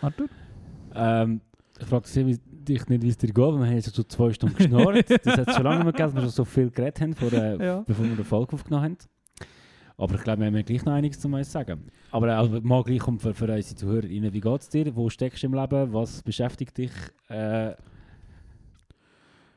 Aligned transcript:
Arthur. 0.00 0.28
Ähm, 0.94 1.40
ich 1.78 1.86
frage 1.86 2.04
dich 2.04 2.86
nicht, 2.88 3.02
wie 3.02 3.08
es 3.08 3.16
dir 3.16 3.28
geht, 3.28 3.36
weil 3.38 3.58
wir 3.58 3.66
haben 3.66 3.74
jetzt 3.74 3.94
schon 3.94 4.08
zwei 4.08 4.32
Stunden 4.32 4.56
geschnurrt. 4.56 5.10
das 5.24 5.36
hat 5.36 5.48
es 5.48 5.54
schon 5.54 5.64
lange 5.64 5.84
nicht 5.84 5.84
mehr 5.84 5.92
gegeben, 5.92 6.08
dass 6.08 6.14
wir 6.14 6.20
schon 6.22 6.30
so 6.30 6.44
viel 6.44 6.70
geredet 6.70 7.00
haben, 7.00 7.14
vor, 7.14 7.32
äh, 7.32 7.56
Ja. 7.64 7.80
bevor 7.86 8.04
wir 8.04 8.16
den 8.16 8.24
Folge 8.24 8.52
aufgenommen 8.54 8.84
haben. 8.84 8.96
Aber 9.96 10.14
ich 10.14 10.22
glaube, 10.22 10.40
wir 10.40 10.46
haben 10.46 10.56
ja 10.56 10.62
gleich 10.62 10.84
noch 10.84 10.92
einiges 10.92 11.18
zu 11.18 11.28
uns 11.28 11.50
sagen. 11.50 11.90
Aber 12.12 12.28
äh, 12.28 12.32
also, 12.32 12.60
mal 12.60 12.82
gleich 12.84 13.06
um 13.06 13.18
für, 13.18 13.34
für 13.34 13.52
unsere 13.52 13.74
ZuhörerInnen, 13.76 14.32
wie 14.32 14.40
geht 14.40 14.60
es 14.60 14.68
dir? 14.68 14.94
Wo 14.94 15.10
steckst 15.10 15.42
du 15.42 15.48
im 15.48 15.54
Leben? 15.54 15.92
Was 15.92 16.22
beschäftigt 16.22 16.78
dich? 16.78 16.92
Äh, 17.28 17.74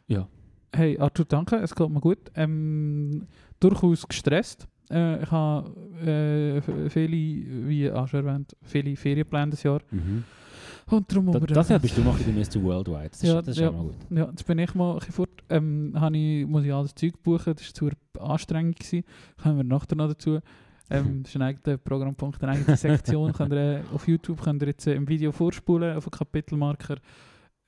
ja. 0.07 0.27
Hey 0.73 0.97
Arthur, 0.99 1.25
danke, 1.25 1.57
es 1.57 1.75
geht 1.75 1.89
mir 1.89 1.99
gut. 1.99 2.31
Ähm, 2.35 3.27
durchaus 3.59 4.07
gestresst. 4.07 4.67
Äh, 4.91 5.23
ich 5.23 5.31
habe 5.31 5.69
äh, 6.05 6.89
viele, 6.89 7.67
wie 7.67 7.91
auch 7.91 8.07
schon 8.07 8.25
erwähnt, 8.25 8.55
viele 8.63 8.95
Ferienpläne 8.95 9.51
dieses 9.51 9.63
Jahr. 9.63 9.81
Mhm. 9.91 10.23
Und 10.87 11.09
darum 11.11 11.29
aber 11.29 11.47
das 11.47 11.69
Jahr 11.69 11.79
bist 11.79 11.97
du 11.97 12.01
ein 12.01 12.17
bisschen 12.17 12.61
Mr. 12.61 12.67
Worldwide. 12.67 13.09
Das 13.09 13.23
ist, 13.23 13.29
Ja, 13.29 13.41
das 13.41 13.47
ist 13.49 13.59
ja. 13.59 13.71
mal 13.71 13.83
gut. 13.83 13.95
Ja, 14.09 14.25
jetzt 14.29 14.45
bin 14.45 14.59
ich 14.59 14.75
mal 14.75 14.99
fort. 14.99 15.29
Ähm, 15.49 15.95
ich, 16.13 16.47
muss 16.47 16.65
ich 16.65 16.73
alles 16.73 16.93
Zeug 16.95 17.21
buchen, 17.23 17.53
das 17.55 17.67
war 17.67 17.73
zu 17.73 17.89
anstrengend. 18.19 18.79
Gewesen. 18.79 19.03
Kommen 19.41 19.57
wir 19.57 19.63
nachher 19.63 19.95
noch 19.95 20.07
dazu. 20.09 20.39
Ähm, 20.89 21.23
das 21.23 21.31
ist 21.31 21.35
ein 21.37 21.43
eigener 21.43 21.77
Programmpunkt, 21.77 22.43
eine 22.43 22.53
eigene 22.53 22.75
Sektion. 22.75 23.31
könnt 23.37 23.53
ihr, 23.53 23.83
auf 23.93 24.07
YouTube 24.07 24.41
könnt 24.41 24.61
ihr 24.63 24.67
jetzt 24.69 24.85
äh, 24.87 24.93
im 24.93 25.07
Video 25.07 25.31
vorspulen, 25.31 25.95
auf 25.95 26.03
den 26.03 26.11
Kapitelmarker. 26.11 26.97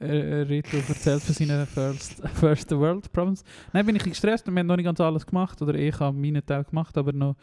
Äh, 0.04 0.42
Rito 0.44 0.78
erzählt 0.78 1.22
von 1.22 1.36
seinen 1.36 1.66
First, 1.66 2.28
First 2.34 2.72
World 2.72 3.12
Problems. 3.12 3.44
Nein, 3.72 3.86
bin 3.86 3.96
ich 3.96 4.04
gestresst 4.04 4.48
und 4.48 4.54
wir 4.56 4.60
haben 4.60 4.68
noch 4.68 4.76
nicht 4.76 4.86
ganz 4.86 5.00
alles 5.00 5.26
gemacht. 5.26 5.62
Oder 5.62 5.76
ich 5.76 6.00
habe 6.00 6.18
meinen 6.18 6.46
Teil 6.46 6.64
gemacht, 6.64 6.98
aber 6.98 7.14
noch... 7.14 7.36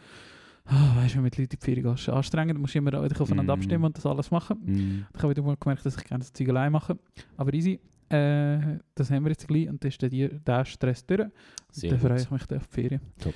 Ah, 0.65 0.95
weißt 0.97 1.13
du, 1.13 1.17
wenn 1.17 1.23
mit 1.23 1.37
Leuten 1.37 1.53
in 1.53 1.59
die 1.59 1.65
Ferien 1.65 1.83
gehst, 1.83 2.07
anstrengend. 2.07 2.55
Du 2.55 2.61
musst 2.61 2.75
immer 2.75 2.93
aufeinander 2.93 3.55
Mm. 3.55 3.59
abstimmen 3.59 3.85
und 3.85 3.97
das 3.97 4.05
alles 4.05 4.29
machen. 4.29 4.57
Mhm. 4.63 5.05
Ich 5.13 5.21
habe 5.23 5.31
wieder 5.31 5.41
mal 5.41 5.57
gemerkt, 5.59 5.85
dass 5.85 5.97
ich 5.97 6.03
gerne 6.03 6.19
das 6.23 6.31
Zeug 6.31 6.49
allein 6.49 6.71
mache. 6.71 6.97
Aber 7.35 7.51
easy. 7.53 7.79
Äh, 8.09 8.77
das 8.93 9.09
haben 9.09 9.23
wir 9.23 9.31
jetzt 9.31 9.47
gleich 9.47 9.67
und 9.69 9.83
das 9.83 9.93
ist 9.95 10.03
dann 10.03 10.41
der 10.45 10.65
Stress 10.65 11.05
durch. 11.05 11.27
Sehr 11.71 11.89
dann 11.91 11.99
freue 11.99 12.11
gut. 12.11 12.21
ich 12.21 12.31
mich 12.31 12.43
dann 12.45 12.57
auf 12.59 12.67
die 12.67 12.73
Ferien. 12.73 13.01
Top. 13.19 13.33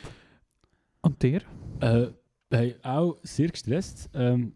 Und 1.01 1.21
dir? 1.23 1.41
Äh, 1.79 2.07
hey, 2.51 2.75
auch 2.83 3.17
sehr 3.23 3.49
gestresst. 3.49 4.09
Ähm, 4.13 4.53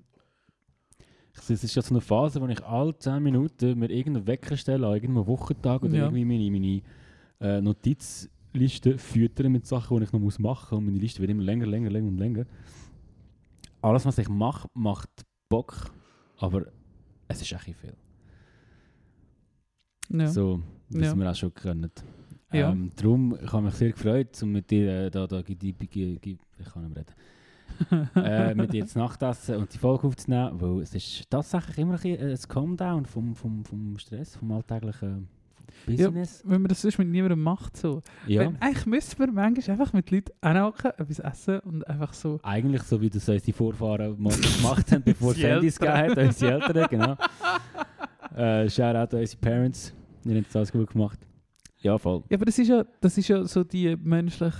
es 1.42 1.64
ist 1.64 1.76
jetzt 1.76 1.88
so 1.88 1.94
eine 1.94 2.02
Phase, 2.02 2.42
wo 2.42 2.48
ich 2.48 2.64
alle 2.66 2.98
10 2.98 3.22
Minuten 3.24 3.78
mir 3.80 3.90
irgendeinen 3.90 4.28
Wecker 4.28 4.56
stelle, 4.58 4.88
an 4.88 4.94
irgendeinem 4.94 5.28
Wochentag 5.28 5.84
oder 5.84 5.96
Ja. 5.96 6.06
irgendwie 6.06 6.26
meine, 6.26 6.52
meine 6.52 6.82
äh, 7.58 7.62
Notizliste 7.62 8.98
füttern 8.98 9.52
mit 9.52 9.66
Sachen, 9.66 9.98
die 9.98 10.04
ich 10.04 10.12
noch 10.12 10.20
machen 10.20 10.42
muss. 10.42 10.72
Und 10.72 10.86
meine 10.86 10.98
Liste 10.98 11.20
wird 11.22 11.32
immer 11.32 11.44
länger, 11.44 11.66
länger, 11.66 11.90
länger 11.90 12.08
und 12.08 12.18
länger. 12.18 12.46
Alles, 13.82 14.06
was 14.06 14.18
ich 14.18 14.28
mache, 14.30 14.68
macht 14.74 15.10
Bock, 15.50 15.92
aber 16.38 16.66
es 17.28 17.42
ist 17.42 17.52
echt 17.52 17.64
viel. 17.64 17.94
Ja. 20.12 20.28
So, 20.28 20.62
wie 20.90 21.04
Ja. 21.04 21.16
wir 21.16 21.30
auch 21.32 21.36
schon 21.36 21.54
können. 21.54 21.92
Ja. 22.52 22.72
Ähm, 22.72 22.92
darum 22.96 23.38
ich 23.42 23.52
habe 23.54 23.64
mich 23.64 23.76
sehr 23.76 23.92
gefreut, 23.92 24.42
um 24.42 24.52
mit 24.52 24.70
dir 24.72 25.06
äh, 25.06 25.12
da, 25.12 25.28
da, 25.28 25.40
ich 25.40 25.46
kann 25.46 25.58
nicht 25.60 25.96
reden 25.96 27.06
äh, 28.16 28.54
mit 28.56 28.74
dir 28.74 28.86
zu 28.86 29.00
Nachtessen 29.00 29.58
und 29.58 29.74
die 29.74 29.78
Folge 29.78 30.08
aufzunehmen, 30.08 30.60
weil 30.60 30.82
es 30.82 30.94
ist 30.94 31.30
tatsächlich 31.30 31.78
immer 31.78 31.94
ein, 31.94 32.02
bisschen, 32.02 32.30
äh, 32.30 32.32
ein 32.32 32.48
Calm-Down 32.48 33.06
vom, 33.06 33.36
vom, 33.36 33.64
vom 33.66 33.98
Stress, 33.98 34.36
vom 34.36 34.52
alltäglichen 34.52 35.28
Business. 35.86 36.44
Wenn 36.46 36.62
man 36.62 36.70
das 36.70 36.82
sonst 36.82 36.98
mit 36.98 37.08
niemandem 37.08 37.42
macht. 37.42 37.78
So. 37.78 38.02
Ja, 38.28 38.42
Wenn, 38.42 38.62
eigentlich 38.62 38.86
müsste 38.86 39.18
man 39.20 39.34
manchmal 39.34 39.80
einfach 39.80 39.94
mit 39.94 40.12
Leuten 40.12 40.32
anhocken, 40.42 40.92
etwas 40.98 41.20
essen 41.20 41.60
und 41.60 41.88
einfach 41.88 42.14
so... 42.14 42.40
eigentlich 42.44 42.84
so, 42.84 43.00
wie 43.02 43.10
das 43.10 43.28
unsere 43.28 43.54
Vorfahren 43.54 44.22
mal 44.22 44.36
gemacht 44.36 44.92
haben, 44.92 45.04
bevor 45.06 45.32
es 45.32 45.42
Handys 45.42 45.80
gegeben 45.80 45.98
hat, 45.98 46.18
unsere 46.18 46.54
Eltern, 46.54 46.88
genau. 46.90 47.16
äh, 48.36 48.70
Shoutout 48.70 49.16
an 49.16 49.22
unsere 49.22 49.42
Parents, 49.42 49.94
die 50.24 50.36
haben 50.36 50.46
das 50.52 50.72
gut 50.72 50.92
gemacht. 50.92 51.20
Ja, 51.82 51.98
voll. 51.98 52.24
Ja, 52.30 52.38
aber 52.38 52.46
das 52.46 52.60
ist 52.60 52.68
ja, 52.68 52.84
das 53.00 53.18
ist 53.18 53.28
ja 53.30 53.46
so 53.46 53.64
die 53.64 53.96
menschliche 53.96 54.54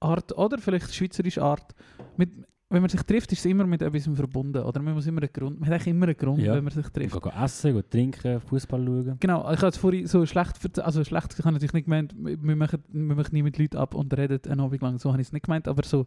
Art, 0.00 0.36
oder 0.36 0.58
vielleicht 0.58 0.94
schweizerische 0.94 1.42
Art. 1.42 1.74
Mit, 2.16 2.30
wenn 2.70 2.82
man 2.82 2.88
sich 2.90 3.02
trifft, 3.02 3.32
ist 3.32 3.38
es 3.40 3.44
immer 3.46 3.66
mit 3.66 3.80
etwas 3.82 4.04
verbunden. 4.14 4.62
Oder 4.62 4.80
man 4.82 4.94
muss 4.94 5.06
immer 5.06 5.22
einen 5.22 5.32
Grund, 5.32 5.58
man 5.58 5.68
hat 5.68 5.74
eigentlich 5.76 5.86
immer 5.88 6.06
einen 6.06 6.16
Grund, 6.16 6.38
Ja. 6.40 6.54
wenn 6.54 6.64
man 6.64 6.72
sich 6.72 6.84
Ich 6.86 6.92
trifft. 6.92 7.22
gehe 7.22 7.32
essen, 7.32 7.72
gehe 7.72 7.88
trinken, 7.88 8.40
Fußball 8.40 8.84
schauen. 8.84 9.16
Genau, 9.20 9.40
ich 9.50 9.56
habe 9.56 9.66
jetzt 9.66 9.78
vorhin 9.78 10.06
so 10.06 10.24
schlecht, 10.26 10.78
also 10.80 11.02
schlecht, 11.04 11.34
ich 11.38 11.44
habe 11.44 11.52
natürlich 11.52 11.72
nicht 11.72 11.84
gemeint, 11.84 12.14
wir 12.16 12.56
machen, 12.56 12.82
wir 12.88 13.14
machen 13.16 13.30
nie 13.34 13.42
mit 13.42 13.58
Leuten 13.58 13.76
ab 13.78 13.94
und 13.94 14.16
reden 14.16 14.40
einen 14.50 14.60
Abend 14.60 14.82
lang, 14.82 14.98
so 14.98 15.10
habe 15.12 15.20
ich 15.22 15.28
es 15.28 15.32
nicht 15.32 15.46
gemeint, 15.46 15.66
aber 15.66 15.82
so, 15.84 16.06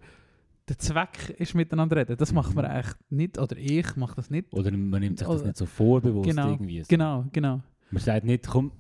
der 0.69 0.78
Zweck 0.78 1.35
ist 1.40 1.56
miteinander 1.56 1.97
reden, 1.97 2.16
das 2.16 2.31
macht 2.31 2.53
man 2.56 2.66
eigentlich 2.66 2.94
nicht, 3.09 3.40
oder 3.40 3.57
ich 3.57 3.96
mache 3.96 4.16
das 4.16 4.30
nicht. 4.30 4.53
Oder 4.53 4.72
man 4.72 5.01
nimmt 5.01 5.18
sich 5.18 5.28
das 5.28 5.44
nicht 5.44 5.57
so 5.57 5.66
vorbewusst 5.66 6.30
Genau, 6.30 6.51
irgendwie. 6.51 6.81
So. 6.81 6.85
Genau, 6.88 7.25
genau. 7.34 7.62
Man 7.90 8.01
sagt 8.01 8.24
nicht, 8.25 8.47
komm, 8.47 8.72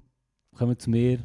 komm 0.55 0.77
zu 0.77 0.89
mir, 0.91 1.19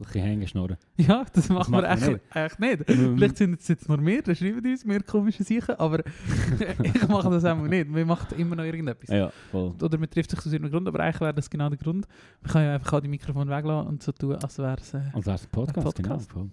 ein 0.00 0.06
bisschen 0.06 0.24
hängen, 0.24 0.48
schnurren. 0.48 0.76
Ja, 0.96 1.24
das 1.32 1.48
man 1.48 1.58
macht 1.58 1.68
man 1.70 1.84
eigentlich, 1.84 2.20
eigentlich 2.30 2.58
nicht. 2.58 2.84
Vielleicht 2.86 3.36
sind 3.36 3.60
es 3.60 3.68
jetzt 3.68 3.88
nur 3.88 4.04
wir, 4.04 4.22
dann 4.22 4.34
schreiben 4.34 4.64
uns 4.64 4.84
mehr 4.84 5.02
komische 5.02 5.44
Sachen, 5.44 5.74
aber 5.76 6.00
ich 6.82 7.08
mache 7.08 7.30
das 7.30 7.44
einfach 7.44 7.66
nicht. 7.66 7.92
Wir 7.94 8.06
machen 8.06 8.38
immer 8.38 8.56
noch 8.56 8.64
irgendetwas. 8.64 9.08
Ja, 9.10 9.30
voll. 9.50 9.74
Oder 9.82 9.98
man 9.98 10.08
trifft 10.10 10.30
sich 10.30 10.38
aus 10.38 10.46
irgendeinem 10.46 10.72
Grund, 10.72 10.88
aber 10.88 11.00
eigentlich 11.00 11.20
wäre 11.20 11.34
das 11.34 11.50
genau 11.50 11.68
der 11.68 11.78
Grund. 11.78 12.06
Man 12.42 12.52
kann 12.52 12.62
ja 12.64 12.74
einfach 12.74 12.92
auch 12.94 13.00
die 13.00 13.08
Mikrofon 13.08 13.48
weglassen 13.48 13.88
und 13.88 14.02
so 14.02 14.12
tun, 14.12 14.36
als 14.36 14.58
wäre 14.58 14.76
es... 14.80 14.94
Äh, 14.94 14.98
ist 15.16 15.28
ein 15.28 15.38
Podcast, 15.52 15.86
Ein 15.98 16.04
Podcast. 16.04 16.32
genau. 16.32 16.48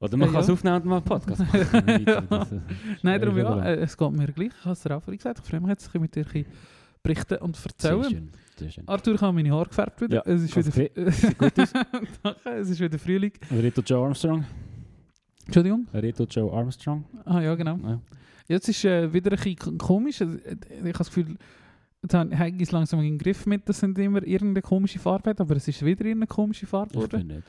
Oder 0.00 0.16
man 0.16 0.28
Ja, 0.28 0.32
kann 0.32 0.40
es 0.42 0.48
ja. 0.48 0.52
aufnehmen 0.54 0.76
und 0.76 0.84
mal 0.86 0.96
einen 0.96 1.04
Podcast 1.04 1.40
machen. 1.52 1.88
Äh, 1.88 2.60
Nein, 3.02 3.20
darum 3.20 3.38
ja, 3.38 3.54
gut. 3.54 3.64
äh, 3.64 3.74
es 3.76 3.96
geht 3.96 4.10
mir 4.12 4.26
gleich. 4.32 4.50
Ich 4.58 4.64
habe 4.64 4.72
es 4.72 4.80
dir 4.82 4.96
auch 4.96 5.06
gesagt. 5.06 5.38
Ich 5.38 5.44
freue 5.48 5.60
mich 5.60 5.68
jetzt, 5.70 5.84
bisschen 5.84 6.00
mit 6.00 6.14
dir 6.16 6.24
berichten 7.02 7.36
und 7.38 7.56
erzählen. 7.64 8.30
Schön. 8.62 8.70
Sehr 8.70 8.70
schön. 8.72 8.88
Arthur, 8.88 9.14
ich 9.14 9.20
habe 9.20 9.32
meine 9.32 9.50
Haare 9.50 9.66
gefärbt 9.68 10.00
wieder. 10.00 10.16
Ja, 10.16 10.32
es 10.32 10.42
ist 10.42 10.56
wieder... 10.56 11.10
Sieht 11.12 11.38
gut 11.38 11.58
aus. 11.58 11.72
Danke, 12.22 12.38
es 12.60 12.70
ist 12.70 12.80
wieder 12.80 12.98
Frühling. 12.98 13.32
Reto 13.50 13.80
Joe 13.82 14.04
Armstrong. 14.06 14.44
Entschuldigung? 15.46 15.86
Reto 15.92 16.24
Joe 16.24 16.52
Armstrong. 16.52 17.04
Ah 17.24 17.40
ja, 17.40 17.54
genau. 17.54 17.76
Ja. 17.82 18.00
Jetzt 18.48 18.68
ist 18.68 18.84
äh, 18.84 19.12
wieder 19.12 19.32
ein 19.32 19.38
bisschen 19.42 19.78
komisch. 19.78 20.20
Also, 20.20 20.36
äh, 20.38 20.56
Ich 20.70 20.78
habe 20.80 20.92
das 20.92 21.08
Gefühl, 21.08 21.36
jetzt 22.02 22.14
habe 22.14 22.48
ich 22.48 22.62
es 22.62 22.72
langsam 22.72 23.00
in 23.00 23.06
den 23.06 23.18
Griff 23.18 23.46
mit, 23.46 23.68
dass 23.68 23.82
es 23.82 23.96
immer 23.98 24.22
irgendeine 24.26 24.62
komische 24.62 24.98
Farbe 24.98 25.34
aber 25.36 25.56
es 25.56 25.68
ist 25.68 25.84
wieder 25.84 26.04
irgendeine 26.04 26.26
komische 26.26 26.66
Farbe 26.66 26.88
Ich 26.90 26.94
geworden. 26.94 27.18
finde 27.18 27.34
nicht. 27.36 27.46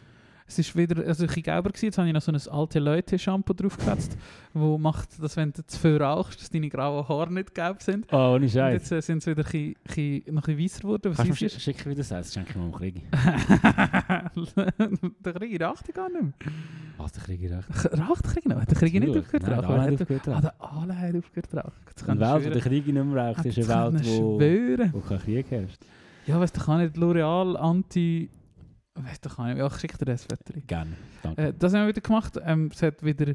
Es 0.54 0.60
ist 0.68 0.76
wieder 0.76 1.04
also 1.06 1.24
ein 1.24 1.28
bisschen 1.28 1.44
gelber 1.44 1.70
gewesen. 1.70 1.86
Jetzt 1.86 1.98
habe 1.98 2.08
ich 2.08 2.14
noch 2.14 2.22
so 2.22 2.32
ein 2.32 2.40
alte 2.60 2.80
Leute-Shampoo 2.80 3.54
draufgesetzt, 3.54 4.16
wo 4.54 4.78
macht, 4.78 5.10
dass 5.22 5.36
wenn 5.36 5.52
du 5.52 5.66
zu 5.66 5.80
viel 5.80 5.98
rauchst, 5.98 6.40
dass 6.42 6.50
deine 6.52 6.70
grauen 6.70 7.08
Haare 7.08 7.34
nicht 7.34 7.56
gelb 7.56 7.82
sind. 7.82 8.06
Oh, 8.12 8.36
ohne 8.36 8.48
Scheiß. 8.48 8.74
jetzt 8.74 8.92
äh, 8.92 9.02
sind 9.02 9.24
sie 9.24 9.32
wieder 9.32 9.44
ein 9.44 9.52
bisschen, 9.52 9.76
bisschen, 10.22 10.36
noch 10.36 10.48
ein 10.48 10.56
bisschen 10.56 10.64
weißer 10.64 10.82
geworden. 10.82 11.14
Kannst 11.16 11.42
du 11.42 11.46
mir 11.46 11.50
schicken, 11.50 11.90
wie 11.90 11.96
das 11.96 12.12
heißt? 12.12 12.34
Schenke 12.34 12.52
ich 12.52 12.56
mal 12.56 12.72
einen. 12.80 13.02
Der 15.26 15.34
Krieg 15.34 15.62
raucht 15.62 15.88
ja 15.88 15.94
gar 15.94 16.10
nicht 16.10 16.22
mehr. 16.22 16.34
Was, 16.98 17.12
der 17.14 17.24
Krieg 17.24 17.42
recht? 17.42 17.54
Raucht 18.10 18.26
der 18.26 18.32
Krieg 18.34 18.46
noch? 18.46 18.62
Hat 18.62 18.70
der 18.70 18.78
Krieg 18.78 18.94
nicht 18.94 19.18
aufgehört 19.18 19.44
Nein, 19.44 19.54
rauchen? 19.60 19.66
alle 19.66 19.82
Hat 19.82 19.88
haben 19.88 19.98
der- 19.98 20.02
aufgehört 20.04 20.28
Ah, 20.28 20.32
rauchen. 20.32 20.42
der 20.44 20.54
alle 20.60 21.00
hat 21.00 21.16
aufgehört 21.16 21.56
rauchen. 21.56 21.72
Eine 22.08 22.14
ich 22.14 22.20
Welt, 22.34 22.46
wo 22.46 22.50
der 22.54 22.62
Krieg 22.62 22.86
nicht 22.88 22.94
mehr 23.06 23.26
raucht, 23.28 23.40
Ah, 23.40 23.44
ist 23.50 23.58
eine 23.58 23.68
Welt, 23.94 24.02
ich 24.06 24.20
wo, 24.20 24.40
wo 24.94 25.00
kein 25.02 25.20
Krieg 25.20 25.50
herrscht. 25.52 25.80
Ja, 26.28 26.40
weißt 26.40 26.56
du, 26.58 26.62
kann 26.62 26.82
nicht 26.82 26.96
L'Oreal 26.96 27.56
Anti... 27.56 28.30
Weißt 28.96 29.26
du, 29.26 29.30
kann 29.30 29.48
nicht... 29.48 29.58
Ja, 29.58 29.68
ich 29.68 29.74
schicke 29.76 29.98
dir 29.98 30.06
das 30.06 30.24
Foto. 30.24 30.54
Gerne. 30.68 30.96
Danke. 31.22 31.42
Äh, 31.42 31.54
das 31.58 31.74
haben 31.74 31.82
wir 31.82 31.88
wieder 31.90 32.02
gemacht. 32.02 32.40
Ähm, 32.44 32.70
es 32.72 32.82
hat 32.82 33.04
wieder... 33.04 33.34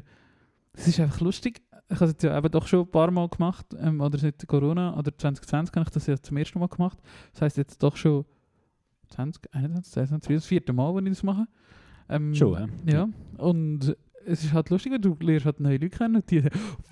Es 0.73 0.87
ist 0.87 0.99
einfach 0.99 1.19
lustig. 1.19 1.61
Ich 1.89 1.95
habe 1.95 2.05
es 2.05 2.11
jetzt 2.11 2.23
ja 2.23 2.37
eben 2.37 2.51
doch 2.51 2.67
schon 2.67 2.81
ein 2.81 2.91
paar 2.91 3.11
Mal 3.11 3.27
gemacht. 3.27 3.65
Ähm, 3.79 3.99
oder 3.99 4.17
seit 4.17 4.47
Corona 4.47 4.97
oder 4.97 5.15
2020 5.17 5.75
habe 5.75 5.85
ich 5.85 5.93
das 5.93 6.07
ja 6.07 6.17
zum 6.17 6.37
ersten 6.37 6.59
Mal 6.59 6.67
gemacht. 6.67 6.99
Das 7.33 7.41
heisst 7.41 7.57
jetzt 7.57 7.83
doch 7.83 7.97
schon 7.97 8.25
20, 9.09 9.53
21, 9.53 9.93
22, 9.93 10.35
das 10.35 10.45
vierte 10.45 10.71
Mal, 10.71 10.95
wenn 10.95 11.07
ich 11.07 11.13
das 11.13 11.23
mache. 11.23 11.47
Ähm, 12.07 12.33
Schon, 12.33 12.57
hä? 12.57 12.91
Ja. 12.91 13.09
Und 13.37 13.95
es 14.29 14.43
ist 14.43 14.53
halt 14.53 14.69
lustig, 14.69 14.91
weil 14.91 14.99
du 14.99 15.17
lernst 15.19 15.45
halt 15.45 15.59
neue 15.59 15.77
Leute 15.77 15.89
kennen. 15.89 16.23
Die 16.29 16.43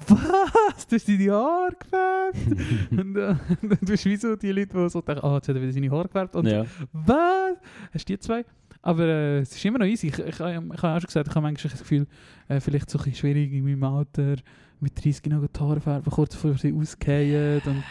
was? 0.08 0.88
Du 0.88 0.96
hast 0.96 1.08
deine 1.08 1.32
Haare 1.32 1.76
gefärbt? 1.80 2.92
und 2.92 3.16
äh, 3.16 3.36
dann 3.62 3.80
tust 3.86 4.06
du 4.06 4.10
wie 4.10 4.16
so 4.18 4.36
die 4.36 4.52
Leute, 4.52 4.78
die 4.78 4.90
so 4.90 5.02
denken, 5.02 5.24
ah, 5.24 5.36
jetzt 5.36 5.48
hat 5.48 5.56
er 5.56 5.62
wieder 5.62 5.72
seine 5.72 5.92
Haare 5.92 6.08
gefärbt. 6.08 6.36
Und 6.36 6.48
ja. 6.48 6.66
was? 6.92 7.58
Hast 7.94 8.10
du 8.10 8.14
die 8.14 8.20
zwei? 8.20 8.46
Aber 8.82 9.04
äh, 9.04 9.40
es 9.40 9.56
ist 9.56 9.66
immer 9.66 9.80
noch 9.80 9.86
easy. 9.86 10.08
Ich, 10.08 10.20
ich, 10.20 10.28
ich, 10.28 10.40
habe 10.40 10.72
auch 10.72 11.00
schon 11.00 11.08
gesagt, 11.08 11.28
ich 11.28 11.36
habe 11.36 11.42
manchmal 11.42 11.72
das 11.72 11.80
Gefühl, 11.80 12.08
äh, 12.48 12.60
vielleicht 12.60 12.90
so 12.90 12.98
ein 12.98 13.04
bisschen 13.04 13.20
schwierig 13.20 13.54
in 13.54 13.64
meinem 13.64 13.84
Alter, 13.84 14.36
mit 14.80 15.04
30 15.04 15.26
noch 15.28 15.46
die 15.48 15.60
Haare 15.60 15.80
färben, 15.80 16.12
kurz 16.12 16.36
bevor 16.36 16.58
sie 16.58 16.74
ausgehen. 16.74 17.62
Und, 17.66 17.84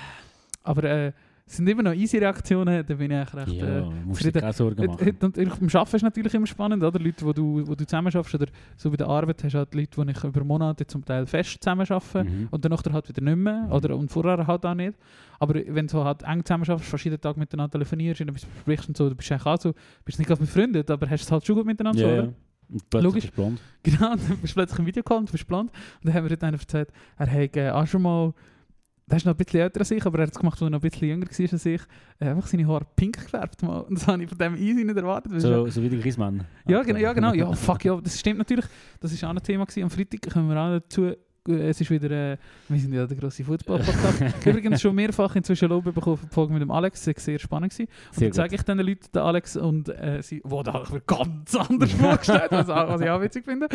aber 0.63 0.85
äh, 0.85 1.13
es 1.49 1.57
sind 1.59 1.69
immer 1.69 1.83
noch 1.85 1.93
easy 1.95 2.19
Reaktionen, 2.19 2.85
da 2.85 2.95
bin 2.95 3.11
ich 3.11 3.17
eigentlich 3.17 3.35
recht 3.35 3.53
Ja, 3.53 3.79
äh, 3.79 3.81
musst 4.05 4.19
zufrieden. 4.21 4.41
keine 4.41 4.53
Sorgen 4.53 4.85
machen. 4.87 5.07
äh, 5.07 5.25
Und 5.25 5.39
ich- 5.39 5.49
beim 5.49 5.69
Arbeiten 5.75 5.97
ist 5.97 6.03
natürlich 6.03 6.35
immer 6.35 6.47
spannend, 6.47 6.83
oder? 6.83 6.99
Leute, 6.99 7.25
wo 7.25 7.33
du, 7.33 7.67
wo 7.69 7.75
du 7.77 7.87
zusammen 7.87 8.11
schaffst, 8.11 8.35
oder 8.35 8.47
so 8.77 8.91
bei 8.91 8.97
der 8.97 9.07
Arbeit 9.07 9.45
hast 9.45 9.53
du 9.55 9.59
halt 9.59 9.73
Leute, 9.75 10.05
die 10.05 10.11
ich 10.11 10.25
über 10.25 10.43
Monate 10.45 10.85
zum 10.89 11.05
Teil 11.05 11.25
fest 11.27 11.59
zusammen 11.63 11.87
arbeite. 11.89 12.25
Mhm. 12.29 12.49
Und 12.51 12.65
danach 12.65 12.83
halt 12.93 13.09
wieder 13.09 13.23
nicht 13.23 13.37
mehr. 13.37 13.63
Mhm. 13.67 13.73
Oder, 13.73 13.97
und 13.97 14.11
vorher 14.11 14.45
halt 14.45 14.67
auch 14.67 14.75
nicht. 14.75 14.99
Aber 15.39 15.55
wenn 15.55 15.87
du 15.87 16.03
halt 16.05 16.23
eng 16.25 16.45
zusammen 16.45 16.65
schaffst, 16.65 16.89
verschiedene 16.89 17.21
Tage 17.21 17.39
miteinander 17.39 17.71
telefonierst, 17.71 18.21
und 18.23 18.29
etwas 18.31 18.45
besprichst 18.45 18.89
und 18.89 18.97
so, 18.97 19.09
du 19.09 19.15
bist 19.15 19.31
eigentlich 19.31 19.47
auch 19.47 19.61
so, 19.61 19.73
bist 20.05 20.19
nicht 20.19 20.27
gerade 20.29 20.41
befreundet, 20.41 20.91
aber 20.91 21.09
hast 21.09 21.23
es 21.23 21.31
halt 21.31 21.47
schon 21.47 21.55
gut 21.57 21.67
miteinander, 21.67 22.01
Ja, 22.17 22.23
so? 22.25 22.35
Und 22.69 23.05
Logisch. 23.05 23.31
Genau, 23.85 24.13
und 24.13 24.21
dann 24.29 24.39
bist 24.39 24.55
du 24.55 24.55
plötzlich 24.59 24.79
im 24.81 24.87
Videocall 24.87 25.19
und 25.19 25.29
du 25.29 25.33
bist 25.33 25.47
blond. 25.47 25.71
Und 25.71 26.07
dann 26.07 26.13
haben 26.15 26.25
wir 26.25 26.31
heute 26.33 26.45
einer 26.45 26.59
erzählt, 26.59 26.89
er 27.17 27.31
hat 27.31 27.57
äh, 27.57 27.71
auch 27.71 27.87
schon 27.87 28.03
mal, 28.03 28.35
der 29.09 29.17
ist 29.19 29.25
noch 29.27 29.35
ein 29.35 29.37
bisschen 29.37 29.61
älter 29.61 29.81
als 29.81 29.91
ich, 29.91 30.05
aber 30.05 30.19
er 30.19 30.27
hat 30.27 30.33
es 30.33 30.39
gemacht, 30.39 30.55
als 30.55 30.63
er 30.63 30.71
noch 30.71 30.79
ein 30.83 30.91
bisschen 30.91 31.09
jünger 31.09 31.27
war 31.27 31.53
als 31.53 31.67
ich, 31.67 31.81
äh, 32.19 32.25
einfach 32.29 32.47
seine 32.49 32.67
Haare 32.67 32.87
pink 32.97 33.23
gefärbt 33.23 33.63
mal. 33.63 33.79
Und 33.89 33.99
das 33.99 34.07
habe 34.07 34.23
ich 34.23 34.29
von 34.29 34.39
dem 34.39 34.57
easy 34.57 34.85
nicht 34.85 34.97
erwartet. 34.97 35.33
Das 35.33 35.39
ist 35.39 35.49
So, 35.49 35.67
so 35.69 35.83
wie 35.83 35.89
der 35.89 35.99
Griezmann. 36.01 36.45
ja, 36.67 36.83
genau, 36.83 36.99
ja, 36.99 37.13
genau. 37.13 37.33
Ja, 37.33 37.53
fuck, 37.53 37.85
ja, 37.85 38.01
das 38.01 38.19
stimmt 38.19 38.39
natürlich. 38.39 38.65
Das 39.01 39.13
ist 39.13 39.23
auch 39.25 39.31
ein 39.31 39.43
Thema 39.43 39.65
gewesen. 39.65 39.85
Am 39.85 39.91
Freitag 39.91 40.31
kommen 40.33 40.49
wir 40.49 40.57
auch 40.61 40.71
dazu. 40.81 41.05
Äh, 41.07 41.15
Es 41.49 41.81
ist 41.81 41.89
wieder, 41.93 42.11
äh, 42.11 42.37
wir 42.69 42.81
sind 42.81 42.93
ja 42.93 43.07
der 43.07 43.17
grosse 43.17 43.45
Fußball-Podcast. 43.45 44.45
Übrigens 44.47 44.81
schon 44.81 44.97
mehrfach 44.97 45.37
inzwischen 45.37 45.69
Lob 45.69 45.85
bekommen 45.85 46.19
die 46.25 46.35
Folge 46.35 46.53
mit 46.53 46.61
dem 46.63 46.73
Alex. 46.73 47.05
Das 47.05 47.15
war 47.15 47.21
sehr 47.23 47.39
spannend. 47.39 47.71
Gewesen. 47.73 47.89
Und 48.09 48.15
Sehr 48.17 48.29
dann 48.31 48.35
zeige 48.35 48.55
ich 48.57 48.63
den 48.63 48.79
Leuten, 48.79 49.07
den 49.15 49.23
Alex, 49.23 49.57
und 49.57 49.89
äh, 49.91 50.21
sie, 50.23 50.41
wo 50.43 50.65
da 50.65 50.73
habe 50.73 50.85
ich 50.87 50.91
mir 50.91 51.01
ganz 51.03 51.55
anders 51.69 51.93
vorgestellt, 51.93 52.49
was, 52.51 52.67
was 52.67 53.01
ich 53.01 53.09
auch 53.09 53.21
witzig 53.21 53.45
finde. 53.45 53.69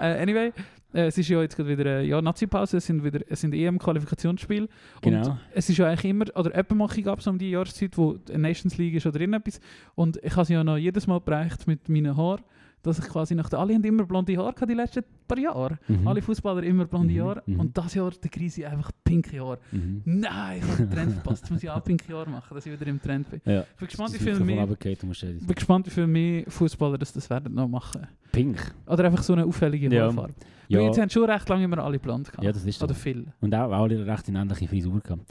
Äh, 0.00 0.22
anyway, 0.22 0.52
äh, 0.92 1.06
es 1.06 1.18
ist 1.18 1.28
ja 1.28 1.40
jetzt 1.42 1.56
gerade 1.56 1.68
wieder 1.68 2.00
äh, 2.00 2.06
ja, 2.06 2.20
Nazi-Pause, 2.20 2.78
es 2.78 2.86
sind 2.86 3.04
wieder 3.04 3.20
es 3.28 3.40
sind 3.40 3.54
EM-Qualifikationsspiele. 3.54 4.68
Genau. 5.02 5.30
Und 5.30 5.38
es 5.52 5.68
ist 5.68 5.78
ja 5.78 5.86
eigentlich 5.86 6.10
immer, 6.10 6.24
oder 6.34 6.54
Eppenmache 6.54 7.02
gab 7.02 7.18
es 7.18 7.26
um 7.26 7.38
die 7.38 7.50
Jahreszeit, 7.50 7.96
wo 7.98 8.14
die 8.14 8.36
Nations 8.36 8.78
League 8.78 8.94
ist 8.94 9.06
oder 9.06 9.20
irgendetwas. 9.20 9.60
Und 9.94 10.18
ich 10.22 10.34
habe 10.34 10.44
sie 10.44 10.54
ja 10.54 10.64
noch 10.64 10.76
jedes 10.76 11.06
Mal 11.06 11.20
bereicht 11.20 11.66
mit 11.66 11.88
meinen 11.88 12.16
Haaren, 12.16 12.42
dass 12.86 12.98
ich 12.98 13.04
quasi 13.06 13.34
nach 13.34 13.48
der, 13.48 13.58
alle 13.58 13.74
haben 13.74 13.84
immer 13.84 14.04
blonde 14.04 14.36
Haare 14.36 14.52
gehabt, 14.54 14.70
die 14.70 14.74
letzten 14.74 15.02
paar 15.28 15.38
Jahre. 15.38 15.78
Mhm. 15.88 16.06
Alle 16.08 16.22
Fußballer 16.22 16.62
immer 16.62 16.84
blonde 16.86 17.12
Mhm, 17.12 17.20
Haare. 17.22 17.42
mhm. 17.46 17.60
Und 17.60 17.76
das 17.76 17.94
Jahr 17.94 18.10
der 18.10 18.30
Krise 18.30 18.66
einfach 18.68 18.90
pinke 19.04 19.38
Haare. 19.40 19.58
Mhm. 19.72 20.02
Nein, 20.04 20.58
ich 20.62 20.68
habe 20.68 20.76
den 20.86 20.90
Trend 20.90 21.12
verpasst. 21.14 21.42
Jetzt 21.42 21.50
muss 21.50 21.62
ich 21.62 21.70
auch 21.70 21.82
pinke 21.84 22.12
Haare 22.14 22.30
machen, 22.30 22.54
dass 22.54 22.64
ich 22.66 22.72
wieder 22.72 22.86
im 22.86 23.00
Trend 23.02 23.28
bin. 23.30 23.40
Ja. 23.44 23.60
Ich 23.62 23.76
bin 23.76 23.88
gespannt, 23.88 24.14
wie 24.14 24.18
viel 24.18 24.40
mehr, 24.40 24.66
bin 24.66 25.54
gespannt, 25.54 25.86
wie 25.86 25.90
viel 25.90 26.06
mehr 26.06 26.44
Fußballer 26.48 26.98
das, 26.98 27.12
das 27.12 27.28
werden 27.30 27.54
noch 27.54 27.68
machen. 27.68 28.06
Pink. 28.32 28.74
Oder 28.86 29.04
einfach 29.04 29.22
so 29.22 29.32
eine 29.32 29.44
auffällige 29.44 29.94
Ja. 29.94 30.04
Haarfarbe. 30.06 30.34
Ja. 30.38 30.46
Ja, 30.80 30.80
Jetzt 30.86 30.98
haben 30.98 31.08
schon 31.08 31.30
recht 31.30 31.48
lange 31.48 31.62
immer 31.64 31.78
alle 31.78 31.96
blond 32.00 32.26
gehabt. 32.28 32.42
ja, 32.42 32.50
das 32.50 32.64
ist 32.64 32.80
so. 32.80 32.86
Oder 32.86 32.94
viele. 32.96 33.26
Und 33.40 33.54
auch, 33.54 33.70
auch 33.70 33.84
eine 33.84 34.04
recht 34.04 34.26
eine 34.28 34.40
ähnliche 34.40 34.66
Frisur 34.66 34.98
gehabt. 35.00 35.22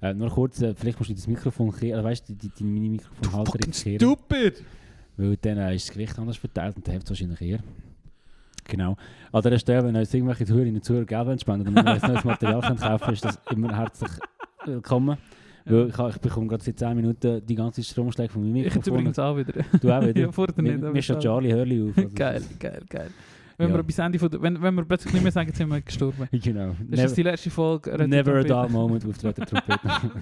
Äh, 0.00 0.14
nur 0.14 0.30
kurz, 0.30 0.62
äh, 0.62 0.74
vielleicht 0.74 0.98
musst 0.98 1.10
du 1.10 1.14
das 1.14 1.26
Mikrofon 1.26 1.68
also 1.70 2.02
weißt 2.02 2.26
du, 2.30 2.32
die, 2.32 2.48
die, 2.48 2.54
die 2.56 2.64
Mini-Mikrofonhalter 2.64 3.52
Fucking 3.52 3.66
jetzt 3.66 3.82
kehren. 3.82 4.00
stupid! 4.00 4.64
Weil 5.20 5.36
dann 5.36 5.58
äh, 5.58 5.74
ist 5.74 5.86
das 5.88 5.92
Gewicht 5.92 6.18
anders 6.18 6.38
verteilt 6.38 6.76
und 6.76 6.86
dann 6.86 6.92
hilft 6.92 7.04
es 7.06 7.10
wahrscheinlich 7.10 7.42
eher. 7.42 7.58
Genau. 8.64 8.96
An 9.32 9.42
dieser 9.42 9.58
Stelle, 9.58 9.84
wenn 9.84 9.94
uns 9.94 10.14
irgendwelche 10.14 10.46
Zuhörerinnen 10.46 10.76
und 10.76 10.84
Zuhörer 10.84 11.04
Geld 11.04 11.40
spenden 11.42 11.68
und 11.68 11.74
wir 11.74 11.82
neues 11.82 12.24
Material 12.24 12.60
können 12.62 12.78
kaufen 12.78 13.12
ist 13.12 13.24
das 13.24 13.38
immer 13.50 13.76
herzlich 13.76 14.10
willkommen. 14.64 15.18
Weil 15.66 15.88
ich, 15.88 15.98
ich 15.98 16.18
bekomme 16.22 16.46
gerade 16.46 16.64
seit 16.64 16.78
10 16.78 16.96
Minuten 16.96 17.44
die 17.44 17.54
ganze 17.54 17.82
Stromschläge 17.82 18.32
von 18.32 18.42
meinem 18.42 18.56
Ich 18.56 18.64
jetzt 18.64 18.76
Mikrofon. 18.76 18.94
übrigens 18.94 19.18
auch 19.18 19.36
wieder. 19.36 19.52
Du 19.78 19.92
auch 19.92 20.06
wieder? 20.06 20.20
ja, 20.22 20.32
vorher 20.32 20.62
nicht. 20.62 20.80
Mir, 20.80 21.02
schon. 21.02 21.20
Charlie 21.20 21.52
Hörli 21.52 21.90
auf. 21.90 21.98
also 21.98 22.14
geil, 22.14 22.42
geil, 22.58 22.82
geil. 22.88 23.10
Wenn, 23.60 23.70
Ja. 23.70 23.76
wir 23.76 23.82
bis 23.82 23.98
Ende 23.98 24.18
von 24.18 24.30
der, 24.30 24.42
wenn, 24.42 24.60
wenn 24.62 24.74
wir 24.74 24.84
plötzlich 24.84 25.12
nicht 25.14 25.22
mehr 25.22 25.30
sagen, 25.32 25.52
sind 25.52 25.68
wir 25.68 25.80
gestorben. 25.80 26.26
ist- 26.32 26.42
Genau. 26.44 26.74
Das 26.88 26.98
ist 26.98 27.02
jetzt 27.04 27.16
die 27.18 27.22
letzte 27.22 27.50
Folge. 27.50 27.92
Rettet 27.92 28.08
never 28.08 28.34
a 28.36 28.42
dull 28.42 28.68
moment 28.72 29.06
auf 29.06 29.18
der 29.18 29.34
Trompete. 29.34 29.80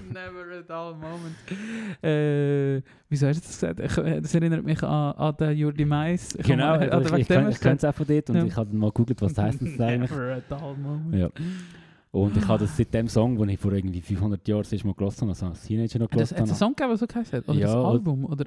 Never 0.09 0.59
a 0.59 0.61
dull 0.67 0.95
moment. 0.99 2.03
Äh, 2.03 2.81
wieso 3.09 3.27
hast 3.27 3.37
du 3.37 3.41
das 3.47 3.59
gesagt? 3.59 3.79
Ich, 3.79 3.97
äh, 3.97 4.21
das 4.21 4.35
erinnert 4.35 4.63
mich 4.63 4.81
an, 4.83 5.13
an 5.13 5.35
den 5.37 5.57
Jordi 5.57 5.85
Mais. 5.85 6.35
Ich 6.35 6.45
genau, 6.45 6.65
habe 6.65 6.79
mal- 6.79 6.89
also 6.91 7.09
oder 7.09 7.17
ich, 7.19 7.29
ich, 7.29 7.35
hast 7.37 7.49
ich 7.49 7.55
du 7.57 7.61
kenne 7.63 7.75
es 7.75 7.85
auch 7.85 7.93
von 7.95 8.07
dort 8.07 8.29
und 8.29 8.35
Ja. 8.35 8.43
ich 8.45 8.55
habe 8.55 8.69
dann 8.69 8.79
mal 8.79 8.87
gegoogelt, 8.91 9.21
was 9.21 9.33
das 9.33 9.45
heisst 9.45 9.61
das 9.61 9.79
eigentlich. 9.79 10.11
Never 10.11 10.35
a 10.35 10.41
dull 10.59 10.75
moment. 10.77 11.15
Ja. 11.15 11.29
Und 12.11 12.35
ich 12.35 12.47
habe 12.47 12.59
das 12.63 12.75
seit 12.75 12.91
dem 12.93 13.07
Song, 13.07 13.37
den 13.37 13.49
ich 13.49 13.59
vor 13.59 13.71
irgendwie 13.71 14.01
500 14.01 14.47
Jahren 14.47 14.63
das 14.63 14.73
erste 14.73 14.87
Mal 14.87 14.93
gehört 14.95 15.15
habe, 15.21 15.29
also 15.29 15.45
als 15.45 15.61
Teenager 15.61 15.99
noch 15.99 16.09
gehört 16.09 16.31
hat 16.31 16.31
es 16.31 16.33
einen 16.37 16.47
habe. 16.49 16.57
Song 16.57 16.69
gegeben, 16.75 16.89
der 16.89 16.97
so 16.97 17.07
geheißen 17.07 17.37
hat? 17.37 17.47
Oder 17.49 17.59
Ja, 17.59 17.65
das 17.67 17.75
Album? 17.75 18.25
Oder? 18.25 18.45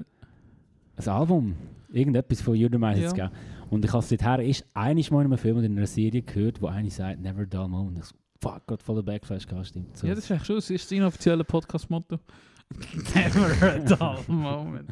Ein 0.96 1.08
Album, 1.08 1.54
irgendetwas 1.92 2.40
von 2.42 2.54
Jürgen 2.56 2.80
Mais 2.80 2.98
Ja. 3.00 3.08
gegeben. 3.10 3.30
Und 3.72 3.86
ich 3.86 3.90
habe 3.92 4.02
es 4.02 4.10
seither 4.10 4.38
erst 4.40 4.66
einiges 4.74 5.10
Mal 5.10 5.20
in 5.22 5.28
einem 5.28 5.38
Film 5.38 5.56
oder 5.56 5.64
in 5.64 5.78
einer 5.78 5.86
Serie 5.86 6.20
gehört, 6.20 6.60
wo 6.60 6.66
einer 6.66 6.90
sagt, 6.90 7.20
never 7.22 7.40
a 7.40 7.44
dull 7.46 7.68
moment. 7.68 7.98
Ich 8.00 8.04
so, 8.04 8.14
fuck, 8.38 8.66
Gott, 8.66 8.82
voller 8.82 9.02
Backflash 9.02 9.46
gehabt, 9.46 9.68
stimmt. 9.68 9.96
So. 9.96 10.06
Ja, 10.06 10.14
das 10.14 10.24
ist 10.24 10.30
echt 10.30 10.44
schon. 10.44 10.56
Das 10.56 10.68
ist 10.68 10.84
das 10.84 10.92
inoffizielle 10.92 11.42
Podcast-Motto. 11.42 12.18
Never 13.14 13.66
a 13.66 13.78
dull 13.78 14.18
moment. 14.28 14.90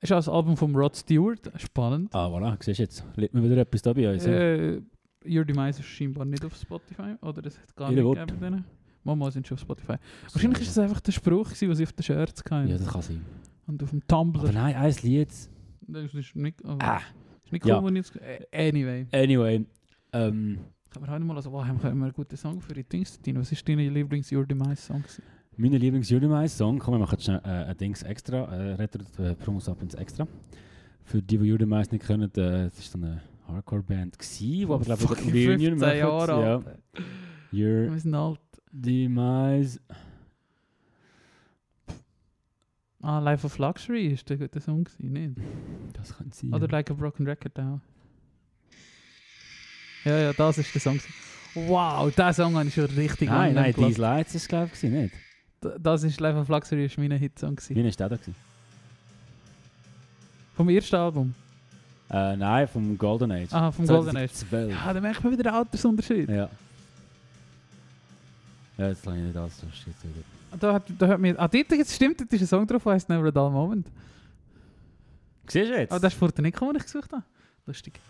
Ist 0.00 0.12
auch 0.12 0.16
das 0.18 0.28
Album 0.28 0.56
von 0.56 0.76
Rod 0.76 0.94
Stewart. 0.96 1.40
Spannend. 1.56 2.14
Ah, 2.14 2.28
voilà, 2.28 2.56
siehst 2.62 2.78
du 2.78 2.82
jetzt. 2.84 3.04
Liegt 3.16 3.34
mir 3.34 3.42
wieder 3.42 3.56
etwas 3.56 3.82
da 3.82 3.92
bei 3.92 4.12
uns. 4.12 4.24
Äh, 4.24 4.80
Jordi 5.24 5.54
Mais 5.54 5.80
ist 5.80 5.86
scheinbar 5.86 6.24
nicht 6.24 6.44
auf 6.44 6.54
Spotify. 6.54 7.16
Oder 7.20 7.44
es 7.46 7.58
hat 7.58 7.74
gar 7.74 7.90
Ihre 7.90 7.96
nicht 7.96 8.04
Wort. 8.04 8.28
gegeben. 8.28 8.64
Mama 9.02 9.28
sind 9.32 9.44
schon 9.48 9.56
auf 9.56 9.62
Spotify. 9.62 9.96
Wahrscheinlich 10.32 10.62
ist 10.62 10.68
es 10.70 10.78
einfach 10.78 11.00
der 11.00 11.10
Spruch, 11.10 11.50
den 11.52 11.74
sie 11.74 11.82
auf 11.82 11.92
den 11.92 12.02
Shirts 12.04 12.44
hatten. 12.48 12.68
Ja, 12.68 12.78
das 12.78 12.86
kann 12.86 13.02
sein. 13.02 13.24
Und 13.66 13.82
auf 13.82 13.90
dem 13.90 14.02
Aber 14.06 14.06
Tumblr. 14.06 14.52
nein, 14.52 14.76
ein 14.76 14.94
Lied. 15.02 15.30
Das 15.88 16.12
ist 16.14 16.36
nicht, 16.36 16.64
also, 16.64 16.78
Ah, 16.80 17.00
ist 17.44 17.52
nicht 17.52 17.64
ja. 17.66 17.78
cool, 17.78 17.86
wenn 17.86 17.96
ich 17.96 18.06
jetzt, 18.14 18.20
Anyway. 18.52 19.06
anyway. 19.12 19.64
Ähm, 20.12 20.58
Können 20.90 21.06
wir 21.06 21.12
heute 21.12 21.24
mal 21.24 21.36
also, 21.36 21.52
wow, 21.52 21.64
haben 21.64 21.82
wir 21.82 21.90
einen 21.90 22.12
guten 22.12 22.36
Song 22.36 22.60
für 22.60 22.72
die 22.74 22.84
Dings 22.84 23.20
tun? 23.20 23.36
Was 23.38 23.52
ist 23.52 23.68
dein 23.68 23.78
Lieblings-Jordi 23.78 24.54
Mais-Song? 24.54 25.02
gewesen? 25.02 25.22
mein 25.58 25.72
Lieblings-Jürgen 25.72 26.28
Mais-Song, 26.30 26.78
komm, 26.78 26.94
wir 26.94 26.98
machen 26.98 27.16
jetzt 27.18 27.28
äh, 27.28 27.40
ein 27.48 27.76
Dings 27.78 28.02
extra, 28.02 28.44
äh, 28.54 28.72
Retro 28.74 29.02
äh, 29.22 29.34
Promos 29.34 29.68
ab 29.68 29.80
ins 29.82 29.94
Extra. 29.94 30.26
Für 31.04 31.22
die, 31.22 31.38
die 31.38 31.44
Jürgen 31.46 31.68
Mais 31.68 31.90
nicht 31.90 32.04
kennen, 32.06 32.24
äh, 32.24 32.64
das 32.64 32.78
ist 32.78 32.90
so 32.92 32.98
eine 32.98 33.22
Hardcore-Band 33.48 34.18
gsi, 34.18 34.58
die 34.58 34.64
aber 34.64 34.80
glaube 34.80 35.02
ich 35.04 35.10
Reunion 35.10 35.78
15 35.78 35.78
machen. 35.78 35.98
Jahre 35.98 36.42
Ja. 36.42 36.56
Your 37.52 37.92
Wir 37.92 37.98
sind 38.00 38.14
alt. 38.14 38.40
Demise. 38.72 39.80
Ah, 43.06 43.20
Life 43.20 43.46
of 43.46 43.56
Luxury 43.58 44.08
ist 44.08 44.28
der 44.28 44.36
gute 44.36 44.60
Song 44.60 44.88
nicht? 44.98 45.36
Das 45.92 46.16
kann 46.16 46.32
sein. 46.32 46.52
Oder 46.52 46.66
Like 46.66 46.90
a 46.90 46.94
Broken 46.94 47.24
Record 47.26 47.56
auch. 47.60 47.78
Ja, 50.04 50.18
ja, 50.18 50.32
das 50.32 50.58
ist 50.58 50.74
der 50.74 50.80
Song. 50.80 50.98
Wow, 51.54 52.12
diesen 52.12 52.32
Song 52.32 52.56
habe 52.56 52.66
ich 52.66 52.74
schon 52.74 52.86
richtig 52.86 53.28
nein, 53.28 53.54
lange 53.54 53.66
nein, 53.68 53.72
gehört. 53.74 53.88
These 53.90 54.00
Lights 54.00 54.34
ist 54.34 54.48
glaube 54.48 54.70
ich 54.74 54.82
nicht. 54.82 55.14
D- 55.62 55.68
Das 55.78 56.02
ist 56.02 56.18
Life 56.18 56.36
of 56.36 56.48
Luxury, 56.48 56.84
ist 56.86 56.98
mein 56.98 57.12
Hitsong. 57.12 57.54
gewesen. 57.54 57.76
Wie 57.76 57.88
ist 57.88 57.98
der 58.00 58.08
da 58.08 58.16
gewesen? 58.16 58.34
Vom 60.56 60.68
ersten 60.68 60.96
Album. 60.96 61.34
Äh, 62.10 62.36
nein, 62.36 62.66
vom 62.66 62.98
Golden 62.98 63.30
Age. 63.30 63.52
Ah, 63.52 63.70
vom 63.70 63.86
Golden 63.86 64.16
Age. 64.16 64.32
12. 64.32 64.72
Ja, 64.72 64.92
da 64.92 65.00
merkt 65.00 65.22
man 65.22 65.32
wieder 65.32 65.44
den 65.44 65.52
Altersunterschied. 65.54 66.28
Ja. 66.28 66.48
Ja, 68.78 68.88
jetzt 68.88 69.06
habe 69.06 69.16
ich 69.16 69.22
nicht 69.22 69.36
alles 69.36 69.62
wieder. 69.62 70.35
Da 70.58 70.74
hat, 70.74 70.84
da 70.98 71.08
hat 71.08 71.20
mir, 71.20 71.38
ah, 71.38 71.48
dort 71.48 71.70
jetzt 71.72 71.92
stimmt, 71.94 72.20
dort 72.20 72.32
ist 72.32 72.40
ein 72.42 72.46
Song 72.46 72.66
drauf, 72.66 72.82
der 72.82 72.92
heisst 72.92 73.08
Never 73.08 73.26
a 73.28 73.30
Dull 73.30 73.50
Moment. 73.50 73.86
Siehst 75.48 75.70
du 75.70 75.76
jetzt? 75.78 75.90
Aber 75.92 76.00
das 76.00 76.14
ist 76.14 76.20
gekommen, 76.20 76.72
den 76.72 76.76
ich 76.76 76.82
gesucht 76.84 77.12
habe. 77.12 77.22
Lustig. 77.66 78.00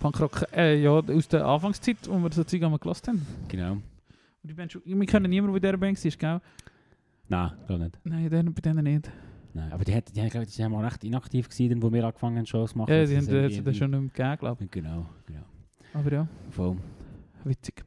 Punkrock, 0.00 0.46
äh, 0.54 0.80
ja, 0.82 0.90
aus 0.90 1.28
der 1.28 1.46
Anfangszeit, 1.46 1.96
wo 2.08 2.18
wir 2.18 2.30
so 2.32 2.44
Zeug 2.44 2.62
einmal 2.62 2.78
gelassen 2.78 3.06
haben. 3.08 3.26
Genau. 3.48 3.72
Und 3.72 3.82
die 4.42 4.52
Band, 4.54 4.72
schon- 4.72 4.82
wir 4.84 5.06
kennen 5.06 5.30
niemanden, 5.30 5.60
der 5.60 5.72
bei 5.76 5.90
dieser 5.92 6.10
Band 6.10 6.20
war, 6.22 6.40
gell? 6.40 6.40
Nein, 7.28 7.52
glaube 7.66 7.84
nicht. 7.84 7.98
Nein, 8.04 8.28
denen- 8.30 8.54
bei 8.54 8.60
denen 8.60 8.84
nicht. 8.84 9.10
Nein, 9.54 9.72
aber 9.72 9.84
die, 9.84 9.94
hat, 9.94 10.14
die, 10.14 10.20
ich, 10.20 10.32
die 10.56 10.64
haben 10.64 10.74
auch 10.74 10.82
recht 10.82 11.04
inaktiv 11.04 11.48
gewesen, 11.48 11.82
wo 11.82 11.90
wir 11.92 12.04
angefangen 12.04 12.38
haben, 12.38 12.46
Shows 12.46 12.72
zu 12.72 12.78
machen. 12.78 12.90
Ja, 12.92 13.00
Das 13.02 13.08
die 13.10 13.16
haben 13.16 13.26
die 13.48 13.62
dann 13.62 13.74
schon 13.74 13.90
nicht 13.92 14.00
mehr 14.00 14.10
gegeben, 14.10 14.38
glaube 14.38 14.66
Genau, 14.70 15.06
genau. 15.26 15.40
ich. 15.80 15.94
Aber 15.94 16.12
ja, 16.12 16.28
Voll. 16.50 16.76
witzig. 17.44 17.82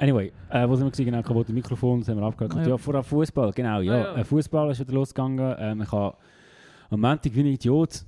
Anyway, 0.00 0.32
äh, 0.48 0.66
wo 0.68 0.74
sind 0.76 0.96
wir? 0.96 1.04
Genau, 1.04 1.22
kaputte 1.22 1.52
Mikrofon, 1.52 2.00
das 2.00 2.08
haben 2.08 2.18
wir 2.18 2.26
abgehakt. 2.26 2.56
Ah, 2.56 2.62
Ja, 2.62 2.68
ja. 2.70 2.76
vorher 2.78 3.02
Fußball, 3.02 3.52
genau. 3.52 3.80
Ja, 3.80 4.16
ja. 4.16 4.24
Fußball 4.24 4.70
ist 4.70 4.80
wieder 4.80 4.94
losgegangen. 4.94 5.54
Ähm, 5.58 5.82
ich 5.82 5.92
habe 5.92 6.16
am 6.88 7.00
Montag 7.00 7.34
wie 7.34 7.40
ein 7.40 7.46
Idiot 7.46 8.04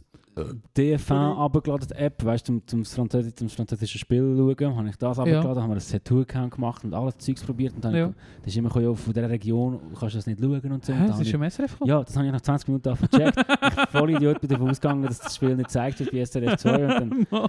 DFN 0.79 1.15
abgeladen, 1.15 1.89
die 1.91 1.95
App, 1.95 2.25
weißt 2.25 2.49
du, 2.49 2.61
zum, 2.65 2.85
zum, 2.87 3.11
zum 3.11 3.49
französischen 3.51 3.99
Spiel 3.99 4.35
schauen. 4.35 4.77
Habe 4.77 4.89
ich 4.89 4.97
das 4.97 5.19
abgeladen, 5.19 5.63
haben 5.63 5.69
wir 5.69 5.75
ein 5.77 5.81
Set-Tour-Account 5.81 6.55
gemacht 6.55 6.83
und 6.85 6.95
alles 6.95 7.19
Zeugs 7.19 7.45
probiert. 7.45 7.75
Und 7.75 7.85
dann 7.85 7.95
Ja. 7.95 8.07
das 8.39 8.47
ist 8.47 8.57
immer 8.57 8.75
ja, 8.81 8.95
von 8.95 9.13
dieser 9.13 9.29
Region 9.29 9.79
kannst 9.99 10.15
du 10.15 10.19
das 10.19 10.27
nicht 10.27 10.41
schauen 10.41 10.73
und 10.73 10.85
so. 10.87 10.95
Hä, 10.95 11.07
das 11.07 11.21
ist 11.21 11.29
schon 11.29 11.43
SRF 11.51 11.77
ja, 11.85 12.03
das 12.03 12.17
habe 12.17 12.25
ich 12.27 12.33
nach 12.33 12.41
20 12.41 12.69
Minuten 12.69 12.97
gecheckt. 13.11 13.37
ich 13.39 13.91
voll 13.91 14.11
Idiot 14.11 14.41
bin 14.41 14.49
davon 14.49 14.71
ausgegangen, 14.71 15.03
dass 15.03 15.19
das 15.19 15.37
Spiel 15.37 15.55
nicht 15.55 15.71
zeigt 15.71 16.01
wird 16.01 16.11
bei 16.11 16.25
SRF 16.25 16.57
2. 16.57 17.03
Und 17.03 17.27
dann, 17.31 17.49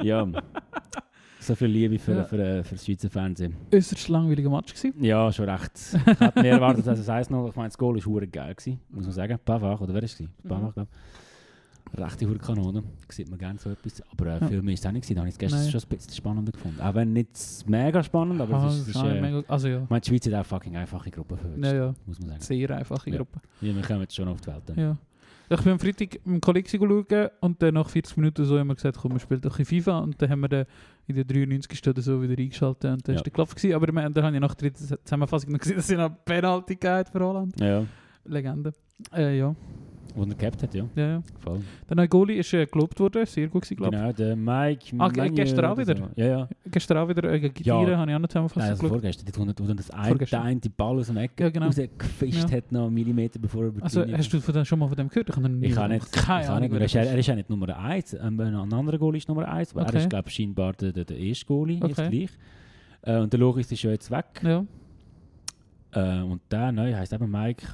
ja. 0.00 0.24
So 1.50 1.54
viel 1.56 1.68
Liebe 1.68 1.98
für, 1.98 2.12
Ja. 2.16 2.24
für, 2.24 2.36
für, 2.36 2.64
für 2.64 2.74
das 2.74 2.84
Schweizer 2.86 3.10
Fernsehen. 3.10 3.56
Äußerst 3.74 4.08
langweiliger 4.08 4.50
Match 4.50 4.72
gewesen. 4.74 5.02
Ja, 5.04 5.30
schon 5.32 5.48
recht. 5.48 5.72
Ich 5.74 6.20
hätte 6.20 6.40
mehr 6.42 6.52
erwartet 6.52 6.86
als 6.88 6.98
es 7.00 7.08
1-0. 7.08 7.48
Ich 7.48 7.56
meine, 7.56 7.68
das 7.68 7.78
Goal 7.78 7.94
war 7.96 8.00
verdammt 8.02 8.32
geil, 8.32 8.54
gewesen, 8.54 8.80
muss 8.90 9.04
man 9.04 9.12
sagen. 9.12 9.38
Pavard, 9.44 9.80
oder 9.80 9.88
wer 9.94 10.02
war 10.02 10.02
es? 10.04 10.16
gewesen? 10.16 10.32
Pavard, 10.46 10.74
glaube 10.74 10.88
ich. 10.92 11.98
Rechte 11.98 12.28
Hurkanone. 12.28 12.84
Sieht 13.08 13.28
man 13.28 13.38
gerne 13.38 13.58
so 13.58 13.70
etwas. 13.70 14.00
Aber 14.12 14.26
äh, 14.26 14.38
Ja. 14.40 14.46
viel 14.48 14.62
mehr 14.62 14.74
ist 14.74 14.80
es 14.80 14.86
auch 14.86 14.92
nicht. 14.92 15.02
gewesen. 15.02 15.14
Da 15.16 15.20
habe 15.22 15.28
ich 15.28 15.34
es 15.34 15.38
gestern 15.38 15.60
Nein. 15.62 15.70
schon 15.72 15.80
ein 15.80 15.88
bisschen 15.88 16.12
spannender 16.14 16.52
gefunden. 16.52 16.80
Auch 16.80 16.94
wenn 16.94 17.12
nicht 17.12 17.30
mega 17.66 18.02
spannend, 18.04 18.40
aber 18.40 18.54
Ah, 18.54 18.66
es 18.68 18.74
ist... 18.74 18.80
Es 18.82 18.86
ist 18.88 18.96
das 18.96 19.04
äh, 19.04 19.20
mega, 19.20 19.42
also 19.48 19.66
ja, 19.68 19.82
ich 19.82 19.90
meine, 19.90 20.00
die 20.00 20.08
Schweiz 20.08 20.26
hat 20.26 20.34
auch 20.34 20.46
fucking 20.46 20.76
einfache 20.76 21.10
Gruppen 21.10 21.36
verwünscht, 21.36 21.64
ja, 21.64 21.74
ja, 21.74 21.94
muss 22.06 22.20
man 22.20 22.28
sagen. 22.28 22.40
sehr 22.42 22.70
einfache. 22.76 23.10
Gruppe. 23.10 23.40
Ja, 23.60 23.74
wir 23.74 23.82
kommen 23.82 24.02
jetzt 24.02 24.14
schon 24.14 24.28
auf 24.28 24.40
die 24.40 24.46
Welt. 24.46 24.62
dann. 24.66 24.78
Ja. 24.78 24.96
Ich 25.52 25.60
bin 25.62 25.72
am 25.72 25.80
Freitag 25.80 26.12
mit 26.14 26.26
einem 26.26 26.40
Kollegen 26.40 26.68
schauen 26.68 27.28
und 27.40 27.60
dann 27.60 27.74
nach 27.74 27.88
40 27.88 28.16
Minuten 28.16 28.44
so 28.44 28.56
haben 28.58 28.68
wir 28.68 28.76
gesagt, 28.76 28.98
komm, 28.98 29.12
wir 29.14 29.18
spielen 29.18 29.40
doch 29.40 29.58
ein 29.58 29.64
FIFA 29.64 29.98
und 29.98 30.22
dann 30.22 30.30
haben 30.30 30.40
wir 30.42 30.48
den 30.48 30.64
in 31.08 31.16
der 31.16 31.24
93. 31.24 31.88
oder 31.88 32.00
so 32.02 32.22
wieder 32.22 32.40
eingeschaltet 32.40 32.84
und 32.92 33.08
dann 33.08 33.14
Ja. 33.14 33.18
war 33.18 33.24
der 33.24 33.32
Klopf. 33.32 33.54
Gewesen. 33.56 33.74
Aber 33.74 33.86
wir- 33.92 34.10
dann 34.10 34.24
habe 34.24 34.34
ich 34.36 34.40
nach 34.40 34.54
der 34.54 34.70
dritten 34.70 34.96
Zusammenfassung 35.04 35.50
noch 35.50 35.58
gesehen, 35.58 35.76
dass 35.76 35.88
sie 35.88 35.96
noch 35.96 36.10
Penalty 36.24 36.78
für 36.80 37.18
Holland. 37.20 37.58
Ja, 37.60 37.84
Legende. 38.24 38.72
Äh, 39.12 39.38
ja. 39.38 39.54
Wo 40.14 40.22
er 40.24 40.34
gehabt 40.34 40.62
hat, 40.62 40.74
ja. 40.74 40.84
ja, 40.96 41.08
ja. 41.08 41.22
Voll. 41.38 41.60
Der 41.88 41.96
neue 41.96 42.08
Goalie 42.08 42.36
ist 42.38 42.52
äh, 42.54 42.66
gelobt 42.66 42.98
worden, 43.00 43.24
sehr 43.26 43.48
gut 43.48 43.62
gewesen, 43.62 43.76
glaube 43.76 43.96
Genau, 43.96 44.12
der 44.12 44.36
Mike... 44.36 44.84
Ah, 44.98 45.08
ge- 45.08 45.18
Magno 45.22 45.34
gestern 45.34 45.64
auch 45.66 45.78
wieder? 45.78 45.96
So. 45.96 46.08
Ja, 46.16 46.26
ja. 46.26 46.48
ich. 46.64 46.72
Gestern 46.72 46.98
auch 46.98 47.08
wieder 47.08 47.24
äh, 47.32 47.40
gegen 47.40 47.62
Ja. 47.64 47.78
Tiere, 47.78 47.96
habe 47.98 48.10
ich 48.10 48.14
auch 48.16 48.18
noch 48.18 48.20
Nein, 48.20 48.28
Zusammenfassung 48.28 48.62
also 48.70 48.82
geschaut. 48.82 48.90
vorgestern, 49.00 49.48
er- 49.48 49.54
wo 49.58 49.68
er 49.68 49.74
das 49.74 49.90
ein, 49.90 50.18
der 50.18 50.42
eine 50.42 50.60
die 50.60 50.68
Ball 50.68 50.98
aus 50.98 51.06
dem 51.06 51.16
Eck 51.16 51.32
Ja, 51.40 51.50
genau. 51.50 51.66
rausgefischt 51.66 52.50
Ja. 52.50 52.56
hat, 52.56 52.72
noch 52.72 52.86
einen 52.86 52.94
Millimeter 52.94 53.38
bevor 53.38 53.62
er 53.62 53.68
über 53.68 53.78
die 53.78 53.84
Also 53.84 54.00
Linie 54.02 54.18
hast 54.18 54.32
du 54.32 54.40
von 54.40 54.54
dem, 54.54 54.64
schon 54.64 54.78
mal 54.78 54.88
von 54.88 54.96
dem 54.96 55.08
gehört? 55.08 55.28
Ich 55.30 55.36
habe 55.36 55.48
nie 55.48 55.66
Ich 55.66 55.74
kann 55.74 55.90
nicht. 55.90 56.12
Keine 56.12 56.66
ich 56.66 56.72
nicht. 56.72 56.94
Er 56.94 57.18
ist, 57.18 57.26
ja 57.26 57.34
nicht 57.34 57.50
Nummer 57.50 57.78
1. 57.78 58.14
Ähm, 58.14 58.40
ein 58.40 58.54
anderer 58.72 58.98
Goalie 58.98 59.18
ist 59.18 59.28
Nummer 59.28 59.48
1. 59.48 59.72
Aber 59.72 59.82
Okay. 59.82 59.96
er 59.96 60.00
ist, 60.02 60.10
glaube 60.10 60.28
ich, 60.28 60.34
scheinbar 60.34 60.72
der, 60.74 60.92
der, 60.92 61.04
der 61.04 61.16
erste 61.18 61.46
Goalie. 61.46 61.76
Jetzt 61.82 61.98
Okay. 61.98 62.08
gleich. 62.10 62.30
Äh, 63.02 63.20
und 63.20 63.32
der 63.32 63.40
Loris 63.40 63.70
ist 63.72 63.82
ja 63.82 63.90
jetzt 63.90 64.10
weg. 64.10 64.26
Ja. 64.42 64.64
Äh, 65.92 66.22
und 66.22 66.40
der 66.50 66.70
neue 66.72 66.96
heißt 66.96 67.12
eben 67.12 67.30
Mike 67.30 67.66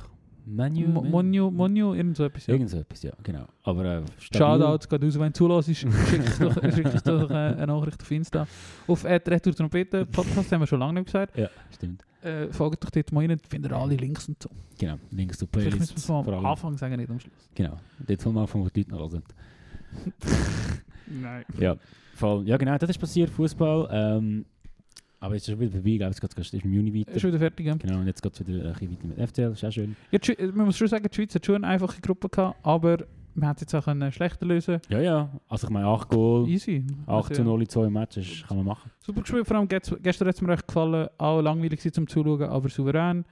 Manu. 0.46 0.88
Mo- 0.88 1.02
Monio, 1.02 1.50
Monio, 1.50 1.92
irgend 1.94 2.16
so 2.16 2.24
etwas. 2.24 2.46
Ja. 2.46 2.54
Irgend 2.54 2.70
so 2.70 2.78
etwas, 2.78 3.02
ja, 3.02 3.12
genau. 3.22 3.46
Aber 3.64 3.84
äh, 3.84 4.02
stabil. 4.18 4.60
Shoutout, 4.60 4.88
geht 4.88 5.02
raus, 5.04 5.18
wenn 5.18 5.32
du 5.32 5.32
zulässt, 5.32 5.76
schick 5.76 6.20
uns 6.20 6.38
doch, 6.38 6.54
schick 6.74 6.84
uns 6.86 7.02
doch 7.02 7.30
äh, 7.30 7.34
eine 7.34 7.66
Nachricht 7.66 8.00
auf 8.00 8.10
Insta. 8.10 8.46
Auf 8.86 9.04
äh, 9.04 9.14
Retour 9.26 9.54
Trompete 9.54 10.06
Podcast 10.06 10.52
haben 10.52 10.60
wir 10.60 10.66
schon 10.66 10.78
lange 10.80 10.94
nicht 11.00 11.06
gesagt. 11.06 11.36
Ja, 11.36 11.48
stimmt. 11.74 12.04
Äh, 12.22 12.52
folgt 12.52 12.82
doch 12.84 12.90
dort 12.90 13.12
mal 13.12 13.26
rein, 13.26 13.38
findet 13.48 13.72
ihr 13.72 13.76
alle 13.76 13.96
Links 13.96 14.28
und 14.28 14.42
so. 14.42 14.48
Genau. 14.78 14.96
Links 15.10 15.38
zu 15.38 15.46
Vielleicht 15.52 15.78
müssen 15.78 15.96
wir 15.96 16.22
Playlists. 16.22 16.36
es 16.36 16.38
am. 16.38 16.46
Anfang 16.46 16.76
sagen, 16.76 16.96
nicht 16.96 17.10
am 17.10 17.20
Schluss. 17.20 17.50
Genau. 17.54 17.76
Dort 18.06 18.20
soll 18.20 18.32
man 18.32 18.42
anfangen, 18.42 18.64
wo 18.64 18.68
die 18.68 18.80
Leute 18.82 18.90
noch 18.92 19.10
hören. 19.12 19.22
Nein. 21.06 21.44
Ja, 21.58 21.76
voll. 22.14 22.46
Ja, 22.46 22.56
genau, 22.56 22.76
das 22.78 22.90
ist 22.90 22.98
passiert, 22.98 23.30
Fußball. 23.30 23.88
Ähm, 23.92 24.44
aber 25.20 25.34
jetzt 25.34 25.44
ist 25.48 25.52
schon 25.52 25.60
wieder 25.60 25.72
vorbei. 25.72 25.96
Glaube, 25.96 26.12
jetzt 26.12 26.20
geht 26.20 26.38
es 26.38 26.52
im 26.64 26.72
Juni 26.72 26.94
weiter. 27.00 27.12
Ist 27.12 27.24
wieder 27.24 27.38
fertig. 27.38 27.66
Ja. 27.66 27.74
Genau, 27.74 27.98
und 28.00 28.06
jetzt 28.06 28.22
geht 28.22 28.32
es 28.34 28.46
wieder 28.46 28.64
ein 28.66 28.72
bisschen 28.72 28.90
weiter 28.92 29.06
mit 29.06 29.28
FCL. 29.30 29.52
Ist 29.52 29.64
auch 29.64 29.70
schön. 29.72 29.96
Ja, 30.10 30.18
Schwe- 30.18 30.52
man 30.52 30.66
muss 30.66 30.76
schon 30.76 30.88
sagen, 30.88 31.06
die 31.10 31.14
Schweiz 31.14 31.34
hat 31.34 31.44
schon 31.46 31.56
eine 31.56 31.68
einfache 31.68 32.00
Gruppe 32.00 32.28
gehabt, 32.28 32.58
aber 32.62 32.98
man 33.34 33.48
hat 33.50 33.60
jetzt 33.60 33.74
auch 33.74 33.86
einen 33.86 34.10
schlechter 34.12 34.46
lösen. 34.46 34.80
Ja, 34.88 35.00
ja. 35.00 35.30
Also 35.48 35.66
ich 35.66 35.72
meine, 35.72 35.86
8 35.86 36.08
Goal, 36.08 36.48
Easy. 36.48 36.84
8 37.06 37.08
Also, 37.08 37.34
zu 37.34 37.40
ja. 37.42 37.44
0 37.44 37.60
in 37.62 37.68
2 37.68 37.90
Matches 37.90 38.44
kann 38.48 38.56
man 38.56 38.66
machen. 38.66 38.90
Super 39.00 39.20
gespielt, 39.22 39.46
vor 39.46 39.56
allem 39.56 39.68
gest- 39.68 39.96
gestern 40.02 40.28
hat 40.28 40.34
es 40.34 40.40
mir 40.42 40.52
echt 40.52 40.66
gefallen. 40.66 41.08
Auch 41.18 41.40
langweilig 41.42 41.78
gewesen 41.80 41.92
zum 41.94 42.06
Zuschauen, 42.08 42.42
aber 42.44 42.68
souverän. 42.68 43.24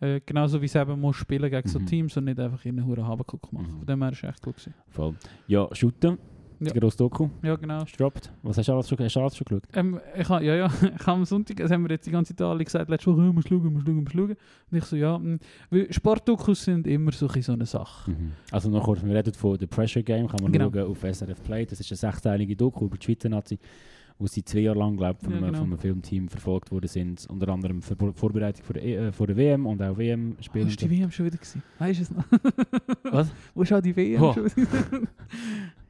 Äh, 0.00 0.20
genauso 0.26 0.60
wie 0.60 0.66
es 0.66 0.74
eben 0.74 0.98
muss 1.00 1.14
spielen 1.16 1.48
gegen 1.50 1.68
so 1.68 1.78
Mhm. 1.78 1.86
Teams 1.86 2.16
und 2.16 2.24
nicht 2.24 2.40
einfach 2.40 2.64
in 2.64 2.76
einen 2.78 2.86
Huren 2.88 3.06
Habenkuck 3.06 3.52
machen. 3.52 3.68
Mhm. 3.72 3.76
Von 3.78 3.86
dem 3.86 4.02
her 4.02 4.10
ist 4.12 4.22
es 4.24 4.28
echt 4.30 4.42
gut 4.42 4.54
gewesen. 4.56 4.74
Voll. 4.88 5.14
Ja, 5.46 5.68
Shooten. 5.72 6.18
Ja. 6.64 6.72
Die 6.72 6.78
grosse 6.80 6.96
Doku. 6.96 7.28
Ja, 7.42 7.56
genau. 7.56 7.82
Ist 7.82 7.92
gedroppt. 7.92 8.32
Was 8.42 8.56
hast 8.58 8.68
du 8.68 8.72
alles 8.72 8.88
schon, 8.88 8.98
hast 8.98 9.16
du 9.16 9.20
alles 9.20 9.36
schon 9.36 9.44
geschaut? 9.44 9.62
Ähm, 9.74 9.98
ich 10.16 10.28
ha, 10.28 10.40
ja, 10.40 10.54
ja, 10.54 10.66
ich 10.82 11.06
habe 11.06 11.12
am 11.18 11.24
Sonntag, 11.24 11.56
das 11.56 11.70
haben 11.70 11.82
wir 11.82 11.90
jetzt 11.90 12.06
die 12.06 12.10
ganze 12.10 12.34
Zeit 12.36 12.46
alle 12.46 12.64
gesagt, 12.64 12.88
letzte 12.88 13.12
Woche, 13.12 13.22
«Ja, 13.24 13.32
musst 13.32 13.48
schauen, 13.48 13.72
musst 13.72 13.86
schauen, 13.86 13.96
musst 14.04 14.12
schauen. 14.12 14.36
Und 14.70 14.78
ich 14.78 14.84
so, 14.84 14.96
ja, 14.96 15.20
weil 15.70 15.92
Sportdokus 15.92 16.64
sind 16.64 16.86
immer 16.86 17.12
so, 17.12 17.26
ein 17.26 17.28
bisschen 17.28 17.42
so 17.42 17.52
eine 17.52 17.66
Sache. 17.66 18.10
Mhm. 18.12 18.32
Also 18.50 18.70
noch 18.70 18.84
kurz, 18.84 19.02
wir 19.04 19.14
reden 19.14 19.34
von 19.34 19.58
The 19.58 19.66
Pressure 19.66 20.02
Game, 20.02 20.28
kann 20.28 20.42
man 20.42 20.52
Genau. 20.52 20.70
schauen 20.72 20.90
auf 20.90 21.02
SRF 21.02 21.42
Play. 21.42 21.66
Das 21.66 21.80
ist 21.80 21.90
eine 21.90 21.96
sechsteilige 22.12 22.54
Doku 22.56 22.84
über 22.86 22.96
die 22.96 23.04
Schweizer 23.04 23.28
Nazi, 23.28 23.58
wo 24.18 24.26
sie 24.26 24.44
zwei 24.44 24.60
Jahre 24.60 24.78
lang, 24.78 24.96
glaube 24.96 25.18
von, 25.20 25.32
Ja, 25.32 25.38
einem, 25.38 25.46
genau. 25.48 25.58
von 25.58 25.66
einem 25.68 25.78
Filmteam 25.78 26.28
verfolgt 26.28 26.70
worden 26.70 26.86
sind. 26.86 27.26
Unter 27.28 27.48
anderem 27.48 27.82
für 27.82 27.96
Vorbereitung 28.14 28.64
für 28.64 28.74
der, 28.74 28.84
e 28.84 28.94
äh, 29.08 29.12
für 29.12 29.26
der 29.26 29.36
WM 29.36 29.66
und 29.66 29.82
auch 29.82 29.96
WM-Spiele. 29.98 30.64
Wo 30.66 30.68
ist 30.68 30.80
die 30.80 30.90
WM 30.90 31.10
schon 31.10 31.26
wieder 31.26 31.38
gewesen? 31.38 31.62
Weißt 31.78 31.98
du 31.98 32.02
es 32.04 32.10
noch? 32.12 32.24
Was? 33.10 33.28
Wo 33.54 33.62
ist 33.62 33.72
auch 33.72 33.80
die 33.80 33.96
WM 33.96 34.20
Wo? 34.20 34.32
schon 34.32 34.44
wieder? 34.44 34.68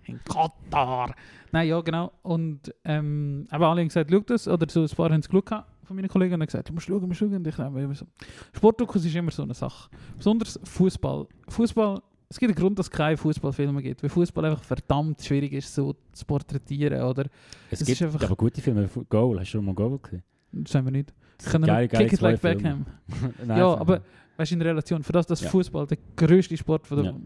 In 0.06 0.21
Katar. 0.25 1.14
Nein, 1.52 1.68
ja, 1.68 1.80
genau. 1.80 2.12
Und 2.23 2.75
ähm, 2.85 3.47
aber 3.50 3.68
alle 3.68 3.80
haben 3.82 3.88
gesagt, 3.88 4.11
schau 4.11 4.21
das. 4.21 4.49
Oder 4.49 4.66
so 4.68 4.82
ein 4.82 4.88
paar 4.88 5.11
haben 5.11 5.21
es 5.21 5.28
geschaut 5.28 5.47
gehabt 5.47 5.68
von 5.85 5.97
meinen 5.97 6.09
Kollegen 6.09 6.35
und 6.35 6.40
haben 6.40 6.47
gesagt, 6.47 6.68
du 6.68 6.73
musst 6.73 6.87
schauen, 6.87 7.06
musst 7.06 7.21
schauen. 7.21 7.35
Und 7.35 7.47
ich 7.47 7.56
habe 7.59 7.80
immer 7.82 7.94
so. 7.94 8.06
Sportdokus 8.52 9.04
ist 9.04 9.14
immer 9.14 9.30
so 9.30 9.42
eine 9.42 9.54
Sache. 9.54 9.90
Besonders 10.16 10.59
Fußball. 10.64 11.26
Fußball. 11.49 12.02
Es 12.28 12.38
gibt 12.38 12.50
einen 12.50 12.56
Grund, 12.59 12.78
dass 12.78 12.87
es 12.87 12.90
keine 12.90 13.16
Fußballfilme 13.18 13.82
gibt, 13.82 14.02
weil 14.02 14.09
Fußball 14.09 14.44
einfach 14.47 14.62
verdammt 14.64 15.23
schwierig 15.23 15.52
ist, 15.52 15.75
so 15.75 15.94
zu 16.12 16.25
porträtieren. 16.25 17.02
Oder 17.02 17.26
Es 17.71 17.80
Es 17.82 17.87
gibt 17.87 18.00
ist 18.00 18.02
einfach- 18.06 18.23
aber 18.25 18.37
gute 18.37 18.61
Filme. 18.62 18.88
Goal, 19.11 19.38
hast 19.38 19.49
du 19.49 19.59
schon 19.59 19.64
mal 19.66 19.75
Goal 19.75 19.99
gesehen? 19.99 20.23
das 20.52 20.75
haben 20.75 20.87
wir 20.87 20.92
nicht. 20.92 21.12
Das 21.38 21.47
geile- 21.52 21.59
nur 21.66 21.66
geile 21.66 21.88
Kick 21.88 22.12
it 22.14 22.21
like 22.23 22.38
Filme. 22.40 22.56
Beckham. 22.56 22.87
Nein, 23.47 23.59
Ja, 23.59 23.75
aber 23.76 24.00
weißt 24.38 24.50
du, 24.50 24.54
in 24.56 24.62
Relation, 24.62 25.02
für 25.02 25.12
das, 25.12 25.26
dass 25.26 25.42
Ja. 25.42 25.50
Fußball 25.50 25.87
der 25.87 25.99
größte 26.16 26.56
Sport 26.56 26.87
von 26.87 26.97
der 27.02 27.06
Ja. 27.12 27.18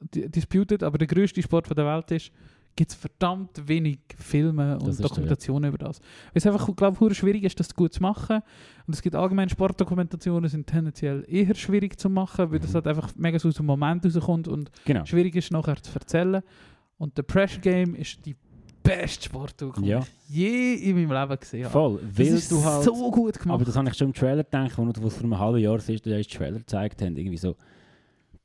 Di- 0.00 0.28
disputed, 0.28 0.82
aber 0.82 0.98
der 0.98 1.06
größte 1.06 1.42
Sport 1.42 1.66
von 1.68 1.74
der 1.76 1.86
Welt 1.86 2.10
ist, 2.10 2.30
gibt 2.74 2.90
es 2.90 2.96
verdammt 2.96 3.66
wenig 3.66 3.98
Filme 4.18 4.74
Das 4.74 4.82
und 4.82 4.92
so, 4.92 5.02
ja. 5.02 5.08
Dokumentationen 5.08 5.68
über 5.70 5.78
das. 5.78 5.98
Weil 5.98 6.32
es 6.34 6.46
einfach, 6.46 6.76
glaube 6.76 7.08
ich, 7.10 7.16
schwierig 7.16 7.42
ist, 7.44 7.58
das 7.58 7.74
gut 7.74 7.94
zu 7.94 8.02
machen. 8.02 8.40
Und 8.86 8.92
es 8.94 9.00
gibt 9.00 9.16
allgemein 9.16 9.48
Sportdokumentationen, 9.48 10.50
sind 10.50 10.66
tendenziell 10.66 11.24
eher 11.26 11.54
schwierig 11.54 11.98
zu 11.98 12.10
machen, 12.10 12.50
weil 12.52 12.58
das 12.58 12.70
Mhm. 12.70 12.74
halt 12.74 12.86
einfach 12.88 13.16
mega 13.16 13.38
so 13.38 13.48
aus 13.48 13.54
dem 13.54 13.64
Moment 13.66 14.04
rauskommt 14.04 14.46
und 14.48 14.70
Genau. 14.84 15.06
schwierig 15.06 15.34
ist, 15.36 15.50
nachher 15.52 15.82
zu 15.82 15.90
erzählen. 15.94 16.42
Und 16.98 17.16
der 17.16 17.22
Pressure 17.22 17.60
Game 17.60 17.94
ist 17.94 18.24
die 18.26 18.36
beste 18.82 19.24
Sportdokumentation, 19.24 19.88
Ja. 20.02 20.06
die 20.28 20.46
ich 20.46 20.80
je 20.80 20.90
in 20.90 20.96
meinem 21.08 21.18
Leben 21.28 21.40
gesehen 21.40 21.64
habe. 21.64 21.72
Voll. 21.72 22.00
Das 22.14 22.18
Weil 22.18 22.26
ist 22.34 22.52
du 22.52 22.62
halt... 22.62 22.84
so 22.84 23.10
gut 23.10 23.38
gemacht. 23.38 23.54
Aber 23.54 23.64
das 23.64 23.74
habe 23.76 23.88
ich 23.88 23.94
schon 23.94 24.08
im 24.08 24.12
Trailer 24.14 24.44
gedacht, 24.44 24.72
wo 24.76 25.06
es 25.06 25.14
vor 25.14 25.24
einem 25.24 25.38
halben 25.38 25.58
Jahr 25.58 25.76
ist, 25.76 25.88
der 26.04 26.22
Trailer 26.22 26.58
gezeigt 26.58 27.00
haben. 27.00 27.16
Irgendwie 27.16 27.36
so, 27.38 27.56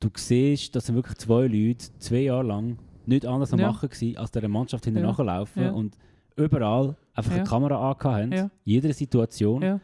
du 0.02 0.10
siehst, 0.14 0.74
dass 0.76 0.92
wirklich 0.92 1.16
zwei 1.18 1.46
Leute 1.46 1.86
zwei 1.98 2.20
Jahre 2.22 2.44
lang 2.44 2.78
nicht 3.06 3.26
anders 3.26 3.52
am 3.52 3.58
Ja. 3.60 3.68
machen 3.72 3.90
waren, 3.90 4.16
als 4.16 4.30
der 4.30 4.48
Mannschaft 4.48 4.84
hinterher 4.84 5.08
Ja. 5.08 5.12
nachlaufen 5.12 5.62
Ja. 5.62 5.70
und 5.72 5.96
überall 6.36 6.96
einfach 7.14 7.30
Ja. 7.32 7.38
eine 7.38 7.46
Kamera 7.46 7.76
angehabt 7.90 8.04
haben, 8.04 8.32
Ja. 8.32 8.50
jede 8.64 8.92
Situation. 8.92 9.80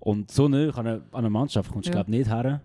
Und 0.00 0.30
so 0.30 0.48
nah 0.48 0.68
an 0.68 0.86
eine, 0.86 0.94
an 0.96 1.02
eine 1.12 1.30
Mannschaft 1.30 1.72
kommst 1.72 1.86
du, 1.88 1.90
Ja. 1.92 1.94
glaube 2.02 2.10
nicht 2.10 2.28
her, 2.28 2.60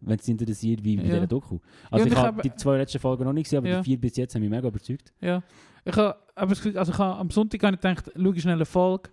wenn 0.00 0.18
es 0.18 0.28
interessiert, 0.28 0.84
wie 0.84 0.96
bei 0.96 1.02
Ja. 1.02 1.14
dieser 1.14 1.26
Doku. 1.26 1.58
Also 1.90 2.06
ich 2.06 2.14
habe 2.14 2.36
hab- 2.36 2.42
die 2.42 2.54
zwei 2.54 2.76
letzten 2.78 3.00
Folgen 3.00 3.24
noch 3.24 3.32
nicht 3.32 3.44
gesehen, 3.44 3.58
aber 3.58 3.78
die 3.78 3.82
vier 3.84 4.00
bis 4.00 4.16
jetzt 4.16 4.34
haben 4.34 4.42
mich 4.42 4.50
mega 4.50 4.68
überzeugt. 4.68 5.12
Ja, 5.20 5.42
ich 5.84 5.96
habe 5.96 6.16
also 6.36 6.92
ich 6.92 6.98
habe, 6.98 7.18
am 7.18 7.30
Sonntag 7.30 7.62
habe 7.64 7.74
ich 7.74 7.80
gedacht, 7.80 8.10
schau 8.16 8.34
schnell 8.34 8.54
eine 8.54 8.64
Folge. 8.64 9.10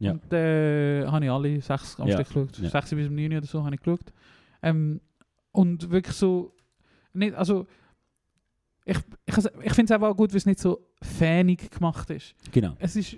Ja. 0.00 0.12
Und 0.12 0.32
äh, 0.32 1.06
habe 1.06 1.24
ich 1.24 1.30
alle 1.30 1.60
sechs 1.60 1.98
am. 2.00 2.08
Stück 2.10 2.26
geschaut. 2.26 2.54
Sechs 2.56 2.90
bis 2.90 3.08
um 3.08 3.14
neun 3.14 3.36
oder 3.36 3.46
so 3.46 3.64
habe 3.64 3.74
ich 3.74 3.80
geschaut. 3.80 4.12
Ähm, 4.62 5.00
und 5.52 5.90
wirklich 5.90 6.16
so, 6.16 6.52
nicht, 7.14 7.34
also 7.34 7.66
ich, 8.84 8.98
ich, 9.26 9.36
ich 9.62 9.72
finde 9.72 9.94
es 9.94 10.02
auch 10.02 10.16
gut, 10.16 10.30
weil 10.30 10.36
es 10.38 10.46
nicht 10.46 10.58
so 10.58 10.80
fanig 11.02 11.70
gemacht 11.70 12.10
ist. 12.10 12.34
Genau. 12.52 12.74
Es 12.78 12.96
ist, 12.96 13.16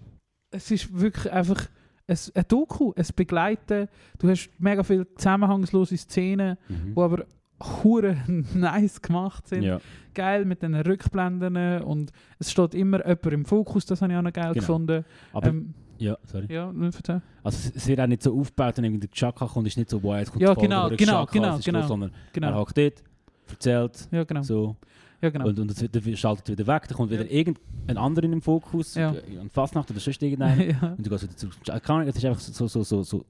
es 0.51 0.71
ist 0.71 0.97
wirklich 0.99 1.33
einfach 1.33 1.67
ein, 2.07 2.19
ein 2.35 2.45
Doku, 2.47 2.93
ein 2.97 3.05
Begleiten. 3.17 3.89
Du 4.19 4.29
hast 4.29 4.49
mega 4.59 4.83
viele 4.85 5.13
zusammenhangslose 5.17 5.97
Szenen, 5.97 6.57
Mhm. 6.69 6.95
die 6.95 7.01
aber 7.01 7.25
hure 7.83 8.17
nice 8.55 9.01
gemacht 9.03 9.49
sind 9.49 9.63
Ja. 9.63 9.81
geil 10.15 10.45
mit 10.45 10.63
den 10.63 10.75
Rückblenden 10.75 11.83
und 11.83 12.13
es 12.39 12.51
steht 12.53 12.75
immer 12.75 12.99
jemand 12.99 13.27
im 13.27 13.45
Fokus, 13.45 13.87
das 13.87 14.03
habe 14.03 14.13
ich 14.13 14.19
auch 14.19 14.23
noch 14.23 14.33
geil 14.33 14.53
Genau. 14.53 14.55
gefunden. 14.61 15.05
Aber, 15.33 15.49
ähm, 15.49 15.75
ja, 15.99 16.17
sorry. 16.25 16.47
ja, 16.53 16.71
erzähl. 16.81 17.23
Also 17.43 17.71
es- 17.75 17.89
wird 17.89 17.99
auch 18.01 18.07
nicht 18.07 18.23
so 18.23 18.39
aufgebaut, 18.39 18.77
wenn 18.77 18.85
irgendwie 18.85 19.07
der 19.09 19.11
Chaka 19.11 19.47
kommt, 19.47 19.67
ist 19.67 19.79
nicht 19.79 19.89
so, 19.89 20.01
wow, 20.03 20.17
jetzt 20.19 20.31
kommt 20.31 20.43
Ja, 20.43 20.51
die 20.51 20.55
Folge 20.61 20.69
genau, 20.69 20.89
genau, 20.91 21.13
Chaka, 21.25 21.33
genau, 21.33 21.59
genau. 21.65 21.87
Sondern 21.89 22.11
er 22.11 22.17
Genau. 22.33 22.55
hockt 22.61 22.77
dort, 22.77 23.03
erzählt, 23.51 24.09
Ja, 24.11 24.25
genau. 24.25 24.43
so, 24.43 24.77
Ja, 25.23 25.31
genau. 25.31 25.47
und, 25.49 25.59
und 25.59 25.95
dann 25.95 26.17
schaltet 26.17 26.49
wieder 26.49 26.67
weg, 26.67 26.89
dann 26.89 26.97
kommt 26.97 27.11
wieder 27.11 27.25
Ja. 27.25 27.31
irgendein 27.31 27.97
anderer 27.97 28.25
im 28.27 28.43
Fokus, 28.43 28.95
Ja. 28.95 29.15
äh, 29.15 29.39
an 29.39 29.51
Fastnacht 29.51 29.91
oder 29.91 30.01
sonst 30.01 30.23
irgendeiner, 30.23 30.63
ja. 30.65 30.95
und 30.97 31.07
du 31.07 31.11
gehst 31.11 31.23
wieder 31.25 31.37
zurück. 31.37 31.55
Es 31.63 32.17
ist 32.17 32.25
einfach 32.25 32.41
so, 32.41 32.67
so, 32.69 32.83
so, 32.83 33.03
so, 33.03 33.25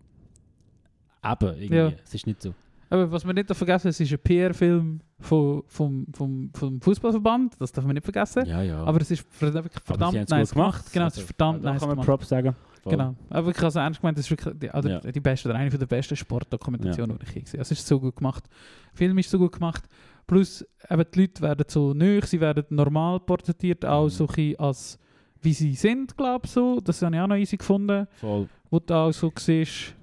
eben, 1.25 1.49
irgendwie, 1.61 1.75
Ja. 1.77 1.93
es 2.05 2.15
ist 2.15 2.27
nicht 2.27 2.43
so. 2.43 2.55
Aber 2.89 3.11
was 3.11 3.27
wir 3.27 3.33
nicht 3.35 3.53
vergessen, 3.55 3.89
es 3.89 3.99
ist 4.01 4.13
ein 4.13 4.19
PR-Film 4.21 5.01
vom, 5.19 5.63
vom, 5.67 6.07
vom, 6.13 6.51
vom 6.55 6.81
Fußballverband, 6.81 7.55
das 7.61 7.73
darf 7.73 7.85
man 7.85 7.95
nicht 7.95 8.05
vergessen. 8.05 8.47
Ja, 8.47 8.63
ja. 8.63 8.85
Aber 8.85 9.01
es 9.01 9.11
ist 9.11 9.27
verdammt, 9.31 10.29
nice 10.31 10.53
gemacht. 10.53 10.85
Genau, 10.93 11.07
es 11.07 11.13
Also, 11.15 11.21
ist 11.23 11.27
verdammt 11.27 11.65
da 11.65 11.73
nice 11.73 11.81
kann 11.81 11.89
man 11.89 11.97
gemacht. 11.97 12.07
Props 12.07 12.29
sagen. 12.29 12.55
Genau. 12.89 13.17
Aber 13.31 13.51
ich 13.51 13.57
habe 13.57 13.67
es 13.67 13.75
ernst 13.75 14.01
gemeint, 14.01 14.17
das 14.17 14.27
ist 14.27 14.31
wirklich 14.31 14.55
die, 14.61 14.71
oder 14.71 14.89
Ja. 14.89 15.01
die 15.11 15.19
beste, 15.21 15.49
oder 15.49 15.59
eine 15.59 15.71
der 15.71 15.87
besten 15.87 16.15
Sportdokumentationen, 16.15 17.19
die 17.19 17.25
ich 17.25 17.35
je 17.35 17.41
gesehen 17.41 17.59
habe. 17.59 17.63
Es 17.63 17.73
ist 17.73 17.85
so 17.85 17.99
gut 17.99 18.15
gemacht. 18.15 18.45
Der 18.93 18.99
Film 18.99 19.19
ist 19.19 19.29
so 19.29 19.39
gut 19.39 19.53
gemacht. 19.53 19.83
Plus, 20.29 20.65
eben 20.89 21.05
die 21.13 21.21
Leute 21.23 21.43
werden 21.43 21.65
so 21.69 21.93
nöch, 21.95 22.27
sie 22.27 22.41
werden 22.41 22.65
normal 22.71 23.19
porträtiert, 23.19 23.85
auch 23.85 24.05
Mhm. 24.05 24.11
so 24.11 24.25
ein 24.25 24.35
bisschen 24.35 24.59
als 24.61 24.99
wie 25.43 25.53
sie 25.53 25.75
sind, 25.75 26.17
glaube 26.17 26.47
ich, 26.47 26.53
so. 26.53 26.81
Das 26.81 27.03
habe 27.03 27.15
ich 27.17 27.21
auch 27.21 27.27
noch 27.27 27.37
easy 27.37 27.57
gefunden, 27.57 28.07
Voll. 28.21 28.49
wo 28.71 28.79
du 28.79 28.95
auch 28.95 29.13
so 29.13 29.33
siehst. 29.37 29.95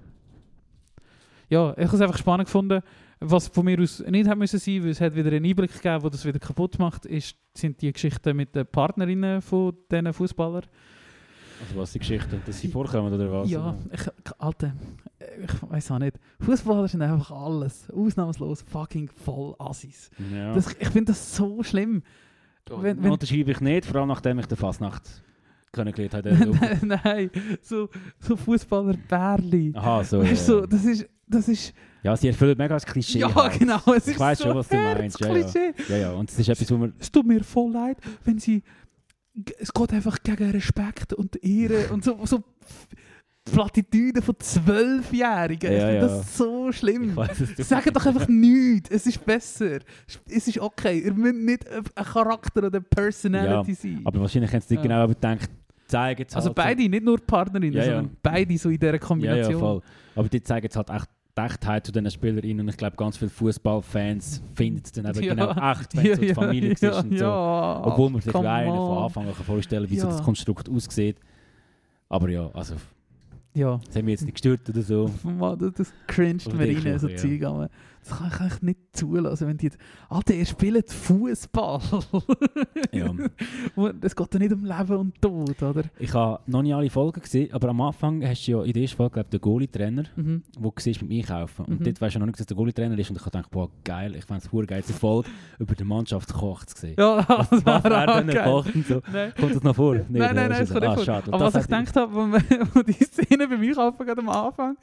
Ja, 1.49 1.71
ich 1.77 1.85
habe 1.85 1.95
es 1.95 2.01
einfach 2.01 2.17
spannend 2.17 2.45
gefunden. 2.47 2.81
Was 3.19 3.47
von 3.47 3.63
mir 3.65 3.79
aus 3.79 4.03
nicht 4.05 4.27
haben 4.27 4.39
müssen 4.39 4.59
sein, 4.59 4.83
weil 4.83 4.89
es 4.89 4.99
hat 4.99 5.15
wieder 5.15 5.31
einen 5.31 5.45
Einblick 5.45 5.71
gegeben, 5.71 6.01
der 6.01 6.09
das 6.09 6.25
wieder 6.25 6.39
kaputt 6.39 6.77
macht, 6.79 7.05
ist, 7.05 7.35
sind 7.53 7.81
die 7.81 7.91
Geschichten 7.93 8.35
mit 8.35 8.53
den 8.55 8.65
Partnerinnen 8.65 9.41
von 9.41 9.73
diesen 9.89 10.11
Fußballern. 10.11 10.63
Also 11.65 11.79
was 11.79 11.93
die 11.93 11.99
Geschichte, 11.99 12.41
dass 12.45 12.59
sie 12.59 12.67
vorkommen 12.67 13.13
oder 13.13 13.31
was? 13.31 13.49
Ja, 13.49 13.75
ich, 13.93 14.01
Alter, 14.39 14.73
ich 15.19 15.71
weiß 15.71 15.91
auch 15.91 15.99
nicht. 15.99 16.17
Fußballer 16.41 16.87
sind 16.89 17.01
einfach 17.01 17.31
alles, 17.31 17.89
ausnahmslos 17.91 18.63
fucking 18.63 19.09
voll 19.09 19.55
Assis. 19.59 20.09
ja. 20.33 20.53
Das, 20.53 20.75
ich 20.77 20.89
finde 20.89 21.11
das 21.13 21.35
so 21.35 21.63
schlimm. 21.63 22.03
wenn- 22.69 23.01
wenn- 23.01 23.11
unterschreibe 23.11 23.51
ich 23.51 23.61
nicht, 23.61 23.85
vor 23.85 23.97
allem 24.01 24.09
nachdem 24.09 24.39
ich 24.39 24.47
den 24.47 24.57
Fasnacht 24.57 25.03
kennengelernt 25.73 26.13
habe. 26.13 26.29
nein, 26.61 26.99
nein, 27.03 27.29
so, 27.61 27.89
so 28.19 28.35
Fußballer-Bärli. 28.37 29.73
Aha, 29.75 30.03
so. 30.03 30.21
Weißt 30.21 30.47
du, 30.47 30.53
ja. 30.53 30.59
so, 30.61 30.65
das 30.65 30.85
ist, 30.85 31.09
das 31.27 31.47
ist, 31.49 31.73
ja, 32.03 32.15
sie 32.15 32.27
erfüllen 32.27 32.57
mega 32.57 32.75
das 32.75 32.85
Klischee. 32.85 33.19
ja 33.19 33.33
halt. 33.33 33.59
genau, 33.59 33.79
es 33.95 34.07
Ich 34.07 34.19
weiss 34.19 34.39
so 34.39 34.45
schon, 34.45 34.55
was 34.55 34.67
du 34.67 34.75
meinst, 34.75 35.19
ja, 35.19 35.27
ja. 35.27 35.33
Klischee. 35.33 35.73
Ja, 35.89 35.97
ja, 35.97 36.11
und 36.11 36.29
es 36.29 36.37
ist 36.37 36.49
etwas, 36.49 36.71
wo 36.71 36.77
man... 36.77 36.93
Es 36.99 37.11
tut 37.11 37.25
mir 37.25 37.43
voll 37.43 37.71
leid, 37.71 37.97
wenn 38.25 38.39
sie, 38.39 38.61
es 39.57 39.73
geht 39.73 39.93
einfach 39.93 40.21
gegen 40.21 40.51
Respekt 40.51 41.13
und 41.13 41.43
Ehre 41.43 41.87
und 41.91 42.03
so, 42.03 42.19
so 42.25 42.43
Plattitüden 43.45 44.21
von 44.21 44.35
Zwölfjährigen. 44.39 45.71
ich 45.71 45.77
Ja, 45.79 45.87
finde 45.87 45.95
ja. 45.95 46.07
das 46.07 46.37
so 46.37 46.71
schlimm. 46.71 47.13
Sag 47.57 47.93
doch 47.93 48.05
einfach 48.05 48.27
nichts. 48.29 48.89
Es 48.89 49.05
ist 49.05 49.25
besser. 49.25 49.79
Es 50.29 50.47
ist 50.47 50.59
okay. 50.59 50.99
Ihr 50.99 51.13
müsst 51.13 51.35
nicht 51.35 51.67
ein 51.69 52.05
Charakter 52.05 52.59
oder 52.59 52.67
eine 52.77 52.81
Personality 52.81 53.73
sein. 53.73 54.01
Aber 54.05 54.21
wahrscheinlich 54.21 54.51
haben 54.53 54.61
sie 54.61 54.75
nicht 54.75 54.85
Ja. 54.85 54.89
genau 54.89 55.03
überdenkt, 55.03 55.49
zeigen 55.87 56.25
es 56.27 56.35
also 56.35 56.47
halt 56.47 56.55
beide, 56.55 56.87
nicht 56.89 57.03
nur 57.03 57.17
Partnerinnen, 57.19 57.73
Ja, 57.73 57.79
ja. 57.85 57.95
sondern 57.95 58.17
beide 58.21 58.57
so 58.57 58.69
in 58.69 58.79
dieser 58.79 58.91
So, 58.91 58.93
ja, 58.93 58.97
Kombination. 58.99 59.53
ja, 59.53 59.59
voll. 59.59 59.81
Aber 60.15 60.29
die 60.29 60.41
zeigen 60.43 60.63
jetzt 60.65 60.75
halt 60.75 60.89
echt 60.89 61.07
die 61.37 61.41
Echtheit 61.41 61.85
zu 61.85 61.91
diesen 61.91 62.11
SpielerInnen 62.11 62.61
und 62.61 62.69
ich 62.69 62.77
glaube, 62.77 62.95
ganz 62.95 63.17
viele 63.17 63.31
Fußballfans 63.31 64.43
finden 64.53 64.81
es 64.83 64.91
dann 64.91 65.05
eben 65.07 65.23
Ja. 65.23 65.33
genau 65.33 65.71
echt, 65.71 65.95
wenn 65.97 66.05
es 66.05 66.15
so 66.17 66.21
die 66.21 66.33
Familie 66.33 66.71
ist 66.73 66.83
ja, 66.83 66.99
und 66.99 67.17
so. 67.17 67.23
ja. 67.25 67.81
Obwohl 67.85 68.09
man 68.11 68.21
sich 68.21 68.35
einen 68.35 68.69
von 68.75 68.79
on. 68.97 69.03
Anfang 69.03 69.27
an 69.27 69.33
vorstellen 69.33 69.83
kann, 69.83 69.91
wie 69.91 69.99
so 69.99 70.07
Ja. 70.07 70.13
das 70.13 70.23
Konstrukt 70.23 70.69
aussieht. 70.69 71.17
Aber 72.09 72.29
ja, 72.29 72.49
also, 72.53 72.75
Ja. 73.55 73.79
das 73.83 73.95
haben 73.95 74.05
wir 74.05 74.11
jetzt 74.11 74.21
nicht 74.25 74.35
gestört 74.35 74.69
oder 74.69 74.81
so. 74.83 75.09
Mann, 75.23 75.57
das, 75.75 75.91
Oder 76.47 76.57
mir 76.57 76.85
rein, 76.85 76.99
so 76.99 77.07
ja. 77.07 77.15
Zeug. 77.17 77.69
Das 78.07 78.17
kann 78.17 78.27
ich 78.27 78.39
eigentlich 78.41 78.61
nicht 78.61 78.79
zulassen, 78.93 79.47
wenn 79.47 79.57
die... 79.57 79.69
Alter, 80.09 80.33
ihr 80.33 80.45
spielt 80.45 80.91
Fußball. 80.91 81.79
Ja. 82.91 83.11
Es 84.01 84.15
geht 84.15 84.33
ja 84.33 84.39
nicht 84.39 84.51
um 84.53 84.65
Leben 84.65 84.95
und 84.97 85.21
Tod, 85.21 85.61
oder? 85.63 85.83
Ich 85.99 86.13
habe 86.13 86.39
noch 86.47 86.61
nicht 86.61 86.73
alle 86.75 86.89
Folgen 86.89 87.21
gesehen, 87.21 87.51
aber 87.53 87.69
am 87.69 87.81
Anfang 87.81 88.23
hast 88.25 88.45
du 88.47 88.51
ja 88.51 88.63
in 88.63 88.73
der 88.73 88.81
ersten 88.81 88.97
Folge 88.97 89.13
glaub, 89.13 89.29
den 89.31 89.41
Goalie-Trainer, 89.41 90.03
Mhm. 90.15 90.43
wo 90.59 90.69
du 90.69 90.81
siehst 90.81 90.99
beim 90.99 91.09
Einkaufen. 91.11 91.65
Und 91.65 91.79
Mhm. 91.79 91.83
dort 91.85 92.01
weißt 92.01 92.15
du 92.15 92.19
noch 92.19 92.25
nicht, 92.27 92.39
dass 92.39 92.45
der 92.47 92.57
Goalie-Trainer 92.57 92.97
ist. 92.99 93.09
Und 93.09 93.15
ich 93.15 93.21
habe 93.21 93.31
gedacht, 93.31 93.51
boah, 93.51 93.69
geil, 93.83 94.15
ich 94.15 94.25
fand 94.25 94.43
es 94.43 94.53
eine 94.53 94.65
geil, 94.65 94.83
diese 94.85 94.97
Folge 94.99 95.29
über 95.59 95.75
den 95.75 95.87
Mannschaftskoch 95.87 96.65
zu 96.65 96.77
sehen. 96.77 96.95
Ja, 96.97 97.21
das 97.27 97.51
Was 97.65 97.83
war 97.83 98.07
er 98.07 98.23
geil. 98.23 98.43
kocht 98.43 98.75
und 98.75 98.85
so. 98.87 99.01
Nein. 99.11 99.33
Kommt 99.39 99.55
das 99.55 99.63
noch 99.63 99.75
vor? 99.75 99.95
Nein, 99.95 100.05
nein, 100.09 100.35
nein, 100.35 100.49
das 100.49 100.69
kommt 100.69 100.81
nicht 100.81 100.89
ah, 100.97 101.03
schade. 101.03 101.33
Aber 101.33 101.45
was 101.45 101.55
ich 101.55 101.63
gedacht 101.63 101.95
habe, 101.95 102.13
wo, 102.73 102.81
die 102.83 102.93
Szene 102.93 103.47
beim 103.47 103.61
Einkaufen 103.61 104.05
gerade 104.05 104.21
am 104.21 104.29
Anfang 104.29 104.77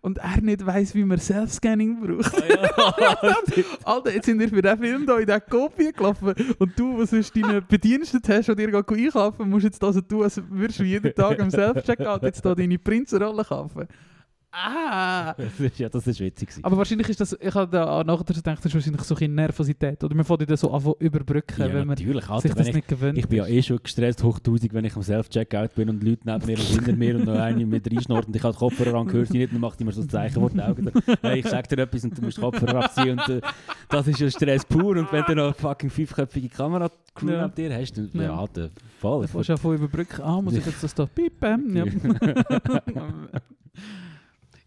und 0.00 0.18
er 0.18 0.40
nicht 0.40 0.64
weiss, 0.64 0.94
wie 0.94 1.04
man 1.04 1.18
Self-Scanning 1.18 2.00
braucht. 2.00 2.32
Ja, 2.48 2.59
Alter, 3.84 4.12
jetzt 4.12 4.26
sind 4.26 4.38
wir 4.38 4.48
für 4.48 4.62
diesen 4.62 4.78
Film 4.78 5.06
hier 5.06 5.18
in 5.18 5.26
diese 5.26 5.40
Kopie 5.40 5.92
gelaufen 5.92 6.34
und 6.58 6.78
du, 6.78 6.98
was 6.98 7.10
sonst 7.10 7.34
deinen 7.34 7.64
Bediensteten 7.66 8.34
hast, 8.36 8.48
die 8.48 8.54
dir 8.54 8.74
einkaufen, 8.74 9.48
musst 9.48 9.64
jetzt 9.64 9.82
das 9.82 9.94
so 9.94 10.00
tun, 10.00 10.22
als 10.24 10.40
würdest 10.48 10.80
du 10.80 10.84
jeden 10.84 11.14
Tag 11.14 11.40
am 11.40 11.50
Self-Checkout 11.50 12.22
jetzt 12.22 12.42
hier 12.42 12.54
deine 12.54 12.78
Prinzenrolle 12.78 13.44
kaufen. 13.44 13.88
Ah! 14.52 15.32
das 15.38 15.60
ist, 15.60 15.78
ja, 15.78 15.88
das 15.88 16.06
ist 16.06 16.18
witzig. 16.20 16.48
gewesen. 16.48 16.64
Aber 16.64 16.76
wahrscheinlich 16.76 17.08
ist 17.08 17.20
das, 17.20 17.36
ich 17.40 17.54
habe 17.54 17.70
da 17.70 18.02
nachher 18.02 18.24
gedacht, 18.24 18.58
das 18.58 18.66
ist 18.66 18.74
wahrscheinlich 18.74 19.02
so 19.02 19.14
ein 19.14 19.34
Nervosität. 19.34 20.02
Oder 20.02 20.14
man 20.14 20.24
fängt 20.24 20.50
das 20.50 20.60
so 20.60 20.72
an 20.72 20.82
überbrücken, 20.98 21.60
ja, 21.60 21.68
wenn 21.68 21.86
man 21.86 21.88
natürlich, 21.88 22.22
sich 22.24 22.30
Alter, 22.30 22.48
das 22.48 22.58
wenn 22.58 22.66
ich, 22.66 22.74
nicht 22.74 22.88
gewöhnt 22.88 23.18
ich 23.18 23.28
bin 23.28 23.38
ja 23.38 23.46
eh 23.46 23.62
schon 23.62 23.78
gestresst 23.82 24.22
hoch 24.24 24.38
1000, 24.38 24.72
wenn 24.74 24.84
ich 24.84 24.96
am 24.96 25.02
Self-Checkout 25.02 25.74
bin 25.74 25.88
und 25.90 26.02
Leute 26.02 26.22
neben 26.24 26.46
mir 26.46 26.58
und 26.58 26.64
hinter 26.66 26.92
mir 26.96 27.16
und 27.16 27.24
noch 27.26 27.38
eine 27.38 27.64
mit 27.64 27.90
reinschnurrt 27.90 28.26
und 28.26 28.34
ich 28.36 28.42
habe 28.42 28.52
die 28.52 28.58
Kopfhörer 28.58 28.94
an, 28.98 29.12
hört 29.12 29.28
sie 29.28 29.38
nicht, 29.38 29.52
dann 29.52 29.60
macht 29.60 29.78
die 29.78 29.84
mir 29.84 29.92
so 29.92 30.02
ein 30.02 30.08
Zeichen 30.08 30.40
vor 30.40 30.50
die 30.50 30.60
Augen. 30.60 30.90
Hey, 31.22 31.38
ich 31.40 31.46
sag 31.46 31.68
dir 31.68 31.78
etwas 31.78 32.04
und 32.04 32.18
du 32.18 32.22
musst 32.22 32.36
die 32.36 32.40
Kopfhörer 32.40 32.84
abziehen 32.84 33.18
und 33.20 33.28
äh, 33.28 33.40
das 33.88 34.06
ist 34.08 34.18
ja 34.18 34.30
Stress 34.30 34.64
pur 34.64 34.96
und 34.96 35.12
wenn 35.12 35.24
du 35.24 35.34
noch 35.36 35.44
eine 35.44 35.54
fucking 35.54 35.90
fünfköpfige 35.90 36.48
Kamera 36.48 36.90
Crew 37.14 37.30
Ja. 37.30 37.44
ab 37.44 37.54
dir 37.54 37.72
hast, 37.74 37.92
dann 37.96 38.10
ja, 38.14 38.22
Ja. 38.22 38.36
Alter, 38.36 38.70
voll. 38.98 39.26
Du 39.32 39.38
auch 39.52 39.58
von 39.58 39.74
überbrücken. 39.76 40.22
Ah, 40.22 40.40
muss 40.40 40.54
ich 40.54 40.64
jetzt 40.66 40.82
das 40.82 40.94
da 40.94 41.06
piepen? 41.06 41.76
Ja. 41.76 41.84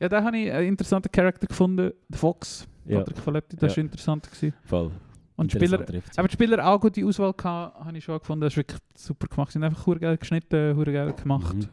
Ja, 0.04 0.10
da 0.10 0.24
habe 0.24 0.38
ich 0.38 0.52
einen 0.52 0.68
interessanten 0.68 1.12
Charakter 1.12 1.48
gefunden. 1.48 1.92
Der 2.10 2.20
Fox. 2.20 2.68
Ja. 2.86 3.00
Patrick 3.04 3.16
das 3.50 3.62
war 3.62 3.70
Ja. 3.70 3.78
interessant. 3.78 4.30
Gewesen. 4.30 4.54
voll. 4.66 4.92
Und 5.36 5.52
die 5.52 5.58
Spieler, 5.58 5.80
aber 6.18 6.28
die 6.28 6.34
Spieler 6.34 6.68
auch 6.68 6.80
gute 6.80 7.04
Auswahl 7.06 7.34
gehabt, 7.34 7.80
habe 7.86 7.98
ich 7.98 8.04
schon 8.04 8.20
gefunden. 8.20 8.42
Das 8.42 8.54
ist 8.54 8.58
wirklich 8.58 8.80
super 8.96 9.28
gemacht. 9.28 9.50
Sie 9.50 9.54
sind 9.54 9.64
einfach 9.64 10.00
geil 10.00 10.18
geschnitten, 10.18 10.76
hure 10.76 10.92
geil 10.94 11.14
gemacht, 11.14 11.56
Mhm. 11.56 11.70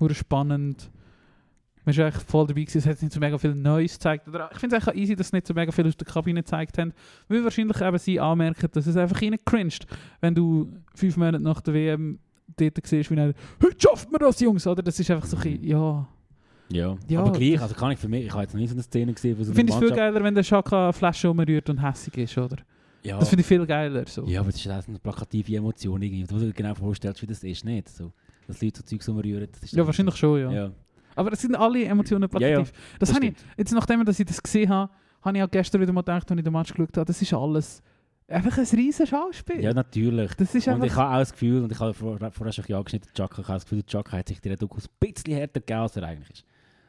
hure 0.00 0.14
spannend. 0.14 0.90
Man 1.84 1.96
war 1.96 2.06
eigentlich 2.06 2.24
voll 2.24 2.46
dabei 2.48 2.62
gewesen. 2.62 2.78
Es 2.78 2.86
hat 2.86 3.00
nicht 3.00 3.12
so 3.12 3.20
mega 3.20 3.38
viel 3.38 3.54
Neues 3.54 3.92
gezeigt. 3.92 4.26
Oder 4.26 4.50
ich 4.52 4.58
finde 4.58 4.76
es 4.76 4.88
eigentlich 4.88 5.02
easy, 5.02 5.14
dass 5.14 5.28
sie 5.28 5.36
nicht 5.36 5.46
so 5.46 5.54
mega 5.54 5.70
viel 5.70 5.86
aus 5.86 5.96
der 5.96 6.06
Kabine 6.06 6.40
gezeigt 6.40 6.78
haben. 6.78 6.92
Weil 7.28 7.44
wahrscheinlich 7.44 7.80
eben 7.80 7.98
sie 7.98 8.18
anmerken, 8.18 8.68
dass 8.72 8.86
es 8.88 8.96
einfach 8.96 9.20
ihnen 9.22 9.38
cringed, 9.44 9.86
wenn 10.20 10.34
du 10.34 10.72
fünf 10.94 11.16
Monate 11.16 11.38
nach 11.40 11.60
der 11.60 11.74
WM 11.74 12.18
dort 12.56 12.84
siehst, 12.86 13.10
wie 13.10 13.16
er 13.16 13.34
«Heute 13.62 13.76
schafft 13.78 14.10
man 14.10 14.18
das, 14.20 14.40
Jungs!» 14.40 14.66
Oder 14.66 14.82
das 14.82 14.98
ist 14.98 15.10
einfach 15.10 15.26
so 15.26 15.36
ein 15.36 15.42
bisschen, 15.44 15.64
ja... 15.64 16.08
Ja. 16.68 16.96
Ja, 17.08 17.20
aber 17.20 17.32
gleich, 17.32 17.60
also 17.60 17.74
kann 17.74 17.92
ich 17.92 17.98
für 17.98 18.08
mich, 18.08 18.26
ich 18.26 18.32
habe 18.32 18.42
jetzt 18.42 18.52
noch 18.54 18.60
nie 18.60 18.66
so 18.66 18.74
eine 18.74 18.82
Szene 18.82 19.12
gesehen, 19.12 19.36
so 19.42 19.50
Ich 19.50 19.56
finde 19.56 19.72
es 19.72 19.78
viel 19.78 19.90
geiler, 19.92 20.22
wenn 20.22 20.34
der 20.34 20.42
Schaka 20.42 20.84
eine 20.84 20.92
Flasche 20.92 21.30
umrührt 21.30 21.68
und 21.70 21.80
hässig 21.82 22.16
ist, 22.18 22.36
oder? 22.38 22.56
Ja. 23.02 23.18
Das 23.20 23.28
finde 23.28 23.42
ich 23.42 23.46
viel 23.46 23.64
geiler. 23.66 24.04
So. 24.08 24.24
Ja, 24.26 24.40
aber 24.40 24.50
das 24.50 24.58
ist 24.64 24.68
auch 24.70 24.82
so 24.82 24.90
eine 24.90 24.98
plakative 24.98 25.56
Emotion 25.56 26.02
irgendwie. 26.02 26.24
Du 26.24 26.38
dir 26.38 26.52
genau 26.52 26.74
vorstellst, 26.74 27.22
wie 27.22 27.26
das 27.26 27.44
ist, 27.44 27.64
nicht? 27.64 27.88
So, 27.88 28.12
dass 28.48 28.60
Leute 28.60 28.78
so 28.80 28.84
Zeugs 28.84 29.08
umrühren. 29.08 29.46
Das 29.52 29.62
ist 29.62 29.74
Ja, 29.74 29.86
wahrscheinlich 29.86 30.16
schon, 30.16 30.40
ja. 30.40 30.50
Ja, 30.50 30.70
Aber 31.14 31.32
es 31.32 31.40
sind 31.40 31.54
alle 31.54 31.84
Emotionen 31.84 32.22
Ja, 32.22 32.28
plakativ. 32.28 32.72
Das, 32.98 33.10
das 33.10 33.14
habe 33.14 33.26
ich, 33.26 33.34
jetzt 33.56 33.72
nachdem 33.72 34.04
dass 34.04 34.18
ich 34.18 34.26
das 34.26 34.42
gesehen 34.42 34.68
habe, 34.70 34.90
habe 35.22 35.38
ich 35.38 35.44
auch 35.44 35.50
gestern 35.50 35.80
wieder 35.80 35.92
mal 35.92 36.00
gedacht, 36.00 36.28
als 36.28 36.38
ich 36.38 36.44
den 36.44 36.52
Match 36.52 36.72
geschaut 36.74 36.96
habe, 36.96 37.04
das 37.04 37.22
ist 37.22 37.32
alles 37.32 37.80
einfach 38.28 38.58
ein 38.58 38.64
riesen 38.64 39.06
Schauspiel. 39.06 39.60
ja 39.62 39.72
natürlich. 39.72 40.34
das 40.34 40.52
ist 40.52 40.66
Und 40.66 40.82
ich 40.84 40.94
habe 40.96 41.14
auch 41.14 41.18
das 41.20 41.30
Gefühl, 41.30 41.62
und 41.62 41.70
ich 41.70 41.78
habe 41.78 41.94
vor- 41.94 42.18
vorher 42.32 42.52
schon 42.52 42.64
ja 42.66 42.76
angeschnitten, 42.78 43.10
Chaka, 43.14 43.40
ich 43.42 43.46
habe 43.48 43.54
das 43.56 43.64
Gefühl, 43.64 43.82
der 43.82 43.86
Chaka 43.86 44.16
hat 44.18 44.26
sich 44.28 44.40
der 44.40 44.56
Doku 44.56 44.78
ein 44.78 44.84
bisschen 45.12 45.32
härter 45.34 45.60
gegeben, 45.60 45.78
als 45.80 45.96
er 45.96 46.02
eigentlich 46.02 46.30
ist. 46.30 46.44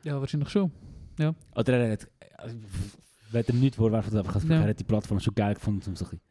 Ja, 0.07 0.19
wahrscheinlich 0.21 0.49
schon. 0.49 0.71
Oder 1.55 1.73
er 1.79 1.91
hat, 1.93 2.07
also, 2.37 2.55
wenn 3.31 3.45
er 3.45 3.53
nicht 3.55 3.75
vorwerfen, 3.75 4.13
Ja. 4.15 4.61
er 4.61 4.69
hat 4.69 4.79
die 4.79 4.83
Plattform 4.85 5.19
schon 5.19 5.35
geil 5.35 5.53
gefunden, 5.55 5.81
um 5.89 5.95
so 5.95 6.05
ein 6.05 6.09
bisschen 6.11 6.21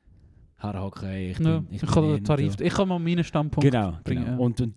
herhaken, 0.59 1.09
hey, 1.09 1.31
ich 1.33 1.37
bin, 1.39 1.47
Ja, 1.47 1.63
ich 1.69 1.75
ich 1.75 1.81
bin 1.83 1.91
kann 1.91 2.03
den 2.05 2.13
und 2.15 2.25
Tarif... 2.27 2.55
so. 2.57 2.65
Ich 2.65 2.73
kann 2.73 2.89
mal 2.89 2.99
meinen 2.99 3.23
Standpunkt 3.25 3.71
Genau, 3.71 3.99
bringen. 4.03 4.25
genau. 4.25 4.43
Und, 4.43 4.61
und 4.63 4.75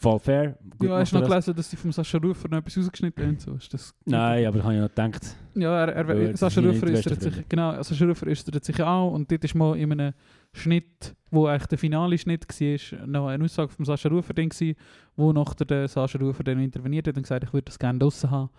voll 0.00 0.18
fair. 0.18 0.56
Gut 0.78 0.88
ja, 0.88 0.98
hast 0.98 1.12
du 1.12 1.16
noch 1.16 1.22
das. 1.22 1.30
gelesen, 1.30 1.56
dass 1.56 1.70
die 1.70 1.76
vom 1.76 1.92
Sascha 1.92 2.18
Rufer 2.18 2.48
noch 2.48 2.58
etwas 2.58 2.78
rausgeschnitten 2.78 3.26
haben? 3.26 3.38
So, 3.38 3.52
ist 3.54 3.72
das 3.72 3.94
Nein, 4.06 4.46
aber 4.46 4.58
ich 4.58 4.64
habe 4.64 4.74
ja 4.74 4.80
noch 4.80 4.88
gedacht, 4.88 5.36
Ja, 5.54 5.84
er, 5.84 6.08
er, 6.08 6.36
Sascha 6.36 6.60
Rufer 6.60 6.86
besten 6.86 7.20
sich, 7.20 7.48
genau, 7.48 7.82
Sascha 7.82 8.04
Rufer 8.06 8.26
äußert 8.26 8.64
sich 8.64 8.82
auch 8.82 9.12
und 9.12 9.30
dort 9.30 9.44
ist 9.44 9.54
mal 9.54 9.76
in 9.76 9.92
einem 9.92 10.14
Schnitt, 10.52 11.14
wo 11.30 11.46
eigentlich 11.46 11.66
der 11.66 11.78
finale 11.78 12.16
Schnitt 12.18 12.46
war, 12.48 13.06
noch 13.06 13.26
eine 13.28 13.44
Aussage 13.44 13.68
von 13.70 13.84
Sascha 13.84 14.08
Rufer 14.08 14.32
drin 14.32 14.48
gewesen, 14.48 14.74
wo 15.16 15.32
nachher 15.32 15.64
der 15.64 15.86
Sascha 15.86 16.18
Rufer 16.18 16.42
dann 16.44 16.60
interveniert 16.60 17.06
hat 17.06 17.16
und 17.16 17.22
gesagt 17.22 17.44
ich 17.44 17.52
würde 17.52 17.66
das 17.66 17.78
gerne 17.78 17.98
draussen 17.98 18.30
haben. 18.30 18.50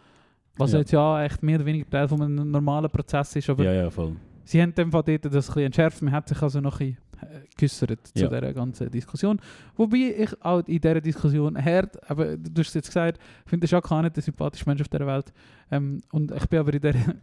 Was 0.58 0.73
Ja. 0.73 0.80
jetzt 0.80 0.91
ja 0.91 1.23
echt 1.23 1.41
mehr 1.41 1.56
oder 1.56 1.65
weniger 1.65 1.89
Teil 1.89 2.08
von 2.08 2.21
einem 2.21 2.51
normalen 2.51 2.89
Prozess 2.91 3.36
ist, 3.36 3.49
aber 3.49 3.63
ja, 3.63 3.73
ja, 3.73 3.89
voll. 3.89 4.15
sie 4.43 4.62
haben 4.62 4.75
dem 4.75 4.91
Fall 4.91 5.04
dort 5.04 5.25
das 5.25 5.34
ein 5.34 5.39
bisschen 5.39 5.62
entschärft, 5.63 6.01
man 6.01 6.13
hat 6.13 6.27
sich 6.30 6.41
also 6.41 6.60
noch 6.62 6.80
ein 6.80 6.88
bisschen 6.89 6.97
äh, 7.21 7.41
geäussert 7.57 8.07
zu 8.07 8.23
Ja. 8.23 8.27
dieser 8.29 8.53
ganzen 8.53 8.89
Diskussion. 8.91 9.39
Wobei 9.75 10.15
ich 10.17 10.41
auch 10.43 10.60
in 10.67 10.79
dieser 10.79 11.01
Diskussion 11.01 11.57
hart, 11.63 12.10
aber 12.10 12.38
du 12.38 12.60
hast 12.62 12.69
es 12.69 12.73
jetzt 12.75 12.88
gesagt, 12.88 13.19
ich 13.45 13.49
finde 13.49 13.67
Jacques 13.67 13.89
Hahn 13.91 14.12
der 14.12 14.23
sympathischste 14.23 14.69
Mensch 14.69 14.81
auf 14.81 14.88
dieser 14.89 15.07
Welt 15.07 15.31
ähm, 15.71 16.01
und 16.12 16.31
ich 16.31 16.45
bin 16.47 16.60
aber 16.60 16.73
in 16.73 16.81
dieser 16.81 17.15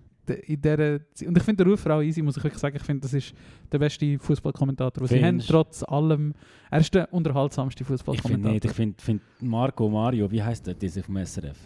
in 0.46 0.60
dieser, 0.60 1.00
und 1.26 1.38
ich 1.38 1.42
finde 1.42 1.64
den 1.64 1.70
Ruf 1.70 1.86
auch 1.86 2.02
easy, 2.02 2.20
muss 2.20 2.36
ich 2.36 2.44
wirklich 2.44 2.60
sagen. 2.60 2.76
Ich 2.76 2.82
finde, 2.82 3.00
das 3.00 3.14
ist 3.14 3.32
der 3.72 3.78
beste 3.78 4.18
Fußballkommentator, 4.18 5.06
den 5.06 5.18
sie 5.18 5.24
haben, 5.24 5.38
trotz 5.38 5.82
allem. 5.84 6.34
Er 6.70 6.80
ist 6.80 6.94
der 6.94 7.10
unterhaltsamste 7.14 7.80
Ich 7.82 7.86
finde 7.86 7.98
Fußballkommentator. 8.04 8.52
nicht, 8.52 8.64
ich 8.66 8.72
finde 8.72 9.02
find 9.02 9.22
Marco 9.40 9.88
Mario, 9.88 10.30
wie 10.30 10.42
heißt 10.42 10.66
der, 10.66 10.74
dieser 10.74 11.02
vom 11.02 11.16
SRF? 11.16 11.56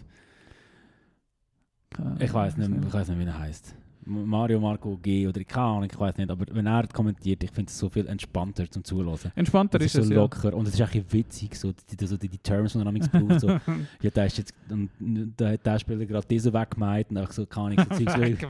Ich 2.19 2.33
weiß 2.33 2.55
nicht, 2.55 2.69
nicht. 2.69 2.85
ich 2.87 2.93
weiß 2.93 3.09
nicht, 3.09 3.19
wie 3.19 3.25
er 3.25 3.37
heißt. 3.37 3.75
Mario 4.05 4.59
Marco 4.59 4.97
G 4.97 5.27
oder 5.27 5.43
keine 5.43 5.65
Ahnung, 5.65 5.89
ich 5.91 5.99
weiß 5.99 6.17
nicht, 6.17 6.29
aber 6.29 6.45
wenn 6.53 6.65
er 6.65 6.87
kommentiert, 6.87 7.43
ich 7.43 7.51
finde 7.51 7.69
es 7.69 7.77
so 7.77 7.89
viel 7.89 8.07
entspannter 8.07 8.69
zum 8.69 8.83
Zuhören. 8.83 9.17
Entspannter 9.35 9.79
ist 9.79 9.85
ist 9.87 9.93
so 9.93 10.01
es, 10.01 10.09
ja. 10.09 10.15
locker 10.15 10.53
und 10.53 10.67
es 10.67 10.73
ist 10.75 10.81
eigentlich 10.81 11.11
witzig, 11.11 11.55
so 11.55 11.71
die, 11.71 12.05
so 12.05 12.17
die, 12.17 12.27
die 12.29 12.37
Terms, 12.37 12.73
die 12.73 12.79
er 12.79 12.85
manchmal 12.91 13.23
braucht. 13.23 13.39
So, 13.41 13.47
ja, 14.01 14.09
da 14.13 14.25
ist 14.25 14.37
jetzt, 14.37 14.53
und 14.69 14.89
da 15.37 15.51
hat 15.51 15.65
der 15.65 15.79
Spieler 15.79 16.05
gerade 16.05 16.27
diesen 16.27 16.53
weggemeint 16.53 17.09
und 17.11 17.17
einfach 17.17 17.33
so, 17.33 17.45
keine 17.45 17.77
Ahnung, 17.81 17.85
so 17.97 18.05
Zeugs, 18.05 18.41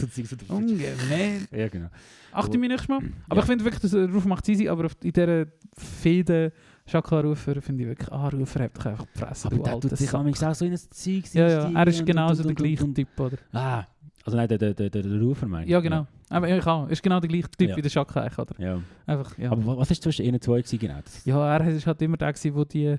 so 0.00 0.06
Zeugs, 0.06 0.30
so- 0.48 0.54
Ungemein. 0.54 1.46
Ja, 1.50 1.68
genau. 1.68 1.88
Achte 2.32 2.58
mich 2.58 2.68
nächstes 2.68 2.88
Mal. 2.88 3.00
Aber 3.28 3.36
Ja. 3.36 3.42
ich 3.42 3.46
finde 3.46 3.64
wirklich, 3.64 3.82
dass 3.82 3.90
der 3.92 4.10
Ruf 4.10 4.24
macht 4.26 4.48
easy, 4.48 4.68
aber 4.68 4.88
in 5.02 5.12
dieser 5.12 5.46
Fehde 5.76 6.52
Schakla-Rufer 6.86 7.60
finde 7.62 7.82
ich 7.84 7.88
wirklich, 7.88 8.12
ah, 8.12 8.28
Rufer 8.28 8.64
hat 8.64 8.76
dich 8.76 8.86
einfach 8.86 9.06
gefressen, 9.12 9.46
Aber 9.48 9.56
du 9.56 9.62
der 9.62 9.80
tut 9.80 9.96
sich 9.98 10.14
auch 10.14 10.54
so 10.54 10.64
in 10.64 10.72
ein 10.72 10.78
Zeug 10.78 11.24
Ja, 11.34 11.48
ja, 11.48 11.70
er 11.72 11.86
ist 11.88 12.04
genauso 12.06 12.42
der 12.44 12.54
gleiche 12.54 12.92
Typ, 12.94 13.08
oder? 13.18 13.38
Ah, 13.52 13.84
also 14.26 14.36
nein, 14.36 14.48
der, 14.48 14.58
der, 14.58 14.74
der, 14.74 14.90
der, 14.90 15.02
der 15.02 15.20
Rufer 15.20 15.46
meine 15.46 15.64
ich. 15.64 15.70
Ja, 15.70 15.80
genau. 15.80 16.06
Aber 16.28 16.48
auch. 16.66 16.88
Ist 16.88 17.02
genau 17.02 17.20
der 17.20 17.28
gleiche 17.28 17.48
Typ 17.56 17.70
Ja. 17.70 17.76
wie 17.76 17.82
der 17.82 17.88
Schakla, 17.90 18.22
eigentlich, 18.22 18.38
oder? 18.38 18.54
Ja. 18.58 18.80
Einfach, 19.06 19.38
ja. 19.38 19.50
Aber 19.52 19.64
wa- 19.64 19.76
was 19.78 19.90
ist 19.90 20.02
zwischen 20.02 20.24
ihnen 20.26 20.40
zwei 20.40 20.62
genau? 20.62 21.24
Ja, 21.24 21.56
er 21.56 21.66
ist 21.68 21.86
halt 21.86 22.02
immer 22.02 22.16
der, 22.16 22.54
wo 22.54 22.64
die 22.64 22.96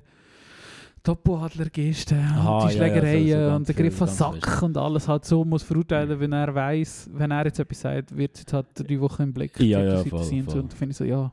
Topo-Adler-Gesten 1.02 2.18
Aha, 2.18 2.58
und 2.64 2.72
die 2.72 2.76
ja, 2.76 2.86
ja, 2.86 2.92
so- 2.94 3.00
Schlägereien 3.00 3.52
und 3.54 3.68
der 3.68 3.74
Griff 3.74 4.02
an 4.02 4.08
Sack 4.08 4.62
und 4.62 4.76
alles 4.76 5.06
halt 5.08 5.24
so 5.24 5.44
muss 5.44 5.62
verurteilen, 5.62 6.18
wenn 6.18 6.32
er 6.32 6.54
weiß, 6.54 7.10
wenn 7.12 7.30
er 7.30 7.44
jetzt 7.44 7.60
etwas 7.60 7.80
sagt, 7.80 8.16
wird 8.16 8.34
es 8.34 8.40
jetzt 8.40 8.52
halt 8.52 8.66
drei 8.74 9.00
Wochen 9.00 9.22
im 9.22 9.32
Blick. 9.32 9.58
Ja, 9.60 9.82
ja, 9.82 9.96
voll, 10.04 10.24
voll. 10.24 10.60
Und 10.60 10.72
da 10.72 10.76
finde 10.76 10.90
ich 10.92 10.96
so, 10.96 11.04
ja, 11.04 11.32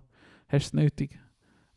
hast 0.49 0.73
du 0.73 0.77
es 0.77 0.84
nötig. 0.84 1.19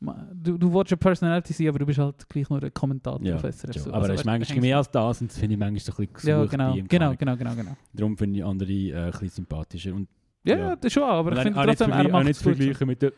Du, 0.00 0.56
du 0.56 0.72
willst 0.72 0.92
eine 0.92 0.96
Personality 0.98 1.52
sein, 1.52 1.68
aber 1.68 1.80
du 1.80 1.86
bist 1.86 1.98
halt 1.98 2.28
gleich 2.28 2.48
nur 2.48 2.62
ein 2.62 2.72
Kommentator 2.72 3.20
ja, 3.26 3.34
auf 3.36 3.42
SRF. 3.42 3.72
schon. 3.74 3.82
so. 3.82 3.90
aber 3.90 3.96
Also, 4.02 4.08
er 4.10 4.14
ist 4.14 4.24
manchmal 4.24 4.56
hängst- 4.56 4.60
mehr 4.60 4.76
als 4.76 4.90
das 4.90 5.20
und 5.20 5.30
das 5.30 5.38
finde 5.38 5.54
ich 5.54 5.58
manchmal 5.58 5.80
so 5.80 5.92
ein 6.02 6.08
bisschen 6.08 6.28
Ja, 6.30 6.36
gesucht 6.36 6.50
genau, 6.52 6.74
ihm. 6.74 6.86
genau, 6.88 7.04
keine 7.06 7.16
genau, 7.16 7.36
genau, 7.36 7.54
genau. 7.54 7.76
Darum 7.92 8.16
finde 8.16 8.38
ich 8.38 8.44
andere 8.44 8.72
äh, 8.72 8.94
ein 8.96 9.10
bisschen 9.10 9.28
sympathischer. 9.30 9.94
Und 9.94 10.08
Ja, 10.44 10.56
Ja. 10.56 10.68
ja, 10.68 10.76
das 10.76 10.92
schon, 10.92 11.02
aber 11.02 11.32
ich 11.32 11.38
finde 11.40 11.58
nicht 11.66 11.78
trotzdem, 11.78 11.90
er 11.92 12.08
macht 12.10 12.24
nicht 12.24 12.36
es 12.36 12.42
gut. 12.44 12.52
so. 12.52 12.56
vergleichen 12.58 12.86
mit 12.86 13.02
der 13.02 13.12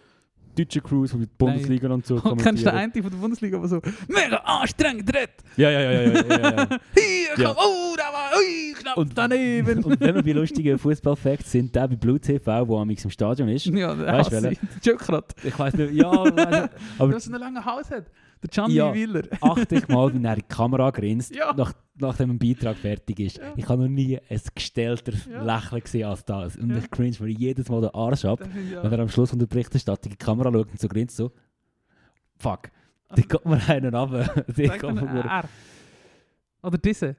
deutschen 0.56 0.82
Crews, 0.82 1.12
die 1.12 1.18
die 1.18 1.26
Bundesliga 1.38 1.88
und 1.88 2.06
so 2.06 2.14
Und 2.22 2.22
kennst 2.42 2.64
du 2.64 2.70
den 2.70 2.72
kommentieren. 2.72 2.76
einen 2.76 3.02
von 3.02 3.10
der 3.12 3.18
Bundesliga, 3.18 3.58
der 3.58 3.68
so 3.68 3.80
mega 4.08 4.36
anstrengend 4.38 5.08
redet? 5.14 5.30
Ja, 5.56 5.70
ja, 5.70 5.80
ja, 5.80 5.90
ja, 5.90 6.00
ja, 6.02 6.10
ja, 6.12 6.50
ja. 6.50 6.68
Hier, 6.94 7.44
Ja. 7.44 7.54
komm, 7.54 7.56
oh, 7.58 7.94
da 7.96 8.02
war, 8.12 8.30
ui, 8.38 8.72
knapp 8.74 8.96
Und- 8.96 9.16
daneben. 9.16 9.84
Und 9.84 10.00
wenn 10.00 10.14
wir 10.14 10.22
bei 10.22 10.32
lustigen 10.32 10.78
Fußballfacts 10.78 11.50
sind, 11.52 11.74
der 11.74 11.88
bei 11.88 11.96
Blue 11.96 12.18
TV, 12.20 12.64
der 12.64 12.76
am 12.76 12.90
im 12.90 13.10
Stadion 13.10 13.48
ist. 13.48 13.66
Ja, 13.66 13.94
der 13.94 14.06
Weißt 14.06 14.30
welcher? 14.32 14.52
ich. 14.52 15.58
Weiß 15.58 15.74
nicht, 15.74 15.92
ja, 15.94 16.24
nicht, 16.24 16.70
aber 16.98 17.10
Der 17.10 17.20
so 17.20 17.30
einen 17.30 17.40
langen 17.40 17.64
Hals 17.64 17.90
hat. 17.90 18.06
Der 18.42 18.48
Gianni 18.48 18.74
Ja. 18.74 18.94
Willer. 18.94 19.22
achte 19.40 19.74
ich 19.76 19.88
mal, 19.88 20.08
wie 20.14 20.24
er 20.24 20.32
in 20.32 20.36
die 20.36 20.42
Kamera 20.42 20.90
grinst, 20.90 21.34
Ja. 21.34 21.52
nach, 21.52 21.72
nachdem 21.98 22.30
ein 22.30 22.38
Beitrag 22.38 22.76
fertig 22.76 23.20
ist. 23.20 23.38
Ja. 23.38 23.52
Ich 23.56 23.68
habe 23.68 23.82
noch 23.82 23.88
nie 23.90 24.18
ein 24.28 24.40
gestellter 24.54 25.12
Ja. 25.30 25.42
Lächeln 25.42 25.82
gesehen 25.82 26.06
als 26.08 26.24
das. 26.24 26.56
Und 26.56 26.74
ich 26.76 26.90
cringe 26.90 27.16
mir 27.20 27.28
jedes 27.28 27.68
Mal 27.68 27.82
den 27.82 27.90
Arsch 27.94 28.24
ab, 28.24 28.40
ich 28.42 28.72
wenn 28.82 28.92
er 28.92 28.98
am 29.00 29.08
Schluss 29.08 29.30
von 29.30 29.38
der 29.38 29.46
Berichterstattung 29.46 30.12
in 30.12 30.18
die 30.18 30.24
Kamera 30.24 30.50
schaut 30.52 30.70
und 30.70 30.80
so 30.80 30.88
grinst 30.88 31.16
so. 31.16 31.30
Fuck, 32.38 32.70
Also, 33.08 33.22
die 33.22 33.28
kommt 33.28 33.44
mir 33.46 33.68
einen 33.68 33.94
runter. 33.94 34.44
Die 34.56 34.68
kommt 34.68 35.02
mir- 35.02 35.20
R. 35.24 35.44
Oder 36.62 36.78
diese. 36.78 37.16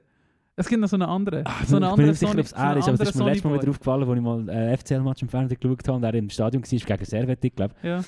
Es 0.56 0.68
gibt 0.68 0.80
noch 0.80 0.88
so 0.88 0.96
eine 0.96 1.08
andere. 1.08 1.42
Ah, 1.46 1.64
so 1.66 1.76
eine 1.76 1.88
ich 1.90 1.94
bin 1.94 2.06
nicht 2.08 2.18
sicher, 2.18 2.32
ob 2.32 2.38
es 2.40 2.52
er 2.52 2.76
ist, 2.76 2.88
aber 2.88 3.00
es 3.00 3.08
ist 3.08 3.14
mir 3.16 3.24
letztes 3.24 3.44
Mal 3.44 3.54
wieder 3.60 3.70
aufgefallen, 3.70 4.08
als 4.08 4.16
ich 4.18 4.22
mal 4.22 4.50
ein 4.50 4.76
FCL-Match 4.78 5.22
im 5.22 5.28
Fernsehen 5.28 5.58
geschaut 5.60 5.88
habe 5.88 5.96
und 5.96 6.02
er 6.04 6.14
im 6.14 6.28
Stadion 6.30 6.62
war, 6.62 6.78
gegen 6.96 7.04
Servette, 7.04 7.46
ich 7.46 7.54
glaube. 7.54 7.74
Ja. 7.82 8.00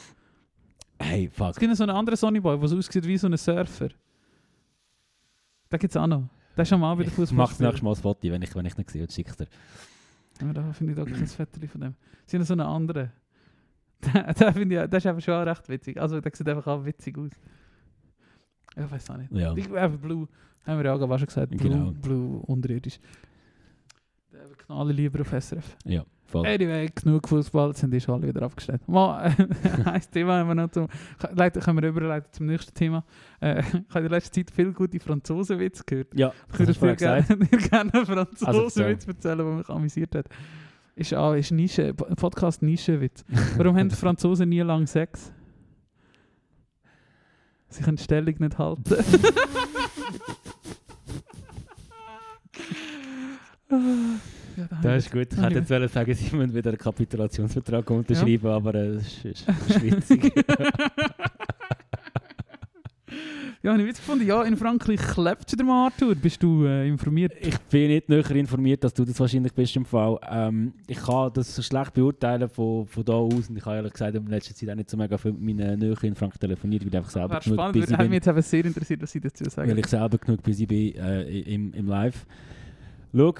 Hey, 1.05 1.29
fuck. 1.29 1.51
Es 1.51 1.57
gibt 1.59 1.71
noch 1.71 1.77
so 1.77 1.85
einen 1.85 1.95
anderen 1.97 2.17
Sonny 2.17 2.41
Boy, 2.41 2.59
der 2.59 2.69
so 2.69 2.77
aussieht 2.79 3.07
wie 3.07 3.17
so 3.19 3.27
ein 3.27 3.37
Surfer. 3.37 3.89
Den 3.89 5.79
gibt 5.79 5.93
es 5.93 5.97
auch 5.97 6.07
noch. 6.07 6.29
Der 6.57 6.63
ist 6.63 6.73
am 6.73 6.85
Abend 6.85 7.07
Ich 7.09 7.13
Fußball. 7.13 7.37
mache 7.37 7.51
das 7.51 7.61
nächste 7.61 7.85
Mal 7.85 7.91
ein 7.91 7.97
Foto, 7.97 8.21
wenn 8.31 8.43
ich, 8.43 8.55
wenn 8.55 8.65
ich 8.67 8.77
nicht 8.77 8.91
sehe, 8.91 9.03
und 9.03 9.13
schick's 9.13 9.37
dir. 9.37 9.47
Ja, 10.41 10.53
da 10.53 10.73
finde 10.73 10.93
ich 10.93 10.99
doch 10.99 11.07
kein 11.07 11.27
Foto 11.27 11.67
von 11.67 11.81
dem. 11.81 11.95
Es 12.27 12.31
gibt 12.33 12.41
noch 12.41 12.47
so 12.47 12.55
einen 12.55 12.61
anderen. 12.63 13.13
Der, 14.05 14.53
finde 14.53 14.83
ich, 14.85 14.91
der 14.91 14.99
ist 14.99 15.07
einfach 15.07 15.23
schon 15.23 15.49
recht 15.49 15.69
witzig. 15.69 16.01
Also 16.01 16.21
der 16.21 16.33
sieht 16.35 16.49
einfach 16.49 16.67
auch 16.67 16.85
witzig 16.85 17.17
aus. 17.19 17.31
Ich 18.77 18.91
weiß 18.91 19.11
auch 19.11 19.17
nicht. 19.17 19.33
Ja. 19.33 19.55
Ich, 19.57 19.71
einfach 19.73 19.99
Blue, 19.99 20.29
haben 20.67 20.79
wir 20.79 20.85
ja 20.85 20.95
auch 20.95 21.19
schon 21.19 21.27
gesagt, 21.27 21.51
Blue, 21.57 21.71
Genau. 21.71 21.91
Blue 21.93 22.39
unterirdisch. 22.43 22.99
Der 24.33 24.47
knallen 24.59 24.95
lieber 24.97 25.21
auf 25.23 25.29
SRF. 25.33 25.77
Ja, 25.85 26.05
voll. 26.35 26.47
Anyway, 26.47 26.91
genug 26.95 27.29
Fußball, 27.29 27.69
jetzt 27.69 27.81
sind 27.81 27.93
die 27.93 28.01
schon 28.01 28.15
alle 28.15 28.29
wieder 28.29 28.43
abgestellt. 28.43 28.87
Mal, 28.89 29.35
ein 29.85 30.03
Thema 30.13 30.39
haben 30.39 30.49
wir 30.49 30.55
noch 30.55 30.71
zum, 30.71 30.89
leiten, 31.33 31.63
können 31.63 31.81
wir 31.83 31.89
überleiten 31.89 32.33
zum 32.33 32.47
nächsten 32.47 32.75
Thema. 32.75 33.05
Äh, 33.41 33.61
ich 33.61 33.65
habe 33.67 33.81
in 34.01 34.03
der 34.03 34.11
letzten 34.11 34.35
Zeit 34.35 34.51
viele 34.51 34.73
gute 34.73 34.99
Franzosenwitze 35.01 35.85
gehört. 35.87 36.09
Ja, 36.15 36.33
Ich 36.53 36.59
würde 36.59 36.73
dir 36.73 36.97
gerne, 36.97 37.25
gerne 37.71 37.95
einen 37.95 38.19
Also, 38.19 38.45
Franzosenwitz 38.45 39.07
erzählen, 39.07 39.39
der 39.39 39.47
mich 39.47 39.69
amüsiert 39.69 40.15
hat. 40.15 40.27
Ist 40.97 41.15
auch 41.15 41.35
ist 41.35 41.51
Nische, 41.51 41.93
Podcast 41.95 42.63
Nischenwitz. 42.63 43.25
Warum 43.57 43.77
haben 43.77 43.89
die 43.89 43.97
Franzosen 43.97 44.49
nie 44.49 44.61
lang 44.61 44.87
Sex? 44.87 45.33
Sie 47.69 47.83
können 47.83 47.97
die 47.97 48.05
Stellung 48.05 48.35
nicht 48.39 48.59
halten. 48.59 48.83
Ja, 54.57 54.67
da 54.69 54.79
Das 54.83 55.07
ist 55.07 55.13
gut. 55.13 55.29
Ich 55.33 55.41
hätte 55.41 55.55
jetzt 55.55 55.71
wollen 55.71 55.89
sagen, 55.89 56.15
sie 56.15 56.37
müssen 56.37 56.55
wieder 56.55 56.71
einen 56.71 56.79
Kapitulationsvertrag 56.79 57.89
unterschreiben, 57.91 58.47
aber 58.47 58.75
äh, 58.75 58.95
das 58.95 59.25
ist, 59.25 59.25
ist, 59.25 59.83
witzig. 59.83 60.33
Ja, 63.65 63.73
habe 63.73 63.81
ich 63.81 63.89
Witz 63.89 63.97
gefunden. 63.97 64.27
Ja, 64.27 64.43
in 64.43 64.59
Frankreich 64.59 65.01
klebt 65.01 65.59
der 65.59 65.67
Arthur. 65.67 66.15
Bist 66.15 66.43
du 66.43 66.67
äh, 66.67 66.87
informiert? 66.87 67.33
ich 67.41 67.59
bin 67.71 67.89
nicht 67.89 68.11
näher 68.11 68.31
informiert, 68.33 68.85
dass 68.85 68.93
du 68.93 69.07
das 69.07 69.19
wahrscheinlich 69.19 69.55
bist 69.55 69.75
im 69.75 69.87
Fall. 69.87 70.19
Ähm, 70.31 70.75
ich 70.87 70.99
kann 70.99 71.33
das 71.33 71.57
so 71.57 71.63
schlecht 71.63 71.95
beurteilen 71.95 72.47
von, 72.51 72.87
von 72.87 73.03
da 73.07 73.15
aus 73.15 73.49
und 73.49 73.57
ich 73.57 73.65
habe 73.65 73.77
ehrlich 73.77 73.95
gesagt 73.95 74.15
in 74.15 74.27
letzter 74.27 74.55
Zeit 74.55 74.69
auch 74.69 74.75
nicht 74.75 74.91
so 74.91 74.99
mega 74.99 75.17
viel 75.17 75.33
mit 75.33 75.57
meinen 75.57 75.79
Nähe 75.79 75.97
in 76.03 76.15
Frankreich 76.15 76.41
telefoniert, 76.41 76.83
weil 76.83 76.91
ich 76.91 76.97
einfach 76.99 77.11
selber 77.11 77.31
Wäre 77.31 77.41
genug 77.41 77.57
spannend. 77.57 77.73
busy 77.73 77.89
Würde 77.89 78.03
mich 78.03 78.09
bin. 78.11 78.13
jetzt 78.13 78.27
eben 78.27 78.43
sehr 78.43 78.65
interessiert, 78.67 79.03
was 79.03 79.13
Sie 79.13 79.21
dazu 79.21 79.45
sagen. 79.49 79.71
Weil 79.71 79.79
ich 79.79 79.87
selber 79.87 80.19
genug 80.19 80.43
busy 80.43 80.67
bin 80.67 80.95
äh, 80.97 81.23
im, 81.23 81.73
im 81.73 81.87
Live. 81.87 82.27
Schau, 83.17 83.35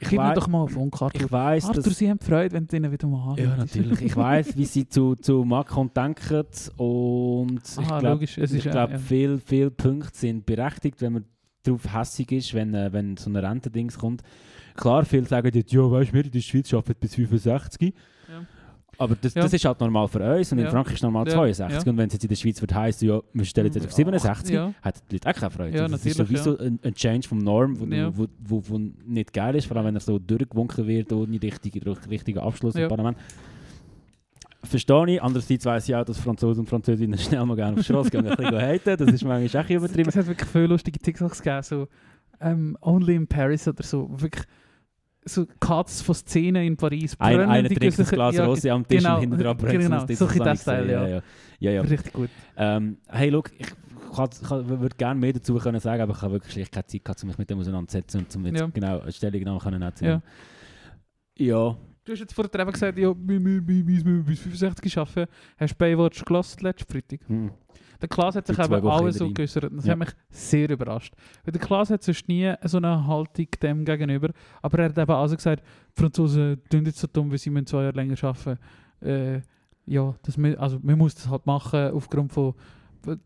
ich, 0.00 0.08
Gib 0.08 0.18
mir 0.20 0.34
doch 0.34 0.48
mal 0.48 0.62
auf 0.62 0.70
Funk, 0.72 0.94
ich 1.14 1.30
weiss, 1.32 1.64
Arthur, 1.64 1.82
dass... 1.82 1.98
Sie 1.98 2.08
haben 2.08 2.20
Freude, 2.20 2.54
wenn 2.54 2.66
du 2.66 2.76
ihnen 2.76 2.90
wieder 2.92 3.06
mal 3.08 3.36
Ja, 3.38 3.52
anhörst. 3.52 3.76
natürlich. 3.76 4.00
Ich 4.02 4.16
weiß, 4.16 4.56
wie 4.56 4.64
sie 4.64 4.88
zu, 4.88 5.16
zu 5.16 5.44
Macron 5.44 5.90
denken 5.94 6.44
und 6.76 7.60
ich 7.64 7.78
Aha, 7.78 7.98
glaube, 8.00 8.24
ich 8.24 8.38
äh, 8.38 8.46
glaub, 8.58 8.90
ja. 8.90 8.98
viele 8.98 9.38
viel 9.38 9.70
Punkte 9.70 10.16
sind 10.16 10.46
berechtigt, 10.46 11.00
wenn 11.00 11.14
man 11.14 11.24
darauf 11.62 11.92
hässig 11.92 12.32
ist, 12.32 12.54
wenn, 12.54 12.74
äh, 12.74 12.92
wenn 12.92 13.16
so 13.16 13.30
ein 13.30 13.36
Rentendings 13.36 13.98
kommt. 13.98 14.22
Klar, 14.74 15.04
viele 15.04 15.26
sagen 15.26 15.50
jetzt, 15.52 15.72
ja, 15.72 15.90
weißt 15.90 16.10
du, 16.10 16.14
wir 16.14 16.24
in 16.24 16.30
der 16.30 16.40
Schweiz 16.40 16.72
arbeiten 16.72 17.00
bis 17.00 17.14
65. 17.16 17.92
Ja. 18.28 18.46
Aber 19.00 19.14
das, 19.14 19.32
Ja. 19.34 19.42
das 19.42 19.52
ist 19.52 19.64
halt 19.64 19.78
normal 19.80 20.08
für 20.08 20.18
uns 20.18 20.50
und 20.50 20.58
in 20.58 20.64
Ja. 20.64 20.70
Frankreich 20.70 20.94
ist 20.96 21.02
normal 21.02 21.26
Ja. 21.28 21.34
62. 21.34 21.84
Ja. 21.84 21.90
Und 21.92 21.96
wenn 21.98 22.08
es 22.08 22.14
jetzt 22.14 22.24
in 22.24 22.28
der 22.28 22.36
Schweiz 22.36 22.60
wird 22.60 22.74
heißen, 22.74 23.08
ja, 23.08 23.20
wir 23.32 23.44
stellen 23.44 23.72
jetzt 23.72 23.86
auf 23.86 23.92
67, 23.92 24.54
Ja. 24.54 24.74
hat 24.82 24.96
die 25.10 25.14
Leute 25.14 25.28
auch 25.30 25.34
keine 25.34 25.50
Freude. 25.52 25.76
Ja, 25.78 25.86
das 25.88 26.04
ist 26.04 26.16
sowieso 26.16 26.58
ein, 26.58 26.80
ein 26.82 26.94
Change 26.94 27.28
vom 27.28 27.38
Norm, 27.38 27.78
wo, 27.78 27.86
wo, 28.16 28.26
wo, 28.44 28.62
wo 28.68 28.78
nicht 29.06 29.32
geil 29.32 29.54
ist, 29.54 29.66
vor 29.66 29.76
allem 29.76 29.86
wenn 29.86 29.94
er 29.94 30.00
so 30.00 30.18
durchgewunken 30.18 30.86
wird 30.88 31.12
ohne 31.12 31.40
richtigen 31.40 31.88
richtigen 32.10 32.40
Abschluss 32.40 32.74
im 32.74 32.88
Parlament. 32.88 33.16
Verstehe 34.64 35.06
ich. 35.14 35.22
Andererseits 35.22 35.64
weiss 35.64 35.88
ich 35.88 35.94
auch, 35.94 36.04
dass 36.04 36.18
Franzosen 36.18 36.60
und 36.62 36.68
Französinnen 36.68 37.16
schnell 37.18 37.44
mal 37.46 37.54
gerne 37.54 37.72
auf 37.74 37.78
die 37.78 37.84
Straße 37.84 38.10
gehen 38.10 38.26
und 38.26 38.32
ein 38.32 38.36
bisschen 38.36 38.60
haten. 38.60 38.96
Das 39.06 39.14
ist 39.14 39.24
manchmal 39.24 39.64
auch 39.64 39.70
übertrieben. 39.70 40.08
Es 40.08 40.16
hat 40.16 40.26
wirklich 40.26 40.48
viele 40.50 40.66
lustige 40.66 40.98
TikToks 40.98 41.40
gegeben, 41.42 41.62
so 41.62 41.88
ähm, 42.40 42.76
Only 42.80 43.14
in 43.14 43.26
Paris 43.28 43.68
oder 43.68 43.84
so. 43.84 44.08
Wirklich 44.10 44.44
so 45.24 45.46
Cuts 45.60 46.02
von 46.02 46.14
Szenen 46.14 46.64
in 46.64 46.76
Paris. 46.76 47.16
Ein, 47.18 47.40
einer 47.40 47.68
trinkt 47.68 47.98
ein 47.98 48.06
Glas 48.06 48.36
ja, 48.36 48.46
Rosé 48.46 48.70
am 48.70 48.86
Tisch 48.86 49.02
genau, 49.02 49.16
und 49.16 49.20
hinten 49.20 49.38
dran 49.38 49.56
brennt 49.56 49.80
genau, 49.80 50.04
es. 50.04 50.18
so 50.18 50.26
das 50.26 50.62
Style, 50.62 50.90
ja. 50.90 51.06
ja, 51.06 51.22
ja, 51.58 51.70
ja. 51.70 51.80
Richtig 51.82 52.12
gut. 52.12 52.30
Ähm, 52.56 52.98
hey, 53.08 53.30
look, 53.30 53.50
ich 53.58 53.66
kann, 54.14 54.30
kann, 54.46 54.68
würde 54.68 54.96
gerne 54.96 55.20
mehr 55.20 55.32
dazu 55.32 55.54
können 55.56 55.80
sagen, 55.80 56.02
aber 56.02 56.14
ich 56.14 56.22
habe 56.22 56.34
wirklich 56.34 56.52
schlicht 56.52 56.72
keine 56.72 56.86
Zeit 56.86 57.04
gehabt, 57.04 57.22
um 57.22 57.28
mich 57.28 57.38
mit 57.38 57.50
dem 57.50 57.58
auseinanderzusetzen 57.58 58.20
und 58.20 58.36
um 58.36 58.46
jetzt 58.46 58.60
Ja. 58.60 58.66
genau 58.66 59.00
eine 59.00 59.12
Stellungnahme 59.12 59.58
können 59.58 59.82
Ja. 59.82 59.92
nehmen. 60.00 60.22
Ja. 61.36 61.76
Du 62.04 62.12
hast 62.12 62.20
jetzt 62.20 62.32
vorher 62.32 62.58
eben 62.58 62.72
gesagt, 62.72 62.98
ja, 62.98 63.14
wir 63.14 63.44
wir 63.44 64.22
bis 64.22 64.40
65 64.40 64.96
arbeiten. 64.96 65.30
Hast 65.58 65.74
du 65.74 65.76
Baywatch 65.76 66.24
gelassen 66.24 66.60
letzten 66.62 66.90
Freitag? 66.90 67.20
Hm. 67.28 67.50
Der 68.00 68.08
Klaas 68.08 68.36
hat 68.36 68.46
sich 68.46 68.56
Die 68.56 68.62
eben 68.62 68.88
alles 68.88 69.16
so 69.16 69.30
geäußert. 69.32 69.70
Das 69.72 69.84
Ja. 69.86 69.92
hat 69.92 69.98
mich 69.98 70.08
sehr 70.30 70.70
überrascht. 70.70 71.14
Weil 71.44 71.52
der 71.52 71.60
Klaas 71.60 71.90
hat 71.90 72.02
sonst 72.02 72.28
nie 72.28 72.52
so 72.64 72.76
eine 72.78 73.06
Haltung 73.06 73.46
dem 73.62 73.84
gegenüber. 73.84 74.30
Aber 74.62 74.78
er 74.78 74.84
hat 74.86 74.98
eben 74.98 75.10
also 75.10 75.34
gesagt, 75.36 75.62
die 75.96 76.00
Franzosen 76.00 76.60
tun 76.70 76.84
jetzt 76.84 76.98
so 76.98 77.08
dumm, 77.12 77.30
weil 77.30 77.38
sie 77.38 77.50
müssen 77.50 77.66
zwei 77.66 77.82
Jahre 77.84 77.96
länger 77.96 78.16
arbeiten. 78.22 78.58
Äh, 79.00 79.40
ja, 79.86 80.14
das, 80.22 80.38
also 80.58 80.78
man 80.82 80.98
muss 80.98 81.14
das 81.14 81.28
halt 81.28 81.46
machen 81.46 81.90
aufgrund 81.92 82.32
von 82.32 82.54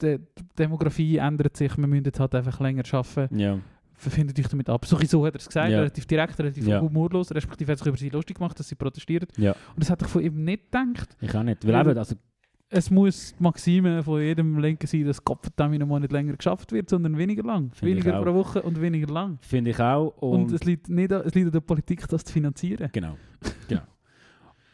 der 0.00 0.20
Demografie 0.58 1.16
ändert 1.16 1.56
sich, 1.56 1.76
wir 1.76 1.87
müssen 1.87 2.04
jetzt 2.04 2.20
halt 2.20 2.35
einfach 2.35 2.61
länger 2.61 2.82
arbeiten. 2.92 3.38
Ja. 3.38 3.58
Verfindet 3.94 4.38
euch 4.38 4.48
damit 4.48 4.68
ab. 4.68 4.85
So, 4.87 4.98
so 4.98 5.24
hat 5.26 5.35
er 5.35 5.38
es 5.40 5.46
gesagt, 5.46 5.70
Ja. 5.70 5.78
relativ 5.78 6.06
direkt, 6.06 6.38
relativ 6.38 6.66
Ja. 6.66 6.80
humorlos, 6.80 7.30
respektive 7.32 7.72
hat 7.72 7.78
sich 7.78 7.87
über 7.87 7.96
sie 7.96 8.08
lustig 8.11 8.37
gemacht, 8.37 8.58
dass 8.58 8.68
sie 8.68 8.74
protestieren. 8.74 9.28
Ja. 9.37 9.52
Und 9.52 9.80
das 9.80 9.90
hat 9.90 10.02
er 10.02 10.08
von 10.08 10.22
ihm 10.22 10.44
nicht 10.44 10.70
gedacht. 10.72 11.16
Ich 11.20 11.35
auch 11.35 11.42
nicht. 11.42 11.66
Weil 11.66 11.80
eben, 11.88 11.98
also, 11.98 12.16
es 12.74 12.90
muss 12.90 13.35
die 13.38 13.42
Maxime 13.42 14.02
von 14.02 14.20
jedem 14.20 14.58
Linken 14.58 14.87
sein, 14.87 15.04
dass 15.04 15.22
Kopfvitamin 15.22 15.87
nicht 16.00 16.12
länger 16.12 16.37
geschafft 16.37 16.72
wird, 16.72 16.88
sondern 16.88 17.18
weniger 17.18 17.42
lang. 17.42 17.70
Finde 17.74 17.96
weniger 17.96 18.22
pro 18.22 18.32
Woche 18.35 18.62
und 18.62 18.80
weniger 18.80 19.12
lang. 19.12 19.38
Finde 19.42 19.70
ich 19.72 19.78
auch. 19.80 20.08
Und, 20.22 20.44
Und, 20.44 20.52
es, 20.52 20.64
liegt 20.64 20.88
nicht 20.88 21.12
an, 21.12 21.22
es 21.26 21.35
liegt 21.35 21.46
an 21.46 21.52
der 21.52 21.61
Politik, 21.61 22.08
das 22.08 22.24
zu 22.24 22.32
finanzieren. 22.32 22.88
genau. 22.92 23.16
genau. 23.68 23.82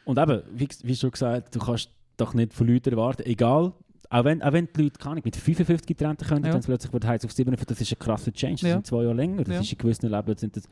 Und 0.04 0.18
eben, 0.18 0.42
wie, 0.54 0.68
wie 0.84 0.96
schon 0.96 1.10
gesagt, 1.10 1.54
du 1.54 1.58
kannst 1.58 1.90
doch 2.16 2.34
nicht 2.34 2.54
von 2.54 2.66
Leuten 2.68 2.90
erwarten, 2.90 3.22
egal, 3.26 3.72
auch 4.10 4.24
wenn, 4.24 4.42
auch 4.42 4.52
wenn 4.52 4.68
die 4.74 4.82
Leute 4.84 4.98
keine 4.98 5.12
Ahnung, 5.12 5.22
mit 5.24 5.36
55 5.36 5.86
getrennt 5.86 6.20
können, 6.26 6.44
Ja. 6.44 6.52
dann 6.52 6.62
plötzlich 6.62 6.92
wird 6.92 7.04
heiß 7.06 7.24
auf 7.24 7.32
57, 7.32 7.66
das 7.76 7.80
ist 7.82 7.92
ein 7.92 7.98
krasser 7.98 8.32
Change. 8.32 8.54
Das 8.62 8.62
Ja. 8.62 8.74
sind 8.74 8.86
zwei 8.86 9.02
Jahre 9.02 9.14
länger. 9.14 9.44
Das 9.44 9.54
Ja. 9.54 9.60
ist 9.60 9.72
in 9.72 9.78
gewissen 9.78 10.08
Leben 10.08 10.36
sind 10.36 10.56
das 10.56 10.64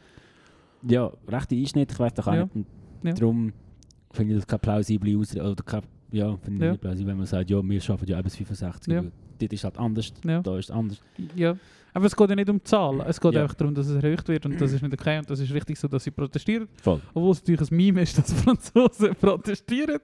ja, 0.89 1.11
rechte 1.29 1.55
Einschnitte, 1.57 1.93
ich 1.93 1.99
weiß 1.99 2.15
doch 2.15 2.27
auch 2.29 2.33
Ja. 2.35 2.45
nicht. 2.45 2.55
Und 2.57 2.67
Ja. 3.03 3.13
Darum 3.15 3.53
finde 4.13 4.33
ich 4.35 4.39
das 4.41 4.47
keine 4.47 4.61
plausible 4.61 5.19
Ausrede, 5.19 5.51
oder 5.51 5.63
keine, 5.65 5.83
ja, 6.13 6.37
finde 6.37 6.59
ich 6.59 6.65
Ja. 6.65 6.71
nicht 6.73 6.81
plausibel, 6.81 7.11
wenn 7.13 7.19
man 7.19 7.27
sagt, 7.27 7.51
ja, 7.51 7.57
wir 7.63 7.81
arbeiten 7.91 8.11
ja 8.11 8.23
bis 8.23 8.37
65. 8.37 8.93
Ja. 8.93 9.05
Dort 9.39 9.53
ist 9.53 9.65
halt 9.65 9.79
anders, 9.79 10.13
Ja. 10.25 10.41
da 10.41 10.59
ist 10.59 10.71
anders. 10.71 11.01
Ja. 11.35 11.57
Aber 11.93 12.05
es 12.07 12.15
geht 12.15 12.29
ja 12.29 12.37
nicht 12.37 12.49
um 12.51 12.59
die 12.59 12.65
Zahl. 12.65 13.01
Es 13.09 13.19
geht 13.21 13.33
Ja. 13.33 13.43
einfach 13.43 13.55
darum, 13.55 13.75
dass 13.75 13.87
es 13.87 14.03
erhöht 14.03 14.27
wird 14.29 14.45
und 14.45 14.61
das 14.61 14.71
ist 14.73 14.83
nicht 14.83 14.93
okay 14.93 15.19
und 15.19 15.31
das 15.31 15.41
ist 15.41 15.53
richtig 15.53 15.79
so, 15.79 15.89
dass 15.89 16.05
sie 16.05 16.11
protestieren. 16.11 16.69
Voll. 16.83 17.01
Obwohl 17.15 17.33
es 17.33 17.41
natürlich 17.41 17.71
ein 17.71 17.77
Meme 17.77 18.03
ist, 18.03 18.19
dass 18.19 18.33
Franzosen 18.45 19.15
protestieren. 19.15 19.99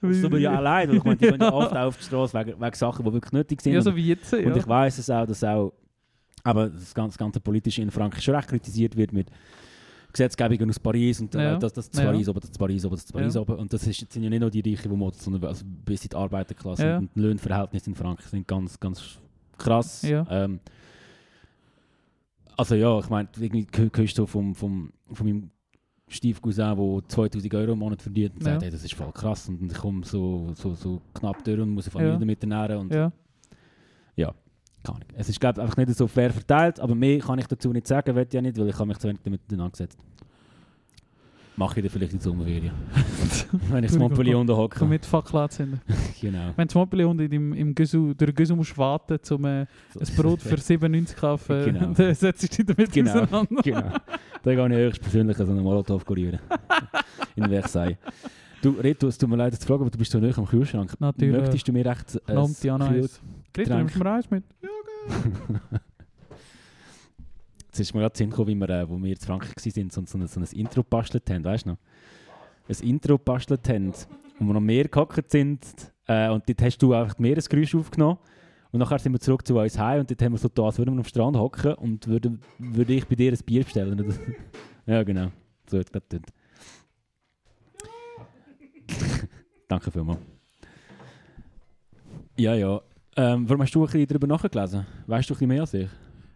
Das 0.00 0.20
tut 0.22 0.30
mir 0.32 0.38
ja 0.38 0.54
allein, 0.56 0.94
ich 0.94 1.04
meine, 1.04 1.16
die 1.16 1.26
gehen 1.28 1.40
ja 1.40 1.52
oft 1.52 1.76
auf 1.76 1.96
die 1.98 2.04
Straße 2.04 2.38
wegen, 2.38 2.60
wegen 2.60 2.74
Sachen, 2.74 3.04
die 3.04 3.12
wirklich 3.12 3.32
nötig 3.32 3.60
sind. 3.60 3.74
Ja, 3.74 3.82
so 3.82 3.94
wie 3.94 4.08
jetzt. 4.08 4.32
Und 4.32 4.56
ich 4.56 4.66
weiß 4.66 4.98
es 4.98 5.10
auch, 5.10 5.26
dass 5.26 5.44
auch 5.44 5.72
aber 6.42 6.68
das 6.70 6.94
ganze, 6.94 7.14
das 7.14 7.18
ganze 7.18 7.40
Politische 7.40 7.82
in 7.82 7.90
Frankreich 7.90 8.22
schon 8.22 8.34
recht 8.34 8.48
kritisiert 8.48 8.96
wird 8.96 9.12
mit 9.12 9.28
Gesetzgebungen 10.16 10.70
aus 10.70 10.78
Paris 10.80 11.20
und 11.20 11.34
Ja. 11.34 11.58
das, 11.58 11.72
das 11.72 11.90
zu 11.90 12.00
Ja. 12.00 12.06
Paris 12.10 12.28
oben, 12.28 12.40
das 12.40 12.50
zu 12.52 12.58
Paris 12.58 12.84
oben, 12.84 12.94
das 12.96 13.06
zu 13.06 13.12
Paris 13.12 13.34
Ja. 13.34 13.40
oben. 13.42 13.56
Und 13.56 13.72
das, 13.72 13.86
ist, 13.86 14.12
sind 14.12 14.22
ja 14.22 14.30
nicht 14.30 14.40
nur 14.40 14.50
die 14.50 14.60
Reichen, 14.60 14.90
die 14.90 14.96
motzen, 14.96 15.20
sondern 15.32 15.44
also 15.44 15.64
bis 15.84 16.04
in 16.04 16.08
die 16.10 16.16
Arbeiterklasse. 16.16 16.86
Ja. 16.86 16.98
Und 16.98 17.10
die 17.14 17.20
Lohnverhältnisse 17.20 17.90
in 17.90 17.94
Frankreich 17.96 18.26
sind 18.28 18.46
ganz, 18.48 18.78
ganz 18.80 19.18
krass. 19.58 20.02
Ähm, 20.04 20.60
also 22.56 22.74
ja, 22.74 22.98
ich 22.98 23.08
meine, 23.10 23.28
irgendwie 23.38 23.66
hö- 23.72 23.96
hörst 23.96 24.16
du 24.18 24.26
vom, 24.26 24.54
vom, 24.54 24.90
von 25.12 25.26
meinem 25.26 25.50
Stiefcousin, 26.08 26.76
der 26.76 27.02
2000 27.08 27.54
Euro 27.54 27.72
im 27.72 27.78
Monat 27.80 28.00
verdient, 28.00 28.34
und 28.36 28.44
sagt, 28.44 28.62
hey, 28.62 28.70
das 28.70 28.84
ist 28.84 28.94
voll 28.94 29.12
krass 29.12 29.48
und 29.48 29.70
ich 29.70 29.76
komme 29.76 30.04
so, 30.04 30.52
so, 30.54 30.74
so 30.74 31.02
knapp 31.14 31.42
durch 31.44 31.60
und 31.60 31.70
muss 31.70 31.86
eine 31.86 31.92
Familie 31.92 32.12
Ja. 32.14 32.18
damit 32.18 32.42
ernähren 32.42 32.78
und. 32.78 32.92
Keine 34.86 34.96
Ahnung. 35.04 35.08
Es 35.16 35.28
ist 35.28 35.40
glaube 35.40 35.60
einfach 35.62 35.76
nicht 35.76 35.94
so 35.94 36.06
fair 36.06 36.30
verteilt, 36.32 36.80
aber 36.80 36.94
mehr 36.94 37.18
kann 37.18 37.38
ich 37.38 37.46
dazu 37.46 37.72
nicht 37.72 37.86
sagen, 37.86 38.16
ich 38.16 38.32
ja 38.32 38.40
nicht, 38.42 38.58
weil 38.58 38.68
ich 38.68 38.74
habe 38.74 38.86
mich 38.86 38.98
zu 38.98 39.08
wenig 39.08 39.20
damit 39.24 39.40
auseinandergesetzt. 39.46 39.98
Mache 41.58 41.80
ich 41.80 41.84
dann 41.86 41.90
vielleicht 41.90 42.12
in 42.12 42.20
Sommerferien. 42.20 42.70
Wenn 43.70 43.82
ich 43.84 43.90
das 43.90 43.98
Montpellier 43.98 44.32
Komm 44.34 44.42
unterhocke. 44.42 44.84
mit 44.84 45.06
Fackel 45.06 45.36
anzünden. 45.40 45.80
Genau. 46.20 46.50
Wenn 46.56 46.68
zum 46.68 46.82
Beispiel 46.82 47.04
unten 47.04 47.30
im, 47.32 47.52
im 47.54 47.74
Güssel, 47.74 48.14
durch 48.14 48.34
Güssel 48.34 48.56
musst 48.56 48.76
warten, 48.76 49.18
um 49.34 49.44
äh, 49.44 49.60
ein 49.60 49.66
Brot 50.16 50.40
für 50.42 50.56
97 50.58 51.14
zu 51.14 51.20
kaufen, 51.20 51.64
Genau. 51.64 51.86
dann 51.94 52.14
setzt 52.14 52.42
du 52.42 52.62
dich 52.64 52.74
damit 52.74 52.92
Genau. 52.92 53.10
auseinander. 53.22 53.62
genau. 53.62 53.92
Da 54.42 54.54
gehe 54.54 54.66
ich 54.68 54.74
höchstpersönlich 54.76 55.38
an 55.40 55.46
so 55.46 55.52
einen 55.52 55.62
Molotow 55.62 56.04
kurieren. 56.04 56.40
In 57.36 57.44
Versailles. 57.48 57.96
Du, 58.66 58.72
Reto, 58.80 59.06
es 59.06 59.16
tut 59.16 59.28
mir 59.28 59.36
leid, 59.36 59.52
dass 59.52 59.60
zu 59.60 59.66
fragen, 59.68 59.82
aber 59.82 59.90
du 59.90 59.98
bist 59.98 60.10
so 60.10 60.18
nicht 60.18 60.36
am 60.36 60.44
Kühlschrank. 60.46 61.00
Natürlich. 61.00 61.40
Möchtest 61.40 61.68
du 61.68 61.72
mir 61.72 61.86
echt 61.86 62.18
ein 62.26 62.34
Kühl- 62.52 63.08
Getränk. 63.52 63.78
nimmst 63.78 63.94
du 63.94 63.98
mir 64.00 64.10
eins 64.10 64.28
mit? 64.30 64.42
Jetzt 67.68 67.78
ist 67.80 67.94
mir 67.94 68.00
gerade 68.00 68.16
Sinn 68.18 68.30
gekommen, 68.30 68.48
wie 68.48 68.54
wir, 68.56 68.68
äh, 68.70 68.88
wo 68.88 68.96
wir 69.00 69.10
in 69.10 69.16
Frankreich 69.16 69.54
waren, 69.76 69.90
so, 69.90 70.02
so, 70.04 70.18
ein- 70.18 70.26
so 70.26 70.40
ein 70.40 70.46
Intro 70.58 70.82
gebastelt 70.82 71.28
haben, 71.30 71.44
weißt 71.44 71.66
du 71.66 71.70
noch? 71.70 71.78
Ein 72.68 72.88
Intro 72.88 73.18
gebastelt 73.18 73.68
haben, 73.68 73.92
wo 74.40 74.46
wir 74.46 74.54
noch 74.54 74.60
mehr 74.60 74.88
gehockt 74.88 75.30
sind 75.30 75.60
äh, 76.08 76.28
und 76.30 76.48
dort 76.48 76.62
hast 76.62 76.78
du 76.78 76.92
einfach 76.92 77.14
die 77.14 77.22
Meeresgeräusche 77.22 77.78
aufgenommen 77.78 78.18
und 78.72 78.80
nachher 78.80 78.98
sind 78.98 79.12
wir 79.12 79.20
zurück 79.20 79.46
zu 79.46 79.56
uns 79.58 79.78
heim 79.78 80.00
und 80.00 80.10
dort 80.10 80.20
haben 80.22 80.32
wir 80.32 80.38
so 80.38 80.48
da, 80.48 80.64
als 80.64 80.78
würden 80.78 80.94
wir 80.94 80.98
am 80.98 81.04
Strand 81.04 81.36
hocken 81.36 81.74
und 81.74 82.08
würde, 82.08 82.36
würde 82.58 82.92
ich 82.94 83.06
bei 83.06 83.14
dir 83.14 83.30
ein 83.32 83.38
Bier 83.46 83.62
bestellen. 83.62 84.12
ja, 84.86 85.02
genau. 85.04 85.30
So 85.70 85.78
hat 85.78 85.86
es 85.86 85.92
gerade 85.92 86.06
Danke 89.68 89.90
vielmals. 89.90 90.18
Ja, 92.36 92.54
ja. 92.54 92.80
Ähm, 93.16 93.48
warum 93.48 93.62
hast 93.62 93.74
du 93.74 93.80
ein 93.82 93.86
bisschen 93.86 94.06
darüber 94.06 94.26
nachgelesen? 94.26 94.86
Weißt 95.06 95.28
du 95.28 95.34
ein 95.34 95.36
bisschen 95.36 95.48
mehr 95.48 95.60
als 95.62 95.74
ich? 95.74 95.88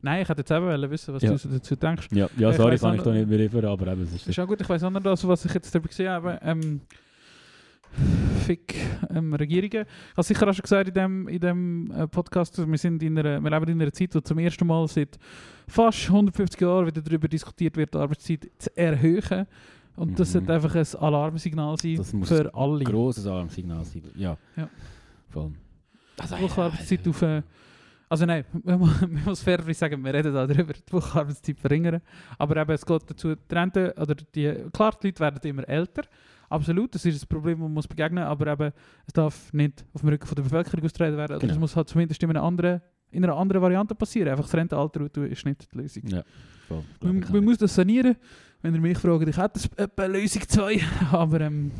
Nein, 0.02 0.22
ich 0.22 0.28
hätte 0.28 0.40
jetzt 0.40 0.50
eben 0.50 0.90
wissen, 0.90 1.12
was 1.14 1.22
Ja. 1.22 1.34
du 1.34 1.48
dazu 1.48 1.76
denkst. 1.76 2.08
Ja, 2.12 2.28
ja 2.38 2.52
sorry, 2.54 2.78
kann 2.78 2.94
ich 2.94 3.02
da 3.02 3.10
noch- 3.10 3.16
nicht 3.16 3.28
mehr 3.28 3.38
liefern, 3.38 3.66
aber 3.66 3.88
eben, 3.88 4.02
es 4.02 4.14
ist... 4.14 4.26
ist 4.28 4.38
auch 4.38 4.46
gut, 4.46 4.60
ich 4.60 4.68
weiß 4.68 4.82
auch 4.84 4.90
nicht, 4.90 5.06
also, 5.06 5.28
was 5.28 5.44
ich 5.44 5.52
jetzt 5.52 5.74
darüber 5.74 5.88
gesehen 5.88 6.08
habe. 6.08 6.38
Ähm, 6.42 6.80
Fick 8.46 8.76
ähm, 9.14 9.34
Regierungen. 9.34 9.84
Ich 9.84 10.16
habe 10.16 10.22
sicher 10.22 10.48
auch 10.48 10.54
schon 10.54 10.62
gesagt 10.62 10.88
in 10.88 10.94
dem, 10.94 11.28
in 11.28 11.40
dem 11.40 11.90
äh, 11.90 12.06
Podcast, 12.08 12.56
wir, 12.66 12.78
sind 12.78 13.02
in 13.02 13.18
einer, 13.18 13.40
wir 13.42 13.50
leben 13.50 13.68
in 13.72 13.82
einer 13.82 13.92
Zeit, 13.92 14.14
wo 14.14 14.20
zum 14.20 14.38
ersten 14.38 14.66
Mal 14.66 14.86
seit 14.88 15.18
fast 15.68 16.06
150 16.06 16.60
Jahren 16.60 16.86
wieder 16.86 17.02
darüber 17.02 17.28
diskutiert 17.28 17.76
wird, 17.76 17.92
die 17.92 17.98
Arbeitszeit 17.98 18.48
zu 18.58 18.74
erhöhen. 18.76 19.46
Und 19.96 20.18
das 20.18 20.28
Mhm. 20.28 20.32
sollte 20.46 20.54
einfach 20.54 20.74
ein 20.74 20.86
Alarmsignal 21.02 21.76
sein 21.78 21.96
Das 21.96 22.12
muss 22.12 22.28
für 22.28 22.54
alle. 22.54 22.84
grosses 22.84 23.26
Alarmsignal 23.26 23.84
sein. 23.84 24.02
Ja. 24.14 24.36
Ja. 24.56 24.68
Voll. 25.28 25.52
Also, 26.18 26.36
Die 26.36 26.42
Wochenarbeitszeit 26.42 27.08
auf... 27.08 27.22
Äh, 27.22 27.42
also 28.08 28.26
nein, 28.26 28.44
man 28.64 28.78
muss, 28.80 29.00
muss 29.24 29.42
fairerweise 29.42 29.78
sagen, 29.78 30.02
wir 30.04 30.12
reden 30.12 30.34
da 30.34 30.46
darüber, 30.46 30.72
die 30.72 30.92
Wochenarbeitszeit 30.92 31.58
verringern. 31.60 32.00
Aber 32.38 32.56
eben, 32.56 32.70
es 32.72 32.84
geht 32.84 33.02
dazu, 33.10 33.34
die 33.36 33.54
Rente, 33.54 33.94
oder 33.96 34.14
die, 34.14 34.52
klar, 34.72 34.94
die 35.00 35.08
Leute 35.08 35.20
werden 35.20 35.40
immer 35.48 35.68
älter. 35.68 36.02
Absolut, 36.48 36.92
das 36.94 37.04
ist 37.04 37.22
ein 37.22 37.28
Problem, 37.28 37.58
das 37.58 37.62
man 37.62 37.72
muss 37.74 37.86
begegnen 37.86 38.24
aber 38.24 38.48
eben, 38.48 38.72
es 39.06 39.12
darf 39.12 39.52
nicht 39.52 39.84
auf 39.92 40.00
dem 40.00 40.08
Rücken 40.10 40.26
von 40.26 40.34
der 40.34 40.42
Bevölkerung 40.42 40.84
ausgetragen 40.84 41.16
werden. 41.16 41.32
Oder 41.36 41.40
Genau. 41.40 41.52
es 41.52 41.58
muss 41.60 41.76
halt 41.76 41.88
zumindest 41.88 42.20
in 42.20 42.30
einer 42.30 42.42
anderen, 42.42 42.80
in 43.12 43.22
einer 43.22 43.36
anderen 43.36 43.62
Variante 43.62 43.94
passieren. 43.94 44.28
Einfach 44.30 44.44
das 44.46 44.54
Rentenalter 44.54 45.02
ist 45.26 45.44
nicht 45.46 45.72
die 45.72 45.78
Lösung. 45.78 46.02
Ja, 46.08 46.24
voll. 46.66 46.82
Man, 47.02 47.24
man 47.32 47.44
muss 47.44 47.58
das 47.58 47.72
sanieren. 47.76 48.16
Wenn 48.62 48.74
ihr 48.74 48.80
mich 48.80 48.98
fragt, 48.98 49.28
ich 49.28 49.36
hätte 49.36 49.58
es 49.58 49.66
etwa 49.76 50.06
Lösung 50.06 50.42
2. 50.46 50.80
Aber 51.12 51.40
ähm, 51.40 51.70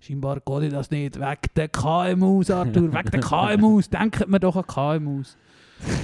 scheinbar 0.00 0.40
geht 0.40 0.72
das 0.72 0.90
nicht. 0.90 1.18
Wegen 1.18 1.40
der 1.54 1.68
KMUs, 1.68 2.50
Arthur. 2.50 2.92
Wegen 2.92 3.10
der 3.10 3.20
KMUs. 3.20 3.88
Denkt 3.90 4.28
mir 4.28 4.40
doch 4.40 4.56
an 4.56 4.66
KMUs. 4.66 5.36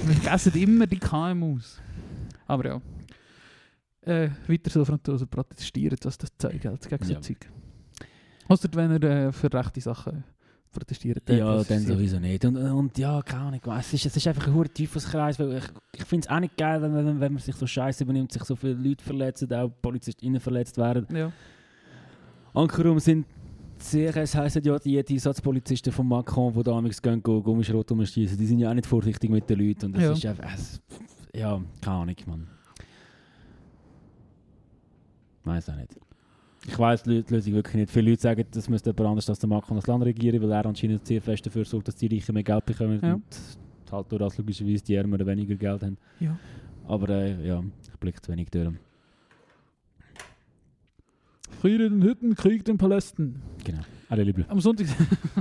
Wir 0.05 0.15
vergessen 0.15 0.53
immer 0.61 0.87
die 0.87 0.99
KMUs. 0.99 1.81
Aber 2.47 2.65
ja. 2.65 2.81
Äh, 4.01 4.29
weiter 4.47 4.69
so 4.69 4.85
Franzosen 4.85 5.27
protestieren, 5.27 5.97
dass 5.99 6.17
das 6.17 6.29
Zeug 6.37 6.63
hält 6.63 6.87
gegen 6.87 7.03
so 7.03 7.13
Ja. 7.13 7.21
Zeug. 7.21 7.49
Ausser 8.47 8.69
wenn 8.73 8.91
er 8.91 9.27
äh, 9.27 9.31
für 9.31 9.51
rechte 9.51 9.81
Sachen 9.81 10.23
protestiert. 10.75 11.27
nicht. 11.27 11.39
Ja, 11.39 11.63
dann 11.63 11.79
sowieso 11.79 12.19
nicht. 12.19 12.43
Und, 12.45 12.57
und 12.57 12.97
ja, 12.97 13.21
keine 13.21 13.43
Ahnung. 13.43 13.61
Es 13.79 13.93
ist, 13.93 14.05
es 14.05 14.15
ist 14.17 14.27
einfach 14.27 14.47
ein 14.47 14.53
hoher 14.53 14.71
Teufelskreis. 14.73 15.39
Weil 15.39 15.57
ich 15.57 15.63
ich 15.97 16.03
finde 16.05 16.27
es 16.27 16.31
auch 16.33 16.39
nicht 16.39 16.57
geil, 16.57 16.81
wenn, 16.81 16.93
wenn, 16.93 17.19
wenn 17.19 17.33
man 17.33 17.41
sich 17.41 17.55
so 17.55 17.65
scheiße 17.65 18.03
übernimmt, 18.03 18.31
sich 18.31 18.43
so 18.43 18.55
viele 18.55 18.73
Leute 18.73 19.03
verletzen, 19.03 19.51
auch 19.53 19.69
PolizistInnen 19.81 20.39
verletzt 20.39 20.77
werden. 20.77 21.07
Ja. 21.15 21.31
Ankerum 22.53 22.99
sind 22.99 23.25
sehr, 23.77 24.15
es 24.17 24.33
heisst 24.35 24.55
ja, 24.63 24.77
die, 24.79 25.03
die 25.03 25.13
Einsatzpolizisten 25.15 25.91
von 25.91 26.07
Macron, 26.07 26.53
die 26.53 26.63
damals 26.63 27.01
gehen, 27.01 27.21
go, 27.21 27.41
Gummischrot 27.41 27.91
umschießen, 27.91 28.37
die 28.37 28.45
sind 28.45 28.59
ja 28.59 28.69
auch 28.69 28.73
nicht 28.73 28.85
vorsichtig 28.85 29.29
mit 29.29 29.49
den 29.49 29.59
Leuten. 29.59 29.87
Und 29.87 29.95
das 29.97 30.03
Ja. 30.03 30.11
ist 30.13 30.25
einfach, 30.25 30.53
es, 30.53 30.81
ja, 31.33 31.61
keine 31.81 31.95
Ahnung, 31.97 32.15
Mann. 32.27 32.47
Weiß 35.43 35.69
auch 35.69 35.75
nicht. 35.75 35.95
Ich 36.67 36.77
weiß 36.79 37.03
die 37.03 37.09
Lö- 37.11 37.23
die 37.23 37.33
Lösung 37.33 37.53
wirklich 37.53 37.75
nicht. 37.75 37.91
Viele 37.91 38.09
Leute 38.11 38.21
sagen, 38.23 38.43
das 38.51 38.67
müsste 38.69 38.89
jemand 38.89 39.07
anders 39.09 39.29
als 39.29 39.39
der 39.39 39.47
Macron 39.49 39.77
das 39.77 39.85
Land 39.87 40.03
regieren, 40.03 40.41
weil 40.41 40.51
er 40.51 40.65
anscheinend 40.65 41.05
sehr 41.05 41.21
fest 41.21 41.45
dafür 41.45 41.63
sorgt, 41.65 41.87
dass 41.87 41.95
die 41.95 42.07
Reichen 42.07 42.33
mehr 42.33 42.43
Geld 42.43 42.65
bekommen 42.65 42.99
Ja. 43.03 43.13
und 43.13 43.23
halt 43.91 44.11
durch 44.11 44.19
das 44.19 44.37
logischerweise 44.37 44.83
die 44.83 44.95
Ärmeren 44.95 45.27
weniger 45.27 45.55
Geld 45.55 45.83
haben. 45.83 45.97
Ja. 46.19 46.37
Aber 46.87 47.09
äh, 47.09 47.47
ja, 47.47 47.63
ich 47.83 47.99
blicke 47.99 48.21
zu 48.21 48.31
wenig 48.31 48.49
durch. 48.49 48.69
Frieden 51.61 51.87
in 51.87 51.99
den 52.01 52.09
Hütten, 52.09 52.35
Krieg 52.35 52.59
in 52.59 52.63
den 52.65 52.77
Palästen. 52.77 53.41
Genau. 53.63 53.79
Alle 54.07 54.23
Liebling. 54.23 54.45
Am 54.49 54.59
Sonntag, 54.59 54.85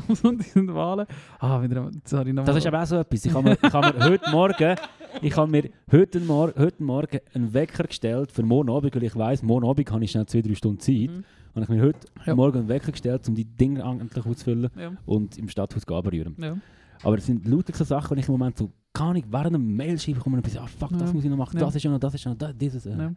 am 0.08 0.14
Sonntag 0.14 0.46
sind 0.46 0.68
Wahlen. 0.74 1.06
Ah, 1.38 1.62
wieder, 1.62 1.90
sorry, 2.04 2.32
noch 2.32 2.44
Das 2.44 2.56
ist 2.56 2.66
aber 2.66 2.82
auch 2.82 2.86
so 2.86 2.96
etwas. 2.96 3.24
Ich 3.24 3.34
habe 3.34 3.50
mir, 3.50 3.58
ich 3.62 3.72
habe 3.72 3.98
mir 3.98 4.04
heute 4.04 4.30
Morgen, 4.30 4.76
ich 5.20 5.36
habe 5.36 5.50
mir 5.50 5.70
heute, 5.92 6.20
Mor 6.20 6.52
heute 6.56 6.82
Morgen 6.82 7.18
einen 7.34 7.52
Wecker 7.52 7.84
gestellt 7.84 8.32
für 8.32 8.42
morgen 8.42 8.70
Abend, 8.70 8.94
weil 8.94 9.02
ich 9.02 9.14
weiss, 9.16 9.42
morgen 9.42 9.68
Abend 9.68 9.90
habe 9.90 10.02
ich 10.04 10.10
schnell 10.10 10.24
zwei, 10.26 10.40
drei 10.40 10.54
Stunden 10.54 10.80
Zeit. 10.80 11.10
Mhm. 11.10 11.24
Und 11.54 11.62
ich 11.62 11.68
mir 11.68 11.82
heute 11.82 11.98
Ja. 12.24 12.34
Morgen 12.34 12.58
einen 12.60 12.68
Wecker 12.68 12.90
gestellt, 12.92 13.28
um 13.28 13.34
die 13.34 13.44
Dinge 13.44 13.82
endlich 13.82 14.24
auszufüllen 14.24 14.70
Ja, 14.76 14.92
und 15.04 15.36
im 15.38 15.48
Stadthaus 15.48 15.82
zu 15.82 15.94
rühren. 15.94 16.34
ja. 16.38 16.56
Aber 17.02 17.18
es 17.18 17.26
sind 17.26 17.46
lauter 17.46 17.74
so 17.74 17.84
Sachen, 17.84 18.14
die 18.16 18.22
ich 18.22 18.28
im 18.28 18.32
Moment 18.32 18.56
so 18.56 18.70
gar 18.94 19.12
nicht 19.12 19.30
während 19.30 19.54
einem 19.56 19.76
Mail 19.76 19.98
schreibe, 19.98 20.20
komme 20.20 20.40
ich 20.46 20.58
ah 20.58 20.66
fuck, 20.66 20.96
das 20.96 21.12
muss 21.12 21.22
ich 21.22 21.28
noch 21.28 21.36
machen, 21.36 21.58
das 21.58 21.74
ist 21.74 21.82
ja 21.82 21.90
noch, 21.90 21.98
das 21.98 22.14
ist 22.14 22.24
ja 22.24 22.30
noch, 22.30 22.38
das, 22.38 22.56
dieses. 22.56 22.86
Äh. 22.86 23.10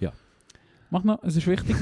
Ja. 0.00 0.12
Mach 0.90 1.04
noch, 1.04 1.22
es 1.22 1.36
ist 1.36 1.46
wichtig. 1.46 1.76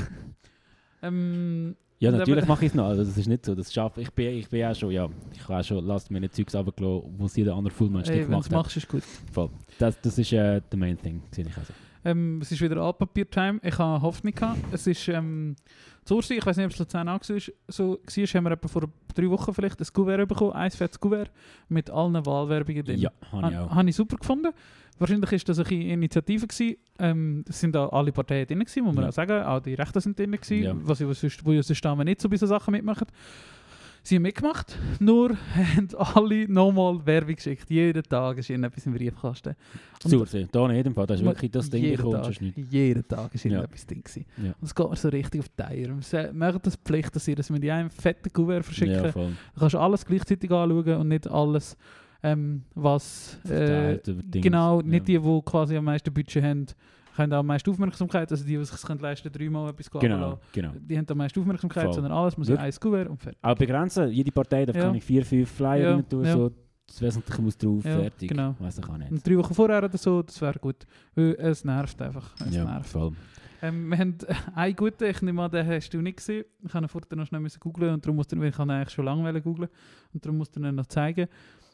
Ähm, 1.03 1.77
Und 2.13 2.19
natürlich 2.19 2.47
mache 2.47 2.65
ich 2.65 2.71
es 2.71 2.75
noch, 2.77 2.85
also 2.87 3.03
das 3.05 3.17
ist 3.17 3.27
nicht 3.27 3.45
so, 3.45 3.55
das 3.55 3.73
schaffe 3.73 4.01
ich. 4.01 4.11
bin, 4.13 4.37
ich 4.37 4.49
bin 4.49 4.65
auch 4.65 4.75
schon, 4.75 4.91
ja, 4.93 5.09
ich 5.33 5.43
habe 5.49 5.59
auch 5.59 5.65
schon, 5.65 5.85
lasst 5.85 6.11
mir 6.11 6.21
nicht 6.21 6.35
Zeugs 6.35 6.55
runtergelassen, 6.55 7.15
was 7.19 7.37
jeder 7.37 7.55
andere 7.55 7.75
Fullmensch 7.75 8.09
ey, 8.09 8.19
nicht 8.19 8.29
wenn 8.29 8.33
du 8.35 8.39
es 8.41 8.49
gemacht 8.49 8.67
hat. 8.67 8.67
machst, 8.67 8.77
ist 8.77 8.89
gut. 8.89 9.03
Das, 9.79 10.01
das 10.01 10.19
ist 10.19 10.33
äh, 10.33 10.61
der 10.71 10.79
main 10.79 10.97
thing, 11.01 11.23
sehe 11.33 11.45
ich 11.47 11.57
also. 11.57 11.73
Ähm, 12.05 12.41
es 12.43 12.53
ist 12.53 12.61
wieder 12.61 12.77
Altpapier-Time. 12.79 13.61
Ich 13.63 13.79
habe 13.79 14.03
Hoffnung 14.03 14.35
gehabt. 14.35 14.59
Es 14.73 14.87
ist 14.87 15.09
ähm, 15.09 15.57
Ursi, 16.11 16.35
ich 16.35 16.47
weiß 16.47 16.57
nicht, 16.57 16.67
ob 16.67 16.73
es 16.73 16.79
Luzern 16.79 17.09
auch 17.09 17.21
war, 17.21 17.39
so 17.69 17.99
war, 18.03 18.27
haben 18.27 18.45
wir 18.45 18.51
etwa 18.53 18.69
vor 18.69 18.83
drei 19.15 19.29
Wochen 19.31 19.53
vielleicht 19.53 19.81
ein 19.81 19.87
Kuvert 19.93 20.27
bekommen, 20.29 20.53
ein 20.53 20.71
fettes 20.71 20.99
Kuvert 20.99 21.31
mit 21.69 21.91
allen 21.91 22.25
Wahlwerbungen 22.25 22.85
drin. 22.85 22.99
Ja, 22.99 23.11
habe 23.33 23.51
ich 23.53 23.59
auch. 23.59 23.71
Habe 23.75 23.89
ich 23.91 23.97
super 23.97 24.17
gefunden. 24.17 24.53
Wahrscheinlich 24.99 25.31
ist 25.33 25.49
das 25.49 25.59
eine 25.61 25.69
Initiative 25.93 26.47
gewesen. 26.47 26.77
Ähm, 26.99 27.45
es 27.49 27.61
sind 27.61 27.75
da 27.75 27.89
alle 27.89 28.11
Parteien 28.11 28.47
drin 28.47 28.59
gewesen, 28.61 28.85
muss 28.85 28.95
man 28.95 29.05
Ja. 29.05 29.11
auch 29.11 29.15
sagen. 29.15 29.43
Auch 29.45 29.61
die 29.61 29.75
Rechten 29.75 30.01
sind 30.01 30.19
drin 30.19 30.33
gewesen, 30.33 30.63
Ja. 30.63 30.75
was 30.77 31.01
ich 31.01 31.19
sonst, 31.19 31.45
wo 31.45 31.53
sonst 31.63 31.85
nicht 32.05 32.21
so 32.21 32.29
bei 32.29 32.37
so 32.37 32.47
Sachen 32.47 32.73
mitmachen. 32.73 33.07
Sie 34.09 34.15
haben 34.15 34.23
mitgemacht, 34.23 34.79
nur 35.01 35.37
haben 35.55 35.89
alle 35.99 36.49
nochmal 36.51 37.05
Werbung 37.05 37.35
geschickt. 37.35 37.69
Jeden 37.69 38.03
Tag 38.05 38.39
ist 38.39 38.49
ihnen 38.49 38.65
etwas 38.65 38.87
im 38.87 38.95
Briefkasten. 38.95 39.55
Und- 40.03 40.11
Zu 40.11 40.25
sehen. 40.25 40.49
Da 40.51 40.67
nicht 40.67 40.87
im 40.87 40.95
Fall. 40.95 41.07
Das 41.07 41.21
ist 41.21 41.27
wirklich 41.27 41.51
das 41.51 41.69
Ding 41.69 41.85
jeden 41.85 42.11
Tag, 42.11 42.41
nicht. 42.41 42.57
jeden 42.73 43.07
Tag 43.07 43.35
ist 43.35 43.45
ihnen 43.45 43.57
Ja. 43.57 43.65
etwas 43.65 43.87
Ding 43.87 44.03
gewesen. 44.03 44.25
Ja. 44.39 44.53
Und 44.59 44.63
es 44.63 44.75
geht 44.75 44.89
mir 44.89 44.97
so 44.97 45.09
richtig 45.11 45.41
auf 45.43 45.49
die 45.51 45.63
Eier. 45.63 45.95
Sie 46.01 46.33
machen 46.33 46.59
das 46.63 46.77
Pflicht, 46.77 47.15
dass 47.15 47.27
sie 47.27 47.35
das 47.35 47.51
mit 47.51 47.63
einem 47.69 47.91
fetten 47.91 48.33
Kuvert 48.33 48.65
verschicken. 48.65 48.95
Ja, 48.95 49.13
voll. 49.13 49.33
Du 49.55 49.61
kannst 49.61 49.75
alles 49.77 50.07
gleichzeitig 50.07 50.51
anschauen 50.51 50.95
und 51.01 51.09
nicht 51.09 51.31
alles, 51.31 51.77
ähm, 52.23 52.63
was... 52.75 53.39
Äh, 53.51 53.99
genau, 54.31 54.81
Ja. 54.81 54.87
nicht 54.87 55.07
die, 55.07 55.19
die 55.19 55.41
quasi 55.45 55.77
am 55.77 55.85
meisten 55.85 56.15
Budget 56.15 56.43
haben, 56.43 56.65
haben 57.19 57.33
auch 57.33 57.39
am 57.39 57.47
meisten 57.47 57.71
Aufmerksamkeit. 57.71 58.31
Also 58.31 58.45
die, 58.45 58.57
die 58.57 58.65
sich 58.65 58.83
können 58.83 59.01
leisten 59.01 59.31
dreimal 59.33 59.71
etwas 59.71 59.87
zu 59.87 59.99
Genau, 59.99 60.31
lassen, 60.31 60.41
genau. 60.53 60.73
die 60.79 60.97
haben 60.99 61.07
am 61.09 61.19
meisten 61.19 61.41
Aufmerksamkeit, 61.41 61.85
Voll. 61.85 61.95
sondern 61.95 62.13
alles 62.13 62.37
muss 62.37 62.49
in 62.49 62.57
ein 62.57 62.73
Kuvert 62.73 63.09
und 63.09 63.17
fertig. 63.19 63.39
Auch 63.43 63.55
begrenzen. 63.57 64.09
Jede 64.11 64.33
Partei 64.33 64.65
darf 64.67 64.77
Ja. 64.77 64.83
kann 64.85 64.95
ich 64.95 65.05
vier, 65.05 65.25
fünf 65.25 65.51
Flyer 65.51 65.79
Ja, 65.91 65.95
rein 65.95 66.09
tun. 66.09 66.25
ja. 66.25 66.33
So, 66.33 66.51
das 66.87 67.03
Wesentliche 67.03 67.43
muss 67.43 67.59
drauf, 67.59 67.85
Ja, 67.85 67.99
fertig. 67.99 68.29
genau. 68.31 68.55
Weiß 68.59 68.79
ich 68.79 68.89
auch 68.89 68.97
nicht. 68.97 69.11
Und 69.11 69.27
drei 69.27 69.37
Wochen 69.37 69.55
vorher 69.55 69.85
oder 69.85 69.99
so, 69.99 70.23
das 70.23 70.41
wäre 70.41 70.59
gut. 70.59 70.87
Weil 71.15 71.35
es 71.39 71.65
nervt 71.65 72.01
einfach. 72.01 72.35
Es 72.47 72.55
ja, 72.55 72.65
nervt. 72.65 72.89
voll. 72.89 73.13
Ähm, 73.61 73.89
wir 73.89 73.99
haben 73.99 74.17
einen 74.55 74.77
guten, 74.77 75.05
ich 75.05 75.21
nehme 75.21 75.43
an, 75.43 75.51
den 75.51 75.67
hast 75.67 75.91
du 75.91 76.01
nicht 76.01 76.19
gesehen. 76.19 76.45
Ich 76.65 76.73
habe 76.73 76.87
ihn 76.87 76.89
vorher 76.89 77.17
noch 77.17 77.27
schnell 77.27 77.45
googlen 77.59 77.95
und 77.95 78.05
darum 78.07 78.17
musste 78.17 78.37
ich, 78.37 78.59
ihn 78.59 78.71
eigentlich 78.71 78.91
schon 78.91 79.05
lange 79.05 79.43
googlen 79.43 79.69
und 80.15 80.25
darum 80.25 80.39
musste 80.39 80.61
ich 80.61 80.67
ihn 80.67 80.75
noch 80.77 80.87
zeigen. 80.87 81.27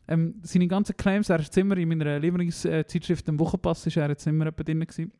Ähm, 0.07 0.35
seine 0.43 0.67
ganzen 0.67 0.97
Claims, 0.97 1.29
er 1.31 1.41
ist 1.41 1.57
immer 1.57 1.77
in 1.79 1.89
meiner 1.89 2.19
Lieblingszeitschrift 2.19 3.27
im 3.29 3.39
Wochenpass, 3.39 3.87
ist 3.87 3.97
er 3.97 4.09
jetzt 4.09 4.27
immer 4.27 4.51
drin 4.53 4.81
gewesen. 4.81 5.13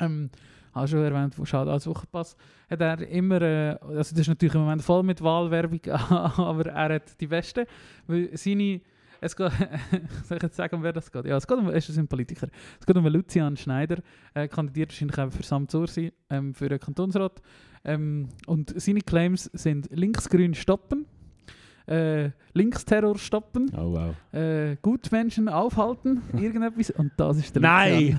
Ähm, 0.00 0.30
habe 0.74 0.88
schon 0.88 1.02
erwähnt, 1.02 1.38
wo 1.38 1.44
schaut 1.44 1.68
als 1.68 1.86
Wochenpass, 1.86 2.36
hat 2.68 2.80
er 2.80 3.06
immer, 3.08 3.42
äh, 3.42 3.76
also 3.80 4.14
das 4.14 4.20
ist 4.20 4.28
natürlich 4.28 4.54
im 4.54 4.62
Moment 4.62 4.82
voll 4.82 5.02
mit 5.02 5.22
Wahlwerbung, 5.22 5.80
aber 5.86 6.66
er 6.66 6.94
hat 6.94 7.20
die 7.20 7.26
beste, 7.26 7.66
weil 8.06 8.36
seine, 8.36 8.80
es 9.20 9.36
geht, 9.36 9.52
soll 10.24 10.36
ich 10.36 10.42
jetzt 10.42 10.56
sagen, 10.56 10.76
um 10.76 10.82
wer 10.82 10.92
das 10.92 11.10
geht? 11.10 11.26
Ja, 11.26 11.36
es 11.36 11.46
geht 11.46 11.58
um, 11.58 11.68
ist 11.68 11.98
ein 11.98 12.08
Politiker. 12.08 12.48
Es 12.78 12.86
geht 12.86 12.96
um 12.96 13.06
Lucian 13.06 13.56
Schneider, 13.56 14.02
äh, 14.34 14.48
kandidiert 14.48 14.90
wahrscheinlich 14.90 15.18
auch 15.18 15.30
für 15.30 15.42
Samt 15.42 15.74
Ursi, 15.74 16.12
ähm, 16.30 16.54
für 16.54 16.68
den 16.68 16.78
Kantonsrat. 16.78 17.42
Ähm, 17.84 18.28
und 18.46 18.80
seine 18.80 19.00
Claims 19.00 19.44
sind 19.52 19.88
linksgrün 19.90 20.54
stoppen, 20.54 21.06
äh, 21.90 22.30
Linksterror 22.54 23.18
stoppen, 23.18 23.70
Oh, 23.76 23.92
wow. 23.92 24.14
äh, 24.40 24.76
Gutmenschen 24.80 25.48
aufhalten, 25.48 26.22
irgendetwas. 26.40 26.90
Und 26.90 27.12
das 27.16 27.38
ist 27.38 27.54
der 27.54 27.62
Nein! 27.62 28.18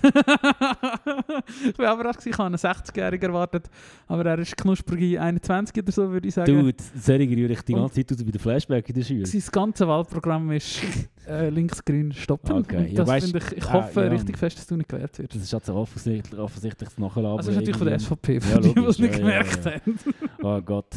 Ich 1.66 1.76
bin 1.78 1.86
überrascht, 1.86 2.20
gewesen, 2.20 2.30
ich 2.30 2.38
habe 2.38 2.48
einen 2.48 2.56
60-Jährigen 2.56 3.30
erwartet, 3.30 3.70
aber 4.08 4.26
er 4.26 4.40
ist 4.40 4.56
knusprig 4.58 5.20
21 5.20 5.78
oder 5.84 5.92
so, 5.92 6.12
würde 6.12 6.28
ich 6.28 6.34
sagen. 6.34 6.54
Dude, 6.54 6.76
solche 6.96 7.30
rühre 7.36 7.54
ich 7.54 7.62
die 7.62 7.74
ganze 7.74 7.96
Zeit 7.96 8.12
aus 8.12 8.24
bei 8.24 8.32
den 8.32 8.40
Flashback 8.40 8.90
in 8.90 8.96
der 8.96 9.04
Schule. 9.04 9.26
Sein 9.26 9.42
ganze 9.52 9.88
Wahlprogramm 9.88 10.52
ist 10.52 10.82
äh, 11.28 11.50
linksgrün 11.50 12.12
stoppen. 12.14 12.58
Okay, 12.58 12.88
ja, 12.92 13.04
das 13.04 13.10
weißt- 13.10 13.22
finde 13.32 13.38
ich, 13.40 13.58
ich 13.58 13.66
ah, 13.66 13.74
hoffe 13.74 14.02
ja. 14.02 14.08
richtig 14.10 14.38
fest, 14.38 14.58
dass 14.58 14.68
du 14.68 14.76
nicht 14.78 14.90
gewählt 14.90 15.18
wirst. 15.18 15.34
Das 15.36 15.42
ist 15.42 15.54
also 15.54 15.76
offensichtlich, 15.76 16.40
offensichtlich 16.40 16.90
das 16.90 16.98
Nachladen. 16.98 17.38
Also 17.38 17.52
das 17.52 17.62
ist 17.62 17.68
natürlich 17.70 17.78
von 17.78 17.88
der 17.88 18.00
SVP, 18.00 18.40
Ja, 18.52 18.60
die, 18.60 18.80
es 18.80 19.00
nicht 19.00 19.14
gemerkt 19.16 19.66
ja. 19.66 19.72
haben. 19.72 20.00
Oh 20.42 20.62
Gott. 20.62 20.94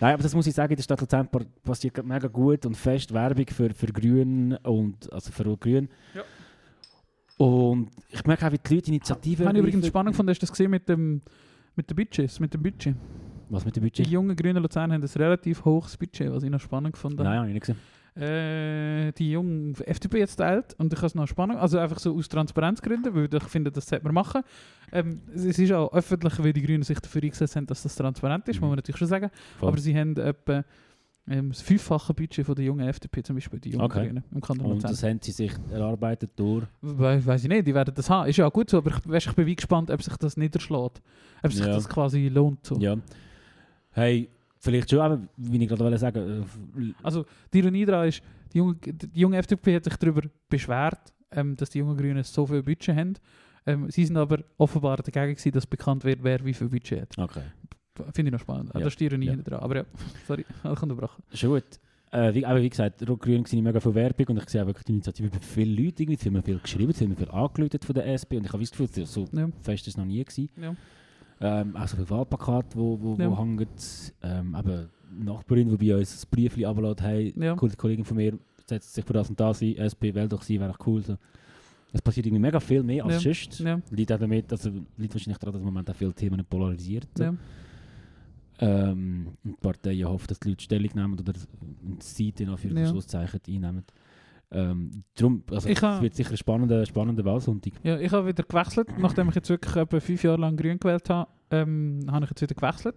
Nein, 0.00 0.14
aber 0.14 0.22
das 0.22 0.34
muss 0.34 0.46
ich 0.46 0.54
sagen, 0.54 0.72
in 0.72 0.76
der 0.76 0.82
Stadt 0.82 1.00
Luzern 1.00 1.28
passiert 1.62 1.94
gerade 1.94 2.08
mega 2.08 2.28
gut 2.28 2.64
und 2.64 2.74
fest 2.76 3.12
Werbung 3.12 3.46
für, 3.48 3.70
für 3.74 3.86
Grün 3.86 4.56
und 4.62 5.12
also 5.12 5.30
für 5.30 5.56
Grün. 5.56 5.88
Ja. 6.14 6.22
Und 7.36 7.90
ich 8.10 8.24
merke 8.24 8.46
auch, 8.46 8.52
wie 8.52 8.58
die 8.58 8.74
Leute 8.74 8.88
Initiativen 8.88 9.46
Habe 9.46 9.58
ich 9.58 9.62
übrigens 9.62 9.86
spannend 9.86 10.12
gefunden, 10.12 10.30
hast 10.30 10.38
du 10.38 10.46
das 10.46 10.50
gesehen 10.52 10.70
mit 10.70 10.88
dem, 10.88 11.22
mit 11.76 11.88
den 11.88 11.96
Budgets, 11.96 12.40
mit 12.40 12.52
dem 12.52 12.62
Budget. 12.62 12.94
Was 13.48 13.64
mit 13.64 13.76
dem 13.76 13.82
Die 13.82 13.90
Budget? 13.90 14.06
jungen 14.06 14.36
grünen 14.36 14.62
Luzern 14.62 14.92
haben 14.92 15.02
ein 15.02 15.08
relativ 15.08 15.64
hohes 15.64 15.96
Budget, 15.96 16.30
was 16.32 16.42
ich 16.42 16.50
noch 16.50 16.60
spannend 16.60 16.92
gefunden 16.92 17.22
Nein, 17.22 17.38
habe 17.38 17.48
ich 17.48 17.54
nicht 17.54 17.66
gesehen. 17.66 17.78
Äh, 18.20 19.12
die 19.12 19.30
jungen 19.32 19.74
FDP 19.86 20.18
jetzt 20.18 20.36
teilt 20.36 20.74
und 20.78 20.92
ich 20.92 20.98
habe 20.98 21.06
es 21.06 21.14
noch 21.14 21.26
spannend, 21.26 21.58
also 21.58 21.78
einfach 21.78 21.98
so 21.98 22.14
aus 22.14 22.28
Transparenzgründen, 22.28 23.14
weil 23.14 23.28
ich 23.32 23.42
finde, 23.44 23.72
das 23.72 23.86
sollte 23.86 24.04
man 24.04 24.14
machen. 24.14 24.42
Ähm, 24.92 25.22
es 25.34 25.58
ist 25.58 25.72
auch 25.72 25.92
öffentlich, 25.92 26.38
weil 26.42 26.52
die 26.52 26.62
Grünen 26.62 26.82
sich 26.82 26.98
dafür 27.00 27.22
eingesetzt 27.22 27.56
haben, 27.56 27.66
dass 27.66 27.82
das 27.82 27.94
transparent 27.96 28.46
ist, 28.48 28.56
Mhm. 28.56 28.60
muss 28.62 28.68
man 28.70 28.76
natürlich 28.76 28.98
schon 28.98 29.08
sagen. 29.08 29.30
Voll. 29.58 29.68
Aber 29.68 29.78
sie 29.78 29.96
haben 29.96 30.16
etwa 30.16 30.64
ähm, 31.28 31.50
das 31.50 31.60
fünffache 31.62 32.12
Budget 32.12 32.44
von 32.44 32.54
der 32.54 32.64
jungen 32.64 32.86
FDP, 32.88 33.22
zum 33.22 33.36
Beispiel 33.36 33.60
die 33.60 33.70
jungen 33.70 33.84
Okay. 33.84 34.06
Grünen 34.06 34.24
im 34.34 34.40
Kanton 34.40 34.72
Und 34.72 34.84
das 34.84 35.02
haben 35.02 35.18
sie 35.22 35.30
sich 35.32 35.52
erarbeitet 35.70 36.32
durch. 36.36 36.64
We 36.82 37.24
weiß 37.24 37.44
ich 37.44 37.48
nicht, 37.48 37.66
die 37.66 37.74
werden 37.74 37.94
das 37.94 38.10
haben. 38.10 38.28
Ist 38.28 38.36
ja 38.36 38.46
auch 38.46 38.52
gut 38.52 38.68
so, 38.68 38.78
aber 38.78 38.90
ich, 38.90 39.08
weisst, 39.08 39.28
ich 39.28 39.34
bin 39.34 39.46
wie 39.46 39.54
gespannt, 39.56 39.90
ob 39.90 40.02
sich 40.02 40.16
das 40.16 40.36
niederschlägt. 40.36 41.00
Ob 41.42 41.52
sich 41.52 41.64
Ja. 41.64 41.72
das 41.74 41.88
quasi 41.88 42.28
lohnt. 42.28 42.66
So. 42.66 42.76
Ja. 42.76 42.96
Hey, 43.92 44.28
vielleicht 44.60 44.90
schon, 44.90 45.00
aber 45.00 45.20
wie 45.36 45.62
ich 45.62 45.68
gerade 45.68 45.82
wollte 45.84 45.98
sagen, 45.98 46.46
äh, 46.78 46.92
Also 47.02 47.24
die 47.52 47.58
Ironie 47.58 47.84
daran 47.84 48.08
ist, 48.08 48.22
die 48.52 48.58
junge, 48.58 48.74
die 48.76 49.20
junge 49.20 49.36
FDP 49.38 49.76
hat 49.76 49.84
sich 49.84 49.96
darüber 49.96 50.22
beschwert, 50.48 51.12
ähm, 51.32 51.56
dass 51.56 51.70
die 51.70 51.78
jungen 51.78 51.96
Grünen 51.96 52.22
so 52.24 52.46
viel 52.46 52.62
Budget 52.62 52.94
haben. 52.96 53.14
Ähm, 53.66 53.90
sie 53.90 54.04
sind 54.04 54.16
aber 54.16 54.42
offenbar 54.58 54.96
dagegen 54.98 55.34
gewesen, 55.34 55.52
dass 55.52 55.66
bekannt 55.66 56.04
wird, 56.04 56.22
wer 56.22 56.44
wie 56.44 56.54
viel 56.54 56.68
Budget 56.68 57.02
hat. 57.02 57.18
okay. 57.18 57.42
Finde 58.14 58.28
ich 58.28 58.32
noch 58.32 58.40
spannend. 58.40 58.70
Ja. 58.72 58.80
Das 58.80 58.88
ist 58.94 59.00
die 59.00 59.04
Ironie 59.04 59.26
Ja. 59.26 59.36
daran. 59.36 59.60
Aber 59.64 59.76
ja, 59.76 59.84
sorry, 60.26 60.44
ich 60.64 60.82
unterbrochen. 60.82 61.22
Schon 61.34 61.50
gut. 61.50 61.64
Äh, 62.12 62.34
wie, 62.34 62.44
aber 62.44 62.60
wie 62.60 62.68
gesagt, 62.70 63.08
Rot-Grün 63.08 63.44
sehe 63.44 63.62
mega 63.62 63.78
viel 63.78 63.94
Werbung 63.94 64.26
und 64.28 64.38
ich 64.42 64.48
sehe 64.48 64.66
wirklich 64.66 64.84
die 64.84 64.92
Initiative 64.92 65.28
bei 65.30 65.38
vielen 65.40 65.76
Leuten. 65.76 66.02
Irgendwie, 66.02 66.14
es 66.18 66.24
mir 66.30 66.42
viel 66.42 66.58
geschrieben, 66.58 66.90
es 66.90 67.00
mir 67.00 67.14
viel 67.14 67.28
angeläutet 67.30 67.84
von 67.84 67.94
der 67.94 68.06
SP 68.10 68.34
und 68.38 68.46
ich 68.46 68.52
habe 68.52 68.62
das 68.64 68.70
Gefühl, 68.72 69.06
so 69.06 69.28
Ja. 69.32 69.48
fest 69.60 69.86
ist 69.86 69.92
es 69.92 69.96
noch 69.96 70.06
nie 70.06 70.24
gewesen. 70.24 70.48
Ja. 70.60 70.74
Ähm, 71.42 71.74
auch 71.76 71.88
so 71.88 71.96
viele 71.96 72.10
Wahlplakate, 72.10 72.76
wo, 72.76 72.98
wo, 73.00 73.14
Ja. 73.16 73.30
wo 73.30 73.38
hängen. 73.38 73.66
Ähm, 74.22 74.54
eben 74.58 74.88
Nachbarin, 75.24 75.68
die 75.76 75.76
bei 75.88 75.96
uns 75.96 76.24
ein 76.24 76.28
Briefchen 76.30 76.64
abgeladen 76.66 77.04
hey, 77.04 77.34
Ja. 77.36 77.54
coole 77.56 77.74
Kollegin 77.76 78.04
von 78.04 78.16
mir 78.16 78.38
setzt 78.66 78.94
sich 78.94 79.04
für 79.04 79.12
das 79.14 79.28
und 79.30 79.40
das 79.40 79.60
ein, 79.62 79.74
SP, 79.76 80.14
wähl 80.14 80.28
doch 80.28 80.42
sie, 80.42 80.60
wäre 80.60 80.70
auch 80.70 80.86
cool. 80.86 81.02
So. 81.02 81.16
Es 81.92 82.00
passiert 82.00 82.26
irgendwie 82.26 82.40
mega 82.42 82.60
viel 82.60 82.82
mehr 82.84 83.04
als 83.04 83.24
Ja. 83.24 83.32
sonst. 83.34 83.58
Ja. 83.60 83.80
Liegt 83.90 84.12
auch 84.12 84.18
damit, 84.18 84.52
also 84.52 84.70
liegt 84.96 85.12
wahrscheinlich 85.14 85.38
daran, 85.38 85.54
dass 85.54 85.60
im 85.60 85.66
Moment 85.66 85.90
auch 85.90 85.94
viele 85.96 86.12
Themen 86.14 86.44
polarisiert. 86.48 87.08
So. 87.16 87.24
Ja. 87.24 87.34
Ähm, 88.62 89.28
und 89.42 89.52
die 89.52 89.60
Parteien 89.60 90.06
hoffen, 90.06 90.26
dass 90.28 90.38
die 90.38 90.50
Leute 90.50 90.62
Stellung 90.62 90.90
nehmen 90.94 91.18
oder 91.18 91.32
eine 91.32 91.96
Seite 92.00 92.42
in 92.42 92.50
Anführungszeichen 92.50 93.40
einnehmen. 93.48 93.84
Ähm, 94.52 95.04
darum, 95.14 95.44
also 95.50 95.68
Ich 95.68 95.80
es 95.80 96.02
wird 96.02 96.14
sicher 96.14 96.32
ein 96.32 96.36
spannender, 96.36 96.84
spannender 96.84 97.24
Wahlsonntag. 97.24 97.72
ja, 97.84 97.98
ich 97.98 98.10
habe 98.10 98.26
wieder 98.26 98.42
gewechselt, 98.42 98.88
nachdem 98.98 99.28
ich 99.28 99.36
jetzt 99.36 99.48
wirklich 99.48 99.76
etwa 99.76 100.00
fünf 100.00 100.22
Jahre 100.24 100.40
lang 100.40 100.56
Grün 100.56 100.78
gewählt 100.78 101.08
habe, 101.08 101.30
ähm, 101.52 102.00
habe 102.10 102.24
ich 102.24 102.30
jetzt 102.30 102.42
wieder 102.42 102.54
gewechselt. 102.54 102.96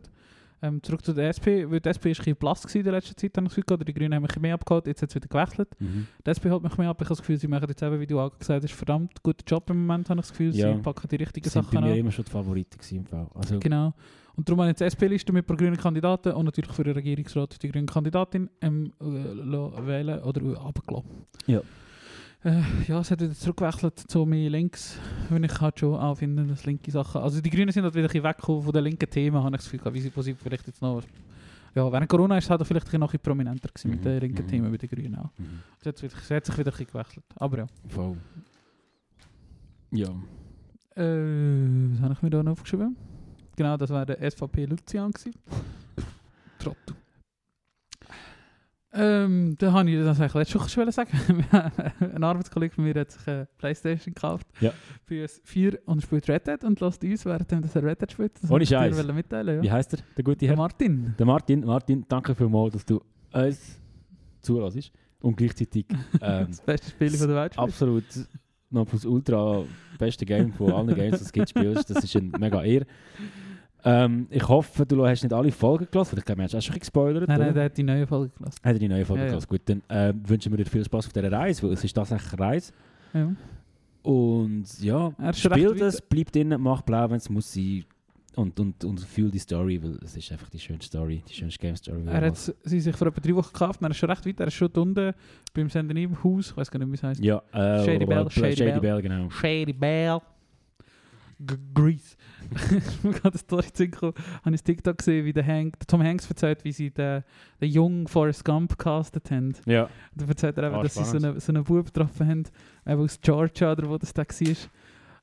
Ähm, 0.63 0.81
zurück 0.81 1.03
zu 1.03 1.11
der 1.11 1.27
SP, 1.35 1.67
weil 1.69 1.81
die 1.81 1.89
SP 1.91 2.09
ist 2.11 2.25
ein 2.25 2.35
blass 2.37 2.61
gewesen 2.61 2.77
in 2.77 2.83
der 2.85 2.93
letzten 2.93 3.17
Zeit, 3.17 3.35
habe 3.35 3.47
ich 3.47 3.57
oder 3.69 3.83
die 3.83 3.93
Grünen 3.93 4.15
haben 4.15 4.21
mich 4.23 4.39
mehr 4.39 4.53
abgeholt, 4.53 4.87
jetzt 4.87 5.01
hat 5.01 5.09
es 5.09 5.15
wieder 5.15 5.27
gewechselt. 5.27 5.67
Mhm. 5.77 6.07
Die 6.25 6.29
SP 6.31 6.47
holt 6.49 6.63
mich 6.63 6.77
mehr 6.77 6.89
ab, 6.89 6.97
ich 7.01 7.05
habe 7.05 7.09
das 7.09 7.19
Gefühl, 7.19 7.37
sie 7.37 7.49
machen 7.49 7.65
jetzt 7.67 7.83
eben, 7.83 7.99
wie 7.99 8.07
du 8.07 8.17
auch 8.19 8.39
gesagt 8.39 8.63
hast, 8.63 8.71
verdammt 8.73 9.21
guten 9.21 9.43
Job 9.45 9.69
im 9.69 9.85
Moment, 9.85 10.09
habe 10.09 10.21
ich 10.21 10.27
das 10.27 10.31
Gefühl, 10.31 10.55
Ja. 10.55 10.73
sie 10.73 10.81
packen 10.81 11.07
die 11.09 11.17
richtigen 11.17 11.49
Sachen 11.49 11.69
bei 11.75 11.81
mir 11.81 11.91
an. 11.91 11.97
immer 11.97 12.11
schon 12.11 12.23
die 12.23 12.31
Favoriten 12.31 12.77
gewesen 12.77 12.97
im 12.99 13.05
Fall. 13.05 13.27
Also, 13.35 13.59
Genau. 13.59 13.93
Und 14.35 14.49
darum 14.49 14.61
habe 14.61 14.71
ich 14.71 14.79
jetzt 14.79 14.93
SP-Liste 14.97 15.31
mit 15.31 15.43
ein 15.43 15.47
paar 15.47 15.57
grünen 15.57 15.77
Kandidaten 15.77 16.31
und 16.33 16.45
natürlich 16.45 16.71
für 16.71 16.83
den 16.83 16.93
Regierungsrat 16.93 17.61
die 17.61 17.69
grüne 17.69 17.85
Kandidatin 17.85 18.49
ähm, 18.61 18.91
äh, 18.99 19.05
wählen 19.05 20.19
oder 20.23 20.41
äh, 20.41 20.55
abgelassen. 20.55 21.09
Ja. 21.45 21.61
Äh, 22.43 22.61
ja, 22.87 22.99
es 22.99 23.11
hat 23.11 23.21
wieder 23.21 23.33
zurückgewechselt 23.33 23.99
zu 23.99 24.25
mir 24.25 24.49
links, 24.49 24.97
wenn 25.29 25.43
ich 25.43 25.61
halt 25.61 25.79
schon 25.79 25.95
auch 25.95 26.15
finde, 26.15 26.45
dass 26.45 26.65
linke 26.65 26.91
Sachen... 26.91 27.21
Also 27.21 27.41
die 27.41 27.49
Grünen 27.49 27.71
sind 27.71 27.83
halt 27.83 27.93
wieder 27.93 28.05
ein 28.05 28.07
bisschen 28.07 28.23
weggekommen 28.23 28.63
von 28.63 28.73
den 28.73 28.83
linken 28.83 29.09
Themen, 29.09 29.37
habe 29.41 29.55
ich 29.55 29.61
das 29.61 29.71
Gefühl, 29.71 29.93
wie 29.93 30.01
sie, 30.01 30.33
vielleicht 30.33 30.67
jetzt 30.67 30.81
noch... 30.81 31.03
Ja, 31.75 31.91
während 31.91 32.09
Corona 32.09 32.37
ist 32.37 32.43
es 32.43 32.49
halt 32.49 32.65
vielleicht 32.67 32.85
noch 32.87 32.93
ein 32.93 32.99
bisschen 32.99 33.19
prominenter 33.19 33.69
gewesen 33.69 33.91
mit 33.91 33.99
Mhm, 34.01 34.03
den 34.03 34.19
linken 34.19 34.45
mhm. 34.45 34.49
Themen, 34.49 34.71
bei 34.71 34.77
den 34.77 34.89
Grünen 34.89 35.15
auch. 35.15 35.29
mhm. 35.37 35.59
Es 35.79 35.87
hat, 35.87 36.03
es 36.03 36.31
hat 36.31 36.45
sich 36.45 36.57
wieder 36.57 36.71
ein 36.71 36.77
bisschen 36.77 36.87
gewechselt. 36.87 37.25
Aber 37.35 37.57
ja. 37.59 37.65
Voll. 37.87 38.17
Ja. 39.91 40.09
Äh, 40.95 41.93
was 41.93 42.01
habe 42.01 42.13
ich 42.13 42.21
mir 42.21 42.29
da 42.29 42.43
noch 42.43 42.51
aufgeschrieben? 42.51 42.95
Genau, 43.55 43.77
das 43.77 43.89
war 43.89 44.05
der 44.05 44.19
SVP 44.31 44.65
Lucian. 44.65 45.11
Trottel. 46.59 46.95
Ähm, 48.95 49.55
da 49.57 49.71
habe 49.73 49.89
ich 49.89 49.97
das 50.03 50.19
eigentlich 50.21 50.33
letztes 50.35 50.71
schon 50.71 50.91
sagen. 50.91 51.09
Ein 51.99 52.23
Arbeitskollege 52.23 52.75
von 52.75 52.83
mir 52.83 52.93
hat 52.93 53.11
sich 53.11 53.27
eine 53.27 53.47
Playstation 53.57 54.13
gekauft. 54.13 54.45
Ja. 54.61 54.71
PS4 55.09 55.79
und 55.85 56.03
spielt 56.03 56.29
Red 56.29 56.45
Dead 56.45 56.63
und 56.63 56.79
lässt 56.79 57.03
uns, 57.03 57.25
während 57.25 57.51
er 57.51 57.83
Red 57.83 58.01
Dead 58.01 58.11
spielt. 58.11 58.43
Das 58.43 58.51
Ohne 58.51 58.63
ich 58.63 58.69
Scheiß. 58.69 58.95
wollen 58.95 59.15
mitteilen, 59.15 59.63
Wie 59.63 59.67
ja. 59.67 59.73
heißt 59.73 59.93
er, 59.93 59.99
der 60.15 60.23
gute 60.23 60.37
Der 60.37 60.49
Herr? 60.49 60.57
Martin. 60.57 61.15
Der 61.17 61.25
Martin. 61.25 61.65
Martin, 61.65 62.05
danke 62.07 62.35
vielmals, 62.35 62.73
dass 62.73 62.85
du 62.85 63.01
uns 63.31 63.79
zulässt 64.41 64.91
und 65.21 65.37
gleichzeitig 65.37 65.87
ähm, 66.21 66.47
Das 66.49 66.61
beste 66.61 66.89
Spiel 66.91 67.09
von 67.17 67.27
der 67.29 67.35
Welt 67.37 67.53
spielt. 67.55 67.67
absolut 67.67 68.03
noch 68.73 68.87
das 68.89 69.05
ultra 69.05 69.63
beste 69.97 70.25
Game 70.25 70.51
von 70.53 70.71
allen 70.71 70.95
Games, 70.95 71.19
die 71.19 71.25
es 71.25 71.31
gibt, 71.31 71.49
spielst. 71.49 71.89
Das 71.89 72.03
ist 72.03 72.15
ein 72.15 72.31
mega 72.39 72.63
Ehr. 72.63 72.85
Ähm, 73.85 74.27
ich 74.29 74.47
hoffe, 74.47 74.85
du 74.85 75.05
hast 75.05 75.23
nicht 75.23 75.33
alle 75.33 75.51
Folgen 75.51 75.87
gelassen, 75.91 76.13
weil 76.13 76.19
ich 76.19 76.25
glaube, 76.25 76.39
wir 76.41 76.47
haben 76.47 76.57
auch 76.57 76.61
schon 76.61 76.79
gespoilert. 76.79 77.27
Nein, 77.27 77.39
nein, 77.39 77.53
der 77.53 77.65
hat 77.65 77.77
die 77.77 77.83
neue 77.83 78.07
Folge 78.07 78.31
gelassen. 78.37 78.57
Hat 78.63 78.73
er 78.73 78.79
die 78.79 78.87
neue 78.87 79.05
Folge 79.05 79.21
Ja, 79.21 79.25
ja. 79.25 79.31
gelassen? 79.33 79.47
Gut, 79.49 79.61
dann 79.65 79.81
äh, 79.89 80.13
wünschen 80.25 80.51
wir 80.53 80.57
dir 80.57 80.65
viel 80.69 80.85
Spaß 80.85 81.07
auf 81.07 81.13
dieser 81.13 81.31
Reise, 81.31 81.63
weil 81.63 81.73
es 81.73 81.83
ist 81.83 81.93
tatsächlich 81.93 82.31
eine 82.33 82.41
Reise. 82.41 82.71
Ja. 83.13 83.31
Und 84.03 84.65
ja, 84.81 85.13
Er 85.17 85.33
spiel 85.33 85.75
das, 85.75 86.01
bleib 86.01 86.31
drinnen, 86.31 86.61
mach 86.61 86.81
blau, 86.81 87.09
wenn 87.09 87.17
es 87.17 87.29
muss 87.29 87.53
sein. 87.53 87.83
Und, 88.35 88.59
und, 88.59 88.83
und 88.83 88.99
fühl 88.99 89.29
die 89.29 89.39
Story, 89.39 89.81
weil 89.83 89.97
es 90.03 90.17
ist 90.17 90.31
einfach 90.31 90.49
die 90.49 90.59
schönste 90.59 90.87
Story, 90.87 91.23
die 91.29 91.33
schönste 91.33 91.59
Game 91.59 91.75
Story. 91.75 92.01
die 92.01 92.07
Er 92.07 92.21
hat 92.25 92.37
sie 92.37 92.79
sich 92.79 92.95
vor 92.95 93.07
etwa 93.07 93.21
drei 93.21 93.35
Wochen 93.35 93.53
gekauft 93.53 93.79
und 93.79 93.85
er 93.85 93.91
ist 93.91 93.97
schon 93.97 94.09
recht 94.09 94.25
weit. 94.25 94.39
Er 94.39 94.47
ist 94.47 94.55
schon 94.55 94.69
unten 94.69 95.13
beim 95.53 95.69
Sender 95.69 95.95
im 95.95 96.23
Haus. 96.23 96.49
Ich 96.49 96.57
weiß 96.57 96.71
gar 96.71 96.79
nicht, 96.79 96.89
wie 96.89 96.95
es 96.95 97.03
heißt. 97.03 97.23
Ja, 97.23 97.43
äh, 97.51 97.85
Shady 97.85 98.05
Bell, 98.05 98.29
Shady 98.31 98.55
Shady 98.55 98.71
Bell. 98.71 98.79
Bell, 98.79 99.01
genau. 99.01 99.29
Shady 99.29 99.73
Bell. 99.73 100.19
G 101.39 101.55
Grease. 101.73 102.15
ich 102.51 103.03
mir 103.03 103.11
gerade 103.11 103.37
Story 103.37 103.67
zurückgekommen. 103.71 104.13
Ich 104.17 104.45
habe 104.45 104.55
ein 104.55 104.63
TikTok 104.63 104.97
gesehen, 104.97 105.25
wie 105.25 105.33
der, 105.33 105.45
Hank, 105.45 105.77
der 105.79 105.87
Tom 105.87 106.01
Hanks 106.01 106.29
erzählt, 106.29 106.63
wie 106.63 106.71
sie 106.71 106.89
den, 106.89 107.23
den 107.59 107.69
jungen 107.69 108.07
Forrest 108.07 108.45
Gump 108.45 108.77
castet 108.77 109.29
haben. 109.31 109.53
Ja, 109.65 109.83
Und 109.83 109.91
dann 110.15 110.29
erzählt 110.29 110.57
er 110.57 110.65
eben, 110.65 110.75
Ah, 110.75 110.83
dass 110.83 110.95
sie 110.95 111.03
so 111.05 111.17
einen, 111.17 111.39
so 111.39 111.51
einen 111.51 111.63
Bub 111.63 111.85
getroffen 111.85 112.27
haben, 112.27 112.43
eben 112.87 113.01
aus 113.01 113.19
Georgia 113.21 113.71
oder 113.73 113.89
wo 113.89 113.97
das 113.97 114.13
da 114.13 114.23
war. 114.23 114.55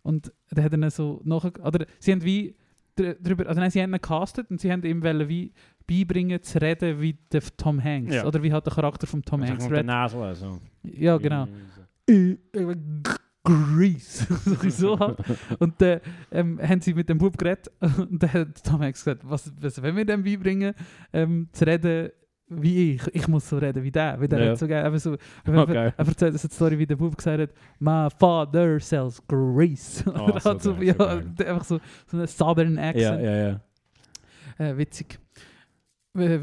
Und 0.02 0.32
dann 0.50 0.64
hat 0.64 0.72
er 0.72 0.90
so 0.90 1.20
nachher, 1.24 1.52
oder 1.64 1.86
sie 1.98 2.12
haben 2.12 2.24
wie 2.24 2.54
drüber, 3.02 3.46
also 3.46 3.60
nein, 3.60 3.70
sie 3.70 3.82
haben 3.82 3.94
ihn 3.94 4.00
castet 4.00 4.50
und 4.50 4.60
sie 4.60 4.70
haben 4.70 4.82
ihm 4.84 5.02
wollen 5.02 5.28
wie 5.28 5.52
beibringen 5.86 6.42
zu 6.42 6.60
reden 6.60 7.00
wie 7.00 7.18
der 7.32 7.42
Tom 7.56 7.82
Hanks. 7.82 8.14
Ja. 8.14 8.24
Oder 8.24 8.42
wie 8.42 8.52
hat 8.52 8.66
der 8.66 8.72
Charakter 8.72 9.06
von 9.06 9.22
Tom 9.22 9.42
Hanks 9.42 9.64
mit 9.64 9.72
der 9.72 9.78
redet. 9.78 9.86
Nase, 9.86 10.18
also. 10.18 10.60
Ja, 10.82 11.16
genau. 11.16 11.48
Äh, 12.08 12.36
äh, 12.52 12.76
Grease. 13.42 14.26
so 14.70 14.98
halt. 14.98 15.18
Und 15.58 15.80
dann 15.80 16.00
ähm, 16.30 16.60
haben 16.62 16.80
sie 16.80 16.94
mit 16.94 17.08
dem 17.08 17.18
Bub 17.18 17.38
geredet 17.38 17.70
und 17.80 18.22
dann 18.22 18.32
hat 18.32 18.64
Tom 18.64 18.82
Hanks 18.82 19.04
gesagt, 19.04 19.22
was, 19.24 19.52
was 19.60 19.82
wollen 19.82 19.96
wir 19.96 20.04
dem 20.04 20.22
beibringen, 20.22 20.74
ähm, 21.12 21.48
zu 21.52 21.66
reden 21.66 22.10
wie 22.50 22.94
ich. 22.94 23.02
Ich 23.14 23.28
muss 23.28 23.48
so 23.48 23.58
reden 23.58 23.82
wie 23.82 23.90
der, 23.90 24.20
weil 24.20 24.28
der 24.28 24.44
Ja. 24.44 24.50
hat 24.50 24.58
so 24.58 24.66
geil, 24.68 24.84
einfach 24.84 24.98
so, 24.98 25.16
er, 25.44 25.58
Okay. 25.58 25.92
er 25.96 26.06
erzählt 26.06 26.32
uns 26.32 26.44
eine 26.44 26.52
Story, 26.52 26.78
wie 26.78 26.86
der 26.86 26.96
Bub 26.96 27.16
gesagt 27.16 27.40
hat, 27.40 27.50
my 27.78 28.08
father 28.18 28.78
sells 28.80 29.22
Grease. 29.26 30.04
Oh, 30.14 30.30
er 30.34 30.40
so 30.40 30.50
hat 30.50 30.62
so, 30.62 30.74
geil, 30.74 30.84
ja, 30.84 30.92
so 30.94 30.98
geil. 31.06 31.24
der 31.38 31.50
einfach 31.52 31.64
so, 31.64 31.80
so 32.06 32.16
einen 32.16 32.26
Southern 32.26 32.76
Ja, 32.76 32.82
Accent. 32.88 33.22
ja, 33.22 33.36
ja. 33.48 33.60
Äh, 34.58 34.76
witzig. 34.76 35.18
Also, 36.12 36.38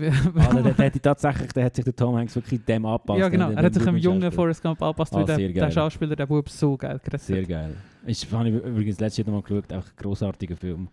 der, 0.62 0.74
der, 0.74 0.86
hat 0.86 1.03
tatsächlich, 1.03 1.51
der 1.51 1.66
hat 1.66 1.76
sich 1.76 1.84
der 1.84 1.93
Tom 1.93 2.16
Hanks 2.16 2.34
wirklich 2.36 2.64
dem 2.64 2.86
angepasst. 2.86 3.20
ja, 3.20 3.28
genau. 3.28 3.51
Er 3.51 3.64
hat 3.64 3.74
sich 3.74 3.86
einem 3.86 3.97
jungen. 3.97 4.32
Forrest 4.32 4.64
Gump 4.64 4.82
angepasst, 4.82 5.14
Ah, 5.14 5.18
weil 5.18 5.26
der, 5.26 5.49
der. 5.49 5.72
Schauspieler, 5.72 6.16
der 6.16 6.26
Bub, 6.26 6.47
so 6.49 6.78
geil 6.78 6.97
geredet 7.03 7.22
Sehr 7.22 7.43
geil. 7.43 7.76
Ich 8.05 8.32
habe 8.32 8.47
übrigens 8.49 8.97
letztes 9.01 9.26
Jahr 9.26 9.36
mal 9.36 9.41
geschaut, 9.41 9.74
auch 9.74 9.84
ein 9.84 9.91
grossartiger 9.97 10.55
Film. 10.55 10.88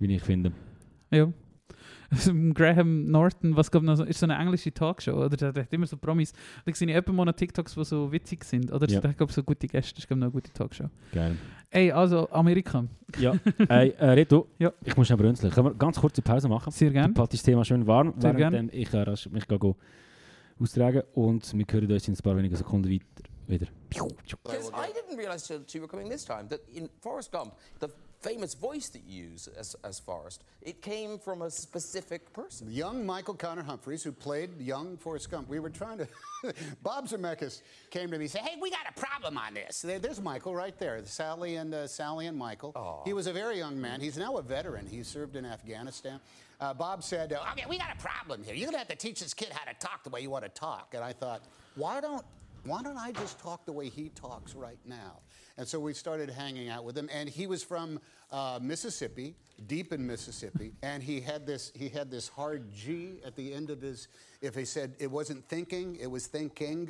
Wie 0.00 0.12
ich 0.12 0.20
finde. 0.22 0.50
Ja. 1.12 1.28
Graham 2.54 3.04
Norton, 3.10 3.56
was 3.56 3.70
glaub 3.70 3.82
noch 3.84 3.96
so, 3.96 4.04
ist 4.04 4.18
so 4.18 4.26
eine 4.26 4.36
englische 4.36 4.72
Talkshow, 4.72 5.12
oder? 5.12 5.36
Der, 5.36 5.52
der 5.52 5.62
hat 5.64 5.72
immer 5.72 5.86
so 5.86 5.96
Promis. 5.96 6.32
Da 6.64 6.74
sehe 6.74 6.88
ich 6.88 6.94
etwa 6.94 7.12
mal 7.12 7.24
noch 7.24 7.32
TikToks, 7.34 7.74
die 7.74 7.84
so 7.84 8.10
witzig 8.10 8.44
sind. 8.44 8.72
Oder 8.72 8.88
Ja. 8.88 9.02
hat 9.02 9.16
glaub, 9.16 9.30
so 9.30 9.42
gute 9.42 9.66
Gäste, 9.68 9.94
das 9.94 10.04
ist 10.04 10.08
glaub, 10.08 10.18
noch 10.18 10.26
eine 10.26 10.32
gute 10.32 10.52
Talkshow. 10.52 10.88
Geil. 11.12 11.36
Ey, 11.70 11.92
also 11.92 12.28
Amerika. 12.30 12.84
Ja, 13.18 13.34
hey, 13.68 13.90
äh, 13.98 14.06
Reto, 14.10 14.48
Ja. 14.58 14.72
ich 14.84 14.96
muss 14.96 15.06
schnell 15.06 15.18
brünzeln. 15.18 15.52
Können 15.52 15.68
wir 15.68 15.74
ganz 15.74 16.00
kurze 16.00 16.20
Pause 16.22 16.48
machen? 16.48 16.72
Sehr 16.72 16.90
gerne. 16.90 17.14
Halt 17.16 17.32
das 17.32 17.42
Thema 17.42 17.64
schön 17.64 17.86
warm, 17.86 18.14
Sehr 18.18 18.36
während 18.36 18.52
gern. 18.52 18.70
ich 18.72 18.92
äh, 18.92 18.98
rasch 19.02 19.28
mich 19.30 19.46
gehe 19.46 19.58
austragen 20.60 21.02
und 21.14 21.56
wir 21.56 21.64
hören 21.70 21.90
uns 21.92 22.08
in 22.08 22.14
ein 22.14 22.18
paar 22.22 22.36
wenigen 22.36 22.56
Sekunden 22.56 22.90
weiter 22.90 23.04
wieder. 23.46 23.66
Because 23.88 24.70
I 24.72 24.92
didn't 24.92 25.16
realise 25.18 25.46
till 25.46 25.62
you 25.72 25.80
were 25.80 25.88
coming 25.88 26.08
this 26.10 26.24
time 26.24 26.48
that 26.48 26.60
in 26.68 26.88
Forrest 27.00 27.32
Gump, 27.32 27.52
the 27.80 27.88
famous 28.20 28.54
voice 28.54 28.88
that 28.90 29.02
you 29.06 29.24
use 29.24 29.48
as, 29.48 29.74
as 29.84 29.98
Forrest, 29.98 30.44
it 30.62 30.82
came 30.82 31.18
from 31.18 31.42
a 31.42 31.50
specific 31.50 32.32
person. 32.32 32.70
Young 32.70 33.04
Michael 33.04 33.34
Connor 33.34 33.62
Humphreys, 33.62 34.02
who 34.02 34.12
played 34.12 34.60
young 34.60 34.96
Forrest 34.96 35.30
Gump. 35.30 35.48
We 35.48 35.58
were 35.58 35.70
trying 35.70 35.98
to. 35.98 36.08
Bob 36.82 37.08
Zemeckis 37.08 37.62
came 37.90 38.10
to 38.10 38.18
me 38.18 38.24
and 38.24 38.30
said, 38.30 38.42
"Hey, 38.42 38.58
we 38.60 38.70
got 38.70 38.86
a 38.88 38.98
problem 38.98 39.38
on 39.38 39.54
this." 39.54 39.82
There's 39.82 40.20
Michael 40.20 40.54
right 40.54 40.78
there, 40.78 41.00
Sally 41.04 41.56
and 41.56 41.74
uh, 41.74 41.86
Sally 41.86 42.26
and 42.26 42.36
Michael. 42.36 43.02
He 43.04 43.12
was 43.12 43.26
a 43.26 43.32
very 43.32 43.58
young 43.58 43.80
man. 43.80 44.00
He's 44.00 44.18
now 44.18 44.36
a 44.36 44.42
veteran. 44.42 44.86
He 44.86 45.02
served 45.02 45.36
in 45.36 45.44
Afghanistan. 45.44 46.20
Uh, 46.60 46.74
Bob 46.74 47.02
said, 47.02 47.32
uh, 47.32 47.44
"Okay, 47.52 47.64
we 47.68 47.78
got 47.78 47.94
a 47.94 48.00
problem 48.00 48.42
here. 48.42 48.54
You're 48.54 48.66
gonna 48.66 48.78
have 48.78 48.88
to 48.88 48.96
teach 48.96 49.20
this 49.20 49.34
kid 49.34 49.48
how 49.50 49.70
to 49.70 49.78
talk 49.78 50.04
the 50.04 50.10
way 50.10 50.20
you 50.20 50.30
want 50.30 50.44
to 50.44 50.50
talk." 50.50 50.94
And 50.94 51.02
I 51.02 51.12
thought, 51.12 51.42
why 51.74 52.00
don't 52.00 52.24
why 52.64 52.82
don't 52.82 52.98
I 52.98 53.12
just 53.12 53.38
talk 53.38 53.64
the 53.64 53.72
way 53.72 53.88
he 53.88 54.10
talks 54.10 54.54
right 54.54 54.78
now? 54.84 55.20
And 55.60 55.68
so 55.68 55.78
we 55.78 55.92
started 55.92 56.30
hanging 56.30 56.70
out 56.70 56.84
with 56.84 56.96
him, 56.96 57.10
and 57.12 57.28
he 57.28 57.46
was 57.46 57.62
from 57.62 58.00
uh, 58.32 58.58
Mississippi, 58.62 59.34
deep 59.66 59.92
in 59.92 60.06
Mississippi, 60.06 60.72
and 60.82 61.02
he 61.02 61.20
had 61.20 61.46
this 61.46 61.70
he 61.74 61.90
had 61.90 62.10
this 62.10 62.28
hard 62.28 62.72
G 62.72 63.20
at 63.26 63.36
the 63.36 63.52
end 63.52 63.68
of 63.68 63.82
his. 63.82 64.08
If 64.40 64.54
he 64.54 64.64
said 64.64 64.94
it 64.98 65.10
wasn't 65.10 65.46
thinking, 65.50 65.96
it 65.96 66.06
was 66.06 66.26
thinking. 66.28 66.88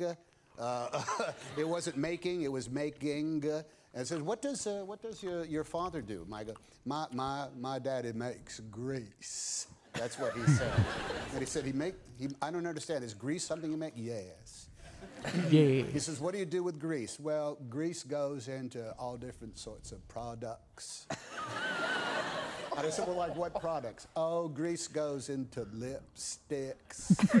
Uh, 0.57 1.03
it 1.57 1.67
wasn't 1.67 1.97
making, 1.97 2.43
it 2.43 2.51
was 2.51 2.69
making. 2.69 3.43
And 3.93 4.07
says, 4.07 4.21
what 4.21 4.41
does 4.41 4.65
uh, 4.65 4.83
what 4.85 5.01
does 5.01 5.21
your, 5.21 5.43
your 5.43 5.65
father 5.65 6.01
do? 6.01 6.25
My, 6.29 6.45
go- 6.45 6.55
my 6.85 7.07
my 7.11 7.47
my 7.59 7.77
daddy 7.77 8.13
makes 8.13 8.61
grease. 8.61 9.67
That's 9.91 10.17
what 10.17 10.33
he 10.33 10.45
said. 10.45 10.71
and 11.33 11.41
he 11.41 11.45
said 11.45 11.65
he 11.65 11.73
make. 11.73 11.95
He, 12.17 12.29
I 12.41 12.49
don't 12.51 12.65
understand. 12.65 13.03
Is 13.03 13.13
grease 13.13 13.43
something 13.43 13.69
you 13.69 13.75
make? 13.75 13.95
Yes. 13.97 14.69
Yeah. 15.49 15.83
He 15.83 15.99
says, 15.99 16.19
What 16.19 16.33
do 16.33 16.39
you 16.39 16.45
do 16.45 16.63
with 16.63 16.79
grease? 16.79 17.19
Well, 17.19 17.57
grease 17.69 18.03
goes 18.03 18.47
into 18.47 18.91
all 18.97 19.17
different 19.17 19.57
sorts 19.57 19.91
of 19.91 20.07
products. 20.07 21.07
I 22.77 22.89
said, 22.89 23.07
Well, 23.07 23.17
like 23.17 23.35
what 23.35 23.59
products? 23.59 24.07
Oh, 24.15 24.47
grease 24.47 24.87
goes 24.87 25.29
into 25.29 25.65
lipsticks. 25.65 27.09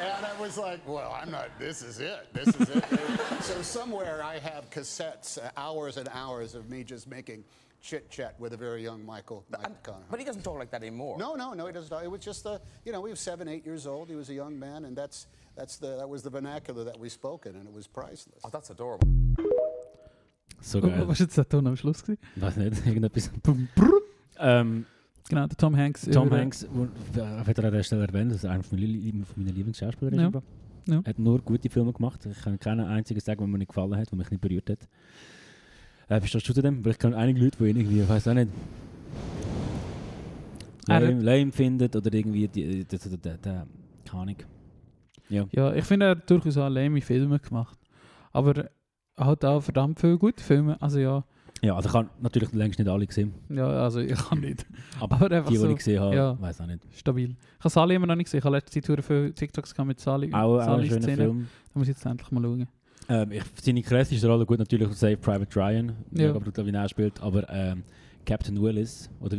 and 0.00 0.26
I 0.26 0.40
was 0.40 0.56
like, 0.56 0.80
Well, 0.86 1.18
I'm 1.20 1.30
not, 1.30 1.58
this 1.58 1.82
is 1.82 2.00
it. 2.00 2.28
This 2.32 2.48
is 2.48 2.70
it. 2.70 2.84
so 3.40 3.62
somewhere 3.62 4.22
I 4.22 4.38
have 4.38 4.70
cassettes, 4.70 5.38
uh, 5.38 5.50
hours 5.56 5.96
and 5.96 6.08
hours 6.12 6.54
of 6.54 6.70
me 6.70 6.84
just 6.84 7.08
making 7.08 7.44
chit 7.80 8.10
chat 8.10 8.34
with 8.38 8.52
a 8.52 8.56
very 8.56 8.82
young 8.82 9.04
Michael, 9.04 9.44
Michael 9.50 9.76
Connor. 9.82 10.04
but 10.10 10.18
he 10.18 10.24
doesn't 10.24 10.42
talk 10.42 10.58
like 10.58 10.70
that 10.70 10.82
anymore. 10.82 11.16
No, 11.18 11.34
no, 11.34 11.54
no, 11.54 11.66
he 11.66 11.72
doesn't. 11.72 11.92
It 12.04 12.10
was 12.10 12.20
just 12.20 12.42
the, 12.44 12.60
you 12.84 12.92
know, 12.92 13.04
he 13.04 13.10
was 13.10 13.20
seven, 13.20 13.48
eight 13.48 13.64
years 13.64 13.86
old. 13.86 14.08
He 14.08 14.16
was 14.16 14.28
a 14.30 14.34
young 14.34 14.58
man, 14.58 14.84
and 14.84 14.96
that's 14.96 15.26
that's 15.56 15.78
the 15.78 15.96
that 15.96 16.08
was 16.08 16.22
the 16.22 16.30
vernacular 16.30 16.84
that 16.84 16.98
we 16.98 17.08
spoke 17.08 17.46
in, 17.46 17.54
and 17.56 17.66
it 17.68 17.74
was 17.74 17.86
priceless. 17.86 18.40
Oh, 18.44 18.50
that's 18.50 18.70
adorable. 18.70 19.08
So 20.60 20.80
geil. 20.80 20.90
Was 21.06 21.06
war 21.06 21.14
jetzt 21.26 21.36
der 21.36 21.48
Ton 21.48 21.66
am 21.66 21.76
Schluss? 21.76 22.02
Gewesen? 22.02 22.18
Weiß 22.36 22.56
nicht, 22.56 22.86
irgendetwas. 22.86 23.30
ähm, 24.38 24.86
Genau, 25.28 25.46
der 25.46 25.56
Tom 25.56 25.76
Hanks. 25.76 26.08
Tom 26.10 26.30
Hanks, 26.30 26.64
äh, 26.64 26.68
hat 27.44 27.58
er 27.58 27.64
an 27.64 27.72
der 27.72 27.82
Stelle 27.82 28.06
erwähnt, 28.06 28.32
dass 28.32 28.44
er 28.44 28.52
einer 28.52 28.62
von 28.62 28.78
meinen 28.78 29.26
Lieblingsschauspieler 29.54 30.12
ist. 30.12 30.18
Ja. 30.18 30.42
Ja. 30.86 31.02
Er 31.04 31.10
hat 31.10 31.18
nur 31.18 31.42
gute 31.42 31.68
Filme 31.68 31.92
gemacht. 31.92 32.24
Ich 32.24 32.40
kann 32.40 32.58
keinen 32.58 32.86
einzigen 32.86 33.20
sagen, 33.20 33.40
der 33.40 33.46
mir 33.46 33.58
nicht 33.58 33.68
gefallen 33.68 33.94
hat, 33.94 34.10
der 34.10 34.16
mich 34.16 34.30
nicht 34.30 34.40
berührt 34.40 34.70
hat. 34.70 34.88
Äh, 36.08 36.22
wie 36.22 36.26
stehst 36.26 36.48
du 36.48 36.54
zu 36.54 36.62
dem? 36.62 36.84
Weil 36.84 36.92
ich 36.92 36.98
kenne 36.98 37.16
einige 37.16 37.40
Leute, 37.44 37.58
die 37.58 37.64
ihn 37.70 37.76
irgendwie, 37.76 38.00
ich 38.02 38.08
weiß 38.08 38.28
auch 38.28 38.34
nicht, 38.34 38.48
lame, 40.86 41.06
hat- 41.16 41.22
lame 41.22 41.52
findet 41.52 41.94
oder 41.96 42.12
irgendwie, 42.12 42.48
die, 42.48 42.84
die, 42.84 42.98
die, 42.98 42.98
die, 42.98 43.18
keine 43.38 43.66
Ahnung. 44.12 44.36
Ja. 45.28 45.46
Ja, 45.52 45.74
ich 45.74 45.84
finde, 45.84 46.06
er 46.06 46.10
hat 46.12 46.30
durchaus 46.30 46.56
auch 46.56 46.68
lame 46.68 47.00
Filme 47.02 47.38
gemacht. 47.38 47.78
Aber 48.32 48.70
er 49.16 49.26
hat 49.26 49.44
auch 49.44 49.60
verdammt 49.60 50.00
viele 50.00 50.16
gute 50.16 50.42
Filme. 50.42 50.80
Also 50.80 50.98
ja, 50.98 51.24
ja, 51.60 51.74
also 51.74 51.88
ich 51.88 51.94
habe 51.94 52.08
natürlich 52.20 52.52
längst 52.52 52.78
nicht 52.78 52.88
alle 52.88 53.04
gesehen. 53.06 53.34
ja 53.48 53.66
also 53.66 53.98
ich 53.98 54.14
kann 54.14 54.38
nicht. 54.40 54.64
Aber, 55.00 55.16
Aber 55.16 55.30
einfach 55.32 55.48
die, 55.48 55.54
die 55.54 55.60
so, 55.60 55.68
ich 55.68 55.76
gesehen 55.78 56.00
habe, 56.00 56.14
ja. 56.14 56.40
weiß 56.40 56.60
auch 56.60 56.66
nicht. 56.66 56.80
Stabil. 56.96 57.30
Ich 57.30 57.58
habe 57.64 57.70
Sally 57.70 57.96
immer 57.96 58.06
noch 58.06 58.14
nicht 58.14 58.26
gesehen. 58.26 58.38
Ich 58.38 58.44
habe 58.44 58.56
letzte 58.56 58.80
sehr 58.80 59.02
viele 59.02 59.32
TikToks 59.34 59.76
mit 59.78 59.98
Sally. 59.98 60.32
Auch, 60.32 60.38
auch 60.54 60.58
ein 60.60 60.64
Sally 60.64 60.88
schöner 60.88 61.02
Szene. 61.02 61.16
Film. 61.16 61.48
Da 61.72 61.78
muss 61.80 61.88
ich 61.88 61.94
jetzt 61.96 62.06
endlich 62.06 62.30
mal 62.30 62.42
schauen. 62.42 62.68
Ähm, 63.08 63.32
ich, 63.32 63.42
seine 63.62 63.82
krasseste 63.82 64.26
Rolle, 64.28 64.44
gut, 64.44 64.58
natürlich 64.58 64.88
Save 64.94 65.16
Private 65.16 65.56
Ryan, 65.58 65.88
Ja. 66.12 66.26
mega 66.28 66.38
brutal, 66.38 66.66
wie 66.66 66.70
er 66.72 66.88
spielt, 66.88 67.20
aber 67.22 67.48
ähm, 67.50 67.82
Captain 68.26 68.60
Willis, 68.60 69.08
oder 69.20 69.36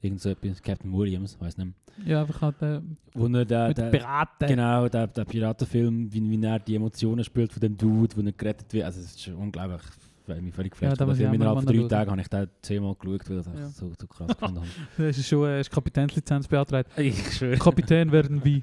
irgend 0.00 0.20
so 0.20 0.28
etwas, 0.30 0.62
Captain 0.62 0.92
Williams, 0.92 1.36
weiß 1.40 1.56
nicht 1.58 1.72
Ja, 2.06 2.20
einfach 2.22 2.40
halt 2.40 2.62
äh, 2.62 2.80
Wo 3.14 3.26
er 3.26 3.44
der, 3.44 3.68
mit 3.68 3.78
der, 3.78 3.90
Piraten. 3.90 4.46
genau, 4.48 4.88
der, 4.88 5.06
der 5.08 5.24
Piratenfilm, 5.24 6.12
wie, 6.12 6.30
wie 6.30 6.44
er 6.46 6.58
die 6.60 6.76
Emotionen 6.76 7.24
spielt 7.24 7.52
von 7.52 7.60
dem 7.60 7.76
Dude, 7.76 8.16
wo 8.16 8.20
er 8.20 8.32
gerettet 8.32 8.72
wird, 8.72 8.84
also 8.84 9.00
es 9.00 9.06
ist 9.06 9.22
schon 9.22 9.34
unglaublich, 9.34 9.80
ich 10.26 10.30
habe 10.34 10.42
mich 10.42 10.54
völlig 10.54 10.72
geflasht. 10.72 11.00
Ja, 11.00 11.06
auch 11.06 11.32
innerhalb 11.32 11.56
von 11.58 11.66
drei 11.66 11.74
schauen. 11.74 11.88
Tagen 11.88 12.10
habe 12.12 12.20
ich 12.20 12.28
den 12.28 12.48
zehnmal 12.62 12.94
geschaut, 12.94 13.28
weil 13.30 13.38
ich 13.38 13.44
das 13.46 13.58
Ja. 13.58 13.68
so, 13.70 13.90
so 13.98 14.06
krass 14.06 14.28
gefunden 14.28 14.56
habe. 14.60 14.68
Das 15.08 15.18
ist 15.18 15.26
schon 15.26 15.48
äh, 15.48 15.64
Kapitänslizenz 15.64 16.46
beantragt. 16.46 16.90
Ich 16.98 17.32
schwöre. 17.32 17.56
Kapitän 17.56 18.12
werden 18.12 18.44
wie 18.44 18.62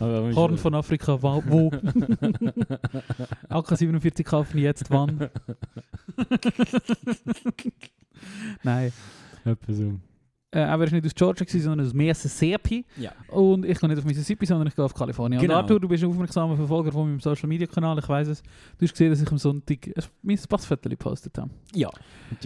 Aber- 0.00 0.34
Horn 0.34 0.56
von 0.58 0.74
Afrika, 0.74 1.22
wa- 1.22 1.42
wo? 1.46 1.68
AK-47 3.48 4.24
kaufen 4.24 4.58
jetzt 4.58 4.90
wann? 4.90 5.28
Nein. 8.62 8.92
Etwa 9.44 9.72
so. 9.72 9.98
Äh, 10.52 10.62
aber 10.62 10.82
er 10.82 10.86
ist 10.88 10.92
nicht 10.92 11.06
aus 11.06 11.14
Georgia, 11.14 11.44
gewesen, 11.46 11.62
sondern 11.64 11.86
aus 11.86 11.94
Mississippi. 11.94 12.84
Ja. 12.96 13.12
Und 13.28 13.64
ich 13.64 13.78
gehe 13.78 13.88
nicht 13.88 13.98
auf 13.98 14.04
Mississippi, 14.04 14.46
sondern 14.46 14.66
ich 14.66 14.74
gehe 14.74 14.84
auf 14.84 14.92
Kalifornien. 14.94 15.40
Genau. 15.40 15.54
Und 15.54 15.60
Arthur, 15.60 15.78
du 15.78 15.86
bist 15.88 16.02
ein 16.02 16.10
aufmerksamer 16.10 16.56
Verfolger 16.56 16.90
von 16.90 17.08
meinem 17.08 17.20
Social 17.20 17.48
Media 17.48 17.68
Kanal, 17.68 17.96
ich 17.98 18.08
weiß 18.08 18.26
es. 18.28 18.42
Du 18.76 18.84
hast 18.84 18.90
gesehen, 18.92 19.10
dass 19.10 19.22
ich 19.22 19.30
am 19.30 19.38
Sonntag 19.38 19.86
ein- 19.86 20.04
mein 20.22 20.38
Passfoto 20.48 20.88
gepostet 20.88 21.38
habe. 21.38 21.50
Ja. 21.72 21.88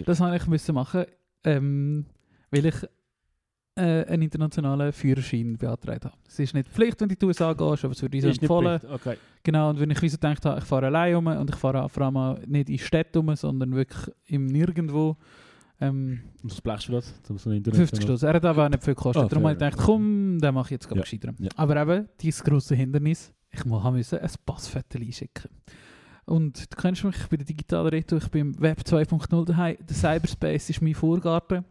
Das 0.05 0.19
habe 0.19 0.35
ich 0.37 0.45
müssen 0.45 0.75
machen, 0.75 1.05
ähm, 1.43 2.05
weil 2.51 2.67
ich 2.67 2.75
äh, 3.75 4.05
einen 4.05 4.23
internationalen 4.23 4.91
Führerschein 4.93 5.57
beantragt 5.57 6.05
habe. 6.05 6.15
Es 6.27 6.39
ist 6.39 6.53
nicht 6.53 6.69
Pflicht, 6.69 6.99
wenn 7.01 7.09
du 7.09 7.13
in 7.15 7.19
die 7.19 7.25
USA 7.25 7.53
gehst, 7.53 7.83
aber 7.85 7.91
es 7.93 8.01
wird 8.01 8.15
uns 8.15 8.37
empfohlen. 8.39 8.79
Okay. 8.91 9.17
Genau, 9.43 9.69
und 9.69 9.79
wenn 9.79 9.91
ich 9.91 10.01
wie 10.01 10.09
so 10.09 10.15
gedacht 10.17 10.45
habe, 10.45 10.59
ich 10.59 10.65
fahre 10.65 10.85
allein 10.87 11.15
um 11.15 11.27
und 11.27 11.49
ich 11.49 11.55
fahre 11.57 11.87
vor 11.89 12.03
allem 12.03 12.39
nicht 12.47 12.69
in 12.69 12.79
Städte 12.79 13.19
um, 13.19 13.35
sondern 13.35 13.75
wirklich 13.75 14.13
im 14.27 14.45
Nirgendwo. 14.47 15.17
Ähm, 15.81 16.21
was 16.41 16.61
blechst 16.61 16.87
du 16.87 16.93
das? 16.93 17.13
So 17.23 17.49
eine 17.49 17.61
50 17.61 18.01
Stutz. 18.01 18.23
Er 18.23 18.33
hat 18.33 18.45
aber 18.45 18.65
auch 18.65 18.69
nicht 18.69 18.83
viel 18.83 18.95
gekostet. 18.95 19.25
Ah, 19.25 19.27
Darum 19.27 19.43
habe 19.43 19.53
ich 19.55 19.59
gedacht, 19.59 19.77
komm, 19.85 20.39
den 20.39 20.53
mache 20.53 20.67
ich 20.67 20.71
jetzt 20.71 20.87
gerade 20.87 20.99
Ja. 20.99 21.03
gescheiter. 21.03 21.33
Ja. 21.37 21.49
Aber 21.57 21.81
eben, 21.81 22.07
dieses 22.21 22.41
grosse 22.41 22.75
Hindernis, 22.75 23.33
ich 23.51 23.65
mu- 23.65 23.83
habe 23.83 23.97
müssen 23.97 24.19
ein 24.19 24.29
Passfoto 24.45 24.97
einschicken. 24.97 25.51
Und 26.23 26.71
du 26.73 26.77
kennst 26.81 27.03
mich, 27.03 27.17
ich 27.17 27.27
bin 27.27 27.39
der 27.39 27.45
digitale 27.45 27.91
Reto, 27.91 28.15
ich 28.15 28.27
bin 28.31 28.53
im 28.53 28.61
Web 28.61 28.79
2.0 28.85 29.45
daheim. 29.45 29.75
Der 29.87 29.95
Cyberspace 29.95 30.69
ist 30.69 30.81
mein 30.81 30.95
Vorgarten. 30.95 31.65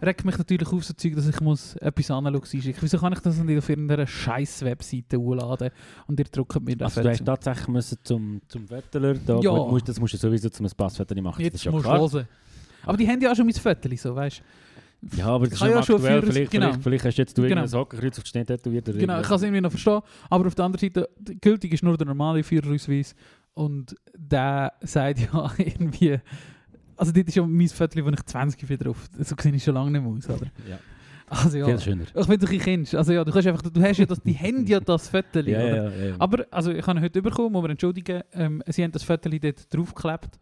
Regt 0.00 0.24
mich 0.24 0.38
natürlich 0.38 0.68
auf, 0.72 0.84
so 0.84 0.94
Zeug, 0.94 1.16
dass 1.16 1.26
ich 1.28 1.40
muss 1.40 1.74
etwas 1.76 2.10
analogs 2.10 2.54
einschicken 2.54 2.80
Wieso 2.82 2.98
kann 2.98 3.12
ich 3.12 3.18
das 3.20 3.36
nicht 3.38 3.58
auf 3.58 3.68
irgendeiner 3.68 4.06
scheiß 4.06 4.62
Webseite 4.64 5.18
hochladen 5.18 5.70
und 6.06 6.18
ihr 6.20 6.26
drückt 6.26 6.60
mir 6.64 6.76
das 6.76 6.96
Also 6.96 7.08
du 7.08 7.16
Foto? 7.16 7.24
tatsächlich 7.24 7.68
müssen 7.68 7.98
zum, 8.04 8.40
zum 8.48 8.70
Wetteler, 8.70 9.14
da 9.14 9.40
Ja. 9.40 9.52
musst, 9.52 9.88
das 9.88 9.98
musst 10.00 10.14
du 10.14 10.18
sowieso 10.18 10.48
zum 10.50 10.66
Passfoto 10.76 11.14
machen, 11.20 11.36
das 11.38 11.44
Jetzt 11.44 11.54
ist 11.56 11.64
ja 11.64 11.72
musst 11.72 11.84
du 11.84 11.88
klar. 11.90 12.00
hören. 12.12 12.28
Aber 12.84 12.96
die 12.96 13.08
haben 13.08 13.20
ja 13.20 13.32
auch 13.32 13.36
schon 13.36 13.46
mein 13.46 13.54
Foto, 13.54 13.88
so, 13.96 14.14
weißt 14.14 14.42
Ja, 15.16 15.26
aber 15.26 15.46
das 15.46 15.54
Ich 15.54 15.60
ist 15.62 15.68
ja 15.68 15.82
schon 15.82 15.96
aktuell, 15.96 16.20
Führers- 16.22 16.32
vielleicht, 16.34 16.50
genau. 16.52 16.66
vielleicht, 16.66 16.82
vielleicht 16.82 17.04
hast 17.06 17.18
jetzt 17.18 17.36
du 17.38 17.42
Genau. 17.42 17.48
irgendein 17.50 17.68
Sockenkreuz 17.68 18.18
auf 18.18 18.24
die 18.24 18.28
Stirn 18.30 18.46
tätowiert. 18.46 18.84
Genau, 18.86 19.20
ich 19.20 19.26
kann 19.26 19.36
es 19.36 19.42
irgendwie 19.42 19.60
noch 19.60 19.70
verstehen. 19.70 20.00
Aber 20.30 20.46
auf 20.46 20.54
der 20.54 20.64
anderen 20.64 20.80
Seite, 20.80 21.08
gültig 21.40 21.72
ist 21.72 21.82
nur 21.82 21.96
der 21.96 22.06
normale 22.06 22.42
Führerausweis. 22.42 23.14
Und 23.54 23.94
der 24.16 24.72
sagt 24.82 25.18
ja 25.20 25.52
irgendwie... 25.58 26.20
Also 26.98 27.12
dort 27.12 27.28
ist 27.28 27.34
ja 27.34 27.46
mein 27.46 27.68
Viertel, 27.68 28.04
wo 28.04 28.10
ich 28.10 28.24
20 28.24 28.66
bin 28.66 28.78
drauf. 28.78 29.08
So 29.18 29.34
sehe 29.38 29.54
ich 29.54 29.62
schon 29.62 29.74
lange 29.74 29.92
nicht 29.92 30.02
mehr 30.02 30.12
aus, 30.12 30.28
oder? 30.28 30.50
Ja. 30.68 30.78
Also 31.30 31.58
ja. 31.58 31.66
Viel 31.66 31.80
schöner. 31.80 32.04
Ich 32.04 32.12
doch 32.12 32.50
ein 32.50 32.58
Kind. 32.58 32.94
Also 32.94 33.12
ja, 33.12 33.24
du 33.24 33.32
kannst 33.32 33.46
einfach... 33.46 33.62
Du 33.62 33.80
hast 33.80 33.98
ja 33.98 34.06
das... 34.06 34.20
Die 34.22 34.34
haben 34.38 34.66
ja 34.66 34.80
das 34.80 35.08
Viertel, 35.08 35.48
Ja, 35.48 35.60
ja, 35.60 35.90
ja, 35.90 36.06
ja. 36.06 36.16
Aber 36.18 36.46
also 36.50 36.72
ich 36.72 36.86
habe 36.86 37.00
heute 37.00 37.22
bekommen, 37.22 37.52
muss 37.52 37.62
man 37.62 37.70
entschuldigen. 37.72 38.22
Ähm, 38.32 38.62
sie 38.66 38.82
haben 38.82 38.92
das 38.92 39.02
Viertel 39.02 39.38
dort 39.38 39.72
draufgeklebt. 39.72 40.40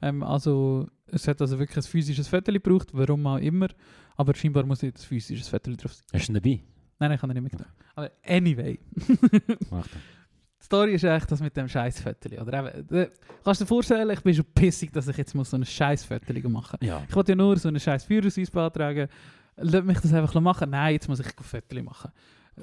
Ähm, 0.00 0.22
also 0.22 0.88
es 1.06 1.26
hat 1.26 1.40
also 1.40 1.58
wirklich 1.58 1.76
ein 1.76 1.82
physisches 1.82 2.28
Viertel 2.28 2.54
gebraucht, 2.54 2.88
warum 2.92 3.26
auch 3.26 3.38
immer. 3.38 3.68
Aber 4.16 4.34
scheinbar 4.34 4.64
muss 4.64 4.80
dort 4.80 4.96
ein 4.96 5.02
physisches 5.02 5.48
Viertel 5.48 5.76
drauf 5.76 5.92
sein. 5.92 6.04
Hast 6.12 6.28
du 6.28 6.32
ihn 6.32 6.34
dabei? 6.34 6.50
Nein, 6.50 6.62
nein, 6.98 7.12
ich 7.12 7.20
kann 7.20 7.30
ihn 7.30 7.34
nicht 7.34 7.42
mitgenommen. 7.42 7.72
Aber 7.94 8.10
anyway. 8.24 8.78
Mach 9.70 9.86
das. 9.86 10.00
Die 10.70 10.76
Story 10.76 10.94
ist 10.94 11.04
echt 11.04 11.32
das 11.32 11.40
mit 11.40 11.56
dem 11.56 11.66
scheiß 11.66 12.00
Viertel. 12.00 12.38
Oder 12.40 12.74
eben, 12.74 12.94
äh, 12.94 13.10
kannst 13.42 13.60
du 13.60 13.64
dir 13.64 13.68
vorstellen, 13.68 14.10
ich 14.10 14.20
bin 14.20 14.34
schon 14.34 14.44
pissig, 14.54 14.92
dass 14.92 15.08
ich 15.08 15.16
jetzt 15.16 15.34
muss 15.34 15.48
so 15.48 15.56
ein 15.56 15.64
scheiß 15.64 16.04
Viertel 16.04 16.46
machen 16.48 16.78
Ja. 16.82 17.02
Ich 17.08 17.16
wollte 17.16 17.32
ja 17.32 17.36
nur 17.36 17.56
so 17.56 17.68
einen 17.68 17.80
scheiß 17.80 18.04
Führerausweis 18.04 18.50
beantragen. 18.50 19.08
Lass 19.56 19.84
mich 19.84 19.98
das 19.98 20.12
einfach 20.12 20.38
machen. 20.40 20.70
Nein, 20.70 20.92
jetzt 20.92 21.08
muss 21.08 21.20
ich 21.20 21.26
ein 21.26 21.44
Viertel 21.44 21.82
machen. 21.82 22.12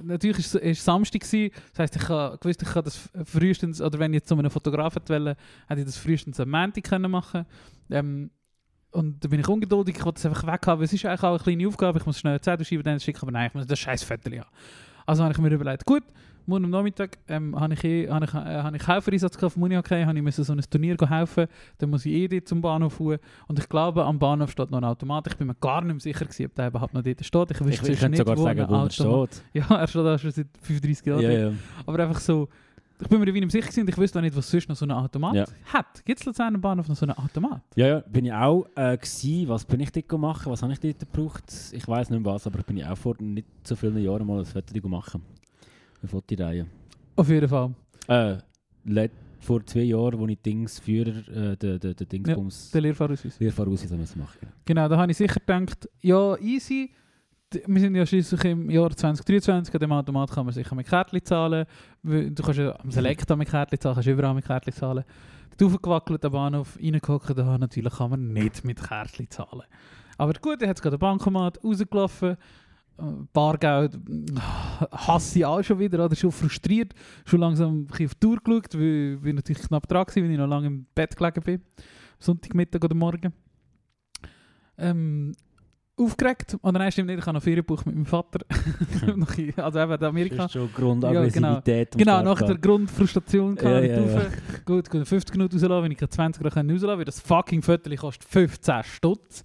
Natürlich 0.03 0.53
war 0.53 0.61
es 0.61 0.83
Samstag, 0.83 1.21
gewesen. 1.21 1.51
das 1.71 1.79
heisst, 1.79 1.95
ich 1.95 2.05
gewusst, 2.05 2.61
ich 2.61 2.69
kann 2.69 2.83
das 2.83 3.09
frühestens, 3.23 3.81
oder 3.81 3.97
wenn 3.99 4.13
ich 4.13 4.19
jetzt 4.19 4.27
zu 4.27 4.37
einem 4.37 4.51
Fotografen 4.51 5.01
wollte, 5.07 5.37
hätte 5.67 5.79
ich 5.79 5.85
das 5.85 5.97
frühestens 5.97 6.39
am 6.39 6.49
Montag 6.49 6.83
können 6.83 7.09
machen 7.09 7.45
ähm, 7.89 8.29
Und 8.91 9.23
da 9.23 9.29
bin 9.29 9.39
ich 9.39 9.47
ungeduldig, 9.47 9.97
ich 9.97 10.05
wollte 10.05 10.19
es 10.19 10.25
einfach 10.25 10.45
weg 10.45 10.67
haben, 10.67 10.79
weil 10.79 10.85
es 10.85 10.93
ist 10.93 11.05
eigentlich 11.05 11.23
auch 11.23 11.29
eine 11.29 11.39
kleine 11.39 11.67
Aufgabe, 11.67 11.99
ich 11.99 12.05
muss 12.05 12.19
schnell 12.19 12.33
eine 12.33 12.41
Zettel 12.41 12.65
schreiben, 12.65 12.83
dann 12.83 12.99
schicken, 12.99 13.21
aber 13.21 13.31
nein, 13.31 13.47
ich 13.47 13.53
muss 13.53 13.67
das 13.67 13.79
scheiß 13.79 14.03
Viertel 14.03 14.39
haben. 14.39 14.49
Also 15.05 15.23
habe 15.23 15.33
ich 15.33 15.39
mir 15.39 15.49
überlegt, 15.51 15.85
gut, 15.85 16.03
morgen 16.45 16.65
am 16.65 16.71
Nachmittag 16.71 17.17
ähm, 17.27 17.59
habe 17.59 17.73
ich, 17.73 17.83
eh, 17.83 18.09
habe 18.09 18.25
ich, 18.25 18.33
äh, 18.33 18.37
habe 18.37 18.77
ich 18.77 18.87
Helfereinsatz 18.87 19.37
gehabt 19.37 19.53
vom 19.53 19.63
Unihockey, 19.63 20.03
habe 20.03 20.17
ich 20.17 20.23
müssen 20.23 20.43
so 20.43 20.53
ein 20.53 20.61
Turnier 20.69 20.97
helfen, 21.07 21.47
dann 21.77 21.89
muss 21.89 22.05
ich 22.05 22.13
eh 22.13 22.43
zum 22.43 22.61
Bahnhof 22.61 22.93
fahren 22.93 23.19
und 23.47 23.59
ich 23.59 23.69
glaube, 23.69 24.03
am 24.05 24.19
Bahnhof 24.19 24.51
steht 24.51 24.71
noch 24.71 24.79
ein 24.79 24.83
Automat, 24.83 25.27
ich 25.27 25.37
bin 25.37 25.47
mir 25.47 25.55
gar 25.55 25.81
nicht 25.81 25.93
mehr 25.93 25.99
sicher 25.99 26.25
gewesen, 26.25 26.45
ob 26.45 26.55
der 26.55 26.67
überhaupt 26.67 26.93
noch 26.93 27.03
dort 27.03 27.25
steht. 27.25 27.51
Ich 27.51 27.61
Ich, 27.61 27.89
ich 27.89 27.99
könnte 27.99 28.17
sogar 28.17 28.37
sagen, 28.37 28.65
wo 28.67 28.75
er 28.75 28.89
steht. 28.91 29.43
Ja, 29.53 29.75
er 29.75 29.87
steht 29.87 30.05
da 30.05 30.17
schon 30.17 30.31
seit 30.31 30.47
35 30.61 31.05
Jahren. 31.05 31.21
Ja, 31.21 31.29
dort. 31.29 31.41
ja. 31.41 31.51
Aber 31.85 31.99
einfach 32.03 32.19
so, 32.19 32.49
ich 33.01 33.07
bin 33.09 33.19
mir 33.19 33.33
wie 33.33 33.39
nicht 33.39 33.51
sicher 33.51 33.67
gewesen 33.67 33.87
ich 33.87 33.97
wüsste 33.97 34.19
auch 34.19 34.23
nicht, 34.23 34.35
was 34.35 34.49
sonst 34.49 34.69
noch 34.69 34.75
so 34.75 34.85
ein 34.85 34.91
Automat 34.91 35.35
Ja. 35.35 35.45
hat. 35.73 36.05
Gibt 36.05 36.19
es 36.19 36.25
Luzern 36.25 36.55
am 36.55 36.61
Bahnhof 36.61 36.87
noch 36.87 36.95
so 36.95 37.05
einen 37.05 37.17
Automat? 37.17 37.61
Ja, 37.75 37.87
ja, 37.87 37.99
bin 37.99 38.25
ich 38.25 38.33
auch 38.33 38.65
äh, 38.75 38.97
gewesen. 38.97 39.47
Was 39.49 39.65
bin 39.65 39.79
ich 39.81 39.91
dort 39.91 40.07
gemacht? 40.07 40.45
Was 40.47 40.61
habe 40.63 40.73
ich 40.73 40.79
dort 40.79 40.99
gebraucht? 40.99 41.43
Ich 41.71 41.87
weiß 41.87 42.09
nicht 42.09 42.23
mehr 42.23 42.33
was, 42.33 42.47
aber 42.47 42.63
bin 42.63 42.77
ich 42.77 42.85
auch 42.85 42.97
vor 42.97 43.15
nicht 43.19 43.47
so 43.63 43.75
vielen 43.75 43.97
Jahren 43.97 44.25
mal 44.25 44.39
ein 44.39 44.45
Foto 44.45 44.87
machen. 44.87 45.21
Eine 46.01 46.09
Fotoreihe. 46.09 46.67
Auf 47.15 47.29
jeden 47.29 47.47
Fall. 47.47 47.73
Äh, 48.07 48.37
vor 49.45 49.65
zwei 49.65 49.81
Jahren, 49.81 50.19
als 50.19 50.31
ich 50.31 50.41
Dings 50.41 50.79
Führer, 50.79 51.27
äh, 51.29 51.55
den, 51.57 51.79
den, 51.79 51.95
den 51.95 52.09
Dingsbums, 52.09 52.71
Der 52.71 52.81
Lehrfahrausweis. 52.81 53.39
Lehrfahrausweis 53.39 53.91
müssen 53.91 54.19
machen. 54.19 54.47
Genau, 54.65 54.87
da 54.89 54.97
habe 54.97 55.11
ich 55.11 55.17
sicher 55.17 55.39
gedacht, 55.39 55.87
ja, 56.01 56.35
easy. 56.39 56.89
Wir 57.51 57.79
sind 57.79 57.95
ja 57.95 58.05
schließlich 58.05 58.43
im 58.45 58.69
Jahr 58.69 58.89
2023, 58.89 59.73
an 59.73 59.79
dem 59.79 59.91
Automat 59.91 60.31
kann 60.31 60.45
man 60.45 60.53
sicher 60.53 60.75
mit 60.75 60.87
Kärtchen 60.87 61.23
zahlen. 61.23 61.65
Du 62.03 62.43
kannst 62.43 62.59
ja 62.59 62.77
am 62.79 62.91
Select 62.91 63.31
auch 63.31 63.37
mit 63.37 63.49
Kärtchen 63.49 63.79
zahlen, 63.79 63.95
kannst 63.95 64.09
überall 64.09 64.33
mit 64.33 64.45
Kärtchen 64.45 64.73
zahlen. 64.73 65.03
Du 65.57 65.67
aufgewackelt, 65.67 66.25
am 66.25 66.31
Bahnhof, 66.31 66.77
reingehockt, 66.77 67.37
da 67.37 67.57
natürlich 67.57 67.93
kann 67.93 68.09
man 68.09 68.33
nicht 68.33 68.65
mit 68.65 68.81
Kärtchen 68.81 69.29
zahlen. 69.29 69.63
Aber 70.17 70.33
gut, 70.33 70.61
er 70.61 70.69
hat 70.69 70.81
gerade 70.81 70.97
den 70.97 70.99
Bankomat 70.99 71.63
rausgelaufen, 71.63 72.31
äh, 72.97 73.03
Bargeld, 73.31 73.97
mm, 73.97 74.37
hasse 74.91 75.39
ich 75.39 75.45
auch 75.45 75.61
schon 75.61 75.79
wieder, 75.79 76.03
oder 76.03 76.15
schon 76.15 76.31
frustriert, 76.31 76.93
schon 77.25 77.41
langsam 77.41 77.87
auf 77.89 77.97
die 77.97 78.07
Tour 78.19 78.37
geschaut, 78.43 78.73
weil 78.73 79.19
ich 79.23 79.33
natürlich 79.33 79.61
knapp 79.61 79.87
dran 79.87 80.05
war, 80.07 80.15
weil 80.15 80.31
ich 80.31 80.37
noch 80.37 80.47
lange 80.47 80.67
im 80.67 80.85
Bett 80.95 81.15
gelegen 81.15 81.41
bin. 81.41 81.61
Sonntagmittag 82.19 82.83
oder 82.83 82.95
Morgen. 82.95 83.33
Ähm, 84.77 85.33
aufgeregt. 85.97 86.57
Und 86.61 86.73
dann 86.73 86.91
stimmt 86.91 87.07
nicht, 87.07 87.19
ich 87.19 87.25
habe 87.25 87.35
noch 87.35 87.43
Ferien 87.43 87.65
gebucht 87.65 87.85
mit 87.85 87.95
meinem 87.95 88.05
Vater. 88.05 88.39
In- 89.37 89.53
also 89.57 89.79
eben 89.79 89.91
in 89.93 90.03
Amerika. 90.03 90.35
Das 90.37 90.45
ist 90.47 90.53
schon 90.53 90.73
Grundaggressivität. 90.73 91.93
am 91.93 91.97
Genau, 91.99 92.11
Start 92.13 92.25
nach 92.25 92.41
der. 92.47 92.57
Grundfrustration 92.57 93.55
kam 93.55 93.71
Ja, 93.71 93.81
ich 93.81 93.91
ja, 93.91 93.97
rauf. 93.99 94.13
ja. 94.13 94.59
Gut, 94.65 94.89
gut, 94.89 95.07
50 95.07 95.35
Minuten 95.35 95.55
rauslassen, 95.55 95.83
wenn 95.83 95.91
ich 95.91 95.97
gerade 95.97 96.09
20 96.11 96.41
Grad 96.43 96.55
rauslassen 96.57 96.87
kann, 96.87 96.97
weil 96.97 97.05
das 97.05 97.19
fucking 97.19 97.61
Viertel 97.61 97.95
kostet 97.97 98.23
15 98.29 98.83
Stutz. 98.83 99.43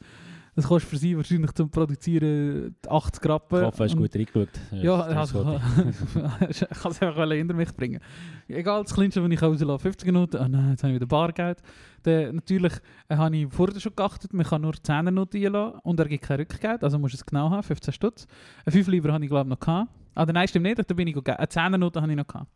Das 0.57 0.67
kostet 0.67 0.91
für 0.91 0.97
sie 0.97 1.17
wahrscheinlich 1.17 1.53
zum 1.53 1.71
Produzieren 1.71 2.75
80 2.89 3.25
Rappen. 3.27 3.61
Ich 3.61 3.67
hoffe, 3.67 3.85
hast 3.85 3.95
du 3.95 3.99
gut 3.99 4.15
reingeschaut. 4.15 4.49
Ja, 4.73 5.01
also, 5.01 5.61
ich 6.49 6.61
kann 6.61 6.93
es 6.93 7.03
einfach 7.03 7.31
hinter 7.31 7.55
mich 7.55 7.75
bringen. 7.75 8.01
Egal, 8.49 8.83
das 8.83 8.95
Kleinste, 8.95 9.23
wenn 9.23 9.31
ich 9.31 9.41
rauslasse, 9.41 9.83
50 9.83 10.07
Minuten. 10.07 10.37
Ah 10.39 10.49
nein, 10.49 10.71
jetzt 10.71 10.83
habe 10.83 10.93
ich 10.93 10.97
wieder 10.97 11.07
Bargeld. 11.07 11.63
Dann, 12.03 12.37
natürlich 12.37 12.73
äh, 13.09 13.17
habe 13.17 13.37
ich 13.37 13.47
vorher 13.53 13.79
schon 13.79 13.95
geachtet, 13.95 14.33
man 14.33 14.47
kann 14.47 14.63
nur 14.63 14.75
10 14.75 15.05
Minuten 15.05 15.37
einlassen 15.37 15.81
und 15.83 16.01
er 16.01 16.07
gibt 16.07 16.25
kein 16.25 16.41
Rückgeld, 16.41 16.83
also 16.83 16.99
musst 16.99 17.15
du 17.15 17.19
es 17.19 17.27
genau 17.27 17.51
haben, 17.51 17.63
15 17.63 17.93
Stutz. 17.95 18.27
Ein 18.65 18.73
5 18.73 18.89
Lieber 18.89 19.13
habe 19.13 19.25
ich 19.25 19.31
glaube 19.31 19.49
ich 19.49 19.51
noch 19.51 19.61
gehabt. 19.61 19.91
Ah, 20.15 20.25
nein, 20.27 20.49
stimmt 20.49 20.65
nicht, 20.65 20.79
da 20.79 20.95
bin 20.95 21.07
ich 21.07 21.15
gegangen. 21.15 21.39
Eine 21.39 21.49
10 21.49 21.71
Minuten 21.71 22.01
habe 22.01 22.11
ich 22.11 22.17
noch 22.17 22.27
gehabt. 22.27 22.51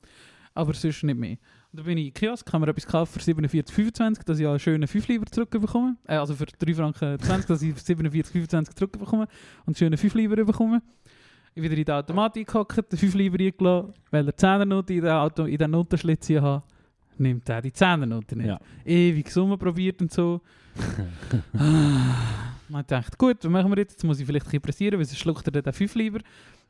Aber 0.55 0.73
sonst 0.75 1.03
nicht 1.03 1.19
mehr. 1.19 1.37
Dann 1.75 1.85
bin 1.87 1.99
ich 1.99 2.07
in 2.07 2.15
Kiosk, 2.15 2.53
habe 2.53 2.65
mir 2.65 2.71
etwas 2.71 2.87
gekauft 2.87 3.13
für 3.13 3.19
47,25, 3.19 4.25
dass 4.25 4.39
ich 4.39 4.47
einen 4.47 4.61
schönen 4.61 4.87
5 4.87 5.09
Lieber 5.09 5.27
zurückbekomme. 5.27 5.97
Äh, 6.07 6.15
also 6.17 6.35
für 6.35 6.47
3 6.47 6.73
Franken 6.73 7.19
20, 7.19 7.47
dass 7.47 7.63
ich 7.63 7.75
47,25 7.75 8.77
zurückbekomme 8.77 9.23
und 9.23 9.69
einen 9.69 9.75
schönen 9.75 9.97
5 9.99 10.15
Lieber 10.15 10.37
bekomme. 10.37 10.83
Ich 11.57 11.63
wieder 11.63 11.77
in 11.77 11.85
die 11.85 11.91
Automatik 11.93 12.47
gehockt, 12.47 12.93
den 12.93 12.97
5 12.99 13.15
Lieber 13.15 13.41
eingelassen, 13.43 13.93
weil 14.13 14.27
er 14.29 14.37
10 14.37 14.69
Note 14.69 14.95
in 14.95 15.01
den, 15.03 15.11
Auto, 15.11 15.45
in 15.47 15.59
den 15.59 15.71
Notenschlitz 15.73 16.29
hier 16.29 16.43
hat, 16.43 16.63
nimmt 17.19 17.49
er 17.49 17.61
die 17.61 17.73
10 17.73 18.09
Note 18.09 18.37
nicht. 18.37 18.47
Ja. 18.47 18.61
Ewig 18.85 19.29
Summe 19.29 19.59
probiert 19.59 20.01
und 20.01 20.13
so. 20.13 20.41
Ah, 21.57 22.55
Man 22.69 22.87
denkt, 22.87 23.19
gut, 23.19 23.37
was 23.43 23.51
machen 23.51 23.71
wir 23.71 23.79
jetzt? 23.79 23.93
Jetzt 23.93 24.05
muss 24.05 24.19
ich 24.19 24.27
vielleicht 24.27 24.47
ein 24.47 24.51
bisschen 24.51 24.63
pressieren, 24.63 24.99
weil 24.99 25.05
sonst 25.05 25.19
schluckt 25.19 25.47
er 25.47 25.61
den 25.63 25.73
5 25.73 25.95
lieber. 25.97 26.21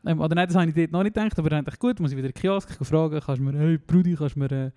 Ähm, 0.07 0.21
oder 0.21 0.35
nein, 0.35 0.47
das 0.47 0.57
habe 0.57 0.69
ich 0.69 0.75
dort 0.75 0.93
noch 0.93 1.03
nicht 1.03 1.15
gedacht, 1.15 1.39
aber 1.39 1.51
dann 1.51 1.65
dachte 1.65 1.77
ich, 1.77 1.81
gut, 1.81 2.01
muss 2.01 2.11
ich 2.11 2.17
wieder 2.17 2.29
in 2.29 2.33
den 2.33 2.41
Kiosk 2.41 2.85
fragen, 2.85 3.21
kannst 3.21 3.41
du 3.41 3.45
mir, 3.45 3.59
hey 3.59 3.79
Brudi, 3.79 4.15
kannst 4.15 4.37
du 4.37 4.41
mir 4.41 4.73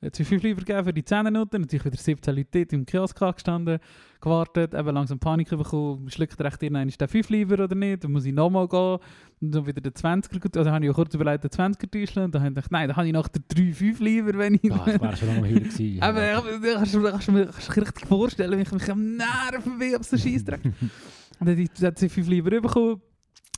äh, 0.00 0.10
zwei 0.10 0.24
5 0.24 0.42
lieber 0.42 0.62
geben 0.62 0.84
für 0.84 0.92
die 0.92 1.04
10 1.04 1.32
Noten? 1.32 1.60
Natürlich 1.60 1.84
wieder 1.84 1.96
17 1.96 2.34
Leute 2.34 2.48
dort 2.52 2.72
im 2.72 2.84
Kiosk 2.84 3.22
angestanden, 3.22 3.78
gewartet, 4.20 4.74
eben 4.74 4.94
langsam 4.94 5.18
Panik 5.18 5.50
bekommen, 5.50 6.10
schluckt 6.10 6.38
er 6.40 6.46
echt 6.46 6.62
irgendwann, 6.62 6.88
ist 6.88 7.00
der 7.00 7.08
5 7.08 7.28
lieber 7.30 7.64
oder 7.64 7.74
nicht? 7.74 8.04
Dann 8.04 8.12
muss 8.12 8.24
ich 8.24 8.32
nochmal 8.32 8.66
gehen 8.68 8.98
und 9.40 9.54
dann 9.54 9.66
wieder 9.66 9.80
den 9.80 9.92
20er, 9.92 10.40
gut, 10.40 10.56
also 10.56 10.70
habe 10.70 10.84
ich 10.84 10.90
auch 10.90 10.94
kurz 10.94 11.14
überlegt, 11.14 11.44
den 11.44 11.50
20er 11.50 11.90
täuschen 11.90 12.24
und 12.24 12.34
dann 12.34 12.42
habe 12.42 12.50
ich 12.50 12.54
gedacht, 12.56 12.72
nein, 12.72 12.88
dann 12.88 12.96
habe 12.96 13.06
ich 13.06 13.12
nach 13.12 13.28
der 13.28 13.42
3 13.48 13.72
5 13.72 14.00
lieber, 14.00 14.38
wenn 14.38 14.54
ich... 14.54 14.72
Ah, 14.72 14.84
ich 14.86 15.00
wäre 15.00 15.16
schon 15.16 15.28
lange 15.28 15.46
hier 15.46 15.60
gewesen. 15.60 16.02
Aber 16.02 16.24
ja. 16.24 16.42
kannst 16.74 16.94
du, 17.28 17.32
mir 17.32 17.48
richtig 17.48 18.06
vorstellen, 18.06 18.58
wie 18.58 18.62
ich 18.62 18.72
mich 18.72 18.90
am 18.90 19.16
Nerven 19.16 19.78
bin, 19.78 19.94
ob 19.94 20.00
es 20.00 20.10
so 20.10 20.18
Scheissdreck. 20.18 20.60
Und 21.40 21.48
dann 21.48 21.68
hat 21.82 21.98
sie 21.98 22.08
fünf 22.08 22.28
lieber 22.28 22.50
bekommen, 22.50 23.00